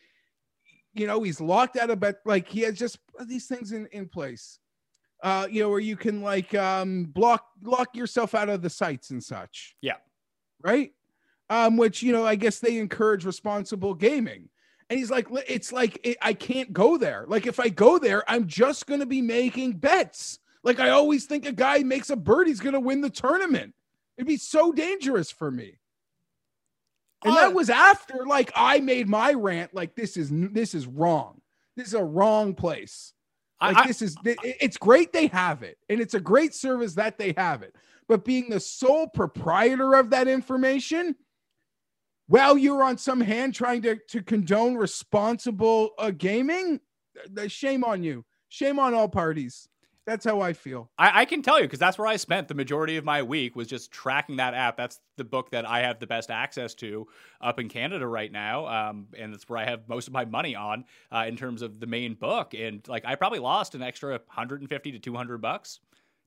you 0.94 1.06
know 1.06 1.22
he's 1.22 1.40
locked 1.40 1.76
out 1.76 1.90
of 1.90 2.00
bed 2.00 2.16
like 2.24 2.48
he 2.48 2.60
has 2.60 2.76
just 2.76 2.98
these 3.26 3.46
things 3.46 3.72
in 3.72 3.86
in 3.92 4.08
place 4.08 4.58
uh 5.22 5.46
you 5.50 5.62
know 5.62 5.68
where 5.68 5.80
you 5.80 5.96
can 5.96 6.22
like 6.22 6.54
um 6.54 7.04
block 7.04 7.46
lock 7.62 7.94
yourself 7.94 8.34
out 8.34 8.48
of 8.48 8.62
the 8.62 8.70
sites 8.70 9.10
and 9.10 9.22
such. 9.22 9.76
Yeah. 9.80 9.96
Right? 10.62 10.92
Um 11.48 11.76
which 11.76 12.02
you 12.02 12.12
know 12.12 12.24
i 12.26 12.34
guess 12.34 12.58
they 12.58 12.78
encourage 12.78 13.24
responsible 13.24 13.94
gaming. 13.94 14.48
And 14.88 14.98
he's 14.98 15.10
like 15.10 15.28
it's 15.46 15.72
like 15.72 16.00
it, 16.02 16.16
i 16.22 16.32
can't 16.32 16.72
go 16.72 16.96
there. 16.96 17.24
Like 17.28 17.46
if 17.46 17.60
i 17.60 17.68
go 17.68 17.98
there 17.98 18.28
i'm 18.28 18.46
just 18.46 18.86
going 18.86 19.00
to 19.00 19.06
be 19.06 19.22
making 19.22 19.72
bets. 19.72 20.38
Like 20.64 20.80
i 20.80 20.90
always 20.90 21.26
think 21.26 21.46
a 21.46 21.52
guy 21.52 21.78
makes 21.80 22.10
a 22.10 22.16
bird 22.16 22.48
he's 22.48 22.60
going 22.60 22.74
to 22.74 22.80
win 22.80 23.00
the 23.00 23.10
tournament. 23.10 23.74
It'd 24.16 24.26
be 24.26 24.36
so 24.36 24.72
dangerous 24.72 25.30
for 25.30 25.50
me 25.50 25.78
and 27.24 27.36
that 27.36 27.54
was 27.54 27.70
after 27.70 28.24
like 28.26 28.50
I 28.54 28.80
made 28.80 29.08
my 29.08 29.32
rant 29.32 29.74
like 29.74 29.94
this 29.94 30.16
is 30.16 30.30
this 30.32 30.74
is 30.74 30.86
wrong. 30.86 31.40
This 31.76 31.88
is 31.88 31.94
a 31.94 32.04
wrong 32.04 32.54
place. 32.54 33.12
Like 33.60 33.76
I, 33.76 33.86
this 33.86 34.00
is 34.02 34.16
it's 34.24 34.78
great 34.78 35.12
they 35.12 35.26
have 35.28 35.62
it 35.62 35.78
and 35.88 36.00
it's 36.00 36.14
a 36.14 36.20
great 36.20 36.54
service 36.54 36.94
that 36.94 37.18
they 37.18 37.34
have 37.36 37.62
it. 37.62 37.74
But 38.08 38.24
being 38.24 38.48
the 38.48 38.60
sole 38.60 39.06
proprietor 39.06 39.94
of 39.94 40.10
that 40.10 40.28
information 40.28 41.14
while 42.26 42.56
you're 42.56 42.82
on 42.82 42.96
some 42.96 43.20
hand 43.20 43.54
trying 43.54 43.82
to, 43.82 43.98
to 44.08 44.22
condone 44.22 44.76
responsible 44.76 45.90
uh, 45.98 46.12
gaming, 46.12 46.80
the 47.28 47.48
shame 47.48 47.82
on 47.82 48.04
you. 48.04 48.24
Shame 48.48 48.78
on 48.78 48.94
all 48.94 49.08
parties. 49.08 49.68
That's 50.10 50.24
how 50.24 50.40
I 50.40 50.54
feel. 50.54 50.90
I, 50.98 51.20
I 51.20 51.24
can 51.24 51.40
tell 51.40 51.58
you 51.60 51.66
because 51.66 51.78
that's 51.78 51.96
where 51.96 52.08
I 52.08 52.16
spent 52.16 52.48
the 52.48 52.54
majority 52.54 52.96
of 52.96 53.04
my 53.04 53.22
week 53.22 53.54
was 53.54 53.68
just 53.68 53.92
tracking 53.92 54.38
that 54.38 54.54
app. 54.54 54.76
That's 54.76 54.98
the 55.16 55.22
book 55.22 55.52
that 55.52 55.64
I 55.64 55.82
have 55.82 56.00
the 56.00 56.06
best 56.08 56.32
access 56.32 56.74
to 56.76 57.06
up 57.40 57.60
in 57.60 57.68
Canada 57.68 58.08
right 58.08 58.32
now, 58.32 58.66
um, 58.66 59.06
and 59.16 59.32
that's 59.32 59.48
where 59.48 59.60
I 59.60 59.64
have 59.66 59.88
most 59.88 60.08
of 60.08 60.12
my 60.12 60.24
money 60.24 60.56
on 60.56 60.84
uh, 61.12 61.26
in 61.28 61.36
terms 61.36 61.62
of 61.62 61.78
the 61.78 61.86
main 61.86 62.14
book. 62.14 62.54
And 62.54 62.86
like, 62.88 63.04
I 63.04 63.14
probably 63.14 63.38
lost 63.38 63.76
an 63.76 63.82
extra 63.82 64.10
150 64.10 64.90
to 64.90 64.98
200 64.98 65.40
bucks 65.40 65.78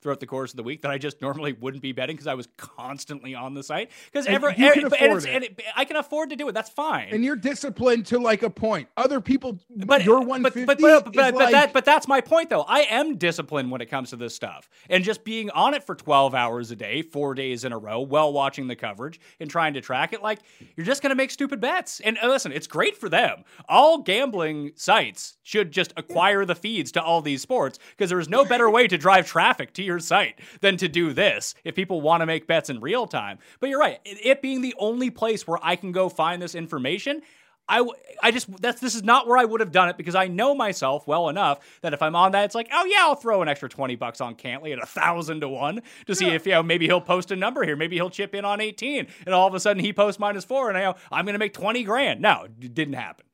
throughout 0.03 0.19
the 0.19 0.27
course 0.27 0.51
of 0.51 0.57
the 0.57 0.63
week 0.63 0.81
that 0.81 0.91
I 0.91 0.97
just 0.97 1.21
normally 1.21 1.53
wouldn't 1.53 1.81
be 1.81 1.93
betting 1.93 2.15
because 2.15 2.27
I 2.27 2.35
was 2.35 2.47
constantly 2.57 3.33
on 3.33 3.53
the 3.53 3.63
site. 3.63 3.89
Because 4.11 4.27
ever, 4.27 4.49
and, 4.49 4.59
and, 4.59 4.93
and, 4.93 5.25
and 5.25 5.43
it, 5.45 5.61
I 5.75 5.85
can 5.85 5.95
afford 5.95 6.29
to 6.29 6.35
do 6.35 6.47
it. 6.47 6.51
That's 6.51 6.69
fine. 6.69 7.09
And 7.11 7.23
you're 7.23 7.35
disciplined 7.35 8.05
to 8.07 8.19
like 8.19 8.43
a 8.43 8.49
point. 8.49 8.89
Other 8.97 9.21
people, 9.21 9.59
but 9.69 10.03
your 10.03 10.19
150 10.19 10.65
but 10.65 10.79
but 10.79 11.05
but, 11.05 11.13
but, 11.13 11.33
but, 11.33 11.35
like... 11.35 11.51
that 11.51 11.73
but 11.73 11.85
that's 11.85 12.07
my 12.07 12.21
point 12.21 12.49
though. 12.49 12.63
I 12.63 12.81
am 12.81 13.15
disciplined 13.15 13.71
when 13.71 13.81
it 13.81 13.87
comes 13.87 14.09
to 14.09 14.15
this 14.15 14.35
stuff, 14.35 14.69
and 14.89 15.03
just 15.03 15.23
being 15.23 15.49
on 15.51 15.73
it 15.73 15.83
for 15.83 15.95
12 15.95 16.35
hours 16.35 16.71
a 16.71 16.75
day, 16.75 17.01
four 17.01 17.33
days 17.33 17.63
in 17.63 17.71
a 17.71 17.77
row, 17.77 18.01
while 18.01 18.33
watching 18.33 18.67
the 18.67 18.75
coverage 18.75 19.19
and 19.39 19.49
trying 19.49 19.73
to 19.73 19.81
track 19.81 20.13
it. 20.13 20.21
Like 20.21 20.39
you're 20.75 20.85
just 20.85 21.01
gonna 21.01 21.15
make 21.15 21.31
stupid 21.31 21.59
bets. 21.59 21.99
And 22.01 22.17
uh, 22.21 22.27
listen, 22.27 22.51
it's 22.51 22.67
great 22.67 22.97
for 22.97 23.09
them. 23.09 23.43
All 23.69 23.99
gambling 23.99 24.71
sites 24.75 25.37
should 25.43 25.71
just 25.71 25.93
acquire 25.97 26.45
the 26.45 26.55
feeds 26.55 26.91
to 26.93 27.01
all 27.01 27.21
these 27.21 27.41
sports 27.41 27.79
because 27.91 28.09
there 28.09 28.19
is 28.19 28.29
no 28.29 28.45
better 28.45 28.69
way 28.69 28.87
to 28.87 28.97
drive 28.97 29.27
traffic 29.27 29.73
to 29.73 29.83
your 29.83 29.92
your 29.93 29.99
site 29.99 30.39
than 30.61 30.77
to 30.77 30.87
do 30.87 31.13
this 31.13 31.55
if 31.63 31.75
people 31.75 32.01
want 32.01 32.21
to 32.21 32.25
make 32.25 32.47
bets 32.47 32.69
in 32.69 32.79
real 32.79 33.07
time. 33.07 33.39
But 33.59 33.69
you're 33.69 33.79
right. 33.79 33.99
It 34.05 34.41
being 34.41 34.61
the 34.61 34.75
only 34.77 35.09
place 35.09 35.47
where 35.47 35.59
I 35.61 35.75
can 35.75 35.91
go 35.91 36.09
find 36.09 36.41
this 36.41 36.55
information, 36.55 37.21
I, 37.69 37.87
I 38.21 38.31
just 38.31 38.61
that's 38.61 38.81
this 38.81 38.93
is 38.93 39.03
not 39.03 39.27
where 39.27 39.37
I 39.37 39.45
would 39.45 39.61
have 39.61 39.71
done 39.71 39.87
it 39.87 39.95
because 39.95 40.15
I 40.15 40.27
know 40.27 40.53
myself 40.53 41.07
well 41.07 41.29
enough 41.29 41.59
that 41.81 41.93
if 41.93 42.01
I'm 42.01 42.15
on 42.15 42.33
that, 42.33 42.43
it's 42.45 42.55
like, 42.55 42.67
oh 42.73 42.85
yeah, 42.85 42.99
I'll 43.01 43.15
throw 43.15 43.41
an 43.41 43.47
extra 43.47 43.69
twenty 43.69 43.95
bucks 43.95 44.19
on 44.19 44.35
Cantlay 44.35 44.73
at 44.73 44.83
a 44.83 44.85
thousand 44.85 45.41
to 45.41 45.49
one 45.49 45.81
to 46.07 46.15
see 46.15 46.27
yeah. 46.27 46.33
if 46.33 46.45
you 46.45 46.53
know 46.53 46.63
maybe 46.63 46.87
he'll 46.87 46.99
post 46.99 47.31
a 47.31 47.35
number 47.35 47.63
here, 47.63 47.75
maybe 47.77 47.95
he'll 47.95 48.09
chip 48.09 48.35
in 48.35 48.43
on 48.43 48.59
eighteen, 48.59 49.07
and 49.25 49.33
all 49.33 49.47
of 49.47 49.53
a 49.53 49.59
sudden 49.59 49.81
he 49.81 49.93
posts 49.93 50.19
minus 50.19 50.43
four, 50.43 50.67
and 50.67 50.77
I 50.77 50.81
know 50.81 50.95
I'm 51.11 51.25
going 51.25 51.35
to 51.35 51.39
make 51.39 51.53
twenty 51.53 51.83
grand. 51.83 52.21
No, 52.21 52.47
it 52.61 52.73
didn't 52.73 52.95
happen 52.95 53.25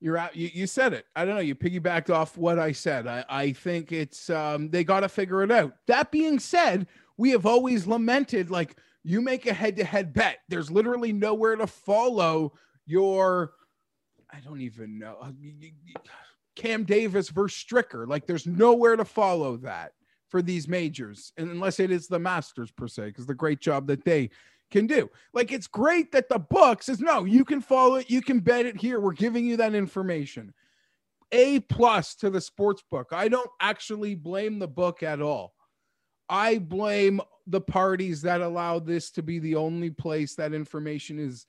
you're 0.00 0.16
out 0.16 0.34
you, 0.34 0.50
you 0.52 0.66
said 0.66 0.92
it 0.92 1.06
i 1.14 1.24
don't 1.24 1.34
know 1.34 1.40
you 1.40 1.54
piggybacked 1.54 2.10
off 2.10 2.36
what 2.36 2.58
i 2.58 2.72
said 2.72 3.06
i, 3.06 3.24
I 3.28 3.52
think 3.52 3.92
it's 3.92 4.30
um, 4.30 4.70
they 4.70 4.84
got 4.84 5.00
to 5.00 5.08
figure 5.08 5.42
it 5.42 5.50
out 5.50 5.74
that 5.86 6.10
being 6.10 6.38
said 6.38 6.86
we 7.16 7.30
have 7.30 7.46
always 7.46 7.86
lamented 7.86 8.50
like 8.50 8.76
you 9.02 9.20
make 9.20 9.46
a 9.46 9.52
head-to-head 9.52 10.12
bet 10.12 10.38
there's 10.48 10.70
literally 10.70 11.12
nowhere 11.12 11.56
to 11.56 11.66
follow 11.66 12.52
your 12.86 13.52
I 14.32 14.40
don't 14.40 14.60
even 14.60 14.98
know. 14.98 15.16
Uh, 15.20 15.32
Cam 16.56 16.84
Davis 16.84 17.30
versus 17.30 17.62
Stricker. 17.62 18.08
Like 18.08 18.26
there's 18.26 18.46
nowhere 18.46 18.96
to 18.96 19.04
follow 19.04 19.56
that 19.58 19.92
for 20.28 20.42
these 20.42 20.68
majors, 20.68 21.32
and 21.36 21.50
unless 21.50 21.80
it 21.80 21.90
is 21.90 22.06
the 22.06 22.18
Masters 22.18 22.70
per 22.70 22.86
se, 22.86 23.06
because 23.06 23.26
the 23.26 23.34
great 23.34 23.60
job 23.60 23.86
that 23.88 24.04
they 24.04 24.30
can 24.70 24.86
do. 24.86 25.10
Like 25.32 25.52
it's 25.52 25.66
great 25.66 26.12
that 26.12 26.28
the 26.28 26.38
book 26.38 26.82
says 26.82 27.00
no, 27.00 27.24
you 27.24 27.44
can 27.44 27.60
follow 27.60 27.96
it, 27.96 28.10
you 28.10 28.22
can 28.22 28.40
bet 28.40 28.66
it 28.66 28.76
here. 28.76 29.00
We're 29.00 29.12
giving 29.12 29.44
you 29.46 29.56
that 29.58 29.74
information. 29.74 30.54
A 31.32 31.60
plus 31.60 32.14
to 32.16 32.30
the 32.30 32.40
sports 32.40 32.82
book. 32.90 33.08
I 33.12 33.28
don't 33.28 33.50
actually 33.60 34.14
blame 34.14 34.58
the 34.58 34.68
book 34.68 35.02
at 35.02 35.20
all. 35.20 35.54
I 36.28 36.58
blame 36.58 37.20
the 37.46 37.60
parties 37.60 38.22
that 38.22 38.40
allow 38.40 38.78
this 38.78 39.10
to 39.12 39.22
be 39.22 39.38
the 39.38 39.56
only 39.56 39.90
place 39.90 40.34
that 40.36 40.54
information 40.54 41.18
is 41.18 41.46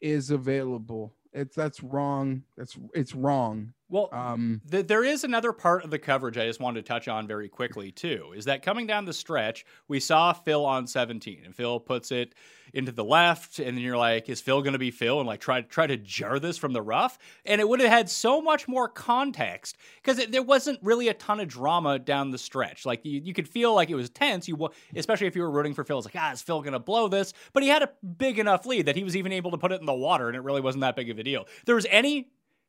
is 0.00 0.30
available. 0.30 1.14
It's 1.32 1.56
that's 1.56 1.82
wrong. 1.82 2.42
That's 2.56 2.76
it's 2.94 3.14
wrong. 3.14 3.72
Well, 3.90 4.10
um, 4.12 4.60
th- 4.70 4.86
there 4.86 5.02
is 5.02 5.24
another 5.24 5.52
part 5.52 5.82
of 5.82 5.90
the 5.90 5.98
coverage 5.98 6.36
I 6.36 6.46
just 6.46 6.60
wanted 6.60 6.84
to 6.84 6.88
touch 6.88 7.08
on 7.08 7.26
very 7.26 7.48
quickly 7.48 7.90
too. 7.90 8.32
Is 8.36 8.44
that 8.44 8.62
coming 8.62 8.86
down 8.86 9.06
the 9.06 9.14
stretch, 9.14 9.64
we 9.88 9.98
saw 9.98 10.34
Phil 10.34 10.64
on 10.64 10.86
17, 10.86 11.42
and 11.44 11.54
Phil 11.54 11.80
puts 11.80 12.12
it 12.12 12.34
into 12.74 12.92
the 12.92 13.04
left, 13.04 13.58
and 13.58 13.76
then 13.76 13.82
you're 13.82 13.96
like, 13.96 14.28
is 14.28 14.42
Phil 14.42 14.60
going 14.60 14.74
to 14.74 14.78
be 14.78 14.90
Phil? 14.90 15.18
And 15.20 15.26
like 15.26 15.40
try 15.40 15.62
try 15.62 15.86
to 15.86 15.96
jar 15.96 16.38
this 16.38 16.58
from 16.58 16.74
the 16.74 16.82
rough, 16.82 17.18
and 17.46 17.62
it 17.62 17.68
would 17.68 17.80
have 17.80 17.90
had 17.90 18.10
so 18.10 18.42
much 18.42 18.68
more 18.68 18.88
context 18.88 19.78
because 20.02 20.24
there 20.26 20.42
wasn't 20.42 20.78
really 20.82 21.08
a 21.08 21.14
ton 21.14 21.40
of 21.40 21.48
drama 21.48 21.98
down 21.98 22.30
the 22.30 22.36
stretch. 22.36 22.84
Like 22.84 23.04
you, 23.06 23.22
you 23.24 23.32
could 23.32 23.48
feel 23.48 23.74
like 23.74 23.88
it 23.88 23.94
was 23.94 24.10
tense. 24.10 24.48
You 24.48 24.68
especially 24.94 25.28
if 25.28 25.36
you 25.36 25.42
were 25.42 25.50
rooting 25.50 25.72
for 25.72 25.82
Phil, 25.82 25.98
it's 25.98 26.06
like, 26.06 26.16
ah, 26.16 26.32
is 26.32 26.42
Phil 26.42 26.60
going 26.60 26.74
to 26.74 26.78
blow 26.78 27.08
this? 27.08 27.32
But 27.54 27.62
he 27.62 27.70
had 27.70 27.82
a 27.82 27.90
big 28.18 28.38
enough 28.38 28.66
lead 28.66 28.84
that 28.86 28.96
he 28.96 29.04
was 29.04 29.16
even 29.16 29.32
able 29.32 29.50
to 29.52 29.58
put 29.58 29.72
it 29.72 29.80
in 29.80 29.86
the 29.86 29.94
water, 29.94 30.28
and 30.28 30.36
it 30.36 30.40
really 30.40 30.60
wasn't 30.60 30.82
that 30.82 30.96
big 30.96 31.08
of 31.08 31.18
a 31.18 31.22
deal. 31.22 31.46
There 31.64 31.74
was 31.74 31.86
any 31.88 32.28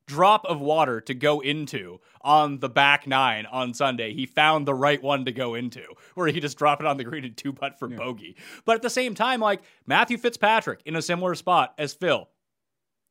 drop 0.10 0.44
of 0.46 0.60
water 0.60 1.00
to 1.00 1.14
go 1.14 1.40
into 1.40 2.02
on 2.22 2.58
the 2.58 2.68
back 2.68 3.06
nine 3.06 3.46
on 3.46 3.76
Sunday. 3.76 4.12
He 4.12 4.26
found 4.26 4.68
the 4.68 4.74
right 4.74 5.02
one 5.02 5.24
to 5.26 5.32
go 5.32 5.54
into, 5.54 5.84
where 6.16 6.28
he 6.28 6.40
just 6.40 6.58
dropped 6.58 6.82
it 6.82 6.88
on 6.88 6.98
the 6.98 7.04
green 7.04 7.24
and 7.24 7.38
two 7.38 7.54
putt 7.54 7.78
for 7.78 7.88
yeah. 7.88 7.96
bogey. 7.96 8.36
But 8.66 8.76
at 8.76 8.82
the 8.82 8.90
same 8.90 9.14
time, 9.14 9.40
like 9.40 9.62
Matthew 9.86 10.18
Fitzpatrick 10.18 10.82
in 10.84 10.96
a 10.96 11.02
similar 11.02 11.36
spot 11.36 11.76
as 11.78 11.94
Phil, 11.94 12.28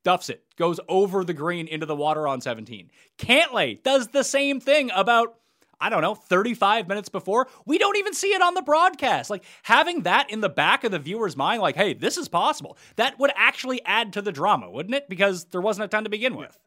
duffs 0.03 0.29
it, 0.29 0.43
goes 0.57 0.79
over 0.89 1.23
the 1.23 1.33
green 1.33 1.67
into 1.67 1.85
the 1.85 1.95
water 1.95 2.27
on 2.27 2.41
17. 2.41 2.91
Cantlay 3.17 3.81
does 3.81 4.09
the 4.09 4.23
same 4.23 4.59
thing 4.59 4.91
about. 4.93 5.35
I 5.81 5.89
don't 5.89 6.01
know, 6.01 6.13
35 6.13 6.89
minutes 6.89 7.07
before. 7.07 7.47
We 7.65 7.77
don't 7.77 7.95
even 7.95 8.13
see 8.13 8.33
it 8.33 8.41
on 8.41 8.53
the 8.53 8.61
broadcast. 8.61 9.29
Like 9.29 9.45
having 9.63 10.01
that 10.01 10.29
in 10.29 10.41
the 10.41 10.49
back 10.49 10.83
of 10.83 10.91
the 10.91 10.99
viewer's 10.99 11.37
mind, 11.37 11.61
like, 11.61 11.77
hey, 11.77 11.93
this 11.93 12.17
is 12.17 12.27
possible, 12.27 12.77
that 12.97 13.17
would 13.17 13.31
actually 13.33 13.81
add 13.85 14.11
to 14.11 14.21
the 14.21 14.33
drama, 14.33 14.69
wouldn't 14.69 14.93
it? 14.93 15.07
Because 15.07 15.45
there 15.45 15.61
wasn't 15.61 15.85
a 15.85 15.87
ton 15.87 16.03
to 16.03 16.09
begin 16.09 16.35
with 16.35 16.59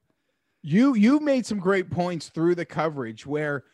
you 0.63 0.95
you 0.95 1.21
made 1.21 1.45
some 1.45 1.59
great 1.59 1.91
points 1.91 2.29
through 2.29 2.55
the 2.55 2.65
coverage 2.65 3.27
where 3.27 3.65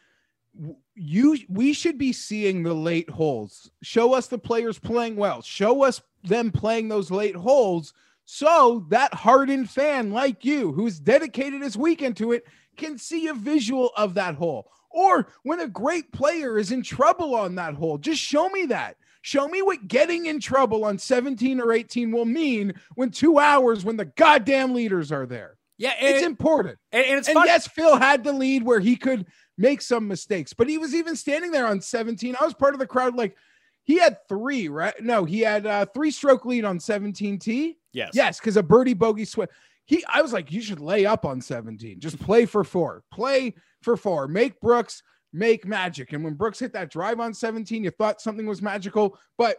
you 0.94 1.38
we 1.48 1.72
should 1.72 1.98
be 1.98 2.12
seeing 2.12 2.62
the 2.62 2.74
late 2.74 3.10
holes. 3.10 3.70
Show 3.82 4.14
us 4.14 4.26
the 4.26 4.38
players 4.38 4.78
playing 4.78 5.16
well. 5.16 5.42
Show 5.42 5.84
us 5.84 6.00
them 6.24 6.50
playing 6.50 6.88
those 6.88 7.10
late 7.10 7.36
holes 7.36 7.92
so 8.24 8.84
that 8.88 9.14
hardened 9.14 9.70
fan 9.70 10.10
like 10.10 10.44
you 10.44 10.72
who's 10.72 10.98
dedicated 10.98 11.62
his 11.62 11.76
weekend 11.76 12.16
to 12.16 12.32
it 12.32 12.46
can 12.76 12.98
see 12.98 13.28
a 13.28 13.34
visual 13.34 13.90
of 13.96 14.14
that 14.14 14.34
hole. 14.34 14.70
Or 14.90 15.28
when 15.42 15.60
a 15.60 15.68
great 15.68 16.10
player 16.12 16.58
is 16.58 16.72
in 16.72 16.82
trouble 16.82 17.34
on 17.34 17.54
that 17.56 17.74
hole, 17.74 17.98
just 17.98 18.20
show 18.20 18.48
me 18.48 18.66
that. 18.66 18.96
Show 19.20 19.46
me 19.48 19.60
what 19.62 19.88
getting 19.88 20.26
in 20.26 20.40
trouble 20.40 20.84
on 20.84 20.98
17 20.98 21.60
or 21.60 21.72
18 21.72 22.10
will 22.10 22.24
mean 22.24 22.72
when 22.94 23.10
2 23.10 23.38
hours 23.38 23.84
when 23.84 23.96
the 23.96 24.06
goddamn 24.06 24.74
leaders 24.74 25.12
are 25.12 25.26
there. 25.26 25.57
Yeah, 25.78 25.94
it's 25.98 26.26
important. 26.26 26.78
And, 26.90 27.04
and 27.04 27.18
it's 27.18 27.28
and 27.28 27.38
yes, 27.44 27.68
Phil 27.68 27.96
had 27.96 28.24
the 28.24 28.32
lead 28.32 28.64
where 28.64 28.80
he 28.80 28.96
could 28.96 29.26
make 29.56 29.80
some 29.80 30.08
mistakes, 30.08 30.52
but 30.52 30.68
he 30.68 30.76
was 30.76 30.94
even 30.94 31.14
standing 31.14 31.52
there 31.52 31.66
on 31.66 31.80
17. 31.80 32.36
I 32.38 32.44
was 32.44 32.54
part 32.54 32.74
of 32.74 32.80
the 32.80 32.86
crowd. 32.86 33.16
Like 33.16 33.36
he 33.84 33.98
had 33.98 34.18
three, 34.28 34.68
right? 34.68 34.94
No, 35.00 35.24
he 35.24 35.40
had 35.40 35.66
uh, 35.66 35.86
three 35.86 36.10
stroke 36.10 36.44
lead 36.44 36.64
on 36.64 36.80
17 36.80 37.38
T. 37.38 37.78
Yes, 37.92 38.10
yes, 38.12 38.40
because 38.40 38.56
a 38.56 38.62
birdie 38.62 38.94
bogey 38.94 39.24
sweat. 39.24 39.50
He, 39.84 40.04
I 40.12 40.20
was 40.20 40.32
like, 40.34 40.52
you 40.52 40.60
should 40.60 40.80
lay 40.80 41.06
up 41.06 41.24
on 41.24 41.40
17. 41.40 41.98
Just 42.00 42.20
play 42.20 42.44
for 42.44 42.62
four. 42.62 43.04
Play 43.10 43.54
for 43.80 43.96
four. 43.96 44.28
Make 44.28 44.60
Brooks 44.60 45.02
make 45.32 45.66
magic. 45.66 46.12
And 46.12 46.24
when 46.24 46.34
Brooks 46.34 46.58
hit 46.58 46.72
that 46.72 46.90
drive 46.90 47.20
on 47.20 47.34
17, 47.34 47.84
you 47.84 47.90
thought 47.90 48.20
something 48.20 48.46
was 48.46 48.62
magical. 48.62 49.18
But 49.36 49.56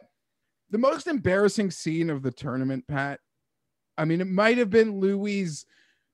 the 0.70 0.78
most 0.78 1.08
embarrassing 1.08 1.72
scene 1.72 2.10
of 2.10 2.22
the 2.22 2.32
tournament, 2.32 2.86
Pat. 2.88 3.20
I 3.98 4.06
mean, 4.06 4.22
it 4.22 4.28
might 4.28 4.58
have 4.58 4.70
been 4.70 5.00
Louis' 5.00 5.66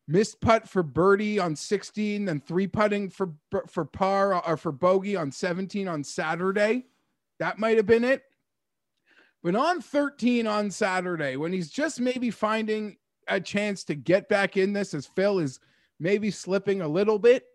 missed 0.07 0.39
putt 0.41 0.69
for 0.69 0.83
birdie 0.83 1.39
on 1.39 1.55
16 1.55 2.29
and 2.29 2.45
three 2.45 2.67
putting 2.67 3.09
for 3.09 3.33
for 3.67 3.85
par 3.85 4.33
uh, 4.33 4.41
or 4.45 4.57
for 4.57 4.71
bogey 4.71 5.15
on 5.15 5.31
17 5.31 5.87
on 5.87 6.03
Saturday. 6.03 6.85
That 7.39 7.59
might 7.59 7.77
have 7.77 7.85
been 7.85 8.03
it. 8.03 8.23
But 9.43 9.55
on 9.55 9.81
13 9.81 10.47
on 10.47 10.71
Saturday, 10.71 11.37
when 11.37 11.53
he's 11.53 11.69
just 11.69 11.99
maybe 11.99 12.31
finding 12.31 12.97
a 13.27 13.39
chance 13.39 13.83
to 13.85 13.95
get 13.95 14.27
back 14.27 14.57
in 14.57 14.73
this 14.73 14.93
as 14.93 15.05
Phil 15.05 15.39
is 15.39 15.59
maybe 15.99 16.31
slipping 16.31 16.81
a 16.81 16.87
little 16.87 17.19
bit, 17.19 17.45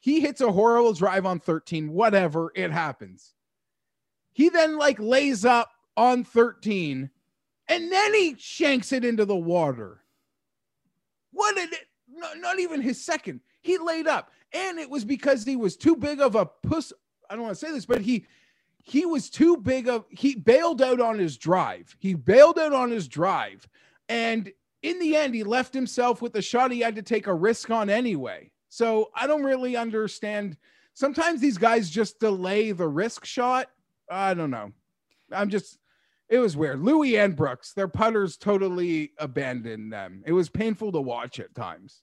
he 0.00 0.20
hits 0.20 0.40
a 0.40 0.50
horrible 0.50 0.92
drive 0.92 1.24
on 1.24 1.38
13, 1.38 1.92
whatever, 1.92 2.50
it 2.56 2.72
happens. 2.72 3.34
He 4.32 4.48
then 4.48 4.78
like 4.78 4.98
lays 4.98 5.44
up 5.44 5.70
on 5.96 6.24
13 6.24 7.10
and 7.68 7.92
then 7.92 8.14
he 8.14 8.34
shanks 8.38 8.92
it 8.92 9.04
into 9.04 9.24
the 9.24 9.36
water. 9.36 10.01
What 11.32 11.56
did 11.56 11.72
it? 11.72 11.86
Not, 12.08 12.38
not 12.38 12.60
even 12.60 12.80
his 12.80 13.04
second. 13.04 13.40
He 13.62 13.78
laid 13.78 14.06
up, 14.06 14.30
and 14.52 14.78
it 14.78 14.90
was 14.90 15.04
because 15.04 15.44
he 15.44 15.56
was 15.56 15.76
too 15.76 15.96
big 15.96 16.20
of 16.20 16.34
a 16.34 16.46
puss. 16.46 16.92
I 17.30 17.34
don't 17.34 17.44
want 17.44 17.56
to 17.56 17.66
say 17.66 17.72
this, 17.72 17.86
but 17.86 18.02
he 18.02 18.26
he 18.82 19.06
was 19.06 19.30
too 19.30 19.56
big 19.56 19.88
of. 19.88 20.04
He 20.10 20.34
bailed 20.34 20.82
out 20.82 21.00
on 21.00 21.18
his 21.18 21.36
drive. 21.36 21.96
He 21.98 22.14
bailed 22.14 22.58
out 22.58 22.72
on 22.72 22.90
his 22.90 23.08
drive, 23.08 23.66
and 24.08 24.52
in 24.82 24.98
the 24.98 25.16
end, 25.16 25.34
he 25.34 25.44
left 25.44 25.72
himself 25.72 26.20
with 26.20 26.34
a 26.34 26.42
shot 26.42 26.72
he 26.72 26.80
had 26.80 26.96
to 26.96 27.02
take 27.02 27.26
a 27.28 27.34
risk 27.34 27.70
on 27.70 27.88
anyway. 27.88 28.50
So 28.68 29.10
I 29.14 29.26
don't 29.26 29.44
really 29.44 29.76
understand. 29.76 30.56
Sometimes 30.94 31.40
these 31.40 31.58
guys 31.58 31.88
just 31.88 32.18
delay 32.18 32.72
the 32.72 32.88
risk 32.88 33.24
shot. 33.24 33.70
I 34.10 34.34
don't 34.34 34.50
know. 34.50 34.72
I'm 35.30 35.48
just 35.48 35.78
it 36.32 36.38
was 36.38 36.56
weird. 36.56 36.80
Louis 36.80 37.18
and 37.18 37.36
Brooks, 37.36 37.74
their 37.74 37.88
putters 37.88 38.38
totally 38.38 39.12
abandoned 39.18 39.92
them. 39.92 40.22
It 40.24 40.32
was 40.32 40.48
painful 40.48 40.90
to 40.92 41.00
watch 41.00 41.38
at 41.38 41.54
times. 41.54 42.00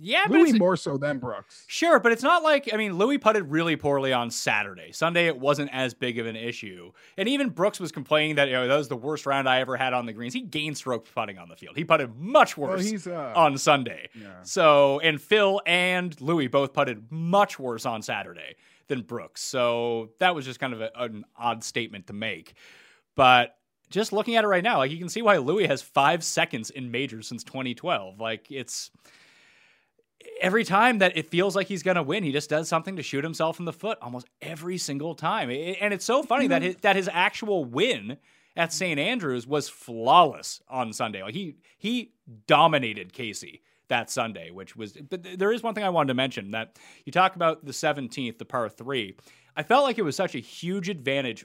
Yeah, 0.00 0.24
Louis 0.30 0.54
more 0.54 0.76
so 0.76 0.96
than 0.96 1.18
Brooks. 1.18 1.64
Sure, 1.66 2.00
but 2.00 2.12
it's 2.12 2.22
not 2.22 2.42
like 2.42 2.70
I 2.72 2.78
mean, 2.78 2.96
Louis 2.96 3.18
putted 3.18 3.50
really 3.50 3.76
poorly 3.76 4.12
on 4.12 4.30
Saturday. 4.30 4.92
Sunday 4.92 5.26
it 5.26 5.38
wasn't 5.38 5.68
as 5.74 5.92
big 5.92 6.18
of 6.18 6.26
an 6.26 6.36
issue, 6.36 6.92
and 7.18 7.28
even 7.28 7.50
Brooks 7.50 7.78
was 7.78 7.92
complaining 7.92 8.36
that 8.36 8.48
you 8.48 8.54
know 8.54 8.68
that 8.68 8.76
was 8.76 8.88
the 8.88 8.96
worst 8.96 9.26
round 9.26 9.48
I 9.48 9.60
ever 9.60 9.76
had 9.76 9.92
on 9.92 10.06
the 10.06 10.14
greens. 10.14 10.32
He 10.32 10.40
gained 10.40 10.78
stroke 10.78 11.06
putting 11.12 11.36
on 11.36 11.50
the 11.50 11.56
field. 11.56 11.76
He 11.76 11.84
putted 11.84 12.16
much 12.16 12.56
worse 12.56 13.06
well, 13.06 13.32
uh, 13.36 13.38
on 13.38 13.58
Sunday. 13.58 14.08
Yeah. 14.14 14.28
So, 14.44 15.00
and 15.00 15.20
Phil 15.20 15.60
and 15.66 16.18
Louis 16.22 16.46
both 16.46 16.72
putted 16.72 17.10
much 17.10 17.58
worse 17.58 17.84
on 17.84 18.00
Saturday 18.00 18.54
than 18.86 19.02
Brooks. 19.02 19.42
So 19.42 20.10
that 20.20 20.34
was 20.34 20.46
just 20.46 20.60
kind 20.60 20.72
of 20.72 20.80
a, 20.80 20.90
an 20.94 21.24
odd 21.36 21.64
statement 21.64 22.06
to 22.06 22.12
make. 22.12 22.54
But 23.16 23.57
just 23.90 24.12
looking 24.12 24.36
at 24.36 24.44
it 24.44 24.48
right 24.48 24.64
now, 24.64 24.78
like 24.78 24.90
you 24.90 24.98
can 24.98 25.08
see 25.08 25.22
why 25.22 25.36
Louis 25.38 25.66
has 25.66 25.82
five 25.82 26.22
seconds 26.22 26.70
in 26.70 26.90
majors 26.90 27.28
since 27.28 27.44
2012. 27.44 28.20
Like 28.20 28.50
it's 28.50 28.90
every 30.40 30.64
time 30.64 30.98
that 30.98 31.16
it 31.16 31.30
feels 31.30 31.56
like 31.56 31.66
he's 31.66 31.82
going 31.82 31.96
to 31.96 32.02
win, 32.02 32.24
he 32.24 32.32
just 32.32 32.50
does 32.50 32.68
something 32.68 32.96
to 32.96 33.02
shoot 33.02 33.24
himself 33.24 33.58
in 33.58 33.64
the 33.64 33.72
foot 33.72 33.98
almost 34.00 34.28
every 34.42 34.78
single 34.78 35.14
time. 35.14 35.50
And 35.50 35.94
it's 35.94 36.04
so 36.04 36.22
funny 36.22 36.48
that 36.48 36.62
mm-hmm. 36.62 36.66
his, 36.66 36.76
that 36.76 36.96
his 36.96 37.08
actual 37.12 37.64
win 37.64 38.18
at 38.56 38.72
St. 38.72 38.98
Andrews 38.98 39.46
was 39.46 39.68
flawless 39.68 40.60
on 40.68 40.92
Sunday. 40.92 41.22
Like 41.22 41.34
he 41.34 41.56
he 41.78 42.12
dominated 42.46 43.12
Casey 43.12 43.62
that 43.88 44.10
Sunday, 44.10 44.50
which 44.50 44.76
was. 44.76 44.92
But 44.92 45.38
there 45.38 45.52
is 45.52 45.62
one 45.62 45.74
thing 45.74 45.84
I 45.84 45.90
wanted 45.90 46.08
to 46.08 46.14
mention 46.14 46.50
that 46.52 46.78
you 47.04 47.12
talk 47.12 47.36
about 47.36 47.64
the 47.64 47.72
17th, 47.72 48.38
the 48.38 48.44
par 48.44 48.68
three. 48.68 49.16
I 49.56 49.62
felt 49.62 49.84
like 49.84 49.98
it 49.98 50.02
was 50.02 50.16
such 50.16 50.34
a 50.34 50.40
huge 50.40 50.88
advantage 50.88 51.44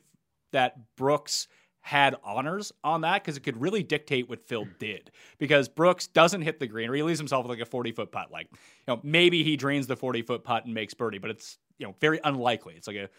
that 0.51 0.95
Brooks 0.95 1.47
had 1.83 2.15
honors 2.23 2.71
on 2.81 3.01
that 3.01 3.21
because 3.21 3.35
it 3.35 3.41
could 3.41 3.59
really 3.61 3.83
dictate 3.83 4.29
what 4.29 4.41
Phil 4.41 4.65
did. 4.79 5.11
Because 5.37 5.67
Brooks 5.67 6.07
doesn't 6.07 6.41
hit 6.41 6.57
the 6.57 6.65
green 6.65 6.89
or 6.89 6.93
he 6.93 7.03
leaves 7.03 7.19
himself 7.19 7.43
with 7.45 7.49
like 7.49 7.65
a 7.65 7.69
40 7.69 7.91
foot 7.91 8.09
putt. 8.09 8.31
Like, 8.31 8.47
you 8.51 8.57
know, 8.87 9.01
maybe 9.03 9.43
he 9.43 9.57
drains 9.57 9.85
the 9.85 9.97
40 9.97 10.21
foot 10.21 10.43
putt 10.45 10.63
and 10.63 10.73
makes 10.73 10.93
birdie, 10.93 11.17
but 11.17 11.29
it's, 11.29 11.57
you 11.77 11.85
know, 11.85 11.93
very 11.99 12.21
unlikely. 12.23 12.75
It's 12.77 12.87
like 12.87 12.95
a 12.95 13.09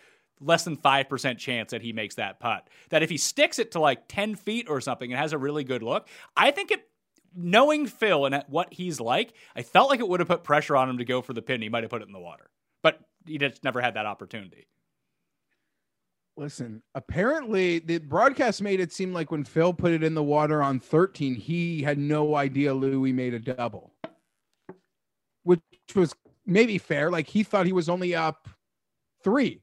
less 0.40 0.64
than 0.64 0.78
5% 0.78 1.36
chance 1.36 1.72
that 1.72 1.82
he 1.82 1.92
makes 1.92 2.14
that 2.14 2.40
putt. 2.40 2.68
That 2.88 3.02
if 3.02 3.10
he 3.10 3.18
sticks 3.18 3.58
it 3.58 3.72
to 3.72 3.80
like 3.80 4.08
10 4.08 4.34
feet 4.34 4.66
or 4.68 4.80
something 4.80 5.12
and 5.12 5.20
has 5.20 5.34
a 5.34 5.38
really 5.38 5.62
good 5.62 5.82
look, 5.82 6.08
I 6.34 6.50
think 6.50 6.70
it, 6.70 6.88
knowing 7.36 7.86
Phil 7.86 8.24
and 8.24 8.42
what 8.48 8.72
he's 8.72 8.98
like, 8.98 9.34
I 9.54 9.62
felt 9.62 9.90
like 9.90 10.00
it 10.00 10.08
would 10.08 10.20
have 10.20 10.28
put 10.28 10.42
pressure 10.42 10.74
on 10.74 10.88
him 10.88 10.98
to 10.98 11.04
go 11.04 11.20
for 11.20 11.34
the 11.34 11.42
pin. 11.42 11.60
He 11.60 11.68
might 11.68 11.84
have 11.84 11.90
put 11.90 12.00
it 12.00 12.08
in 12.08 12.14
the 12.14 12.18
water, 12.18 12.48
but 12.82 12.98
he 13.26 13.36
just 13.36 13.62
never 13.62 13.82
had 13.82 13.94
that 13.94 14.06
opportunity. 14.06 14.66
Listen, 16.36 16.82
apparently 16.94 17.78
the 17.78 17.98
broadcast 17.98 18.60
made 18.60 18.80
it 18.80 18.92
seem 18.92 19.12
like 19.12 19.30
when 19.30 19.44
Phil 19.44 19.72
put 19.72 19.92
it 19.92 20.02
in 20.02 20.14
the 20.14 20.22
water 20.22 20.62
on 20.62 20.80
13, 20.80 21.34
he 21.36 21.82
had 21.82 21.98
no 21.98 22.34
idea 22.34 22.74
Louis 22.74 23.12
made 23.12 23.34
a 23.34 23.38
double. 23.38 23.92
which 25.44 25.60
was 25.94 26.14
maybe 26.46 26.78
fair. 26.78 27.10
Like 27.10 27.28
he 27.28 27.42
thought 27.42 27.66
he 27.66 27.72
was 27.72 27.88
only 27.88 28.14
up 28.14 28.48
three. 29.22 29.62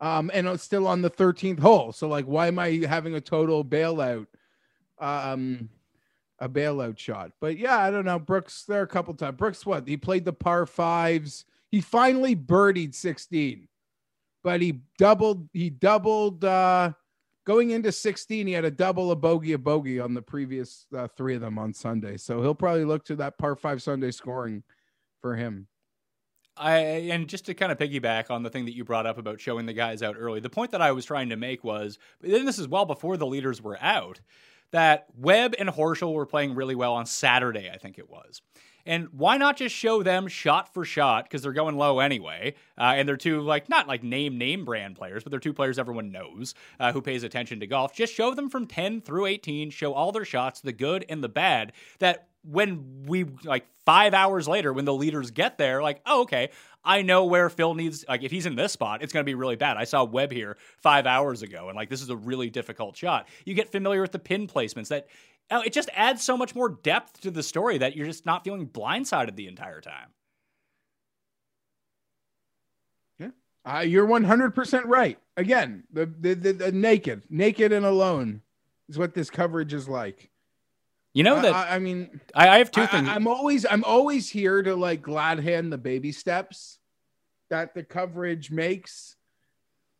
Um, 0.00 0.30
and 0.34 0.46
it's 0.48 0.62
still 0.62 0.86
on 0.86 1.02
the 1.02 1.10
13th 1.10 1.60
hole. 1.60 1.92
So 1.92 2.08
like, 2.08 2.26
why 2.26 2.48
am 2.48 2.58
I 2.58 2.84
having 2.86 3.14
a 3.14 3.20
total 3.20 3.64
bailout? 3.64 4.26
Um, 4.98 5.70
a 6.38 6.48
bailout 6.48 6.98
shot. 6.98 7.32
But 7.40 7.56
yeah, 7.58 7.78
I 7.78 7.90
don't 7.90 8.04
know. 8.04 8.18
Brooks 8.18 8.64
there 8.68 8.82
a 8.82 8.86
couple 8.86 9.14
times. 9.14 9.36
Brooks, 9.36 9.64
what 9.64 9.88
he 9.88 9.96
played 9.96 10.24
the 10.24 10.32
par 10.32 10.66
fives. 10.66 11.44
He 11.70 11.80
finally 11.80 12.36
birdied 12.36 12.94
16, 12.94 13.68
but 14.44 14.60
he 14.60 14.80
doubled. 14.98 15.48
He 15.52 15.70
doubled. 15.70 16.44
uh 16.44 16.92
Going 17.44 17.72
into 17.72 17.92
16, 17.92 18.46
he 18.46 18.54
had 18.54 18.64
a 18.64 18.70
double, 18.70 19.10
a 19.10 19.16
bogey, 19.16 19.52
a 19.52 19.58
bogey 19.58 20.00
on 20.00 20.14
the 20.14 20.22
previous 20.22 20.86
uh, 20.96 21.08
three 21.08 21.34
of 21.34 21.42
them 21.42 21.58
on 21.58 21.74
Sunday. 21.74 22.16
So 22.16 22.40
he'll 22.40 22.54
probably 22.54 22.86
look 22.86 23.04
to 23.06 23.16
that 23.16 23.36
par 23.36 23.54
five 23.54 23.82
Sunday 23.82 24.12
scoring 24.12 24.62
for 25.20 25.36
him. 25.36 25.66
I 26.56 26.78
and 26.78 27.28
just 27.28 27.46
to 27.46 27.54
kind 27.54 27.70
of 27.72 27.78
piggyback 27.78 28.30
on 28.30 28.44
the 28.44 28.50
thing 28.50 28.64
that 28.64 28.74
you 28.74 28.84
brought 28.84 29.06
up 29.06 29.18
about 29.18 29.40
showing 29.40 29.66
the 29.66 29.72
guys 29.72 30.02
out 30.02 30.16
early, 30.18 30.40
the 30.40 30.48
point 30.48 30.70
that 30.70 30.80
I 30.80 30.92
was 30.92 31.04
trying 31.04 31.28
to 31.30 31.36
make 31.36 31.64
was, 31.64 31.98
and 32.22 32.48
this 32.48 32.58
is 32.58 32.68
well 32.68 32.86
before 32.86 33.16
the 33.16 33.26
leaders 33.26 33.60
were 33.60 33.76
out, 33.82 34.20
that 34.70 35.06
Webb 35.18 35.54
and 35.58 35.68
Horschel 35.68 36.14
were 36.14 36.26
playing 36.26 36.54
really 36.54 36.76
well 36.76 36.94
on 36.94 37.06
Saturday, 37.06 37.70
I 37.70 37.76
think 37.76 37.98
it 37.98 38.08
was. 38.08 38.40
And 38.86 39.08
why 39.12 39.36
not 39.36 39.56
just 39.56 39.74
show 39.74 40.02
them 40.02 40.28
shot 40.28 40.72
for 40.72 40.84
shot 40.84 41.24
because 41.24 41.42
they're 41.42 41.52
going 41.52 41.76
low 41.76 42.00
anyway, 42.00 42.54
uh, 42.76 42.94
and 42.96 43.08
they're 43.08 43.16
two 43.16 43.40
like 43.40 43.68
not 43.68 43.88
like 43.88 44.02
name 44.02 44.36
name 44.36 44.64
brand 44.64 44.96
players, 44.96 45.22
but 45.22 45.30
they're 45.30 45.40
two 45.40 45.54
players 45.54 45.78
everyone 45.78 46.12
knows 46.12 46.54
uh, 46.78 46.92
who 46.92 47.00
pays 47.00 47.22
attention 47.22 47.60
to 47.60 47.66
golf. 47.66 47.94
Just 47.94 48.12
show 48.12 48.34
them 48.34 48.50
from 48.50 48.66
ten 48.66 49.00
through 49.00 49.26
eighteen, 49.26 49.70
show 49.70 49.94
all 49.94 50.12
their 50.12 50.24
shots, 50.24 50.60
the 50.60 50.72
good 50.72 51.04
and 51.08 51.24
the 51.24 51.28
bad. 51.28 51.72
That 51.98 52.28
when 52.42 53.04
we 53.06 53.24
like 53.44 53.66
five 53.86 54.12
hours 54.12 54.46
later, 54.46 54.72
when 54.72 54.84
the 54.84 54.92
leaders 54.92 55.30
get 55.30 55.56
there, 55.56 55.82
like 55.82 56.00
oh 56.04 56.22
okay, 56.22 56.50
I 56.84 57.02
know 57.02 57.24
where 57.24 57.48
Phil 57.48 57.74
needs. 57.74 58.04
Like 58.06 58.22
if 58.22 58.30
he's 58.30 58.46
in 58.46 58.56
this 58.56 58.72
spot, 58.72 59.02
it's 59.02 59.12
going 59.12 59.24
to 59.24 59.28
be 59.28 59.34
really 59.34 59.56
bad. 59.56 59.76
I 59.76 59.84
saw 59.84 60.04
Webb 60.04 60.32
here 60.32 60.56
five 60.76 61.06
hours 61.06 61.42
ago, 61.42 61.68
and 61.68 61.76
like 61.76 61.88
this 61.88 62.02
is 62.02 62.10
a 62.10 62.16
really 62.16 62.50
difficult 62.50 62.96
shot. 62.96 63.26
You 63.44 63.54
get 63.54 63.72
familiar 63.72 64.02
with 64.02 64.12
the 64.12 64.18
pin 64.18 64.46
placements 64.46 64.88
that 64.88 65.06
it 65.50 65.72
just 65.72 65.90
adds 65.94 66.22
so 66.22 66.36
much 66.36 66.54
more 66.54 66.68
depth 66.68 67.20
to 67.20 67.30
the 67.30 67.42
story 67.42 67.78
that 67.78 67.96
you're 67.96 68.06
just 68.06 68.26
not 68.26 68.44
feeling 68.44 68.66
blindsided 68.66 69.36
the 69.36 69.46
entire 69.46 69.80
time. 69.80 70.08
Yeah, 73.18 73.30
uh, 73.64 73.80
you're 73.80 74.06
100% 74.06 74.84
right. 74.86 75.18
Again, 75.36 75.84
the, 75.92 76.06
the, 76.06 76.34
the, 76.34 76.52
the, 76.52 76.72
naked, 76.72 77.24
naked 77.28 77.72
and 77.72 77.84
alone 77.84 78.42
is 78.88 78.98
what 78.98 79.14
this 79.14 79.30
coverage 79.30 79.74
is 79.74 79.88
like. 79.88 80.30
You 81.12 81.22
know 81.22 81.40
that 81.40 81.54
I, 81.54 81.76
I 81.76 81.78
mean, 81.78 82.20
I, 82.34 82.48
I 82.48 82.58
have 82.58 82.72
two 82.72 82.86
things. 82.86 83.08
I, 83.08 83.14
am 83.14 83.28
always, 83.28 83.64
I'm 83.68 83.84
always 83.84 84.28
here 84.28 84.62
to 84.62 84.74
like 84.74 85.00
glad 85.00 85.38
hand 85.38 85.72
the 85.72 85.78
baby 85.78 86.10
steps 86.10 86.78
that 87.50 87.72
the 87.74 87.84
coverage 87.84 88.50
makes, 88.50 89.14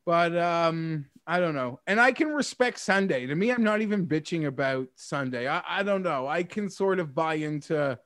but 0.04 0.36
um, 0.36 1.06
I 1.26 1.40
don't 1.40 1.54
know. 1.54 1.80
And 1.86 1.98
I 1.98 2.12
can 2.12 2.28
respect 2.28 2.78
Sunday. 2.78 3.26
To 3.26 3.34
me, 3.34 3.50
I'm 3.50 3.64
not 3.64 3.80
even 3.80 4.06
bitching 4.06 4.46
about 4.46 4.88
Sunday. 4.94 5.48
I, 5.48 5.62
I 5.66 5.82
don't 5.82 6.02
know. 6.02 6.26
I 6.26 6.42
can 6.42 6.68
sort 6.68 7.00
of 7.00 7.14
buy 7.14 7.34
into 7.34 7.98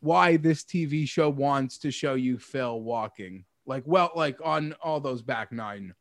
why 0.00 0.36
this 0.36 0.64
TV 0.64 1.08
show 1.08 1.30
wants 1.30 1.78
to 1.78 1.90
show 1.90 2.14
you 2.14 2.38
Phil 2.38 2.80
walking. 2.80 3.44
Like, 3.66 3.84
well, 3.86 4.12
like 4.14 4.38
on 4.44 4.74
all 4.82 5.00
those 5.00 5.22
back 5.22 5.50
nine 5.50 5.94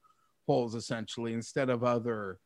holes 0.46 0.76
essentially, 0.76 1.34
instead 1.34 1.70
of 1.70 1.84
other 1.84 2.40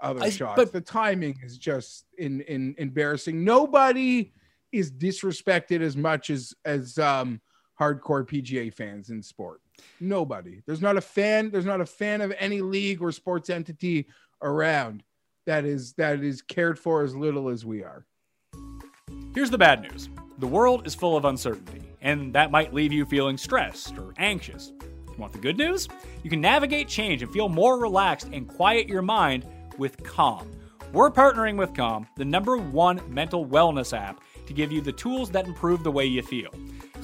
other 0.00 0.24
I, 0.24 0.30
shots. 0.30 0.56
But, 0.56 0.72
the 0.72 0.80
timing 0.80 1.38
is 1.42 1.58
just 1.58 2.06
in 2.18 2.42
in 2.42 2.74
embarrassing. 2.78 3.44
Nobody 3.44 4.32
is 4.72 4.92
disrespected 4.92 5.80
as 5.80 5.96
much 5.96 6.30
as 6.30 6.54
as 6.64 6.98
um 6.98 7.40
hardcore 7.78 8.26
PGA 8.26 8.72
fans 8.72 9.10
in 9.10 9.22
sport. 9.22 9.60
Nobody. 10.00 10.62
There's 10.66 10.80
not 10.80 10.96
a 10.96 11.00
fan. 11.00 11.50
There's 11.50 11.66
not 11.66 11.80
a 11.80 11.86
fan 11.86 12.20
of 12.20 12.32
any 12.38 12.60
league 12.60 13.02
or 13.02 13.12
sports 13.12 13.50
entity 13.50 14.06
around 14.42 15.02
that 15.46 15.64
is 15.64 15.92
that 15.94 16.20
is 16.20 16.42
cared 16.42 16.78
for 16.78 17.02
as 17.02 17.14
little 17.14 17.48
as 17.48 17.64
we 17.64 17.82
are. 17.82 18.04
Here's 19.34 19.50
the 19.50 19.58
bad 19.58 19.82
news. 19.82 20.08
The 20.38 20.46
world 20.46 20.86
is 20.86 20.94
full 20.94 21.16
of 21.16 21.24
uncertainty, 21.24 21.82
and 22.02 22.34
that 22.34 22.50
might 22.50 22.74
leave 22.74 22.92
you 22.92 23.06
feeling 23.06 23.38
stressed 23.38 23.96
or 23.96 24.12
anxious. 24.18 24.72
You 24.82 25.14
want 25.18 25.32
the 25.32 25.38
good 25.38 25.56
news? 25.56 25.88
You 26.22 26.30
can 26.30 26.40
navigate 26.40 26.88
change 26.88 27.22
and 27.22 27.32
feel 27.32 27.48
more 27.48 27.78
relaxed 27.78 28.28
and 28.32 28.46
quiet 28.46 28.88
your 28.88 29.02
mind 29.02 29.46
with 29.78 30.02
Calm. 30.02 30.50
We're 30.92 31.10
partnering 31.10 31.56
with 31.56 31.74
Calm, 31.74 32.06
the 32.16 32.24
number 32.24 32.56
one 32.56 33.00
mental 33.08 33.46
wellness 33.46 33.96
app, 33.96 34.20
to 34.46 34.52
give 34.52 34.72
you 34.72 34.80
the 34.80 34.92
tools 34.92 35.30
that 35.30 35.46
improve 35.46 35.82
the 35.84 35.90
way 35.90 36.06
you 36.06 36.22
feel. 36.22 36.50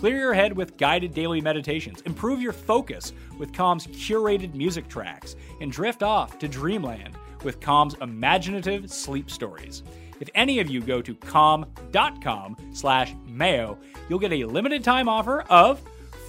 Clear 0.03 0.19
your 0.19 0.35
head 0.35 0.57
with 0.57 0.79
guided 0.79 1.15
daily 1.15 1.41
meditations, 1.41 2.01
improve 2.01 2.43
your 2.43 2.53
focus 2.53 3.13
with 3.39 3.53
Calm's 3.53 3.87
curated 3.87 4.53
music 4.53 4.89
tracks, 4.89 5.37
and 5.61 5.71
drift 5.71 6.03
off 6.03 6.41
to 6.41 6.49
dreamland 6.49 7.17
with 7.45 7.61
Calm's 7.61 7.95
imaginative 8.01 8.91
sleep 8.91 9.31
stories. 9.31 9.85
If 10.19 10.29
any 10.35 10.59
of 10.59 10.69
you 10.69 10.81
go 10.81 11.03
to 11.03 11.15
calm.com 11.15 12.57
slash 12.73 13.15
mayo, 13.29 13.79
you'll 14.09 14.19
get 14.19 14.33
a 14.33 14.45
limited 14.45 14.83
time 14.83 15.09
offer 15.09 15.43
of 15.43 15.81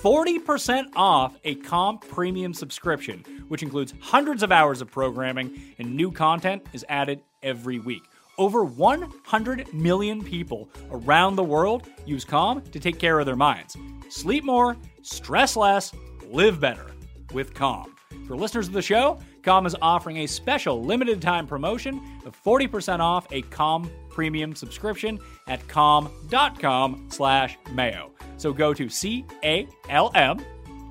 40% 0.04 0.90
off 0.96 1.36
a 1.44 1.56
Calm 1.56 1.98
premium 1.98 2.54
subscription, 2.54 3.24
which 3.48 3.64
includes 3.64 3.96
hundreds 4.00 4.44
of 4.44 4.52
hours 4.52 4.82
of 4.82 4.92
programming 4.92 5.74
and 5.80 5.96
new 5.96 6.12
content 6.12 6.64
is 6.74 6.86
added 6.90 7.22
every 7.42 7.80
week. 7.80 8.04
Over 8.38 8.64
100 8.64 9.74
million 9.74 10.24
people 10.24 10.70
around 10.92 11.36
the 11.36 11.44
world 11.44 11.88
use 12.06 12.26
Calm 12.26 12.62
to 12.62 12.80
take 12.80 13.00
care 13.00 13.20
of 13.20 13.26
their 13.26 13.36
minds. 13.36 13.78
Sleep 14.10 14.44
more, 14.44 14.76
stress 15.02 15.56
less, 15.56 15.94
live 16.32 16.60
better 16.60 16.92
with 17.34 17.54
Calm. 17.54 17.96
For 18.28 18.36
listeners 18.36 18.68
of 18.68 18.74
the 18.74 18.82
show, 18.82 19.20
Calm 19.44 19.66
is 19.66 19.76
offering 19.82 20.18
a 20.18 20.28
special 20.28 20.84
limited 20.84 21.22
time 21.22 21.46
promotion 21.46 22.02
of 22.26 22.36
40% 22.44 23.00
off 23.00 23.28
a 23.32 23.42
Calm 23.44 23.90
premium 24.10 24.56
subscription 24.56 25.20
at 25.48 25.68
calm.com 25.68 27.08
slash 27.10 27.58
mayo. 27.72 28.12
So 28.38 28.54
go 28.54 28.74
to 28.74 28.88
C-A-L-M 28.90 30.46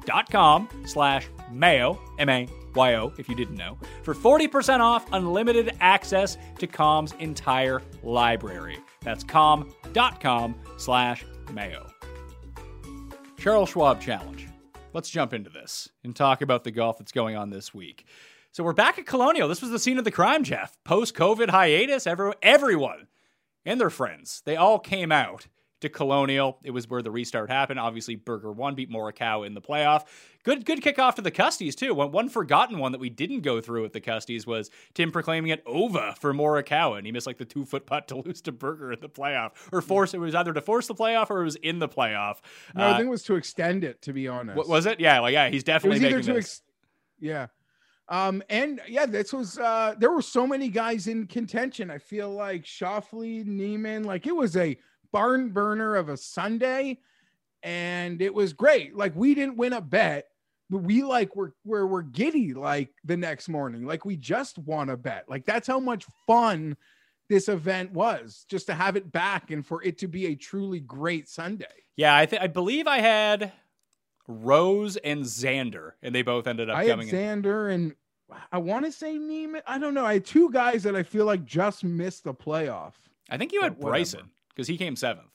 dot 0.05 0.30
com 0.30 0.68
slash 0.84 1.28
mayo, 1.51 1.99
M-A 2.18 2.49
YO, 2.76 3.12
if 3.18 3.28
you 3.28 3.34
didn't 3.34 3.56
know, 3.56 3.78
for 4.02 4.14
40% 4.14 4.80
off 4.80 5.06
unlimited 5.12 5.76
access 5.80 6.36
to 6.58 6.66
Calm's 6.66 7.12
entire 7.18 7.82
library. 8.02 8.78
That's 9.02 9.24
calm.com 9.24 10.54
slash 10.76 11.24
mayo. 11.52 11.86
Charles 13.38 13.70
Schwab 13.70 14.00
Challenge. 14.00 14.48
Let's 14.92 15.10
jump 15.10 15.32
into 15.32 15.50
this 15.50 15.88
and 16.04 16.14
talk 16.14 16.42
about 16.42 16.64
the 16.64 16.70
golf 16.70 16.98
that's 16.98 17.12
going 17.12 17.36
on 17.36 17.50
this 17.50 17.72
week. 17.72 18.04
So 18.52 18.62
we're 18.62 18.74
back 18.74 18.98
at 18.98 19.06
Colonial. 19.06 19.48
This 19.48 19.62
was 19.62 19.70
the 19.70 19.78
scene 19.78 19.98
of 19.98 20.04
the 20.04 20.10
crime, 20.10 20.44
Jeff. 20.44 20.76
Post 20.84 21.14
COVID 21.14 21.48
hiatus, 21.48 22.06
every, 22.06 22.32
everyone 22.42 23.06
and 23.64 23.80
their 23.80 23.90
friends, 23.90 24.42
they 24.44 24.56
all 24.56 24.78
came 24.78 25.12
out 25.12 25.46
to 25.83 25.89
Colonial. 25.89 26.59
It 26.64 26.70
was 26.70 26.89
where 26.89 27.03
the 27.03 27.11
restart 27.11 27.51
happened. 27.51 27.78
Obviously, 27.78 28.16
Berger 28.16 28.51
won 28.51 28.74
beat 28.74 28.91
Morikawa 28.91 29.47
in 29.47 29.55
the 29.55 29.61
playoff. 29.61 30.05
Good, 30.45 30.64
good 30.64 30.83
kickoff 30.83 31.14
to 31.16 31.22
the 31.22 31.30
Custies 31.30 31.74
too. 31.74 31.95
One, 31.95 32.11
one 32.11 32.28
forgotten 32.28 32.78
one 32.78 32.93
that 32.93 33.01
we 33.01 33.11
didn't 33.11 33.41
go 33.41 33.61
through 33.61 33.83
with 33.83 33.93
the 33.93 34.01
Custies 34.01 34.47
was 34.47 34.70
Tim 34.95 35.12
proclaiming 35.12 35.51
it 35.51 35.62
over 35.66 36.14
for 36.18 36.35
Morikawa, 36.35 36.99
and 36.99 37.07
he 37.07 37.12
missed 37.12 37.26
like 37.26 37.39
the 37.39 37.45
two 37.45 37.64
foot 37.64 37.87
putt 37.87 38.09
to 38.09 38.16
lose 38.16 38.41
to 38.43 38.53
Berger 38.53 38.93
in 38.93 39.01
the 39.01 39.09
playoff, 39.09 39.53
or 39.72 39.80
force 39.80 40.14
it 40.14 40.18
was 40.18 40.35
either 40.35 40.53
to 40.53 40.61
force 40.61 40.89
the 40.89 40.95
playoff 40.95 41.30
or 41.30 41.43
it 41.43 41.45
was 41.45 41.57
in 41.57 41.78
the 41.78 41.89
playoff. 41.89 42.39
No, 42.74 42.85
uh, 42.85 42.91
I 42.91 42.93
think 42.95 43.07
it 43.07 43.11
was 43.11 43.22
to 43.24 43.37
extend 43.37 43.85
it. 43.85 44.03
To 44.03 44.12
be 44.12 44.26
honest, 44.26 44.57
what 44.57 44.68
was 44.68 44.87
it? 44.87 44.99
Yeah, 44.99 45.20
like 45.20 45.33
yeah, 45.33 45.49
he's 45.49 45.64
definitely 45.64 46.01
making 46.01 46.22
this. 46.22 46.37
Ex- 46.37 46.62
yeah. 47.20 47.47
Um, 48.09 48.43
and 48.51 48.80
yeah, 48.89 49.07
this 49.07 49.33
was 49.33 49.59
uh 49.59 49.95
there 49.99 50.11
were 50.11 50.22
so 50.22 50.47
many 50.47 50.68
guys 50.68 51.07
in 51.07 51.26
contention. 51.26 51.91
I 51.91 51.99
feel 51.99 52.30
like 52.30 52.64
Schauffele, 52.64 53.47
Niemann, 53.47 54.03
like 54.03 54.26
it 54.26 54.35
was 54.35 54.57
a 54.57 54.76
barn 55.12 55.50
burner 55.50 55.96
of 55.96 56.08
a 56.08 56.16
Sunday, 56.16 56.98
and 57.62 58.20
it 58.20 58.34
was 58.34 58.52
great. 58.52 58.96
Like 58.96 59.14
we 59.14 59.34
didn't 59.34 59.56
win 59.56 59.72
a 59.72 59.80
bet, 59.80 60.28
but 60.70 60.78
we 60.78 61.02
like 61.02 61.36
were 61.36 61.54
where 61.64 61.86
we're 61.86 62.02
giddy 62.02 62.54
like 62.54 62.90
the 63.04 63.16
next 63.16 63.48
morning. 63.48 63.84
Like 63.86 64.04
we 64.04 64.16
just 64.16 64.58
won 64.58 64.90
a 64.90 64.96
bet. 64.96 65.26
Like 65.28 65.44
that's 65.44 65.68
how 65.68 65.78
much 65.78 66.06
fun 66.26 66.76
this 67.28 67.48
event 67.48 67.92
was 67.92 68.44
just 68.48 68.66
to 68.66 68.74
have 68.74 68.96
it 68.96 69.10
back 69.12 69.50
and 69.50 69.66
for 69.66 69.82
it 69.82 69.98
to 69.98 70.08
be 70.08 70.26
a 70.26 70.34
truly 70.34 70.80
great 70.80 71.28
Sunday. 71.28 71.66
Yeah, 71.96 72.14
I 72.14 72.26
think 72.26 72.42
I 72.42 72.46
believe 72.46 72.86
I 72.86 72.98
had 72.98 73.52
Rose 74.26 74.96
and 74.96 75.22
Xander, 75.24 75.92
and 76.02 76.14
they 76.14 76.22
both 76.22 76.46
ended 76.46 76.70
up 76.70 76.76
I 76.76 76.88
coming. 76.88 77.08
Had 77.08 77.16
Xander 77.16 77.72
in. 77.72 77.80
and 77.82 77.94
I 78.50 78.58
want 78.58 78.86
to 78.86 78.92
say 78.92 79.18
Niemann. 79.18 79.62
I 79.66 79.78
don't 79.78 79.94
know. 79.94 80.04
I 80.06 80.14
had 80.14 80.24
two 80.24 80.50
guys 80.50 80.82
that 80.84 80.96
I 80.96 81.02
feel 81.02 81.26
like 81.26 81.44
just 81.44 81.84
missed 81.84 82.24
the 82.24 82.34
playoff. 82.34 82.94
I 83.28 83.36
think 83.36 83.52
you 83.52 83.62
had 83.62 83.78
Bryson 83.78 84.30
because 84.55 84.68
he 84.68 84.76
came 84.76 84.96
seventh. 84.96 85.28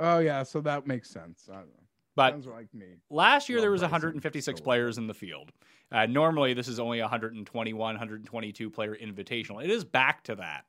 Oh 0.00 0.18
yeah, 0.18 0.42
so 0.42 0.60
that 0.62 0.86
makes 0.86 1.10
sense. 1.10 1.48
But 2.16 2.44
like 2.46 2.68
last 3.10 3.48
year 3.48 3.58
Love 3.58 3.64
there 3.64 3.70
was 3.70 3.82
156 3.82 4.58
so 4.58 4.64
players 4.64 4.98
in 4.98 5.06
the 5.06 5.14
field. 5.14 5.50
Uh, 5.90 6.06
normally 6.06 6.54
this 6.54 6.68
is 6.68 6.78
only 6.80 7.00
121, 7.00 7.78
122 7.78 8.70
player 8.70 8.96
invitational. 8.96 9.62
It 9.62 9.70
is 9.70 9.84
back 9.84 10.22
to 10.24 10.36
that. 10.36 10.64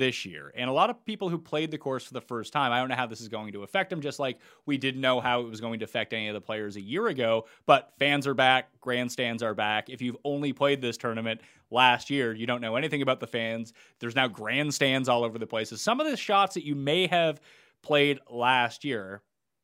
This 0.00 0.24
year. 0.24 0.50
And 0.56 0.70
a 0.70 0.72
lot 0.72 0.88
of 0.88 1.04
people 1.04 1.28
who 1.28 1.36
played 1.36 1.70
the 1.70 1.76
course 1.76 2.06
for 2.06 2.14
the 2.14 2.22
first 2.22 2.54
time, 2.54 2.72
I 2.72 2.78
don't 2.78 2.88
know 2.88 2.94
how 2.94 3.06
this 3.06 3.20
is 3.20 3.28
going 3.28 3.52
to 3.52 3.64
affect 3.64 3.90
them, 3.90 4.00
just 4.00 4.18
like 4.18 4.38
we 4.64 4.78
didn't 4.78 5.02
know 5.02 5.20
how 5.20 5.42
it 5.42 5.48
was 5.48 5.60
going 5.60 5.78
to 5.80 5.84
affect 5.84 6.14
any 6.14 6.26
of 6.28 6.34
the 6.34 6.40
players 6.40 6.76
a 6.76 6.80
year 6.80 7.08
ago. 7.08 7.44
But 7.66 7.92
fans 7.98 8.26
are 8.26 8.32
back, 8.32 8.70
grandstands 8.80 9.42
are 9.42 9.54
back. 9.54 9.90
If 9.90 10.00
you've 10.00 10.16
only 10.24 10.54
played 10.54 10.80
this 10.80 10.96
tournament 10.96 11.42
last 11.70 12.08
year, 12.08 12.32
you 12.32 12.46
don't 12.46 12.62
know 12.62 12.76
anything 12.76 13.02
about 13.02 13.20
the 13.20 13.26
fans. 13.26 13.74
There's 13.98 14.16
now 14.16 14.26
grandstands 14.26 15.06
all 15.06 15.22
over 15.22 15.38
the 15.38 15.46
places. 15.46 15.82
Some 15.82 16.00
of 16.00 16.10
the 16.10 16.16
shots 16.16 16.54
that 16.54 16.64
you 16.64 16.74
may 16.74 17.06
have 17.06 17.38
played 17.82 18.20
last 18.30 18.86
year 18.86 19.20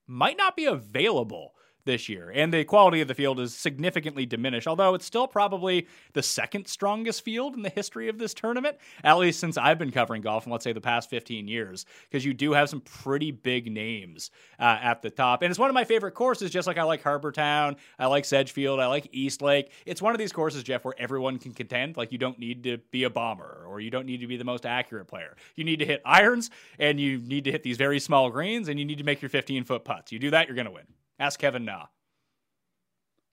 might 0.06 0.36
not 0.36 0.54
be 0.54 0.66
available 0.66 1.54
this 1.86 2.08
year. 2.08 2.30
And 2.34 2.52
the 2.52 2.64
quality 2.64 3.00
of 3.00 3.08
the 3.08 3.14
field 3.14 3.40
is 3.40 3.54
significantly 3.54 4.26
diminished, 4.26 4.66
although 4.66 4.94
it's 4.94 5.06
still 5.06 5.26
probably 5.26 5.86
the 6.12 6.22
second 6.22 6.66
strongest 6.66 7.24
field 7.24 7.54
in 7.54 7.62
the 7.62 7.70
history 7.70 8.08
of 8.08 8.18
this 8.18 8.34
tournament, 8.34 8.76
at 9.02 9.16
least 9.16 9.40
since 9.40 9.56
I've 9.56 9.78
been 9.78 9.92
covering 9.92 10.20
golf 10.20 10.44
in, 10.44 10.52
let's 10.52 10.64
say, 10.64 10.72
the 10.72 10.80
past 10.80 11.08
15 11.08 11.48
years, 11.48 11.86
because 12.10 12.24
you 12.24 12.34
do 12.34 12.52
have 12.52 12.68
some 12.68 12.82
pretty 12.82 13.30
big 13.30 13.72
names 13.72 14.30
uh, 14.58 14.78
at 14.82 15.00
the 15.00 15.10
top. 15.10 15.42
And 15.42 15.50
it's 15.50 15.58
one 15.58 15.70
of 15.70 15.74
my 15.74 15.84
favorite 15.84 16.12
courses, 16.12 16.50
just 16.50 16.66
like 16.66 16.76
I 16.76 16.82
like 16.82 17.02
Harbour 17.02 17.32
Town, 17.32 17.76
I 17.98 18.06
like 18.06 18.26
Sedgefield, 18.26 18.80
I 18.80 18.86
like 18.86 19.08
East 19.12 19.40
Lake. 19.40 19.72
It's 19.86 20.02
one 20.02 20.12
of 20.12 20.18
these 20.18 20.32
courses, 20.32 20.62
Jeff, 20.62 20.84
where 20.84 20.94
everyone 20.98 21.38
can 21.38 21.54
contend. 21.54 21.96
Like, 21.96 22.12
you 22.12 22.18
don't 22.18 22.38
need 22.38 22.64
to 22.64 22.78
be 22.90 23.04
a 23.04 23.10
bomber 23.10 23.64
or 23.66 23.80
you 23.80 23.90
don't 23.90 24.06
need 24.06 24.20
to 24.20 24.26
be 24.26 24.36
the 24.36 24.44
most 24.44 24.66
accurate 24.66 25.06
player. 25.06 25.36
You 25.54 25.64
need 25.64 25.78
to 25.78 25.86
hit 25.86 26.02
irons 26.04 26.50
and 26.78 27.00
you 27.00 27.18
need 27.18 27.44
to 27.44 27.52
hit 27.52 27.62
these 27.62 27.76
very 27.76 28.00
small 28.00 28.28
greens 28.30 28.68
and 28.68 28.78
you 28.78 28.84
need 28.84 28.98
to 28.98 29.04
make 29.04 29.22
your 29.22 29.28
15 29.28 29.64
foot 29.64 29.84
putts. 29.84 30.10
You 30.12 30.18
do 30.18 30.30
that, 30.30 30.48
you're 30.48 30.56
going 30.56 30.66
to 30.66 30.72
win. 30.72 30.84
Ask 31.18 31.40
Kevin 31.40 31.64
Na. 31.64 31.86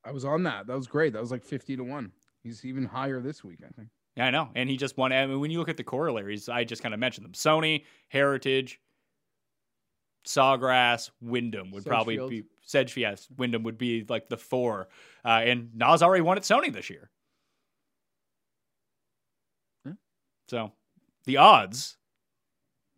I 0.05 0.11
was 0.11 0.25
on 0.25 0.43
that. 0.43 0.67
That 0.67 0.75
was 0.75 0.87
great. 0.87 1.13
That 1.13 1.21
was 1.21 1.31
like 1.31 1.43
50 1.43 1.77
to 1.77 1.83
1. 1.83 2.11
He's 2.43 2.65
even 2.65 2.85
higher 2.85 3.21
this 3.21 3.43
week, 3.43 3.59
I 3.65 3.71
think. 3.71 3.89
Yeah, 4.15 4.25
I 4.25 4.31
know. 4.31 4.49
And 4.55 4.69
he 4.69 4.77
just 4.77 4.97
won. 4.97 5.11
I 5.11 5.25
mean, 5.25 5.39
when 5.39 5.49
you 5.49 5.59
look 5.59 5.69
at 5.69 5.77
the 5.77 5.83
corollaries, 5.83 6.49
I 6.49 6.63
just 6.63 6.83
kind 6.83 6.93
of 6.93 6.99
mentioned 6.99 7.25
them 7.25 7.33
Sony, 7.33 7.85
Heritage, 8.09 8.79
Sawgrass, 10.27 11.09
Wyndham 11.21 11.71
would 11.71 11.85
probably 11.85 12.17
be 12.29 12.43
Sedgefield. 12.61 13.11
Yes, 13.11 13.27
Wyndham 13.37 13.63
would 13.63 13.77
be 13.77 14.05
like 14.07 14.29
the 14.29 14.37
four. 14.37 14.89
Uh, 15.25 15.41
and 15.43 15.69
Nas 15.75 16.03
already 16.03 16.21
won 16.21 16.37
at 16.37 16.43
Sony 16.43 16.71
this 16.71 16.89
year. 16.89 17.09
So 20.49 20.71
the 21.25 21.37
odds 21.37 21.97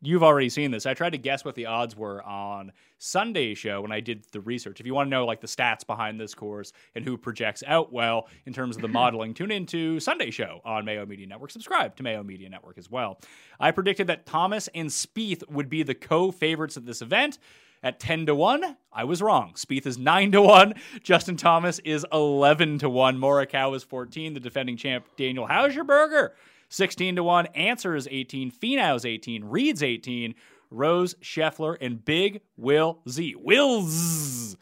you've 0.05 0.23
already 0.23 0.49
seen 0.49 0.71
this. 0.71 0.85
I 0.85 0.93
tried 0.93 1.11
to 1.11 1.17
guess 1.17 1.43
what 1.45 1.55
the 1.55 1.65
odds 1.65 1.95
were 1.95 2.23
on 2.23 2.71
Sunday 2.97 3.53
show 3.53 3.81
when 3.81 3.91
I 3.91 3.99
did 3.99 4.25
the 4.31 4.39
research. 4.39 4.79
If 4.79 4.85
you 4.85 4.93
want 4.93 5.07
to 5.07 5.11
know 5.11 5.25
like 5.25 5.41
the 5.41 5.47
stats 5.47 5.85
behind 5.85 6.19
this 6.19 6.33
course 6.33 6.73
and 6.95 7.03
who 7.03 7.17
projects 7.17 7.63
out 7.67 7.91
well 7.91 8.27
in 8.45 8.53
terms 8.53 8.75
of 8.75 8.81
the 8.81 8.87
modeling, 8.89 9.33
tune 9.33 9.51
into 9.51 9.99
Sunday 9.99 10.31
show 10.31 10.61
on 10.65 10.85
Mayo 10.85 11.05
Media 11.05 11.27
Network. 11.27 11.51
Subscribe 11.51 11.95
to 11.97 12.03
Mayo 12.03 12.23
Media 12.23 12.49
Network 12.49 12.77
as 12.77 12.89
well. 12.89 13.19
I 13.59 13.71
predicted 13.71 14.07
that 14.07 14.25
Thomas 14.25 14.69
and 14.73 14.89
Spieth 14.89 15.47
would 15.49 15.69
be 15.69 15.83
the 15.83 15.95
co-favorites 15.95 16.77
at 16.77 16.85
this 16.85 17.01
event. 17.01 17.37
At 17.83 17.99
10 17.99 18.25
to 18.27 18.35
1, 18.35 18.77
I 18.91 19.03
was 19.03 19.21
wrong. 19.21 19.53
Spieth 19.53 19.85
is 19.85 19.99
9 19.99 20.31
to 20.31 20.41
1. 20.41 20.73
Justin 21.03 21.37
Thomas 21.37 21.77
is 21.79 22.03
11 22.11 22.79
to 22.79 22.89
1. 22.89 23.17
Morikawa 23.17 23.75
is 23.75 23.83
14. 23.83 24.33
The 24.33 24.39
defending 24.39 24.75
champ 24.75 25.05
Daniel 25.17 25.47
Hauscherberger 25.47 26.31
16 26.75 27.15
to 27.15 27.23
1. 27.23 27.45
Ancer 27.47 27.95
is 27.95 28.07
18. 28.11 28.51
Finau's 28.51 29.05
18. 29.05 29.45
Reed's 29.45 29.81
18. 29.81 30.35
Rose, 30.69 31.15
Scheffler, 31.15 31.77
and 31.79 32.03
Big 32.03 32.41
Will 32.57 32.99
Z. 33.07 33.35
Wills 33.37 34.57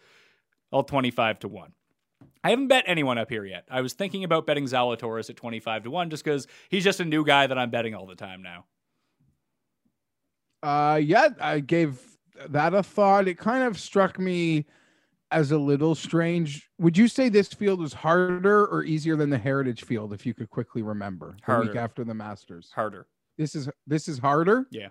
all 0.72 0.84
25 0.84 1.40
to 1.40 1.48
1. 1.48 1.74
I 2.44 2.50
haven't 2.50 2.68
bet 2.68 2.84
anyone 2.88 3.18
up 3.18 3.30
here 3.30 3.46
yet. 3.46 3.66
I 3.72 3.82
was 3.82 3.94
thinking 3.94 4.24
about 4.24 4.46
betting 4.46 4.66
Zalatoris 4.66 5.30
at 5.30 5.38
25 5.38 5.84
to 5.84 5.90
1 5.90 6.10
just 6.10 6.24
because 6.24 6.46
he's 6.70 6.84
just 6.84 7.00
a 7.00 7.06
new 7.06 7.26
guy 7.26 7.48
that 7.48 7.58
I'm 7.58 7.70
betting 7.70 7.96
all 7.96 8.06
the 8.06 8.16
time 8.16 8.44
now. 8.44 8.66
Uh, 10.62 10.98
yeah, 10.98 11.30
I 11.40 11.62
gave 11.62 12.00
that 12.50 12.74
a 12.74 12.84
thought. 12.84 13.28
It 13.28 13.38
kind 13.38 13.64
of 13.64 13.80
struck 13.80 14.20
me 14.20 14.66
as 15.34 15.52
a 15.52 15.58
little 15.58 15.96
strange. 15.96 16.70
Would 16.80 16.98
you 16.98 17.08
say 17.08 17.28
this 17.28 17.50
field 17.50 17.80
was 17.80 17.94
harder 17.94 18.66
or 18.66 18.84
easier 18.84 19.16
than 19.16 19.30
the 19.30 19.38
Heritage 19.38 19.84
Field? 19.84 20.14
If 20.14 20.26
you 20.26 20.34
could 20.34 20.50
quickly 20.50 20.82
remember, 20.82 21.36
harder. 21.44 21.66
the 21.66 21.72
week 21.72 21.78
after 21.78 22.04
the 22.04 22.14
Masters, 22.14 22.72
harder. 22.74 23.08
This 23.38 23.56
is 23.56 23.70
this 23.88 24.08
is 24.08 24.20
harder. 24.20 24.68
Yeah, 24.72 24.90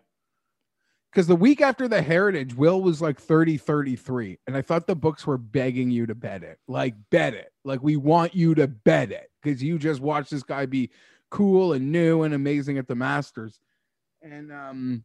because 1.10 1.26
the 1.26 1.36
week 1.36 1.60
after 1.60 1.86
the 1.88 2.02
Heritage, 2.02 2.54
Will 2.54 2.82
was 2.82 3.00
like 3.00 3.20
30 3.20 3.56
33, 3.56 4.38
and 4.46 4.56
I 4.56 4.62
thought 4.62 4.86
the 4.86 4.96
books 4.96 5.26
were 5.26 5.38
begging 5.38 5.90
you 5.90 6.06
to 6.06 6.14
bet 6.14 6.42
it, 6.42 6.58
like 6.66 6.94
bet 7.10 7.34
it, 7.34 7.52
like 7.64 7.82
we 7.82 7.96
want 7.96 8.34
you 8.34 8.54
to 8.56 8.66
bet 8.66 9.12
it 9.12 9.30
because 9.42 9.62
you 9.62 9.78
just 9.78 10.00
watched 10.00 10.30
this 10.30 10.42
guy 10.42 10.66
be 10.66 10.90
cool 11.30 11.72
and 11.72 11.92
new 11.92 12.22
and 12.22 12.34
amazing 12.34 12.78
at 12.78 12.88
the 12.88 12.96
Masters, 12.96 13.60
and 14.22 14.52
um 14.52 15.04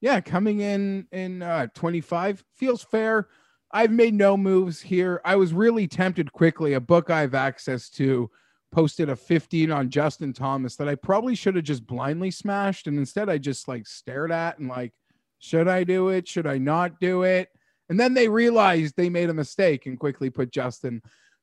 yeah, 0.00 0.20
coming 0.20 0.60
in 0.60 1.06
in 1.12 1.42
uh, 1.42 1.66
25 1.74 2.42
feels 2.56 2.82
fair. 2.82 3.28
I've 3.72 3.92
made 3.92 4.14
no 4.14 4.36
moves 4.36 4.80
here. 4.80 5.20
I 5.24 5.36
was 5.36 5.52
really 5.52 5.86
tempted 5.86 6.32
quickly. 6.32 6.74
A 6.74 6.80
book 6.80 7.10
I 7.10 7.20
have 7.20 7.34
access 7.34 7.88
to 7.90 8.30
posted 8.72 9.08
a 9.08 9.16
15 9.16 9.70
on 9.70 9.90
Justin 9.90 10.32
Thomas 10.32 10.76
that 10.76 10.88
I 10.88 10.94
probably 10.94 11.34
should 11.34 11.56
have 11.56 11.64
just 11.64 11.86
blindly 11.86 12.30
smashed. 12.30 12.86
And 12.86 12.98
instead, 12.98 13.28
I 13.28 13.38
just 13.38 13.68
like 13.68 13.86
stared 13.86 14.32
at 14.32 14.58
and 14.58 14.68
like, 14.68 14.92
should 15.38 15.68
I 15.68 15.84
do 15.84 16.08
it? 16.08 16.28
Should 16.28 16.46
I 16.46 16.58
not 16.58 17.00
do 17.00 17.22
it? 17.22 17.48
And 17.88 17.98
then 17.98 18.14
they 18.14 18.28
realized 18.28 18.96
they 18.96 19.08
made 19.08 19.30
a 19.30 19.34
mistake 19.34 19.86
and 19.86 19.98
quickly 19.98 20.30
put 20.30 20.52
Justin 20.52 21.02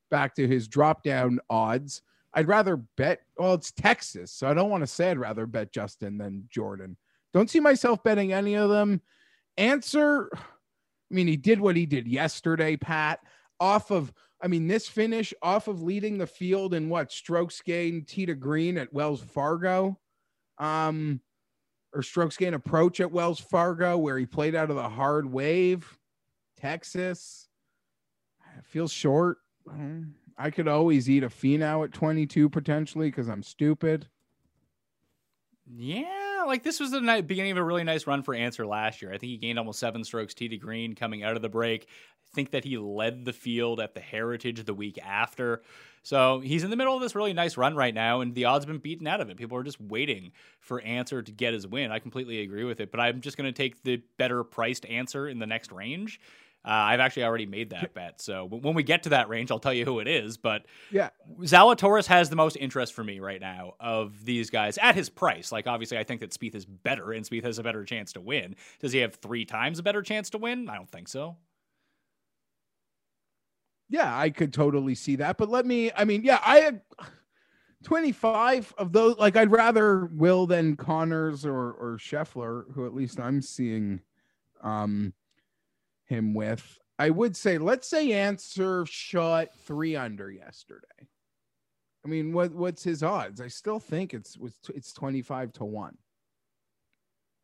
back 0.10 0.36
to 0.36 0.48
his 0.48 0.68
drop 0.68 1.04
down 1.04 1.40
odds. 1.50 2.02
I'd 2.34 2.48
rather 2.48 2.78
bet, 2.78 3.22
well, 3.38 3.54
it's 3.54 3.72
Texas. 3.72 4.32
So 4.32 4.48
I 4.48 4.54
don't 4.54 4.70
want 4.70 4.84
to 4.84 4.88
say 4.88 5.12
I'd 5.12 5.18
rather 5.18 5.46
bet 5.46 5.74
Justin 5.74 6.18
than 6.18 6.48
Jordan. 6.50 6.96
Don't 7.34 7.50
see 7.50 7.60
myself 7.60 8.04
betting 8.04 8.32
any 8.32 8.56
of 8.56 8.70
them. 8.70 9.02
Ancer, 9.58 10.30
I 11.10 11.16
mean, 11.16 11.28
he 11.28 11.38
did 11.38 11.60
what 11.60 11.76
he 11.76 11.86
did 11.86 12.08
yesterday, 12.08 12.76
Pat, 12.76 13.20
off 13.60 13.92
of, 13.92 14.14
I 14.42 14.48
mean, 14.48 14.68
this 14.68 14.88
finish 14.88 15.34
off 15.42 15.68
of 15.68 15.82
leading 15.82 16.18
the 16.18 16.28
field 16.28 16.74
in 16.74 16.90
what 16.90 17.12
strokes 17.12 17.62
gain 17.62 18.04
tee 18.06 18.26
to 18.26 18.36
green 18.36 18.78
at 18.78 18.94
Wells 18.94 19.22
Fargo, 19.22 19.98
um, 20.58 21.22
or 21.94 22.04
strokes 22.04 22.38
gain 22.38 22.54
approach 22.54 23.00
at 23.00 23.12
Wells 23.12 23.40
Fargo, 23.40 23.98
where 23.98 24.18
he 24.18 24.26
played 24.26 24.54
out 24.54 24.70
of 24.70 24.76
the 24.76 24.90
hard 24.90 25.32
wave, 25.32 25.98
Texas. 26.58 27.48
It 28.58 28.66
feels 28.66 28.92
short. 28.92 29.38
I 30.38 30.52
could 30.52 30.68
always 30.68 31.10
eat 31.10 31.24
a 31.24 31.30
Finau 31.30 31.84
at 31.84 31.94
22 31.94 32.50
potentially 32.50 33.10
because 33.10 33.28
I'm 33.28 33.44
stupid. 33.44 34.08
Yeah, 35.66 36.27
like 36.48 36.64
this 36.64 36.80
was 36.80 36.92
the 36.92 37.02
ni- 37.02 37.22
beginning 37.22 37.52
of 37.52 37.58
a 37.58 37.64
really 37.64 37.84
nice 37.84 38.08
run 38.08 38.24
for 38.24 38.34
Ancer 38.34 38.66
last 38.66 39.02
year. 39.02 39.12
I 39.12 39.18
think 39.18 39.30
he 39.30 39.38
gained 39.38 39.60
almost 39.60 39.80
seven 39.80 40.04
strokes 40.04 40.34
tee 40.34 40.48
to 40.50 40.58
green 40.58 40.96
coming 40.96 41.24
out 41.24 41.36
of 41.36 41.42
the 41.42 41.50
break. 41.50 41.84
I 41.84 42.36
think 42.36 42.52
that 42.52 42.64
he 42.64 42.78
led 42.78 43.26
the 43.26 43.34
field 43.34 43.80
at 43.80 43.94
the 43.94 44.00
Heritage 44.00 44.64
the 44.66 44.74
week 44.74 45.00
after. 45.04 45.62
So 46.04 46.40
he's 46.40 46.64
in 46.64 46.70
the 46.70 46.76
middle 46.76 46.96
of 46.96 47.02
this 47.02 47.16
really 47.16 47.34
nice 47.34 47.58
run 47.58 47.76
right 47.76 47.94
now, 47.94 48.22
and 48.22 48.34
the 48.34 48.46
odds 48.46 48.64
have 48.64 48.72
been 48.72 48.82
beaten 48.82 49.08
out 49.08 49.20
of 49.20 49.30
it. 49.30 49.38
People 49.38 49.58
are 49.58 49.64
just 49.64 49.82
waiting 49.82 50.32
for 50.60 50.82
Ancer 50.82 51.22
to 51.22 51.32
get 51.32 51.54
his 51.54 51.68
win. 51.68 51.92
I 51.92 52.00
completely 52.00 52.42
agree 52.42 52.64
with 52.64 52.80
it, 52.80 52.92
but 52.92 53.00
I'm 53.00 53.20
just 53.20 53.36
going 53.36 53.52
to 53.52 53.58
take 53.58 53.84
the 53.84 54.02
better 54.18 54.44
priced 54.44 54.86
Ancer 54.86 55.28
in 55.28 55.40
the 55.40 55.46
next 55.46 55.72
range. 55.72 56.22
Uh, 56.66 56.70
I've 56.72 57.00
actually 57.00 57.24
already 57.24 57.46
made 57.46 57.70
that 57.70 57.94
bet. 57.94 58.22
So 58.22 58.46
when 58.46 58.74
we 58.74 58.84
get 58.84 59.04
to 59.04 59.10
that 59.10 59.30
range, 59.30 59.52
I'll 59.52 59.60
tell 59.60 59.74
you 59.74 59.86
who 59.86 60.00
it 60.00 60.08
is. 60.08 60.38
But 60.38 60.66
yeah, 60.92 61.10
Zalatoris 61.42 62.08
has 62.08 62.30
the 62.30 62.36
most 62.36 62.58
interest 62.58 62.94
for 62.94 63.04
me 63.04 63.20
right 63.20 63.40
now 63.40 63.76
of 63.80 64.26
these 64.26 64.50
guys 64.50 64.78
at 64.78 64.94
his 64.94 65.10
price. 65.10 65.52
Like 65.52 65.66
obviously, 65.66 65.98
I 65.98 66.04
think 66.04 66.20
that 66.22 66.32
Spieth 66.32 66.56
is 66.56 66.66
better, 66.66 67.14
and 67.14 67.26
Spieth 67.26 67.44
has 67.44 67.58
a 67.58 67.64
better 67.64 67.86
chance 67.86 68.12
to 68.14 68.22
win. 68.22 68.56
Does 68.80 68.92
he 68.92 69.00
have 69.00 69.16
three 69.16 69.46
times 69.46 69.80
a 69.80 69.84
better 69.84 70.02
chance 70.02 70.30
to 70.32 70.38
win? 70.38 70.68
I 70.70 70.76
don't 70.76 70.90
think 70.92 71.08
so. 71.08 71.38
Yeah, 73.90 74.18
I 74.18 74.30
could 74.30 74.54
totally 74.54 74.96
see 74.96 75.16
that. 75.18 75.38
But 75.38 75.50
let 75.50 75.66
me. 75.66 75.92
I 75.96 76.04
mean, 76.04 76.24
yeah, 76.24 76.40
I 76.44 76.58
had. 76.60 76.82
25 77.84 78.74
of 78.80 78.92
those 78.92 79.18
like 79.18 79.38
I'd 79.38 79.52
rather 79.52 80.08
Will 80.08 80.48
than 80.48 80.76
Conners 80.76 81.46
or 81.46 81.72
or 81.74 81.98
Scheffler 82.02 82.64
who 82.74 82.88
at 82.88 82.94
least 82.96 83.20
I'm 83.20 83.40
seeing 83.40 84.02
um 84.64 85.14
him 86.08 86.34
with. 86.34 86.80
I 87.00 87.12
would 87.12 87.36
say, 87.38 87.58
let's 87.60 87.88
say 87.88 88.12
Ancer 88.14 88.86
shot 88.88 89.50
three 89.66 89.96
under 89.96 90.32
yesterday. 90.32 91.08
I 92.06 92.10
mean, 92.10 92.34
what 92.34 92.52
what's 92.54 92.84
his 92.84 93.04
odds? 93.04 93.40
I 93.42 93.50
still 93.50 93.80
think 93.80 94.14
it's 94.14 94.38
it's 94.74 94.94
twenty 94.94 95.22
five 95.22 95.54
to 95.54 95.66
one. 95.66 95.98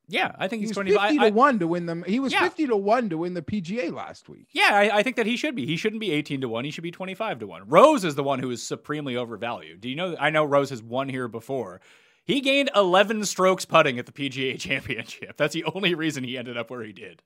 Yeah, 0.10 0.36
I 0.38 0.48
think 0.50 0.62
he 0.62 0.68
he's 0.68 0.76
25. 0.76 1.02
fifty 1.02 1.20
I, 1.20 1.30
to 1.30 1.36
one 1.36 1.60
to 1.60 1.68
win 1.68 1.86
them. 1.86 2.04
He 2.06 2.20
was 2.20 2.34
Yeah. 2.34 2.42
fifty 2.42 2.68
to 2.68 2.76
one 2.76 3.10
to 3.10 3.18
win 3.18 3.34
the 3.36 3.42
PGA 3.42 3.92
last 3.94 4.28
week. 4.28 4.48
yeah, 4.52 4.70
I, 4.72 4.98
I 4.98 5.04
think 5.04 5.16
that 5.16 5.26
he 5.26 5.38
should 5.38 5.56
be. 5.56 5.66
He 5.66 5.78
shouldn't 5.78 6.02
be 6.02 6.12
18 6.12 6.42
to 6.42 6.50
1. 6.50 6.66
He 6.66 6.72
should 6.72 6.84
be 6.84 6.92
25 6.92 7.40
to 7.40 7.48
1. 7.48 7.70
Rose 7.70 8.04
is 8.04 8.16
the 8.16 8.24
one 8.24 8.40
who 8.40 8.52
is 8.52 8.62
supremely 8.62 9.16
overvalued. 9.16 9.80
Do 9.82 9.88
you 9.90 9.96
know? 9.96 10.16
I 10.20 10.30
know 10.30 10.44
Rose 10.44 10.72
has 10.72 10.84
won 10.84 11.08
here 11.10 11.28
before. 11.30 11.80
He 12.26 12.42
gained 12.42 12.70
11 12.76 13.24
strokes 13.26 13.66
putting 13.66 13.98
at 14.00 14.06
the 14.06 14.12
PGA 14.12 14.60
Championship. 14.60 15.38
That's 15.38 15.54
the 15.54 15.64
only 15.74 15.96
reason 15.96 16.24
he 16.24 16.38
ended 16.38 16.58
up 16.58 16.70
where 16.70 16.84
he 16.84 16.92
did. 16.94 17.22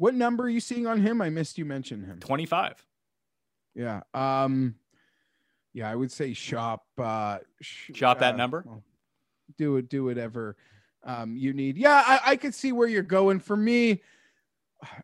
What 0.00 0.14
number 0.14 0.44
are 0.44 0.48
you 0.48 0.60
seeing 0.60 0.86
on 0.86 1.02
him? 1.02 1.20
I 1.20 1.28
missed 1.28 1.58
you 1.58 1.66
mention 1.66 2.02
him. 2.02 2.20
25. 2.20 2.86
Yeah. 3.74 4.00
Um. 4.14 4.76
Yeah, 5.74 5.90
I 5.90 5.94
would 5.94 6.10
say 6.10 6.32
shop. 6.32 6.86
Uh, 6.96 7.40
sh- 7.60 7.90
Shop 7.94 8.18
that 8.20 8.32
uh, 8.32 8.36
number? 8.38 8.64
well, 8.66 8.82
do 9.58 9.76
it. 9.76 9.90
Do 9.90 10.04
whatever 10.04 10.56
um, 11.04 11.36
you 11.36 11.52
need. 11.52 11.76
Yeah, 11.76 12.02
I, 12.04 12.20
I 12.28 12.36
could 12.36 12.54
see 12.54 12.72
where 12.72 12.88
you're 12.88 13.02
going. 13.02 13.40
For 13.40 13.58
me, 13.58 14.00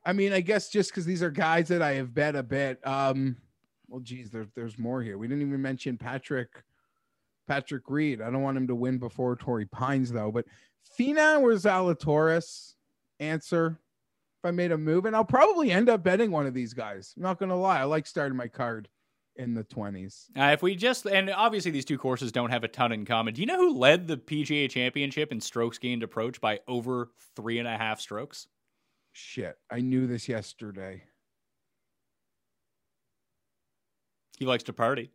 I 0.06 0.14
mean, 0.14 0.32
I 0.32 0.40
guess 0.40 0.70
just 0.70 0.92
because 0.92 1.04
these 1.04 1.22
are 1.22 1.30
guys 1.30 1.68
that 1.68 1.82
I 1.82 1.92
have 1.96 2.14
bet 2.14 2.34
a 2.34 2.42
bit. 2.42 2.84
Um, 2.86 3.36
well, 3.88 4.00
geez, 4.00 4.30
there's 4.30 4.48
there's 4.56 4.78
more 4.78 5.02
here. 5.02 5.18
We 5.18 5.28
didn't 5.28 5.46
even 5.46 5.60
mention 5.60 5.98
Patrick 5.98 6.48
Patrick 7.46 7.82
Reed. 7.88 8.22
I 8.22 8.30
don't 8.30 8.42
want 8.42 8.56
him 8.56 8.66
to 8.68 8.74
win 8.74 8.96
before 8.96 9.36
Torrey 9.36 9.66
Pines 9.66 10.10
though. 10.10 10.32
But 10.32 10.46
Finau 10.98 11.42
or 11.42 11.52
Zalatoris? 11.52 12.72
Ancer. 13.20 13.78
I 14.46 14.50
made 14.50 14.72
a 14.72 14.78
move, 14.78 15.04
and 15.04 15.14
I'll 15.14 15.24
probably 15.24 15.70
end 15.70 15.88
up 15.88 16.02
betting 16.02 16.30
one 16.30 16.46
of 16.46 16.54
these 16.54 16.72
guys. 16.72 17.12
I'm 17.16 17.22
not 17.22 17.38
gonna 17.38 17.56
lie. 17.56 17.80
I 17.80 17.84
like 17.84 18.06
starting 18.06 18.36
my 18.36 18.48
card 18.48 18.88
in 19.38 19.54
the 19.54 19.64
20s. 19.64 20.26
Uh, 20.36 20.52
if 20.52 20.62
we 20.62 20.74
just 20.74 21.06
and 21.06 21.30
obviously 21.30 21.70
these 21.70 21.84
two 21.84 21.98
courses 21.98 22.32
don't 22.32 22.50
have 22.50 22.64
a 22.64 22.68
ton 22.68 22.92
in 22.92 23.04
common. 23.04 23.34
Do 23.34 23.40
you 23.40 23.46
know 23.46 23.58
who 23.58 23.76
led 23.76 24.06
the 24.06 24.16
PGA 24.16 24.70
Championship 24.70 25.32
in 25.32 25.40
strokes 25.40 25.78
gained 25.78 26.02
approach 26.02 26.40
by 26.40 26.60
over 26.66 27.10
three 27.34 27.58
and 27.58 27.68
a 27.68 27.76
half 27.76 28.00
strokes? 28.00 28.48
Shit, 29.12 29.56
I 29.70 29.80
knew 29.80 30.06
this 30.06 30.28
yesterday. 30.28 31.04
He 34.38 34.44
likes 34.44 34.64
to 34.64 34.72
party. 34.72 35.10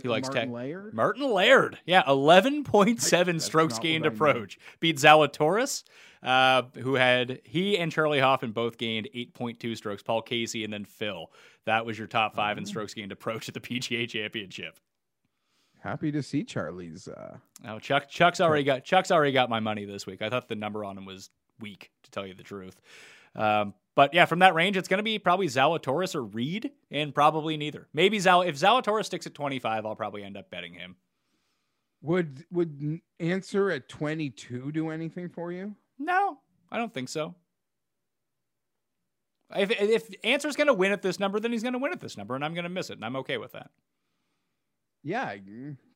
He 0.00 0.08
likes 0.08 0.28
Martin 0.28 0.48
tech. 0.48 0.54
Laird? 0.54 0.94
Martin 0.94 1.30
Laird. 1.30 1.78
Yeah, 1.84 2.02
11.7 2.04 3.40
strokes 3.40 3.78
gained 3.78 4.04
what 4.04 4.12
I 4.12 4.14
approach. 4.14 4.58
Beat 4.80 4.96
Zalatoris, 4.96 5.84
uh, 6.22 6.62
who 6.78 6.94
had, 6.94 7.40
he 7.44 7.76
and 7.78 7.92
Charley 7.92 8.20
Hoffman 8.20 8.52
both 8.52 8.78
gained 8.78 9.08
8.2 9.14 9.76
strokes. 9.76 10.02
Paul 10.02 10.22
Casey 10.22 10.64
and 10.64 10.72
then 10.72 10.84
Phil. 10.84 11.30
That 11.66 11.84
was 11.84 11.98
your 11.98 12.06
top 12.08 12.34
five 12.34 12.56
in 12.58 12.64
strokes 12.64 12.94
gained 12.94 13.12
approach 13.12 13.48
at 13.48 13.54
the 13.54 13.60
PGA 13.60 14.08
Championship. 14.08 14.78
Happy 15.80 16.12
to 16.12 16.22
see 16.22 16.44
Charlie's. 16.44 17.08
Uh, 17.08 17.38
Now 17.62 17.78
Chuck 17.80 18.08
Chuck's 18.08 18.40
already 18.40 18.62
got 18.62 18.84
Chuck's 18.84 19.10
already 19.10 19.32
got 19.32 19.50
my 19.50 19.58
money 19.58 19.84
this 19.84 20.06
week. 20.06 20.22
I 20.22 20.30
thought 20.30 20.48
the 20.48 20.54
number 20.54 20.84
on 20.84 20.96
him 20.96 21.04
was 21.04 21.28
weak, 21.60 21.90
to 22.04 22.10
tell 22.12 22.24
you 22.24 22.34
the 22.34 22.44
truth. 22.44 22.80
Um, 23.34 23.74
but 23.94 24.14
yeah, 24.14 24.24
from 24.24 24.38
that 24.40 24.54
range, 24.54 24.76
it's 24.76 24.88
going 24.88 24.98
to 24.98 25.02
be 25.04 25.18
probably 25.18 25.46
Zalatoris 25.48 26.14
or 26.14 26.22
Reed, 26.24 26.70
and 26.90 27.14
probably 27.14 27.56
neither. 27.56 27.88
Maybe 27.92 28.18
Zal. 28.18 28.42
If 28.42 28.56
Zalatoris 28.56 29.06
sticks 29.06 29.26
at 29.26 29.34
twenty 29.34 29.58
five, 29.58 29.84
I'll 29.86 29.96
probably 29.96 30.22
end 30.22 30.36
up 30.36 30.50
betting 30.50 30.74
him. 30.74 30.96
would 32.00 32.44
would 32.50 33.00
Ancer 33.20 33.70
at 33.70 33.88
22 33.88 34.72
do 34.72 34.90
anything 34.90 35.28
for 35.28 35.52
you? 35.52 35.76
No, 35.98 36.38
I 36.70 36.78
don't 36.78 36.92
think 36.92 37.08
so. 37.08 37.34
If 39.54 39.70
if 39.70 40.08
Ancer's 40.24 40.56
going 40.56 40.68
to 40.68 40.74
win 40.74 40.92
at 40.92 41.02
this 41.02 41.20
number, 41.20 41.38
then 41.38 41.52
he's 41.52 41.62
going 41.62 41.74
to 41.74 41.78
win 41.78 41.92
at 41.92 42.00
this 42.00 42.16
number, 42.16 42.34
and 42.34 42.44
I'm 42.44 42.54
going 42.54 42.64
to 42.64 42.70
miss 42.70 42.88
it, 42.90 42.94
and 42.94 43.04
I'm 43.04 43.16
okay 43.16 43.36
with 43.36 43.52
that. 43.52 43.70
Yeah, 45.04 45.24
I 45.24 45.42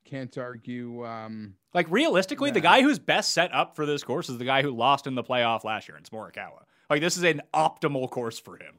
can't 0.05 0.37
argue. 0.37 1.07
Um, 1.07 1.55
Like 1.73 1.87
realistically, 1.91 2.51
the 2.51 2.61
guy 2.61 2.83
who's 2.83 2.99
best 2.99 3.33
set 3.33 3.55
up 3.55 3.75
for 3.77 3.87
this 3.87 4.03
course 4.03 4.29
is 4.29 4.37
the 4.39 4.45
guy 4.45 4.63
who 4.63 4.73
lost 4.73 5.07
in 5.07 5.15
the 5.15 5.23
playoff 5.23 5.65
last 5.65 5.89
year, 5.89 5.97
and 5.97 6.05
it's 6.05 6.11
Morikawa. 6.11 6.65
Like 6.89 7.01
this 7.01 7.17
is 7.17 7.25
an 7.25 7.43
optimal 7.55 8.11
course 8.11 8.39
for 8.39 8.57
him. 8.57 8.79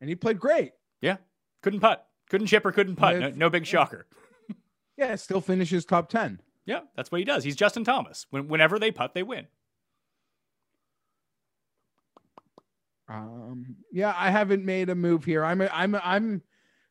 and 0.00 0.08
he 0.08 0.16
played 0.16 0.40
great. 0.40 0.72
Yeah, 1.00 1.16
couldn't 1.62 1.80
putt, 1.80 2.06
couldn't 2.28 2.48
chip 2.48 2.66
or 2.66 2.72
couldn't 2.72 2.96
putt. 2.96 3.18
No, 3.18 3.30
no 3.30 3.50
big 3.50 3.66
shocker. 3.66 4.06
Yeah, 4.96 5.16
still 5.16 5.40
finishes 5.40 5.86
top 5.86 6.10
10. 6.10 6.42
Yeah, 6.66 6.80
that's 6.94 7.10
what 7.10 7.20
he 7.20 7.24
does. 7.24 7.42
He's 7.42 7.56
Justin 7.56 7.84
Thomas. 7.84 8.26
When, 8.28 8.48
whenever 8.48 8.78
they 8.78 8.90
putt, 8.90 9.14
they 9.14 9.22
win. 9.22 9.46
Um, 13.08 13.76
yeah, 13.90 14.14
I 14.16 14.30
haven't 14.30 14.64
made 14.64 14.88
a 14.90 14.94
move 14.94 15.24
here. 15.24 15.44
I'm, 15.44 15.62
I'm, 15.72 15.94
I'm. 15.96 16.42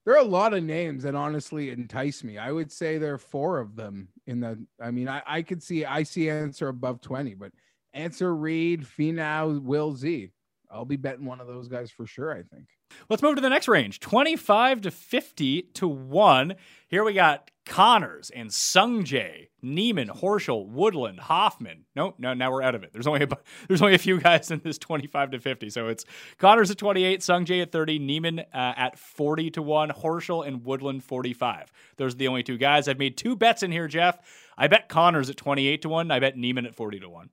There 0.06 0.16
are 0.16 0.22
a 0.22 0.28
lot 0.28 0.54
of 0.54 0.64
names 0.64 1.04
that 1.04 1.14
honestly 1.16 1.70
entice 1.70 2.24
me. 2.24 2.38
I 2.38 2.52
would 2.52 2.72
say 2.72 2.98
there 2.98 3.14
are 3.14 3.20
four 3.20 3.60
of 3.60 3.76
them 3.76 4.10
in 4.26 4.40
the. 4.40 4.66
I 4.82 4.92
mean, 4.92 5.08
I, 5.08 5.22
I 5.26 5.42
could 5.44 5.62
see. 5.62 5.86
I 5.86 6.04
see 6.04 6.30
Ancer 6.30 6.68
above 6.68 7.00
twenty, 7.02 7.36
but 7.36 7.52
Ancer 7.94 8.36
Reed, 8.36 8.84
Finau, 8.84 9.62
Will 9.62 9.96
Z. 9.96 10.32
I'll 10.72 10.86
be 10.86 10.98
betting 10.98 11.26
one 11.26 11.42
of 11.42 11.48
those 11.48 11.68
guys 11.68 11.90
for 11.90 12.06
sure. 12.06 12.32
I 12.32 12.44
think. 12.44 12.68
Let's 13.10 13.24
move 13.24 13.36
to 13.36 13.42
the 13.42 13.50
next 13.50 13.68
range 13.68 14.00
25 14.00 14.82
to 14.82 14.92
50 14.92 15.62
to 15.74 15.88
1. 15.88 16.56
Here 16.88 17.04
we 17.04 17.14
got 17.14 17.52
Conners 17.66 18.32
and 18.32 18.50
Sungjae, 18.50 19.50
Niemann, 19.62 20.08
Horschel, 20.10 20.68
Woodland, 20.68 21.20
Hoffman. 21.20 21.86
No, 21.96 22.16
no, 22.18 22.34
now 22.34 22.52
we're 22.52 22.64
out 22.64 22.74
of 22.74 22.84
it. 22.84 22.92
There's 22.94 23.06
only 23.06 23.24
a, 23.24 23.28
there's 23.68 23.82
only 23.82 23.94
a 23.94 24.00
few 24.00 24.20
guys 24.20 24.50
in 24.50 24.62
this 24.64 24.78
25 24.80 25.32
to 25.32 25.40
50. 25.40 25.70
So 25.70 25.88
it's 25.88 26.06
Conners 26.40 26.72
at 26.72 26.78
28, 26.78 27.20
Sungjae 27.20 27.62
at 27.62 27.72
30, 27.72 28.00
Niemann 28.00 28.40
uh, 28.40 28.44
at 28.54 28.98
40 28.98 29.52
to 29.52 29.62
1, 29.62 29.90
Horschel 29.90 30.48
and 30.48 30.66
Woodland 30.66 31.04
45. 31.04 31.72
Those 31.98 32.16
are 32.16 32.18
the 32.18 32.28
only 32.28 32.44
two 32.44 32.58
guys. 32.58 32.88
I've 32.88 33.00
made 33.00 33.18
two 33.18 33.36
bets 33.36 33.62
in 33.62 33.72
here, 33.72 33.88
Jeff. 33.88 34.18
I 34.58 34.68
bet 34.68 34.90
Conners 34.90 35.30
at 35.30 35.38
28 35.38 35.84
to 35.84 35.90
1. 35.90 36.12
I 36.12 36.20
bet 36.20 36.38
Niemann 36.38 36.66
at 36.66 36.76
40 36.76 37.02
to 37.02 37.10
1. 37.10 37.30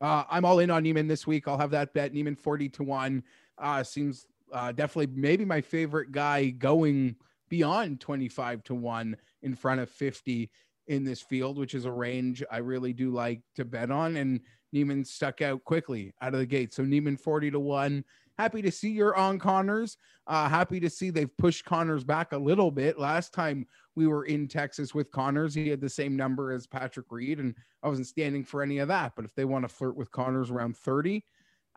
Uh, 0.00 0.24
I'm 0.30 0.44
all 0.44 0.58
in 0.58 0.70
on 0.70 0.82
Niemann 0.82 1.08
this 1.08 1.26
week. 1.26 1.48
I'll 1.48 1.58
have 1.58 1.70
that 1.70 1.94
bet. 1.94 2.12
Niemann 2.12 2.36
40 2.36 2.68
to 2.70 2.82
1. 2.82 3.22
Uh, 3.58 3.82
seems 3.82 4.26
uh, 4.52 4.72
definitely 4.72 5.14
maybe 5.14 5.44
my 5.44 5.60
favorite 5.60 6.12
guy 6.12 6.50
going 6.50 7.16
beyond 7.48 8.00
25 8.00 8.64
to 8.64 8.74
1 8.74 9.16
in 9.42 9.54
front 9.54 9.80
of 9.80 9.88
50 9.90 10.50
in 10.88 11.04
this 11.04 11.20
field, 11.20 11.58
which 11.58 11.74
is 11.74 11.84
a 11.84 11.90
range 11.90 12.42
I 12.50 12.58
really 12.58 12.92
do 12.92 13.10
like 13.10 13.40
to 13.56 13.64
bet 13.64 13.90
on. 13.90 14.16
And 14.16 14.40
Niemann 14.72 15.04
stuck 15.04 15.40
out 15.40 15.64
quickly 15.64 16.12
out 16.20 16.34
of 16.34 16.40
the 16.40 16.46
gate. 16.46 16.74
So 16.74 16.82
Niemann 16.82 17.16
40 17.16 17.52
to 17.52 17.60
1. 17.60 18.04
Happy 18.38 18.62
to 18.62 18.70
see 18.70 18.90
you're 18.90 19.16
on 19.16 19.38
Conners. 19.38 19.96
Uh, 20.26 20.48
happy 20.48 20.80
to 20.80 20.90
see 20.90 21.10
they've 21.10 21.36
pushed 21.36 21.64
Conners 21.64 22.02
back 22.04 22.32
a 22.32 22.38
little 22.38 22.70
bit. 22.70 22.98
Last 22.98 23.32
time 23.32 23.66
we 23.94 24.06
were 24.06 24.24
in 24.24 24.48
Texas 24.48 24.94
with 24.94 25.10
Conners, 25.10 25.54
he 25.54 25.68
had 25.68 25.80
the 25.80 25.88
same 25.88 26.16
number 26.16 26.50
as 26.52 26.66
Patrick 26.66 27.06
Reed, 27.10 27.38
and 27.38 27.54
I 27.82 27.88
wasn't 27.88 28.08
standing 28.08 28.44
for 28.44 28.62
any 28.62 28.78
of 28.78 28.88
that. 28.88 29.12
But 29.14 29.24
if 29.24 29.34
they 29.34 29.44
want 29.44 29.64
to 29.64 29.68
flirt 29.68 29.96
with 29.96 30.10
Conners 30.10 30.50
around 30.50 30.76
30, 30.76 31.24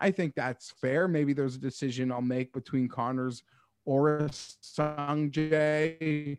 I 0.00 0.10
think 0.10 0.34
that's 0.34 0.72
fair. 0.80 1.06
Maybe 1.06 1.32
there's 1.32 1.54
a 1.54 1.60
decision 1.60 2.10
I'll 2.10 2.22
make 2.22 2.52
between 2.52 2.88
Conners 2.88 3.42
or 3.84 4.28
Sungjae. 4.62 6.38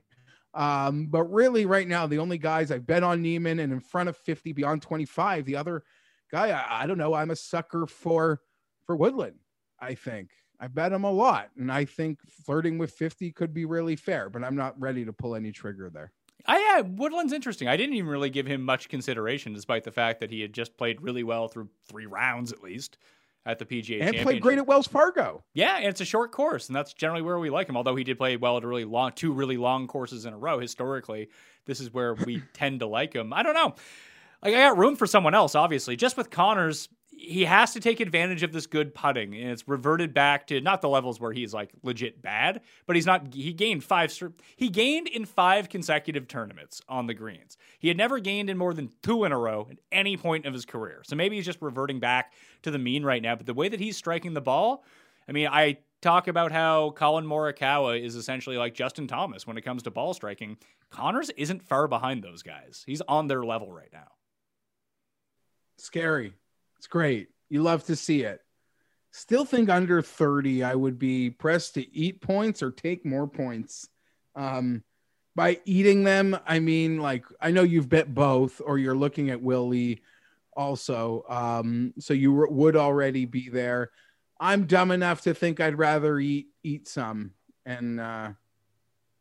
Um, 0.53 1.07
but 1.07 1.23
really, 1.25 1.65
right 1.65 1.87
now, 1.87 2.07
the 2.07 2.19
only 2.19 2.37
guys 2.37 2.71
I 2.71 2.79
bet 2.79 3.03
on 3.03 3.21
Niemann 3.21 3.59
and 3.59 3.71
in 3.71 3.79
front 3.79 4.09
of 4.09 4.17
50 4.17 4.51
beyond 4.53 4.81
25, 4.81 5.45
the 5.45 5.55
other 5.55 5.83
guy, 6.31 6.49
I, 6.49 6.83
I 6.83 6.87
don't 6.87 6.97
know. 6.97 7.13
I'm 7.13 7.31
a 7.31 7.35
sucker 7.35 7.85
for 7.85 8.41
for 8.85 8.95
Woodland. 8.95 9.35
I 9.81 9.95
think 9.95 10.29
I 10.59 10.67
bet 10.67 10.91
him 10.91 11.03
a 11.03 11.11
lot, 11.11 11.49
and 11.57 11.71
I 11.71 11.85
think 11.85 12.19
flirting 12.45 12.77
with 12.77 12.91
50 12.91 13.31
could 13.31 13.53
be 13.53 13.65
really 13.65 13.95
fair. 13.95 14.29
But 14.29 14.43
I'm 14.43 14.55
not 14.55 14.79
ready 14.79 15.05
to 15.05 15.13
pull 15.13 15.35
any 15.35 15.51
trigger 15.51 15.89
there. 15.89 16.11
I 16.45 16.57
yeah, 16.59 16.81
Woodland's 16.81 17.33
interesting. 17.33 17.67
I 17.67 17.77
didn't 17.77 17.95
even 17.95 18.09
really 18.09 18.29
give 18.29 18.45
him 18.45 18.63
much 18.63 18.89
consideration, 18.89 19.53
despite 19.53 19.83
the 19.83 19.91
fact 19.91 20.19
that 20.19 20.31
he 20.31 20.41
had 20.41 20.53
just 20.53 20.77
played 20.77 21.01
really 21.01 21.23
well 21.23 21.47
through 21.47 21.69
three 21.87 22.05
rounds 22.05 22.51
at 22.51 22.63
least 22.63 22.97
at 23.45 23.57
the 23.57 23.65
PGA 23.65 24.01
and 24.01 24.17
played 24.17 24.41
great 24.41 24.57
at 24.57 24.67
Wells 24.67 24.87
Fargo. 24.87 25.43
yeah, 25.53 25.77
and 25.77 25.85
it's 25.85 26.01
a 26.01 26.05
short 26.05 26.31
course, 26.31 26.67
and 26.67 26.75
that's 26.75 26.93
generally 26.93 27.21
where 27.21 27.39
we 27.39 27.49
like 27.49 27.67
him. 27.67 27.77
Although 27.77 27.95
he 27.95 28.03
did 28.03 28.17
play 28.17 28.37
well 28.37 28.57
at 28.57 28.63
a 28.63 28.67
really 28.67 28.85
long, 28.85 29.11
two 29.13 29.31
really 29.31 29.57
long 29.57 29.87
courses 29.87 30.25
in 30.25 30.33
a 30.33 30.37
row. 30.37 30.59
Historically, 30.59 31.29
this 31.65 31.79
is 31.79 31.93
where 31.93 32.13
we 32.13 32.41
tend 32.53 32.81
to 32.81 32.87
like 32.87 33.13
him. 33.13 33.33
I 33.33 33.43
don't 33.43 33.55
know. 33.55 33.75
Like 34.43 34.55
I 34.55 34.61
got 34.61 34.77
room 34.77 34.95
for 34.95 35.07
someone 35.07 35.35
else, 35.35 35.55
obviously. 35.55 35.95
Just 35.95 36.15
with 36.15 36.29
Conners, 36.29 36.87
he 37.19 37.43
has 37.43 37.73
to 37.73 37.81
take 37.81 37.99
advantage 37.99 38.43
of 38.43 38.53
this 38.53 38.65
good 38.65 38.95
putting, 38.95 39.35
and 39.35 39.51
it's 39.51 39.67
reverted 39.67 40.13
back 40.13 40.47
to 40.47 40.61
not 40.61 40.81
the 40.81 40.87
levels 40.87 41.19
where 41.19 41.33
he's 41.33 41.53
like 41.53 41.69
legit 41.83 42.21
bad, 42.21 42.61
but 42.87 42.95
he's 42.95 43.05
not. 43.05 43.33
He 43.33 43.51
gained 43.51 43.83
five. 43.83 44.17
He 44.55 44.69
gained 44.69 45.07
in 45.09 45.25
five 45.25 45.67
consecutive 45.67 46.29
tournaments 46.29 46.81
on 46.87 47.07
the 47.07 47.13
greens. 47.13 47.57
He 47.77 47.89
had 47.89 47.97
never 47.97 48.19
gained 48.19 48.49
in 48.49 48.57
more 48.57 48.73
than 48.73 48.89
two 49.03 49.25
in 49.25 49.33
a 49.33 49.37
row 49.37 49.67
at 49.69 49.77
any 49.91 50.15
point 50.15 50.45
of 50.45 50.53
his 50.53 50.65
career. 50.65 51.01
So 51.03 51.17
maybe 51.17 51.35
he's 51.35 51.45
just 51.45 51.61
reverting 51.61 51.99
back 51.99 52.31
to 52.61 52.71
the 52.71 52.79
mean 52.79 53.03
right 53.03 53.21
now. 53.21 53.35
But 53.35 53.45
the 53.45 53.53
way 53.53 53.67
that 53.67 53.81
he's 53.81 53.97
striking 53.97 54.33
the 54.33 54.41
ball, 54.41 54.85
I 55.27 55.33
mean, 55.33 55.49
I 55.51 55.79
talk 56.01 56.29
about 56.29 56.53
how 56.53 56.91
Collin 56.91 57.25
Morikawa 57.25 58.01
is 58.01 58.15
essentially 58.15 58.55
like 58.55 58.73
Justin 58.73 59.07
Thomas 59.07 59.45
when 59.45 59.57
it 59.57 59.61
comes 59.63 59.83
to 59.83 59.91
ball 59.91 60.13
striking. 60.13 60.57
Conners 60.89 61.29
isn't 61.31 61.67
far 61.67 61.89
behind 61.89 62.23
those 62.23 62.43
guys. 62.43 62.83
He's 62.85 63.01
on 63.01 63.27
their 63.27 63.43
level 63.43 63.71
right 63.71 63.91
now. 63.91 64.07
Scary. 65.77 66.33
It's 66.79 66.87
great. 66.87 67.27
You 67.49 67.61
love 67.61 67.83
to 67.87 67.95
see 67.97 68.23
it. 68.23 68.41
Still 69.11 69.43
think 69.43 69.69
under 69.69 70.01
30, 70.01 70.63
I 70.63 70.75
would 70.75 70.97
be 70.97 71.29
pressed 71.29 71.73
to 71.73 71.93
eat 71.93 72.21
points 72.21 72.63
or 72.63 72.71
take 72.71 73.05
more 73.05 73.27
points. 73.27 73.89
Um, 74.33 74.83
by 75.35 75.59
eating 75.65 76.05
them, 76.05 76.39
I 76.47 76.59
mean, 76.59 76.99
like, 76.99 77.25
I 77.41 77.51
know 77.51 77.63
you've 77.63 77.89
bet 77.89 78.13
both, 78.13 78.61
or 78.63 78.77
you're 78.77 78.95
looking 78.95 79.29
at 79.29 79.41
Willie 79.41 80.01
also. 80.55 81.25
Um, 81.27 81.93
so 81.99 82.13
you 82.13 82.31
w- 82.31 82.53
would 82.53 82.77
already 82.77 83.25
be 83.25 83.49
there. 83.49 83.91
I'm 84.39 84.65
dumb 84.65 84.91
enough 84.91 85.19
to 85.23 85.33
think 85.33 85.59
I'd 85.59 85.77
rather 85.77 86.17
eat 86.17 86.47
eat 86.63 86.87
some 86.87 87.31
and 87.65 87.99
uh, 87.99 88.29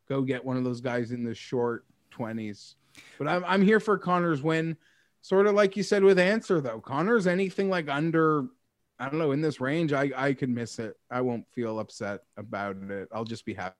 go 0.08 0.22
get 0.22 0.44
one 0.44 0.56
of 0.56 0.62
those 0.62 0.80
guys 0.80 1.10
in 1.10 1.24
the 1.24 1.34
short 1.34 1.84
20s. 2.12 2.76
But 3.18 3.26
I'm, 3.26 3.44
I'm 3.44 3.62
here 3.62 3.80
for 3.80 3.98
Connor's 3.98 4.42
win 4.42 4.76
sort 5.22 5.46
of 5.46 5.54
like 5.54 5.76
you 5.76 5.82
said 5.82 6.02
with 6.02 6.18
Ancer 6.18 6.60
though 6.60 6.80
connor's 6.80 7.26
anything 7.26 7.68
like 7.68 7.88
under 7.88 8.46
i 8.98 9.08
don't 9.08 9.18
know 9.18 9.32
in 9.32 9.40
this 9.40 9.60
range 9.60 9.92
i 9.92 10.10
i 10.16 10.32
could 10.32 10.50
miss 10.50 10.78
it 10.78 10.96
i 11.10 11.20
won't 11.20 11.46
feel 11.54 11.78
upset 11.78 12.20
about 12.36 12.76
it 12.76 13.08
i'll 13.12 13.24
just 13.24 13.44
be 13.44 13.54
happy 13.54 13.74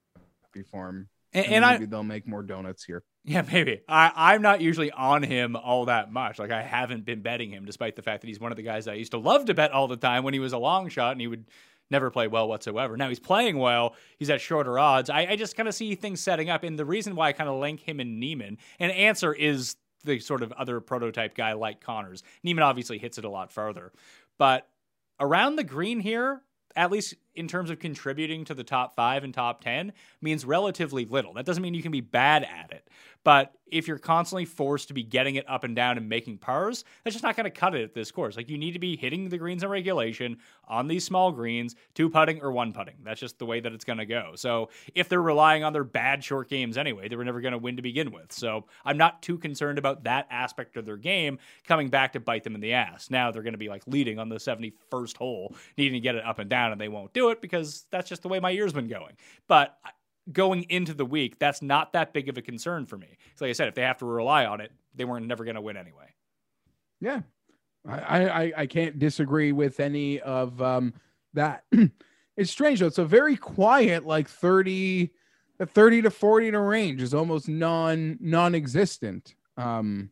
for 0.70 0.88
him 0.88 1.08
And, 1.32 1.44
and, 1.44 1.54
and 1.56 1.64
I 1.64 1.72
maybe 1.74 1.86
they'll 1.86 2.02
make 2.02 2.26
more 2.26 2.42
donuts 2.42 2.84
here. 2.84 3.02
Yeah, 3.24 3.42
maybe. 3.52 3.82
I, 3.86 4.10
I'm 4.16 4.40
not 4.40 4.62
usually 4.62 4.90
on 4.90 5.22
him 5.22 5.54
all 5.56 5.84
that 5.86 6.10
much. 6.10 6.38
Like 6.38 6.50
I 6.50 6.62
haven't 6.62 7.04
been 7.04 7.20
betting 7.20 7.50
him, 7.50 7.66
despite 7.66 7.94
the 7.96 8.02
fact 8.02 8.22
that 8.22 8.28
he's 8.28 8.40
one 8.40 8.50
of 8.50 8.56
the 8.56 8.62
guys 8.62 8.88
I 8.88 8.94
used 8.94 9.10
to 9.10 9.18
love 9.18 9.44
to 9.46 9.54
bet 9.54 9.70
all 9.72 9.86
the 9.88 9.98
time 9.98 10.24
when 10.24 10.32
he 10.32 10.40
was 10.40 10.54
a 10.54 10.58
long 10.58 10.88
shot 10.88 11.12
and 11.12 11.20
he 11.20 11.26
would 11.26 11.44
never 11.90 12.10
play 12.10 12.28
well 12.28 12.48
whatsoever. 12.48 12.96
Now 12.96 13.08
he's 13.10 13.18
playing 13.20 13.58
well. 13.58 13.94
He's 14.18 14.30
at 14.30 14.40
shorter 14.40 14.78
odds. 14.78 15.10
I, 15.10 15.26
I 15.26 15.36
just 15.36 15.56
kind 15.56 15.68
of 15.68 15.74
see 15.74 15.94
things 15.94 16.20
setting 16.20 16.48
up. 16.48 16.62
And 16.62 16.78
the 16.78 16.86
reason 16.86 17.14
why 17.14 17.28
I 17.28 17.32
kind 17.32 17.50
of 17.50 17.60
link 17.60 17.80
him 17.80 18.00
and 18.00 18.18
Niemann, 18.18 18.56
and 18.78 18.90
Ancer 18.92 19.34
is 19.34 19.76
the 20.04 20.18
sort 20.20 20.42
of 20.42 20.52
other 20.52 20.80
prototype 20.80 21.34
guy 21.34 21.52
like 21.52 21.80
Conners. 21.80 22.22
Niemann 22.42 22.64
obviously 22.64 22.98
hits 22.98 23.18
it 23.18 23.24
a 23.24 23.30
lot 23.30 23.52
farther. 23.52 23.92
But 24.38 24.68
around 25.20 25.56
the 25.56 25.64
green 25.64 26.00
here, 26.00 26.42
at 26.76 26.90
least 26.90 27.14
in 27.38 27.46
terms 27.46 27.70
of 27.70 27.78
contributing 27.78 28.44
to 28.44 28.54
the 28.54 28.64
top 28.64 28.96
five 28.96 29.22
and 29.22 29.32
top 29.32 29.62
10, 29.62 29.92
means 30.20 30.44
relatively 30.44 31.04
little. 31.04 31.32
That 31.34 31.46
doesn't 31.46 31.62
mean 31.62 31.72
you 31.72 31.82
can 31.82 31.92
be 31.92 32.00
bad 32.00 32.42
at 32.42 32.72
it. 32.72 32.88
But 33.24 33.52
if 33.70 33.86
you're 33.86 33.98
constantly 33.98 34.46
forced 34.46 34.88
to 34.88 34.94
be 34.94 35.02
getting 35.02 35.34
it 35.34 35.48
up 35.48 35.62
and 35.62 35.76
down 35.76 35.98
and 35.98 36.08
making 36.08 36.38
pars, 36.38 36.84
that's 37.04 37.14
just 37.14 37.22
not 37.22 37.36
going 37.36 37.44
to 37.44 37.50
cut 37.50 37.74
it 37.74 37.82
at 37.82 37.92
this 37.92 38.10
course. 38.10 38.36
Like 38.36 38.48
you 38.48 38.56
need 38.56 38.72
to 38.72 38.78
be 38.78 38.96
hitting 38.96 39.28
the 39.28 39.36
greens 39.36 39.62
in 39.62 39.68
regulation 39.68 40.38
on 40.66 40.88
these 40.88 41.04
small 41.04 41.30
greens, 41.30 41.74
two 41.94 42.08
putting 42.08 42.40
or 42.40 42.50
one 42.52 42.72
putting. 42.72 42.94
That's 43.04 43.20
just 43.20 43.38
the 43.38 43.44
way 43.44 43.60
that 43.60 43.72
it's 43.72 43.84
going 43.84 43.98
to 43.98 44.06
go. 44.06 44.32
So 44.36 44.70
if 44.94 45.10
they're 45.10 45.20
relying 45.20 45.62
on 45.62 45.74
their 45.74 45.84
bad 45.84 46.24
short 46.24 46.48
games 46.48 46.78
anyway, 46.78 47.08
they 47.08 47.16
were 47.16 47.24
never 47.24 47.42
going 47.42 47.52
to 47.52 47.58
win 47.58 47.76
to 47.76 47.82
begin 47.82 48.12
with. 48.12 48.32
So 48.32 48.64
I'm 48.82 48.96
not 48.96 49.20
too 49.20 49.36
concerned 49.36 49.78
about 49.78 50.04
that 50.04 50.26
aspect 50.30 50.78
of 50.78 50.86
their 50.86 50.96
game 50.96 51.38
coming 51.66 51.88
back 51.88 52.14
to 52.14 52.20
bite 52.20 52.44
them 52.44 52.54
in 52.54 52.62
the 52.62 52.72
ass. 52.72 53.10
Now 53.10 53.30
they're 53.30 53.42
going 53.42 53.52
to 53.52 53.58
be 53.58 53.68
like 53.68 53.82
leading 53.86 54.18
on 54.18 54.30
the 54.30 54.36
71st 54.36 55.18
hole, 55.18 55.54
needing 55.76 55.94
to 55.94 56.00
get 56.00 56.14
it 56.14 56.24
up 56.24 56.38
and 56.38 56.48
down, 56.48 56.72
and 56.72 56.80
they 56.80 56.88
won't 56.88 57.12
do 57.12 57.27
it 57.27 57.27
because 57.40 57.86
that's 57.90 58.08
just 58.08 58.22
the 58.22 58.28
way 58.28 58.40
my 58.40 58.50
year's 58.50 58.72
been 58.72 58.88
going. 58.88 59.16
But 59.46 59.78
going 60.32 60.64
into 60.68 60.94
the 60.94 61.04
week, 61.04 61.38
that's 61.38 61.62
not 61.62 61.92
that 61.92 62.12
big 62.12 62.28
of 62.28 62.36
a 62.36 62.42
concern 62.42 62.86
for 62.86 62.96
me. 62.96 63.16
So 63.34 63.44
like 63.44 63.50
I 63.50 63.52
said, 63.52 63.68
if 63.68 63.74
they 63.74 63.82
have 63.82 63.98
to 63.98 64.06
rely 64.06 64.46
on 64.46 64.60
it, 64.60 64.72
they 64.94 65.04
weren't 65.04 65.26
never 65.26 65.44
going 65.44 65.56
to 65.56 65.60
win 65.60 65.76
anyway. 65.76 66.14
Yeah, 67.00 67.20
I, 67.86 68.28
I 68.28 68.52
I 68.56 68.66
can't 68.66 68.98
disagree 68.98 69.52
with 69.52 69.80
any 69.80 70.20
of 70.20 70.60
um, 70.60 70.94
that. 71.34 71.64
it's 72.36 72.50
strange 72.50 72.80
though. 72.80 72.86
It's 72.86 72.98
a 72.98 73.04
very 73.04 73.36
quiet, 73.36 74.04
like 74.04 74.28
thirty, 74.28 75.12
the 75.58 75.66
thirty 75.66 76.02
to 76.02 76.10
forty 76.10 76.50
to 76.50 76.58
range 76.58 77.02
is 77.02 77.14
almost 77.14 77.48
non 77.48 78.18
non-existent. 78.20 79.34
Um, 79.56 80.10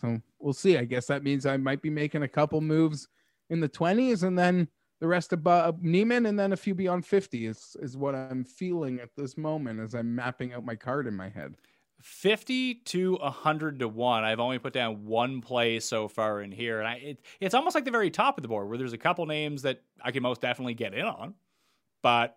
so 0.00 0.20
we'll 0.38 0.54
see. 0.54 0.78
I 0.78 0.84
guess 0.84 1.06
that 1.06 1.22
means 1.22 1.44
I 1.44 1.58
might 1.58 1.82
be 1.82 1.90
making 1.90 2.22
a 2.22 2.28
couple 2.28 2.60
moves 2.60 3.08
in 3.50 3.60
the 3.60 3.68
twenties, 3.68 4.22
and 4.22 4.38
then 4.38 4.68
the 5.00 5.08
rest 5.08 5.32
of 5.32 5.46
uh, 5.46 5.72
Niemann, 5.80 6.26
and 6.26 6.38
then 6.38 6.52
a 6.52 6.56
few 6.56 6.74
beyond 6.74 7.06
50 7.06 7.46
is, 7.46 7.76
is 7.80 7.96
what 7.96 8.14
I'm 8.14 8.44
feeling 8.44 9.00
at 9.00 9.16
this 9.16 9.36
moment 9.36 9.80
as 9.80 9.94
I'm 9.94 10.14
mapping 10.14 10.52
out 10.52 10.64
my 10.64 10.76
card 10.76 11.06
in 11.06 11.16
my 11.16 11.30
head. 11.30 11.56
50 12.02 12.74
to 12.74 13.14
100 13.14 13.78
to 13.80 13.88
1. 13.88 14.24
I've 14.24 14.40
only 14.40 14.58
put 14.58 14.72
down 14.72 15.04
one 15.04 15.40
play 15.40 15.80
so 15.80 16.08
far 16.08 16.42
in 16.42 16.52
here. 16.52 16.78
And 16.78 16.88
I, 16.88 16.94
it, 16.94 17.20
it's 17.40 17.54
almost 17.54 17.74
like 17.74 17.84
the 17.84 17.90
very 17.90 18.10
top 18.10 18.38
of 18.38 18.42
the 18.42 18.48
board 18.48 18.68
where 18.68 18.78
there's 18.78 18.92
a 18.92 18.98
couple 18.98 19.26
names 19.26 19.62
that 19.62 19.82
I 20.02 20.10
can 20.10 20.22
most 20.22 20.40
definitely 20.40 20.74
get 20.74 20.94
in 20.94 21.04
on. 21.04 21.34
But 22.02 22.36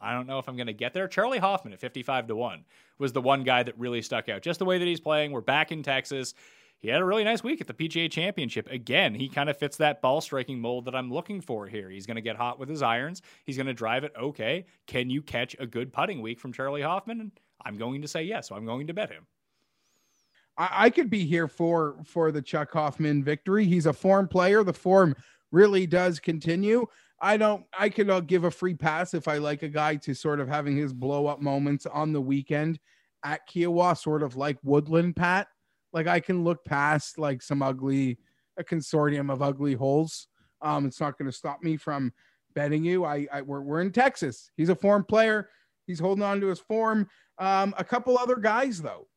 I 0.00 0.12
don't 0.12 0.26
know 0.26 0.38
if 0.38 0.48
I'm 0.48 0.56
going 0.56 0.66
to 0.66 0.72
get 0.72 0.94
there. 0.94 1.06
Charley 1.08 1.38
Hoffman 1.38 1.72
at 1.72 1.80
55 1.80 2.28
to 2.28 2.36
1 2.36 2.64
was 2.98 3.12
the 3.12 3.20
one 3.20 3.44
guy 3.44 3.62
that 3.62 3.78
really 3.78 4.02
stuck 4.02 4.28
out. 4.28 4.42
Just 4.42 4.58
the 4.58 4.64
way 4.64 4.78
that 4.78 4.86
he's 4.86 5.00
playing. 5.00 5.30
We're 5.30 5.40
back 5.40 5.70
in 5.70 5.82
Texas 5.82 6.34
he 6.80 6.88
had 6.88 7.00
a 7.00 7.04
really 7.04 7.24
nice 7.24 7.42
week 7.42 7.60
at 7.60 7.66
the 7.66 7.74
PGA 7.74 8.10
Championship. 8.10 8.68
Again, 8.70 9.14
he 9.14 9.28
kind 9.28 9.48
of 9.48 9.56
fits 9.56 9.78
that 9.78 10.02
ball 10.02 10.20
striking 10.20 10.60
mold 10.60 10.84
that 10.84 10.94
I'm 10.94 11.10
looking 11.10 11.40
for 11.40 11.66
here. 11.66 11.88
He's 11.88 12.06
going 12.06 12.16
to 12.16 12.22
get 12.22 12.36
hot 12.36 12.58
with 12.58 12.68
his 12.68 12.82
irons. 12.82 13.22
He's 13.44 13.56
going 13.56 13.66
to 13.66 13.74
drive 13.74 14.04
it 14.04 14.12
okay. 14.20 14.66
Can 14.86 15.08
you 15.08 15.22
catch 15.22 15.56
a 15.58 15.66
good 15.66 15.92
putting 15.92 16.20
week 16.20 16.38
from 16.38 16.52
Charley 16.52 16.82
Hoffman? 16.82 17.20
And 17.20 17.32
I'm 17.64 17.78
going 17.78 18.02
to 18.02 18.08
say 18.08 18.24
yes. 18.24 18.48
So 18.48 18.54
I'm 18.54 18.66
going 18.66 18.86
to 18.88 18.94
bet 18.94 19.10
him. 19.10 19.26
I, 20.56 20.90
could 20.90 21.10
be 21.10 21.24
here 21.24 21.48
for 21.48 21.96
for 22.04 22.30
the 22.30 22.42
Chuck 22.42 22.72
Hoffman 22.72 23.24
victory. 23.24 23.64
He's 23.64 23.86
a 23.86 23.92
form 23.92 24.28
player. 24.28 24.62
The 24.62 24.72
form 24.72 25.16
really 25.50 25.86
does 25.86 26.20
continue. 26.20 26.86
I 27.20 27.36
don't. 27.36 27.64
I 27.76 27.88
could 27.88 28.10
uh, 28.10 28.20
give 28.20 28.44
a 28.44 28.50
free 28.50 28.74
pass 28.74 29.14
if 29.14 29.26
I 29.28 29.38
like 29.38 29.62
a 29.62 29.68
guy 29.68 29.96
to 29.96 30.14
sort 30.14 30.40
of 30.40 30.48
having 30.48 30.76
his 30.76 30.92
blow 30.92 31.26
up 31.26 31.40
moments 31.40 31.86
on 31.86 32.12
the 32.12 32.20
weekend 32.20 32.78
at 33.24 33.48
Kiawah, 33.48 33.98
sort 33.98 34.22
of 34.22 34.36
like 34.36 34.58
Woodland 34.62 35.16
Pat. 35.16 35.48
Like 35.94 36.08
I 36.08 36.20
can 36.20 36.44
look 36.44 36.64
past 36.64 37.18
like 37.18 37.40
some 37.40 37.62
ugly, 37.62 38.18
a 38.58 38.64
consortium 38.64 39.32
of 39.32 39.40
ugly 39.40 39.74
holes. 39.74 40.26
Um, 40.60 40.84
it's 40.84 41.00
not 41.00 41.16
going 41.16 41.30
to 41.30 41.36
stop 41.36 41.62
me 41.62 41.76
from 41.76 42.12
betting 42.54 42.84
you. 42.84 43.04
I, 43.04 43.26
I 43.32 43.42
we're, 43.42 43.62
we're 43.62 43.80
in 43.80 43.92
Texas. 43.92 44.50
He's 44.56 44.68
a 44.68 44.74
form 44.74 45.04
player. 45.04 45.48
He's 45.86 46.00
holding 46.00 46.24
on 46.24 46.40
to 46.40 46.48
his 46.48 46.60
form. 46.60 47.08
Um, 47.38 47.74
a 47.78 47.84
couple 47.84 48.18
other 48.18 48.36
guys 48.36 48.82
though. 48.82 49.08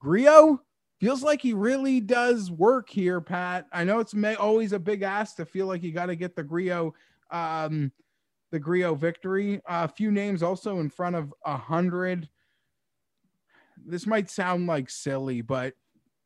Grillo 0.00 0.62
feels 1.00 1.22
like 1.22 1.42
he 1.42 1.52
really 1.52 2.00
does 2.00 2.50
work 2.50 2.88
here, 2.88 3.20
Pat. 3.20 3.66
I 3.72 3.82
know 3.82 3.98
it's 3.98 4.14
may, 4.14 4.36
always 4.36 4.72
a 4.72 4.78
big 4.78 5.02
ask 5.02 5.36
to 5.36 5.44
feel 5.44 5.66
like 5.66 5.82
you 5.82 5.92
got 5.92 6.06
to 6.06 6.16
get 6.16 6.36
the 6.36 6.44
Grillo, 6.44 6.94
um, 7.30 7.90
the 8.52 8.60
Grillo 8.60 8.94
victory. 8.94 9.56
Uh, 9.66 9.88
a 9.90 9.92
few 9.92 10.12
names 10.12 10.42
also 10.42 10.78
in 10.78 10.90
front 10.90 11.16
of 11.16 11.34
a 11.44 11.56
hundred. 11.56 12.28
This 13.84 14.06
might 14.06 14.30
sound 14.30 14.68
like 14.68 14.90
silly, 14.90 15.40
but 15.40 15.74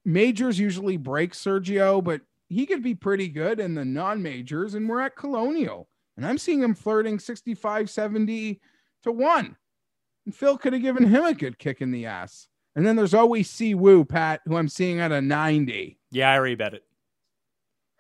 majors 0.07 0.59
usually 0.59 0.97
break 0.97 1.33
Sergio, 1.33 2.03
but 2.03 2.23
he 2.49 2.65
could 2.65 2.83
be 2.83 2.95
pretty 2.95 3.29
good 3.29 3.61
in 3.61 3.75
the 3.75 3.85
non 3.85 4.23
majors. 4.23 4.75
And 4.75 4.89
we're 4.89 5.01
at 5.01 5.17
Colonial, 5.17 5.89
and 6.17 6.25
I'm 6.25 6.39
seeing 6.39 6.63
him 6.63 6.75
flirting 6.75 7.19
65, 7.19 7.91
70 7.91 8.61
to 9.03 9.13
one. 9.13 9.57
And 10.25 10.35
Phil 10.35 10.57
could 10.57 10.73
have 10.73 10.83
given 10.83 11.05
him 11.05 11.25
a 11.25 11.35
good 11.35 11.59
kick 11.59 11.83
in 11.83 11.91
the 11.91 12.07
ass. 12.07 12.49
And 12.75 12.87
then 12.87 12.97
there's 12.97 13.15
always 13.15 13.51
Si 13.51 13.75
Woo, 13.75 14.05
Pat, 14.05 14.41
who 14.45 14.57
I'm 14.57 14.69
seeing 14.69 15.01
at 15.01 15.13
a 15.13 15.21
90. 15.21 15.99
Yeah, 16.11 16.33
I 16.33 16.37
rebet 16.37 16.75
it. 16.75 16.85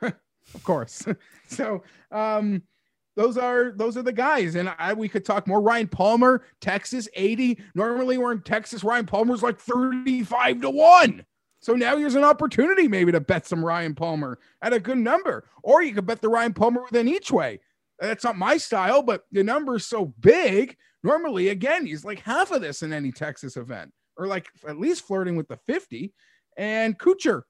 of 0.54 0.64
course. 0.64 1.04
so, 1.48 1.82
um, 2.10 2.62
those 3.16 3.38
are 3.38 3.72
those 3.74 3.96
are 3.96 4.02
the 4.02 4.12
guys, 4.12 4.56
and 4.56 4.70
I 4.78 4.92
we 4.92 5.08
could 5.08 5.24
talk 5.24 5.46
more. 5.46 5.62
Ryan 5.62 5.88
Palmer, 5.88 6.44
Texas 6.60 7.08
80. 7.14 7.58
Normally 7.74 8.18
we're 8.18 8.32
in 8.32 8.42
Texas. 8.42 8.84
Ryan 8.84 9.06
Palmer's 9.06 9.42
like 9.42 9.58
35 9.58 10.60
to 10.60 10.68
1. 10.68 11.24
So 11.60 11.74
now 11.74 11.96
here's 11.96 12.14
an 12.14 12.24
opportunity 12.24 12.86
maybe 12.86 13.12
to 13.12 13.20
bet 13.20 13.46
some 13.46 13.64
Ryan 13.64 13.94
Palmer 13.94 14.38
at 14.62 14.72
a 14.72 14.80
good 14.80 14.98
number, 14.98 15.48
or 15.62 15.82
you 15.82 15.94
could 15.94 16.06
bet 16.06 16.20
the 16.20 16.28
Ryan 16.28 16.52
Palmer 16.52 16.82
within 16.82 17.08
each 17.08 17.30
way. 17.30 17.60
That's 17.98 18.24
not 18.24 18.36
my 18.36 18.56
style, 18.56 19.02
but 19.02 19.24
the 19.32 19.42
number's 19.42 19.86
so 19.86 20.12
big. 20.20 20.76
Normally, 21.02 21.48
again, 21.48 21.86
he's 21.86 22.04
like 22.04 22.20
half 22.20 22.50
of 22.50 22.60
this 22.60 22.82
in 22.82 22.92
any 22.92 23.10
Texas 23.10 23.56
event, 23.56 23.92
or 24.16 24.26
like 24.26 24.46
at 24.68 24.78
least 24.78 25.06
flirting 25.06 25.36
with 25.36 25.48
the 25.48 25.58
50. 25.66 26.12
And 26.56 26.98
Kuchar, 26.98 27.42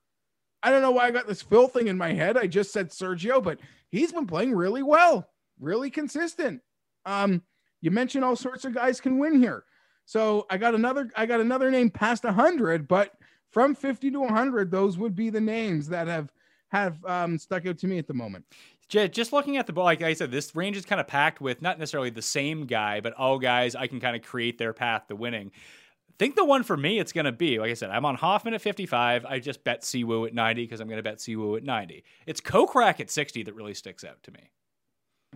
I 0.62 0.70
don't 0.70 0.82
know 0.82 0.92
why 0.92 1.06
I 1.06 1.10
got 1.10 1.26
this 1.26 1.42
Phil 1.42 1.68
thing 1.68 1.88
in 1.88 1.98
my 1.98 2.12
head. 2.12 2.36
I 2.36 2.46
just 2.46 2.72
said 2.72 2.90
Sergio, 2.90 3.42
but 3.42 3.58
he's 3.90 4.12
been 4.12 4.26
playing 4.26 4.54
really 4.54 4.82
well, 4.82 5.28
really 5.60 5.90
consistent. 5.90 6.60
Um, 7.04 7.42
you 7.80 7.90
mentioned 7.90 8.24
all 8.24 8.36
sorts 8.36 8.64
of 8.64 8.74
guys 8.74 9.00
can 9.00 9.18
win 9.18 9.40
here. 9.40 9.64
So 10.06 10.46
I 10.50 10.56
got 10.56 10.74
another, 10.74 11.10
I 11.16 11.26
got 11.26 11.40
another 11.40 11.70
name 11.70 11.90
past 11.90 12.24
100, 12.24 12.86
but 12.86 13.12
from 13.56 13.74
50 13.74 14.10
to 14.10 14.20
100, 14.20 14.70
those 14.70 14.98
would 14.98 15.16
be 15.16 15.30
the 15.30 15.40
names 15.40 15.88
that 15.88 16.08
have 16.08 16.30
have 16.68 17.02
um, 17.06 17.38
stuck 17.38 17.64
out 17.64 17.78
to 17.78 17.86
me 17.86 17.96
at 17.96 18.06
the 18.06 18.12
moment. 18.12 18.44
Just 18.86 19.32
looking 19.32 19.56
at 19.56 19.66
the 19.66 19.72
ball, 19.72 19.86
like 19.86 20.02
I 20.02 20.12
said, 20.12 20.30
this 20.30 20.54
range 20.54 20.76
is 20.76 20.84
kind 20.84 21.00
of 21.00 21.06
packed 21.06 21.40
with 21.40 21.62
not 21.62 21.78
necessarily 21.78 22.10
the 22.10 22.20
same 22.20 22.66
guy, 22.66 23.00
but 23.00 23.14
all 23.14 23.38
guys 23.38 23.74
I 23.74 23.86
can 23.86 23.98
kind 23.98 24.14
of 24.14 24.20
create 24.20 24.58
their 24.58 24.74
path 24.74 25.08
to 25.08 25.16
winning. 25.16 25.52
I 25.54 26.12
think 26.18 26.36
the 26.36 26.44
one 26.44 26.64
for 26.64 26.76
me, 26.76 26.98
it's 26.98 27.12
going 27.12 27.24
to 27.24 27.32
be, 27.32 27.58
like 27.58 27.70
I 27.70 27.74
said, 27.74 27.88
I'm 27.88 28.04
on 28.04 28.16
Hoffman 28.16 28.52
at 28.52 28.60
55. 28.60 29.24
I 29.24 29.38
just 29.38 29.64
bet 29.64 29.82
Si 29.82 30.04
Woo 30.04 30.26
at 30.26 30.34
90 30.34 30.62
because 30.62 30.80
I'm 30.80 30.88
going 30.88 30.98
to 30.98 31.02
bet 31.02 31.22
Si 31.22 31.34
Woo 31.34 31.56
at 31.56 31.64
90. 31.64 32.04
It's 32.26 32.42
Kokrak 32.42 33.00
at 33.00 33.10
60 33.10 33.42
that 33.44 33.54
really 33.54 33.72
sticks 33.72 34.04
out 34.04 34.22
to 34.24 34.32
me. 34.32 34.50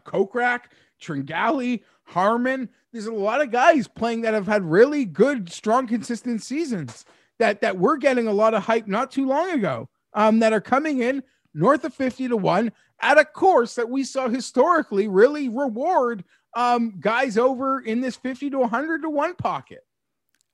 Kokrak, 0.05 0.65
Tringale, 1.01 1.81
Harman. 2.05 2.69
There's 2.93 3.07
a 3.07 3.15
lot 3.15 3.41
of 3.41 3.51
guys 3.51 3.89
playing 3.89 4.21
that 4.23 4.35
have 4.35 4.47
had 4.47 4.63
really 4.63 5.07
good, 5.07 5.51
strong, 5.51 5.87
consistent 5.87 6.43
seasons 6.43 7.07
that 7.41 7.61
that 7.63 7.77
we're 7.77 7.97
getting 7.97 8.29
a 8.29 8.33
lot 8.33 8.55
of 8.55 8.63
hype 8.63 8.87
not 8.87 9.11
too 9.11 9.27
long 9.27 9.51
ago 9.51 9.89
um, 10.15 10.39
that 10.39 10.53
are 10.53 10.61
coming 10.61 11.01
in 11.01 11.23
north 11.53 11.85
of 11.85 11.93
50 11.93 12.29
to 12.29 12.37
1 12.37 12.71
at 13.03 13.19
a 13.19 13.25
course 13.25 13.75
that 13.75 13.89
we 13.89 14.05
saw 14.05 14.29
historically 14.29 15.09
really 15.09 15.49
reward 15.49 16.23
um, 16.55 16.95
guys 17.01 17.37
over 17.37 17.81
in 17.81 18.01
this 18.01 18.17
50 18.17 18.51
to 18.51 18.59
100 18.59 19.03
to 19.03 19.11
1 19.11 19.35
pocket. 19.35 19.81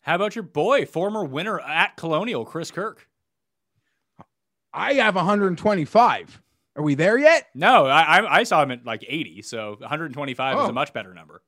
How 0.01 0.15
about 0.15 0.37
your 0.37 0.45
boy, 0.45 0.87
former 0.87 1.25
winner 1.25 1.59
at 1.59 1.97
Colonial, 1.97 2.45
Chris 2.45 2.71
Kirk? 2.71 3.09
I 4.73 4.95
have 4.95 5.17
125. 5.17 6.43
Are 6.77 6.83
we 6.83 6.95
there 6.95 7.19
yet? 7.19 7.49
No, 7.55 7.87
I, 7.87 8.41
I 8.41 8.43
saw 8.45 8.63
him 8.63 8.71
at 8.71 8.85
like 8.85 9.05
80, 9.07 9.43
so 9.43 9.77
125 9.79 10.57
oh. 10.57 10.63
is 10.63 10.69
a 10.69 10.73
much 10.73 10.93
better 10.93 11.15
number. 11.15 11.43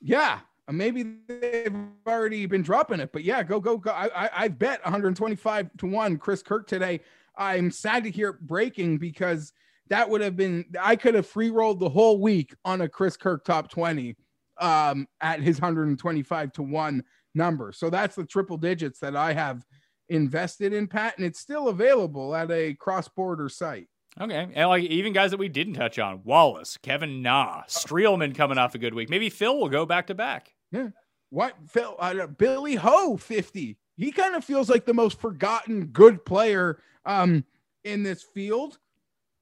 Yeah, 0.00 0.40
maybe 0.76 1.16
they've 1.26 1.74
already 2.06 2.46
been 2.46 2.62
dropping 2.62 3.00
it, 3.00 3.12
but 3.12 3.24
yeah, 3.24 3.42
go 3.42 3.60
go 3.60 3.78
go. 3.78 3.90
I 3.90 4.26
I, 4.26 4.30
I 4.44 4.48
bet 4.48 4.82
125 4.84 5.70
to 5.78 5.86
one 5.86 6.18
Chris 6.18 6.42
Kirk 6.42 6.66
today. 6.66 7.00
I'm 7.36 7.70
sad 7.70 8.04
to 8.04 8.10
hear 8.10 8.30
it 8.30 8.40
breaking 8.40 8.98
because 8.98 9.52
that 9.88 10.08
would 10.08 10.20
have 10.20 10.36
been 10.36 10.64
I 10.80 10.96
could 10.96 11.14
have 11.14 11.26
free 11.26 11.50
rolled 11.50 11.80
the 11.80 11.88
whole 11.88 12.20
week 12.20 12.54
on 12.64 12.80
a 12.82 12.88
Chris 12.88 13.16
Kirk 13.16 13.44
top 13.44 13.70
20 13.70 14.16
um, 14.60 15.06
at 15.20 15.40
his 15.40 15.60
125 15.60 16.52
to 16.52 16.62
one 16.62 17.04
number. 17.34 17.72
So 17.72 17.90
that's 17.90 18.16
the 18.16 18.24
triple 18.24 18.56
digits 18.56 18.98
that 19.00 19.16
I 19.16 19.32
have 19.32 19.64
invested 20.08 20.72
in 20.72 20.86
Pat, 20.86 21.16
and 21.16 21.26
it's 21.26 21.38
still 21.38 21.68
available 21.68 22.34
at 22.34 22.50
a 22.50 22.74
cross 22.74 23.08
border 23.08 23.48
site. 23.48 23.88
Okay. 24.20 24.48
And 24.52 24.68
like 24.68 24.84
even 24.84 25.12
guys 25.12 25.30
that 25.30 25.36
we 25.38 25.48
didn't 25.48 25.74
touch 25.74 25.98
on 25.98 26.22
Wallace, 26.24 26.76
Kevin 26.82 27.22
Na, 27.22 27.62
Streelman 27.68 28.34
coming 28.34 28.58
off 28.58 28.74
a 28.74 28.78
good 28.78 28.94
week. 28.94 29.08
Maybe 29.08 29.30
Phil 29.30 29.56
will 29.56 29.68
go 29.68 29.86
back 29.86 30.08
to 30.08 30.14
back. 30.14 30.54
Yeah. 30.70 30.88
What 31.30 31.54
Phil 31.68 31.96
uh, 31.98 32.26
Billy 32.26 32.74
Ho 32.74 33.16
50. 33.16 33.76
He 33.96 34.12
kind 34.12 34.34
of 34.34 34.44
feels 34.44 34.70
like 34.70 34.86
the 34.86 34.94
most 34.94 35.20
forgotten 35.20 35.86
good 35.86 36.24
player 36.24 36.80
um, 37.04 37.44
in 37.84 38.02
this 38.02 38.22
field. 38.22 38.78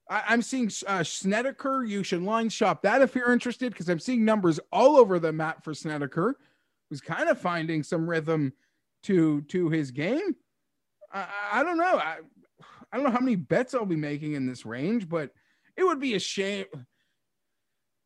I, 0.08 0.34
am 0.34 0.42
seeing 0.42 0.70
uh, 0.86 1.02
Snedeker. 1.02 1.84
You 1.84 2.02
should 2.02 2.22
line 2.22 2.48
shop 2.48 2.82
that 2.82 3.02
if 3.02 3.14
you're 3.14 3.32
interested, 3.32 3.72
because 3.72 3.88
I'm 3.88 3.98
seeing 3.98 4.24
numbers 4.24 4.60
all 4.72 4.96
over 4.96 5.18
the 5.18 5.32
map 5.32 5.64
for 5.64 5.74
Snedeker, 5.74 6.38
who's 6.88 7.00
kind 7.00 7.28
of 7.28 7.40
finding 7.40 7.82
some 7.82 8.08
rhythm 8.08 8.52
to 9.04 9.42
to 9.42 9.68
his 9.68 9.90
game. 9.90 10.36
I, 11.12 11.26
I 11.52 11.62
don't 11.62 11.78
know. 11.78 11.98
I, 11.98 12.18
I 12.92 12.96
don't 12.96 13.04
know 13.04 13.12
how 13.12 13.20
many 13.20 13.36
bets 13.36 13.74
I'll 13.74 13.84
be 13.84 13.96
making 13.96 14.34
in 14.34 14.46
this 14.46 14.64
range, 14.64 15.08
but 15.08 15.30
it 15.76 15.84
would 15.84 16.00
be 16.00 16.14
a 16.14 16.20
shame. 16.20 16.66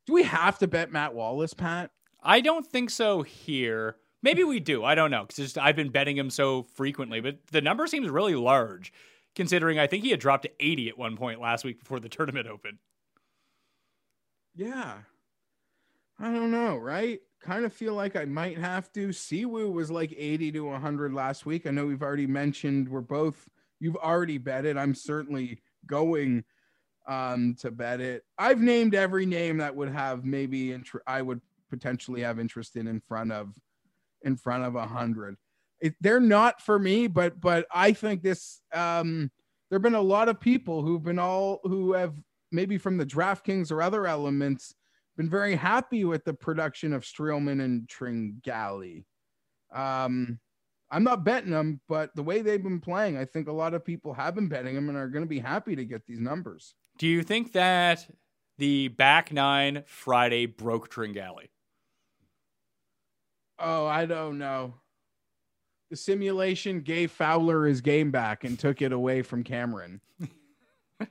Do 0.07 0.15
we 0.15 0.23
have 0.25 0.59
to 0.59 0.67
bet 0.67 0.91
Matt 0.91 1.15
Wallace, 1.15 1.55
Pat? 1.55 1.91
I 2.23 2.41
don't 2.41 2.67
think 2.67 2.91
so 2.91 3.23
here. 3.23 3.97
Maybe 4.23 4.45
we 4.45 4.61
do. 4.61 4.85
I 4.85 4.95
don't 4.95 5.11
know 5.11 5.25
because 5.27 5.57
I've 5.57 5.77
been 5.77 5.91
betting 5.91 6.17
him 6.17 6.31
so 6.31 6.63
frequently, 6.63 7.21
but 7.21 7.39
the 7.51 7.63
number 7.63 7.87
seems 7.87 8.09
really 8.09 8.35
large 8.35 8.93
considering 9.35 9.79
I 9.79 9.87
think 9.87 10.05
he 10.05 10.11
had 10.11 10.21
dropped 10.21 10.45
to 10.45 10.51
80 10.61 10.89
at 10.91 10.99
one 10.99 11.17
point 11.17 11.41
last 11.41 11.65
week 11.65 11.79
before 11.79 12.01
the 12.01 12.09
tournament 12.09 12.47
opened. 12.47 12.79
Yeah. 14.55 14.99
I 16.19 16.33
don't 16.33 16.51
know, 16.51 16.77
right? 16.77 17.21
Kind 17.41 17.65
of 17.65 17.73
feel 17.73 17.95
like 17.95 18.17
I 18.17 18.27
might 18.27 18.59
have 18.59 18.93
to. 18.93 19.09
Siwoo 19.09 19.73
was 19.73 19.91
like 19.91 20.13
80 20.17 20.53
to 20.53 20.61
100 20.67 21.15
last 21.15 21.47
week. 21.47 21.67
I 21.67 21.71
know 21.71 21.87
we've 21.87 22.03
already 22.03 22.27
mentioned 22.27 22.89
we're 22.89 23.01
both, 23.01 23.49
you've 23.79 23.97
already 23.97 24.37
bet 24.37 24.67
it. 24.67 24.77
I'm 24.77 24.95
certainly 24.95 25.63
going 25.87 26.45
um, 27.07 27.57
to 27.61 27.71
bet 27.71 28.01
it. 28.03 28.25
I've 28.37 28.61
named 28.61 28.95
every 28.95 29.25
name 29.25 29.57
that 29.59 29.75
would 29.75 29.91
have 29.91 30.25
maybe, 30.25 30.79
I 31.07 31.23
would 31.23 31.41
potentially 31.71 32.23
have 32.23 32.39
interest 32.39 32.77
in 32.77 32.87
in 32.87 33.01
front 33.01 33.33
of, 33.33 33.55
in 34.23 34.37
front 34.37 34.65
of 34.65 34.75
a 34.75 34.81
100 34.81 35.37
they're 36.01 36.21
not 36.21 36.61
for 36.61 36.79
me, 36.79 37.07
but 37.07 37.41
but 37.41 37.67
I 37.75 37.93
think 37.93 38.23
this. 38.23 38.61
Um, 38.73 39.31
there 39.71 39.77
have 39.77 39.83
been 39.83 39.95
a 39.95 40.01
lot 40.01 40.29
of 40.29 40.41
people 40.41 40.83
who've 40.83 41.03
been 41.03 41.19
all 41.19 41.61
who 41.63 41.93
have 41.93 42.15
maybe 42.51 42.77
from 42.77 42.97
the 42.97 43.07
DraftKings 43.07 43.71
or 43.71 43.81
other 43.81 44.07
elements 44.07 44.75
been 45.17 45.31
very 45.31 45.55
happy 45.55 46.05
with 46.05 46.25
the 46.25 46.35
production 46.35 46.93
of 46.93 47.05
Streelman 47.05 47.63
and 47.63 47.87
Tringale. 47.89 49.05
Um, 49.73 50.41
I'm 50.91 51.05
not 51.05 51.25
betting 51.25 51.53
them, 51.53 51.81
but 51.89 52.11
the 52.17 52.23
way 52.23 52.43
they've 52.43 52.63
been 52.63 52.81
playing, 52.81 53.17
I 53.17 53.25
think 53.25 53.47
a 53.47 53.53
lot 53.53 53.75
of 53.75 53.85
people 53.85 54.13
have 54.13 54.35
been 54.35 54.49
betting 54.49 54.75
them 54.75 54.89
and 54.89 54.99
are 54.99 55.09
going 55.09 55.25
to 55.25 55.29
be 55.29 55.39
happy 55.39 55.77
to 55.77 55.85
get 55.85 56.05
these 56.05 56.19
numbers. 56.19 56.75
Do 56.99 57.07
you 57.07 57.23
think 57.23 57.53
that 57.53 58.09
the 58.59 58.89
back 58.89 59.33
nine 59.33 59.85
Friday 59.87 60.47
broke 60.47 60.91
Tringale? 60.91 61.49
Oh, 63.61 63.87
I 63.87 64.07
don't 64.07 64.39
know 64.39 64.75
the 65.91 65.97
simulation 65.97 66.81
gave 66.81 67.11
Fowler 67.11 67.67
his 67.67 67.81
game 67.81 68.11
back 68.11 68.45
and 68.45 68.59
took 68.59 68.81
it 68.81 68.93
away 68.93 69.23
from 69.23 69.43
Cameron. 69.43 70.01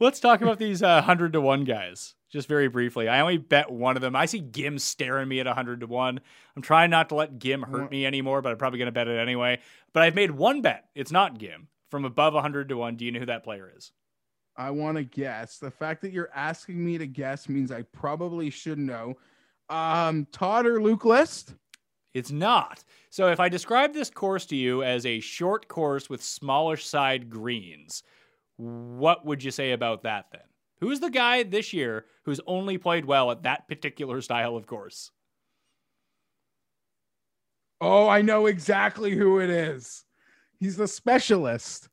Let's 0.00 0.20
talk 0.20 0.42
about 0.42 0.58
these 0.58 0.82
uh, 0.82 1.02
100 1.02 1.32
to 1.32 1.40
1 1.40 1.64
guys 1.64 2.14
just 2.30 2.48
very 2.48 2.68
briefly. 2.68 3.08
I 3.08 3.20
only 3.20 3.38
bet 3.38 3.70
one 3.70 3.96
of 3.96 4.02
them. 4.02 4.14
I 4.14 4.26
see 4.26 4.40
Gim 4.40 4.78
staring 4.78 5.28
me 5.28 5.40
at 5.40 5.46
100 5.46 5.80
to 5.80 5.86
1. 5.86 6.20
I'm 6.54 6.62
trying 6.62 6.90
not 6.90 7.08
to 7.08 7.16
let 7.16 7.38
Gim 7.38 7.62
hurt 7.62 7.90
me 7.90 8.06
anymore, 8.06 8.42
but 8.42 8.52
I'm 8.52 8.58
probably 8.58 8.78
going 8.78 8.86
to 8.86 8.92
bet 8.92 9.08
it 9.08 9.18
anyway. 9.18 9.58
But 9.92 10.04
I've 10.04 10.14
made 10.14 10.30
one 10.30 10.62
bet. 10.62 10.84
It's 10.94 11.12
not 11.12 11.38
Gim 11.38 11.68
from 11.90 12.04
above 12.04 12.34
100 12.34 12.68
to 12.68 12.76
1. 12.76 12.96
Do 12.96 13.04
you 13.04 13.12
know 13.12 13.20
who 13.20 13.26
that 13.26 13.44
player 13.44 13.72
is? 13.76 13.90
I 14.56 14.70
want 14.70 14.96
to 14.98 15.04
guess. 15.04 15.58
The 15.58 15.70
fact 15.70 16.00
that 16.02 16.12
you're 16.12 16.30
asking 16.34 16.84
me 16.84 16.96
to 16.98 17.06
guess 17.06 17.48
means 17.48 17.72
I 17.72 17.82
probably 17.82 18.50
should 18.50 18.78
know. 18.78 19.16
Um, 19.68 20.26
Todd 20.30 20.66
or 20.66 20.80
Luke 20.80 21.04
List? 21.04 21.54
It's 22.16 22.32
not. 22.32 22.82
So 23.10 23.28
if 23.28 23.40
I 23.40 23.50
describe 23.50 23.92
this 23.92 24.08
course 24.08 24.46
to 24.46 24.56
you 24.56 24.82
as 24.82 25.04
a 25.04 25.20
short 25.20 25.68
course 25.68 26.08
with 26.08 26.22
smallish 26.22 26.86
side 26.86 27.28
greens, 27.28 28.02
what 28.56 29.26
would 29.26 29.44
you 29.44 29.50
say 29.50 29.72
about 29.72 30.04
that 30.04 30.24
then? 30.32 30.40
Who's 30.80 30.98
the 30.98 31.10
guy 31.10 31.42
this 31.42 31.74
year 31.74 32.06
who's 32.24 32.40
only 32.46 32.78
played 32.78 33.04
well 33.04 33.30
at 33.30 33.42
that 33.42 33.68
particular 33.68 34.22
style 34.22 34.56
of 34.56 34.66
course? 34.66 35.10
Oh, 37.82 38.08
I 38.08 38.22
know 38.22 38.46
exactly 38.46 39.14
who 39.14 39.38
it 39.38 39.50
is. 39.50 40.06
He's 40.58 40.78
the 40.78 40.88
specialist. 40.88 41.90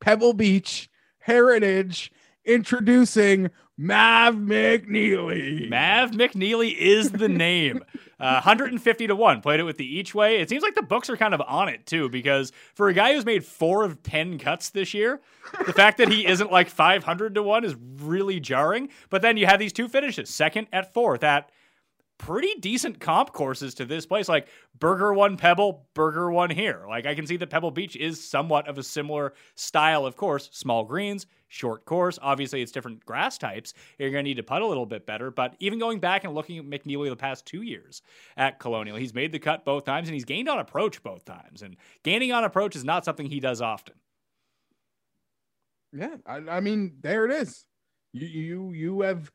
Pebble 0.00 0.32
Beach, 0.32 0.88
Heritage, 1.18 2.10
introducing 2.46 3.50
Mav 3.76 4.36
McNealy. 4.36 5.68
Mav 5.68 6.12
McNealy 6.12 6.74
is 6.74 7.10
the 7.10 7.28
name. 7.28 7.84
Uh, 8.20 8.34
150 8.34 9.06
to 9.06 9.16
1. 9.16 9.40
Played 9.40 9.60
it 9.60 9.64
with 9.64 9.78
the 9.78 9.98
each 9.98 10.14
way. 10.14 10.40
It 10.40 10.48
seems 10.48 10.62
like 10.62 10.74
the 10.74 10.82
books 10.82 11.08
are 11.08 11.16
kind 11.16 11.32
of 11.32 11.40
on 11.46 11.68
it, 11.68 11.86
too, 11.86 12.08
because 12.08 12.52
for 12.74 12.88
a 12.88 12.94
guy 12.94 13.14
who's 13.14 13.24
made 13.24 13.44
four 13.44 13.82
of 13.82 14.02
10 14.02 14.38
cuts 14.38 14.70
this 14.70 14.92
year, 14.92 15.20
the 15.66 15.72
fact 15.72 15.98
that 15.98 16.10
he 16.10 16.26
isn't 16.26 16.52
like 16.52 16.68
500 16.68 17.34
to 17.34 17.42
1 17.42 17.64
is 17.64 17.74
really 17.96 18.38
jarring. 18.38 18.90
But 19.08 19.22
then 19.22 19.36
you 19.36 19.46
have 19.46 19.58
these 19.58 19.72
two 19.72 19.88
finishes 19.88 20.28
second 20.28 20.66
at 20.72 20.92
fourth 20.92 21.24
at 21.24 21.50
pretty 22.20 22.54
decent 22.60 23.00
comp 23.00 23.32
courses 23.32 23.74
to 23.74 23.86
this 23.86 24.04
place. 24.04 24.28
Like 24.28 24.48
Berger 24.78 25.14
won 25.14 25.38
Pebble, 25.38 25.86
Berger 25.94 26.30
won 26.30 26.50
here. 26.50 26.84
Like 26.86 27.06
I 27.06 27.14
can 27.14 27.26
see 27.26 27.38
that 27.38 27.48
Pebble 27.48 27.70
Beach 27.70 27.96
is 27.96 28.22
somewhat 28.22 28.68
of 28.68 28.76
a 28.76 28.82
similar 28.82 29.32
style 29.54 30.04
of 30.04 30.16
course. 30.16 30.50
Small 30.52 30.84
greens, 30.84 31.26
short 31.50 31.84
course. 31.84 32.18
Obviously, 32.22 32.62
it's 32.62 32.72
different 32.72 33.04
grass 33.04 33.36
types. 33.36 33.74
You're 33.98 34.10
going 34.10 34.24
to 34.24 34.28
need 34.28 34.36
to 34.38 34.42
putt 34.42 34.62
a 34.62 34.66
little 34.66 34.86
bit 34.86 35.04
better. 35.04 35.30
But 35.30 35.54
even 35.58 35.78
going 35.78 36.00
back 36.00 36.24
and 36.24 36.34
looking 36.34 36.58
at 36.58 36.64
McNealy 36.64 37.10
the 37.10 37.16
past 37.16 37.44
two 37.44 37.62
years 37.62 38.00
at 38.36 38.58
Colonial, 38.58 38.96
he's 38.96 39.12
made 39.12 39.32
the 39.32 39.38
cut 39.38 39.64
both 39.64 39.84
times 39.84 40.08
and 40.08 40.14
he's 40.14 40.24
gained 40.24 40.48
on 40.48 40.58
approach 40.58 41.02
both 41.02 41.24
times. 41.24 41.62
And 41.62 41.76
gaining 42.02 42.32
on 42.32 42.44
approach 42.44 42.76
is 42.76 42.84
not 42.84 43.04
something 43.04 43.26
he 43.26 43.40
does 43.40 43.60
often. 43.60 43.94
Yeah, 45.92 46.16
I, 46.24 46.36
I 46.36 46.60
mean, 46.60 46.94
there 47.00 47.26
it 47.26 47.32
is. 47.32 47.66
You 48.12 48.26
you 48.26 48.72
you 48.72 49.00
have 49.02 49.30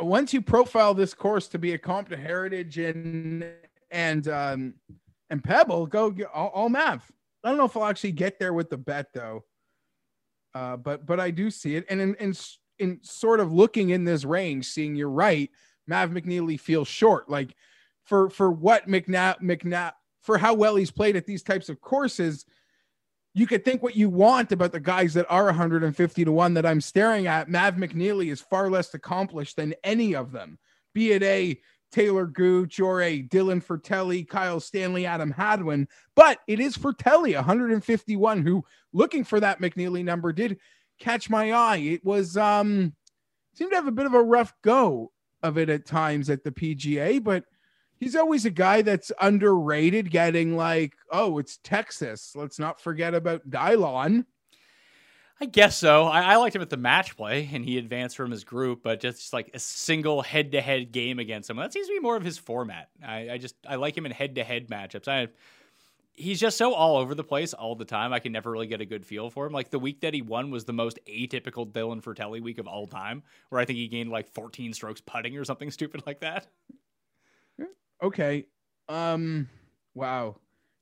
once 0.00 0.34
you 0.34 0.42
profile 0.42 0.94
this 0.94 1.14
course 1.14 1.46
to 1.48 1.58
be 1.58 1.72
a 1.72 1.78
comp 1.78 2.08
to 2.08 2.16
Heritage 2.16 2.78
and 2.78 3.44
and 3.90 4.26
um 4.28 4.74
and 5.28 5.42
Pebble, 5.42 5.86
go 5.86 6.12
all, 6.34 6.48
all 6.48 6.68
Mav. 6.68 7.08
I 7.44 7.48
don't 7.48 7.58
know 7.58 7.64
if 7.64 7.76
I'll 7.76 7.86
actually 7.86 8.12
get 8.12 8.38
there 8.40 8.52
with 8.52 8.68
the 8.68 8.76
bet 8.76 9.12
though. 9.14 9.44
Uh, 10.54 10.76
but 10.76 11.06
but 11.06 11.20
I 11.20 11.30
do 11.30 11.50
see 11.50 11.76
it, 11.76 11.84
and 11.88 12.00
in, 12.00 12.14
in 12.16 12.34
in 12.78 12.98
sort 13.02 13.40
of 13.40 13.52
looking 13.52 13.90
in 13.90 14.04
this 14.04 14.24
range, 14.24 14.66
seeing 14.66 14.96
you're 14.96 15.10
right, 15.10 15.50
Mav 15.86 16.10
McNealy 16.10 16.58
feels 16.58 16.88
short. 16.88 17.28
Like 17.28 17.54
for 18.04 18.30
for 18.30 18.50
what 18.50 18.88
McNabb 18.88 19.40
McNabb 19.40 19.92
for 20.22 20.38
how 20.38 20.54
well 20.54 20.76
he's 20.76 20.90
played 20.90 21.16
at 21.16 21.26
these 21.26 21.42
types 21.42 21.68
of 21.68 21.80
courses, 21.80 22.44
you 23.34 23.46
could 23.46 23.64
think 23.64 23.82
what 23.82 23.96
you 23.96 24.08
want 24.08 24.52
about 24.52 24.72
the 24.72 24.80
guys 24.80 25.14
that 25.14 25.26
are 25.30 25.44
150 25.46 26.24
to 26.24 26.32
1 26.32 26.54
that 26.54 26.66
I'm 26.66 26.80
staring 26.80 27.26
at. 27.26 27.48
Mav 27.48 27.76
McNealy 27.76 28.30
is 28.30 28.40
far 28.40 28.68
less 28.68 28.92
accomplished 28.92 29.56
than 29.56 29.74
any 29.84 30.14
of 30.14 30.32
them, 30.32 30.58
be 30.94 31.12
it 31.12 31.22
a 31.22 31.60
Taylor 31.90 32.26
Gooch 32.26 32.80
or 32.80 33.02
a 33.02 33.22
Dylan 33.22 33.64
Frittelli, 33.64 34.26
Kyle 34.26 34.60
Stanley, 34.60 35.06
Adam 35.06 35.30
Hadwin. 35.30 35.88
But 36.14 36.38
it 36.46 36.60
is 36.60 36.76
Frittelli, 36.76 37.34
151, 37.34 38.42
who 38.42 38.64
looking 38.92 39.24
for 39.24 39.40
that 39.40 39.60
McNealy 39.60 40.04
number 40.04 40.32
did 40.32 40.58
catch 40.98 41.30
my 41.30 41.52
eye. 41.52 41.78
It 41.78 42.04
was 42.04 42.36
um 42.36 42.94
seemed 43.54 43.70
to 43.70 43.76
have 43.76 43.88
a 43.88 43.92
bit 43.92 44.06
of 44.06 44.14
a 44.14 44.22
rough 44.22 44.54
go 44.62 45.12
of 45.42 45.58
it 45.58 45.68
at 45.68 45.86
times 45.86 46.30
at 46.30 46.44
the 46.44 46.52
PGA, 46.52 47.22
but 47.22 47.44
he's 47.98 48.16
always 48.16 48.44
a 48.44 48.50
guy 48.50 48.82
that's 48.82 49.12
underrated, 49.20 50.10
getting 50.10 50.56
like, 50.56 50.94
oh, 51.10 51.38
it's 51.38 51.58
Texas. 51.62 52.32
Let's 52.34 52.58
not 52.58 52.80
forget 52.80 53.14
about 53.14 53.48
Dylan. 53.48 54.24
I 55.42 55.46
guess 55.46 55.76
so. 55.76 56.04
I, 56.04 56.20
I, 56.20 56.36
liked 56.36 56.54
him 56.54 56.60
at 56.60 56.68
the 56.68 56.76
match 56.76 57.16
play, 57.16 57.48
and 57.50 57.64
he 57.64 57.78
advanced 57.78 58.14
from 58.14 58.30
his 58.30 58.44
group, 58.44 58.82
but 58.82 59.00
just 59.00 59.32
like 59.32 59.50
a 59.54 59.58
single 59.58 60.20
head-to-head 60.20 60.92
game 60.92 61.18
against 61.18 61.48
him, 61.48 61.56
that 61.56 61.72
seems 61.72 61.86
to 61.86 61.94
be 61.94 61.98
more 61.98 62.16
of 62.16 62.22
his 62.22 62.36
format. 62.36 62.90
I, 63.02 63.30
I 63.30 63.38
just 63.38 63.54
I 63.66 63.76
like 63.76 63.96
him 63.96 64.04
in 64.04 64.12
head-to-head 64.12 64.68
matchups. 64.68 65.08
I, 65.08 65.28
he's 66.12 66.38
just 66.38 66.58
so 66.58 66.74
all 66.74 66.98
over 66.98 67.14
the 67.14 67.24
place 67.24 67.54
all 67.54 67.74
the 67.74 67.86
time. 67.86 68.12
I 68.12 68.18
can 68.18 68.32
never 68.32 68.50
really 68.50 68.66
get 68.66 68.82
a 68.82 68.84
good 68.84 69.06
feel 69.06 69.30
for 69.30 69.46
him. 69.46 69.52
Like 69.54 69.70
the 69.70 69.78
week 69.78 70.02
that 70.02 70.12
he 70.12 70.20
won 70.20 70.50
was 70.50 70.66
the 70.66 70.74
most 70.74 70.98
atypical 71.08 71.66
Dylan 71.66 72.02
Frittelli 72.02 72.42
week 72.42 72.58
of 72.58 72.68
all 72.68 72.86
time, 72.86 73.22
where 73.48 73.62
I 73.62 73.64
think 73.64 73.78
he 73.78 73.88
gained 73.88 74.10
like 74.10 74.28
14 74.34 74.74
strokes 74.74 75.00
putting 75.00 75.38
or 75.38 75.44
something 75.46 75.70
stupid 75.70 76.02
like 76.06 76.20
that. 76.20 76.48
Okay. 78.02 78.46
Um. 78.88 79.48
Wow. 79.94 80.36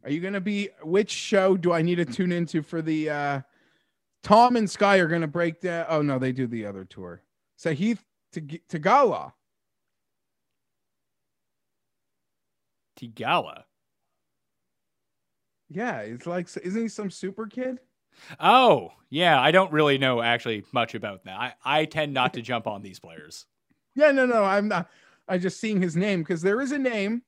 Are 0.04 0.10
you 0.10 0.20
gonna 0.20 0.40
be? 0.40 0.70
Which 0.82 1.10
show 1.10 1.56
do 1.56 1.72
I 1.72 1.82
need 1.82 1.96
to 1.96 2.04
tune 2.04 2.32
into 2.32 2.62
for 2.62 2.82
the? 2.82 3.10
uh 3.10 3.40
Tom 4.28 4.56
and 4.56 4.68
Sky 4.68 4.98
are 4.98 5.06
gonna 5.06 5.26
break 5.26 5.62
down. 5.62 5.86
Oh 5.88 6.02
no, 6.02 6.18
they 6.18 6.32
do 6.32 6.46
the 6.46 6.66
other 6.66 6.84
tour. 6.84 7.22
Sahith 7.58 8.00
Theegala. 8.34 9.32
Theegala. 13.00 13.62
Yeah, 15.70 16.00
it's 16.00 16.26
like 16.26 16.46
isn't 16.62 16.82
he 16.82 16.88
some 16.88 17.10
super 17.10 17.46
kid? 17.46 17.78
Oh, 18.38 18.92
yeah. 19.08 19.40
I 19.40 19.50
don't 19.50 19.72
really 19.72 19.96
know 19.96 20.20
actually 20.20 20.62
much 20.72 20.94
about 20.94 21.24
that. 21.24 21.38
I, 21.38 21.54
I 21.64 21.84
tend 21.86 22.12
not 22.12 22.34
to 22.34 22.42
jump 22.42 22.66
on 22.66 22.82
these 22.82 23.00
players. 23.00 23.46
Yeah, 23.94 24.10
no, 24.10 24.26
no, 24.26 24.44
I'm 24.44 24.68
not. 24.68 24.90
I 25.26 25.38
just 25.38 25.58
seeing 25.58 25.80
his 25.80 25.96
name 25.96 26.20
because 26.20 26.42
there 26.42 26.60
is 26.60 26.72
a 26.72 26.78
name. 26.78 27.22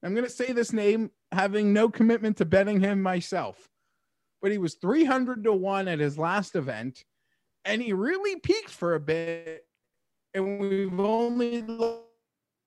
I'm 0.00 0.14
gonna 0.14 0.28
say 0.28 0.52
this 0.52 0.72
name, 0.72 1.10
having 1.32 1.72
no 1.72 1.88
commitment 1.88 2.36
to 2.36 2.44
betting 2.44 2.78
him 2.78 3.02
myself, 3.02 3.68
but 4.46 4.52
he 4.52 4.58
was 4.58 4.74
300 4.74 5.42
to 5.42 5.52
one 5.52 5.88
at 5.88 5.98
his 5.98 6.16
last 6.16 6.54
event, 6.54 7.02
and 7.64 7.82
he 7.82 7.92
really 7.92 8.38
peaked 8.38 8.70
for 8.70 8.94
a 8.94 9.00
bit, 9.00 9.66
and 10.34 10.60
we've 10.60 11.00
only 11.00 11.62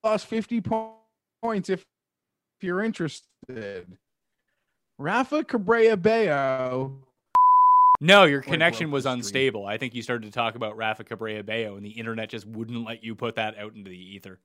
lost 0.04 0.26
50 0.26 0.60
points 1.42 1.70
if 1.70 1.80
if 1.80 2.64
you're 2.64 2.82
interested. 2.82 3.86
Rafa 4.98 5.42
Cabrera 5.42 5.96
Bello. 5.96 6.98
No, 7.98 8.24
your 8.24 8.42
connection 8.42 8.90
was 8.90 9.06
unstable. 9.06 9.64
I 9.64 9.78
think 9.78 9.94
you 9.94 10.02
started 10.02 10.26
to 10.26 10.32
talk 10.32 10.56
about 10.56 10.76
Rafa 10.76 11.04
Cabrera 11.04 11.42
Bello, 11.42 11.76
and 11.76 11.86
the 11.86 11.92
internet 11.92 12.28
just 12.28 12.44
wouldn't 12.46 12.86
let 12.86 13.02
you 13.02 13.14
put 13.14 13.36
that 13.36 13.56
out 13.56 13.74
into 13.74 13.88
the 13.88 13.96
ether. 13.96 14.38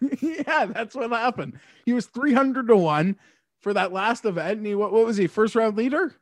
yeah, 0.20 0.66
that's 0.66 0.94
what 0.94 1.10
happened. 1.10 1.58
He 1.84 1.92
was 1.92 2.06
300 2.06 2.68
to 2.68 2.76
1 2.76 3.16
for 3.60 3.74
that 3.74 3.92
last 3.92 4.24
event. 4.24 4.58
And 4.58 4.66
he, 4.66 4.74
what, 4.74 4.92
what 4.92 5.06
was 5.06 5.16
he, 5.16 5.26
first 5.26 5.54
round 5.54 5.76
leader? 5.76 6.14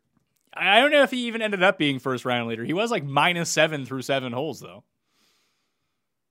I 0.55 0.81
don't 0.81 0.91
know 0.91 1.03
if 1.03 1.11
he 1.11 1.27
even 1.27 1.43
ended 1.43 1.63
up 1.63 1.79
being 1.79 1.99
first 1.99 2.25
round 2.25 2.49
leader. 2.49 2.65
He 2.65 2.73
was 2.73 2.91
like 2.91 3.05
minus 3.05 3.51
seven 3.51 3.85
through 3.85 4.03
seven 4.03 4.33
holes, 4.33 4.61
though. 4.61 4.85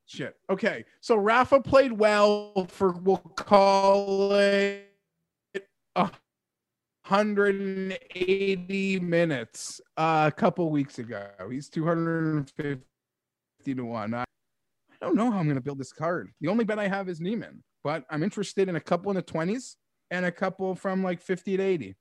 Shit. 0.07 0.35
Okay. 0.49 0.85
So 1.01 1.15
Rafa 1.15 1.61
played 1.61 1.91
well 1.91 2.67
for, 2.69 2.91
we'll 2.91 3.17
call 3.17 4.33
it 4.33 4.91
a 5.95 6.09
180 7.07 8.99
minutes 8.99 9.79
uh, 9.97 10.31
a 10.31 10.35
couple 10.35 10.69
weeks 10.71 10.97
ago. 10.99 11.29
He's 11.49 11.69
250 11.69 12.81
to 13.75 13.85
1. 13.85 14.13
I, 14.13 14.21
I 14.21 14.25
don't 15.01 15.15
know 15.15 15.29
how 15.29 15.37
I'm 15.37 15.45
going 15.45 15.55
to 15.55 15.61
build 15.61 15.77
this 15.77 15.93
card. 15.93 16.31
The 16.41 16.47
only 16.47 16.65
bet 16.65 16.79
I 16.79 16.87
have 16.87 17.09
is 17.09 17.21
Niemann, 17.21 17.63
but 17.83 18.05
I'm 18.09 18.23
interested 18.23 18.69
in 18.69 18.75
a 18.75 18.81
couple 18.81 19.11
in 19.11 19.15
the 19.15 19.23
20s 19.23 19.75
and 20.15 20.25
a 20.25 20.31
couple 20.31 20.75
from 20.75 21.03
like 21.03 21.21
50 21.21 21.57
to 21.57 21.63
80. 21.63 21.95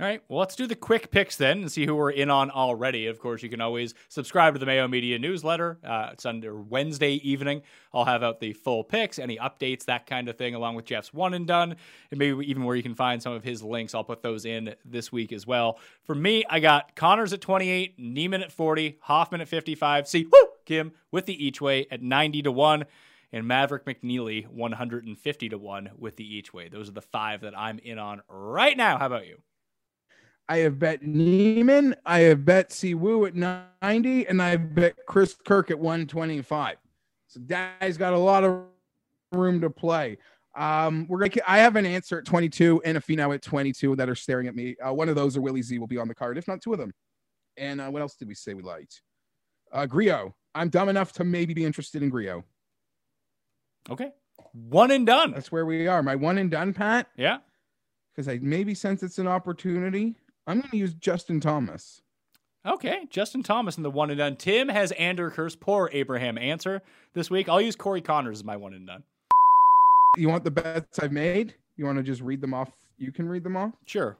All 0.00 0.06
right, 0.06 0.22
well, 0.28 0.38
let's 0.38 0.54
do 0.54 0.68
the 0.68 0.76
quick 0.76 1.10
picks 1.10 1.34
then 1.34 1.58
and 1.58 1.72
see 1.72 1.84
who 1.84 1.96
we're 1.96 2.12
in 2.12 2.30
on 2.30 2.52
already. 2.52 3.08
Of 3.08 3.18
course, 3.18 3.42
you 3.42 3.48
can 3.48 3.60
always 3.60 3.94
subscribe 4.08 4.54
to 4.54 4.60
the 4.60 4.66
Mayo 4.66 4.86
Media 4.86 5.18
newsletter. 5.18 5.80
Uh, 5.82 6.10
it's 6.12 6.24
under 6.24 6.54
Wednesday 6.54 7.14
evening. 7.28 7.62
I'll 7.92 8.04
have 8.04 8.22
out 8.22 8.38
the 8.38 8.52
full 8.52 8.84
picks, 8.84 9.18
any 9.18 9.38
updates, 9.38 9.86
that 9.86 10.06
kind 10.06 10.28
of 10.28 10.36
thing, 10.38 10.54
along 10.54 10.76
with 10.76 10.84
Jeff's 10.84 11.12
one 11.12 11.34
and 11.34 11.48
done, 11.48 11.74
and 12.12 12.18
maybe 12.18 12.46
even 12.46 12.62
where 12.62 12.76
you 12.76 12.82
can 12.84 12.94
find 12.94 13.20
some 13.20 13.32
of 13.32 13.42
his 13.42 13.60
links. 13.60 13.92
I'll 13.92 14.04
put 14.04 14.22
those 14.22 14.44
in 14.44 14.72
this 14.84 15.10
week 15.10 15.32
as 15.32 15.48
well. 15.48 15.80
For 16.04 16.14
me, 16.14 16.44
I 16.48 16.60
got 16.60 16.94
Conners 16.94 17.32
at 17.32 17.40
28, 17.40 17.98
Niemann 17.98 18.42
at 18.42 18.52
40, 18.52 18.98
Hoffman 19.00 19.40
at 19.40 19.48
55, 19.48 20.06
see, 20.06 20.28
woo, 20.30 20.48
Kim 20.64 20.92
with 21.10 21.26
the 21.26 21.44
each 21.44 21.60
way 21.60 21.88
at 21.90 22.02
90 22.02 22.42
to 22.42 22.52
1 22.52 22.84
and 23.32 23.46
Maverick 23.46 23.84
McNealy 23.84 24.46
150 24.46 25.48
to 25.48 25.58
1 25.58 25.90
with 25.98 26.16
the 26.16 26.24
each 26.24 26.52
way. 26.52 26.68
Those 26.68 26.88
are 26.88 26.92
the 26.92 27.02
five 27.02 27.42
that 27.42 27.56
I'm 27.56 27.78
in 27.78 27.98
on 27.98 28.22
right 28.28 28.76
now. 28.76 28.98
How 28.98 29.06
about 29.06 29.26
you? 29.26 29.38
I 30.48 30.58
have 30.58 30.78
bet 30.78 31.02
Niemann, 31.02 31.94
I 32.06 32.20
have 32.20 32.44
bet 32.44 32.70
Siwoo 32.70 33.28
at 33.28 33.34
90, 33.82 34.26
and 34.26 34.40
I 34.40 34.50
have 34.50 34.74
bet 34.74 34.94
Chris 35.06 35.36
Kirk 35.44 35.70
at 35.70 35.78
125. 35.78 36.76
So 37.26 37.40
guy's 37.40 37.98
got 37.98 38.14
a 38.14 38.18
lot 38.18 38.44
of 38.44 38.64
room 39.32 39.60
to 39.60 39.68
play. 39.68 40.16
Um, 40.56 41.06
we're 41.08 41.18
gonna. 41.18 41.42
I 41.46 41.58
have 41.58 41.76
an 41.76 41.84
Ancer 41.84 42.18
at 42.18 42.24
22 42.24 42.82
and 42.84 42.96
a 42.96 43.00
Finau 43.00 43.34
at 43.34 43.42
22 43.42 43.96
that 43.96 44.08
are 44.08 44.14
staring 44.14 44.48
at 44.48 44.56
me. 44.56 44.74
Uh, 44.84 44.92
one 44.94 45.10
of 45.10 45.14
those 45.14 45.36
or 45.36 45.42
Willie 45.42 45.62
Z 45.62 45.78
will 45.78 45.86
be 45.86 45.98
on 45.98 46.08
the 46.08 46.14
card, 46.14 46.38
if 46.38 46.48
not 46.48 46.62
two 46.62 46.72
of 46.72 46.78
them. 46.78 46.92
And 47.58 47.80
uh, 47.80 47.88
what 47.90 48.00
else 48.00 48.14
did 48.16 48.26
we 48.26 48.34
say 48.34 48.54
we 48.54 48.62
liked? 48.62 49.02
Uh, 49.70 49.84
Grillo. 49.84 50.34
I'm 50.54 50.70
dumb 50.70 50.88
enough 50.88 51.12
to 51.12 51.24
maybe 51.24 51.52
be 51.52 51.64
interested 51.64 52.02
in 52.02 52.08
Grillo. 52.08 52.44
Okay. 53.90 54.10
One 54.52 54.90
and 54.90 55.06
done. 55.06 55.32
That's 55.32 55.52
where 55.52 55.66
we 55.66 55.86
are. 55.86 56.02
My 56.02 56.14
one 56.16 56.38
and 56.38 56.50
done, 56.50 56.72
Pat, 56.74 57.08
Yeah. 57.16 57.38
because 58.14 58.28
I 58.28 58.38
maybe 58.42 58.74
sense 58.74 59.02
it's 59.02 59.18
an 59.18 59.26
opportunity. 59.26 60.14
I'm 60.46 60.58
going 60.60 60.70
to 60.70 60.76
use 60.76 60.94
Justin 60.94 61.40
Thomas. 61.40 62.02
Okay. 62.66 63.06
Justin 63.10 63.42
Thomas 63.42 63.76
in 63.76 63.82
the 63.82 63.90
one 63.90 64.10
and 64.10 64.18
done. 64.18 64.36
Tim 64.36 64.68
has 64.68 64.92
Anderkirk's 64.92 65.56
poor 65.56 65.90
Abraham 65.92 66.38
Ancer 66.38 66.82
this 67.14 67.30
week. 67.30 67.48
I'll 67.48 67.60
use 67.60 67.76
Corey 67.76 68.00
Conners 68.02 68.38
as 68.38 68.44
my 68.44 68.56
one 68.56 68.74
and 68.74 68.86
done. 68.86 69.04
You 70.16 70.28
want 70.28 70.44
the 70.44 70.50
bets 70.50 70.98
I've 70.98 71.12
made? 71.12 71.54
You 71.76 71.84
want 71.84 71.98
to 71.98 72.02
just 72.02 72.22
read 72.22 72.40
them 72.40 72.54
off? 72.54 72.70
You 72.96 73.12
can 73.12 73.28
read 73.28 73.44
them 73.44 73.56
off. 73.56 73.72
Sure. 73.86 74.18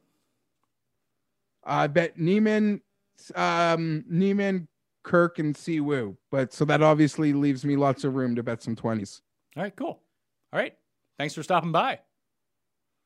I 1.65 1.87
bet 1.89 2.19
Niemann, 2.19 2.81
um, 3.35 4.05
Niemann, 4.09 4.69
Kirk, 5.03 5.39
and 5.39 5.55
Siwoo. 5.55 6.17
But 6.31 6.53
so 6.53 6.65
that 6.67 6.83
obviously 6.83 7.33
leaves 7.33 7.65
me 7.65 7.77
lots 7.77 8.05
of 8.05 8.15
room 8.15 8.37
to 8.37 8.43
bet 8.43 8.63
some 8.63 8.77
20s. 8.77 9.21
All 9.59 9.65
right. 9.65 9.75
Cool. 9.75 10.01
All 10.53 10.61
right. 10.61 10.73
Thanks 11.19 11.35
for 11.35 11.43
stopping 11.43 11.73
by. 11.73 11.99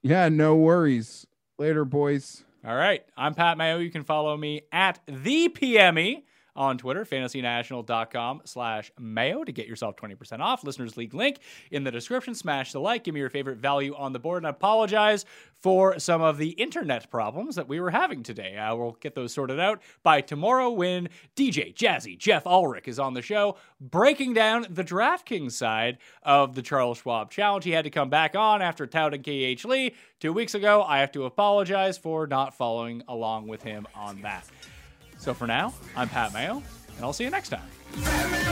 Yeah, 0.02 0.28
no 0.28 0.54
worries. 0.54 1.26
Later, 1.58 1.86
boys. 1.86 2.44
All 2.62 2.76
right. 2.76 3.02
I'm 3.16 3.34
Pat 3.34 3.56
Mayo. 3.56 3.78
You 3.78 3.90
can 3.90 4.04
follow 4.04 4.36
me 4.36 4.60
at 4.70 5.00
the 5.06 5.48
PME 5.48 6.24
on 6.54 6.78
Twitter, 6.78 7.04
fantasynational.com 7.04 8.42
slash 8.44 8.92
mayo 8.98 9.44
to 9.44 9.52
get 9.52 9.66
yourself 9.66 9.96
20% 9.96 10.40
off. 10.40 10.64
Listeners 10.64 10.96
League 10.96 11.14
link 11.14 11.38
in 11.70 11.84
the 11.84 11.90
description. 11.90 12.34
Smash 12.34 12.72
the 12.72 12.80
like. 12.80 13.04
Give 13.04 13.14
me 13.14 13.20
your 13.20 13.30
favorite 13.30 13.58
value 13.58 13.94
on 13.96 14.12
the 14.12 14.18
board. 14.18 14.38
And 14.38 14.46
I 14.46 14.50
apologize 14.50 15.24
for 15.62 15.98
some 15.98 16.20
of 16.20 16.38
the 16.38 16.50
internet 16.50 17.10
problems 17.10 17.54
that 17.56 17.68
we 17.68 17.80
were 17.80 17.90
having 17.90 18.22
today. 18.22 18.56
Uh, 18.56 18.74
we'll 18.74 18.96
get 19.00 19.14
those 19.14 19.32
sorted 19.32 19.60
out 19.60 19.80
by 20.02 20.20
tomorrow 20.20 20.70
when 20.70 21.08
DJ 21.36 21.74
Jazzy 21.74 22.18
Jeff 22.18 22.46
Ulrich 22.46 22.88
is 22.88 22.98
on 22.98 23.14
the 23.14 23.22
show 23.22 23.56
breaking 23.80 24.34
down 24.34 24.66
the 24.68 24.84
DraftKings 24.84 25.52
side 25.52 25.98
of 26.22 26.54
the 26.54 26.62
Charles 26.62 26.98
Schwab 26.98 27.30
Challenge. 27.30 27.64
He 27.64 27.70
had 27.70 27.84
to 27.84 27.90
come 27.90 28.10
back 28.10 28.34
on 28.34 28.60
after 28.60 28.86
touting 28.86 29.22
KH 29.22 29.64
Lee 29.64 29.94
two 30.20 30.32
weeks 30.32 30.54
ago. 30.54 30.82
I 30.82 30.98
have 30.98 31.12
to 31.12 31.24
apologize 31.24 31.96
for 31.96 32.26
not 32.26 32.54
following 32.54 33.02
along 33.08 33.48
with 33.48 33.62
him 33.62 33.86
on 33.94 34.22
that. 34.22 34.44
So 35.23 35.32
for 35.32 35.47
now, 35.47 35.73
I'm 35.94 36.09
Pat 36.09 36.35
Mayo, 36.35 36.61
and 36.97 37.05
I'll 37.05 37.12
see 37.12 37.23
you 37.23 37.31
next 37.31 37.51
time. 37.51 37.62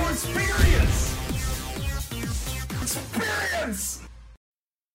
Experience! 0.09 1.17
Experience! 2.81 4.10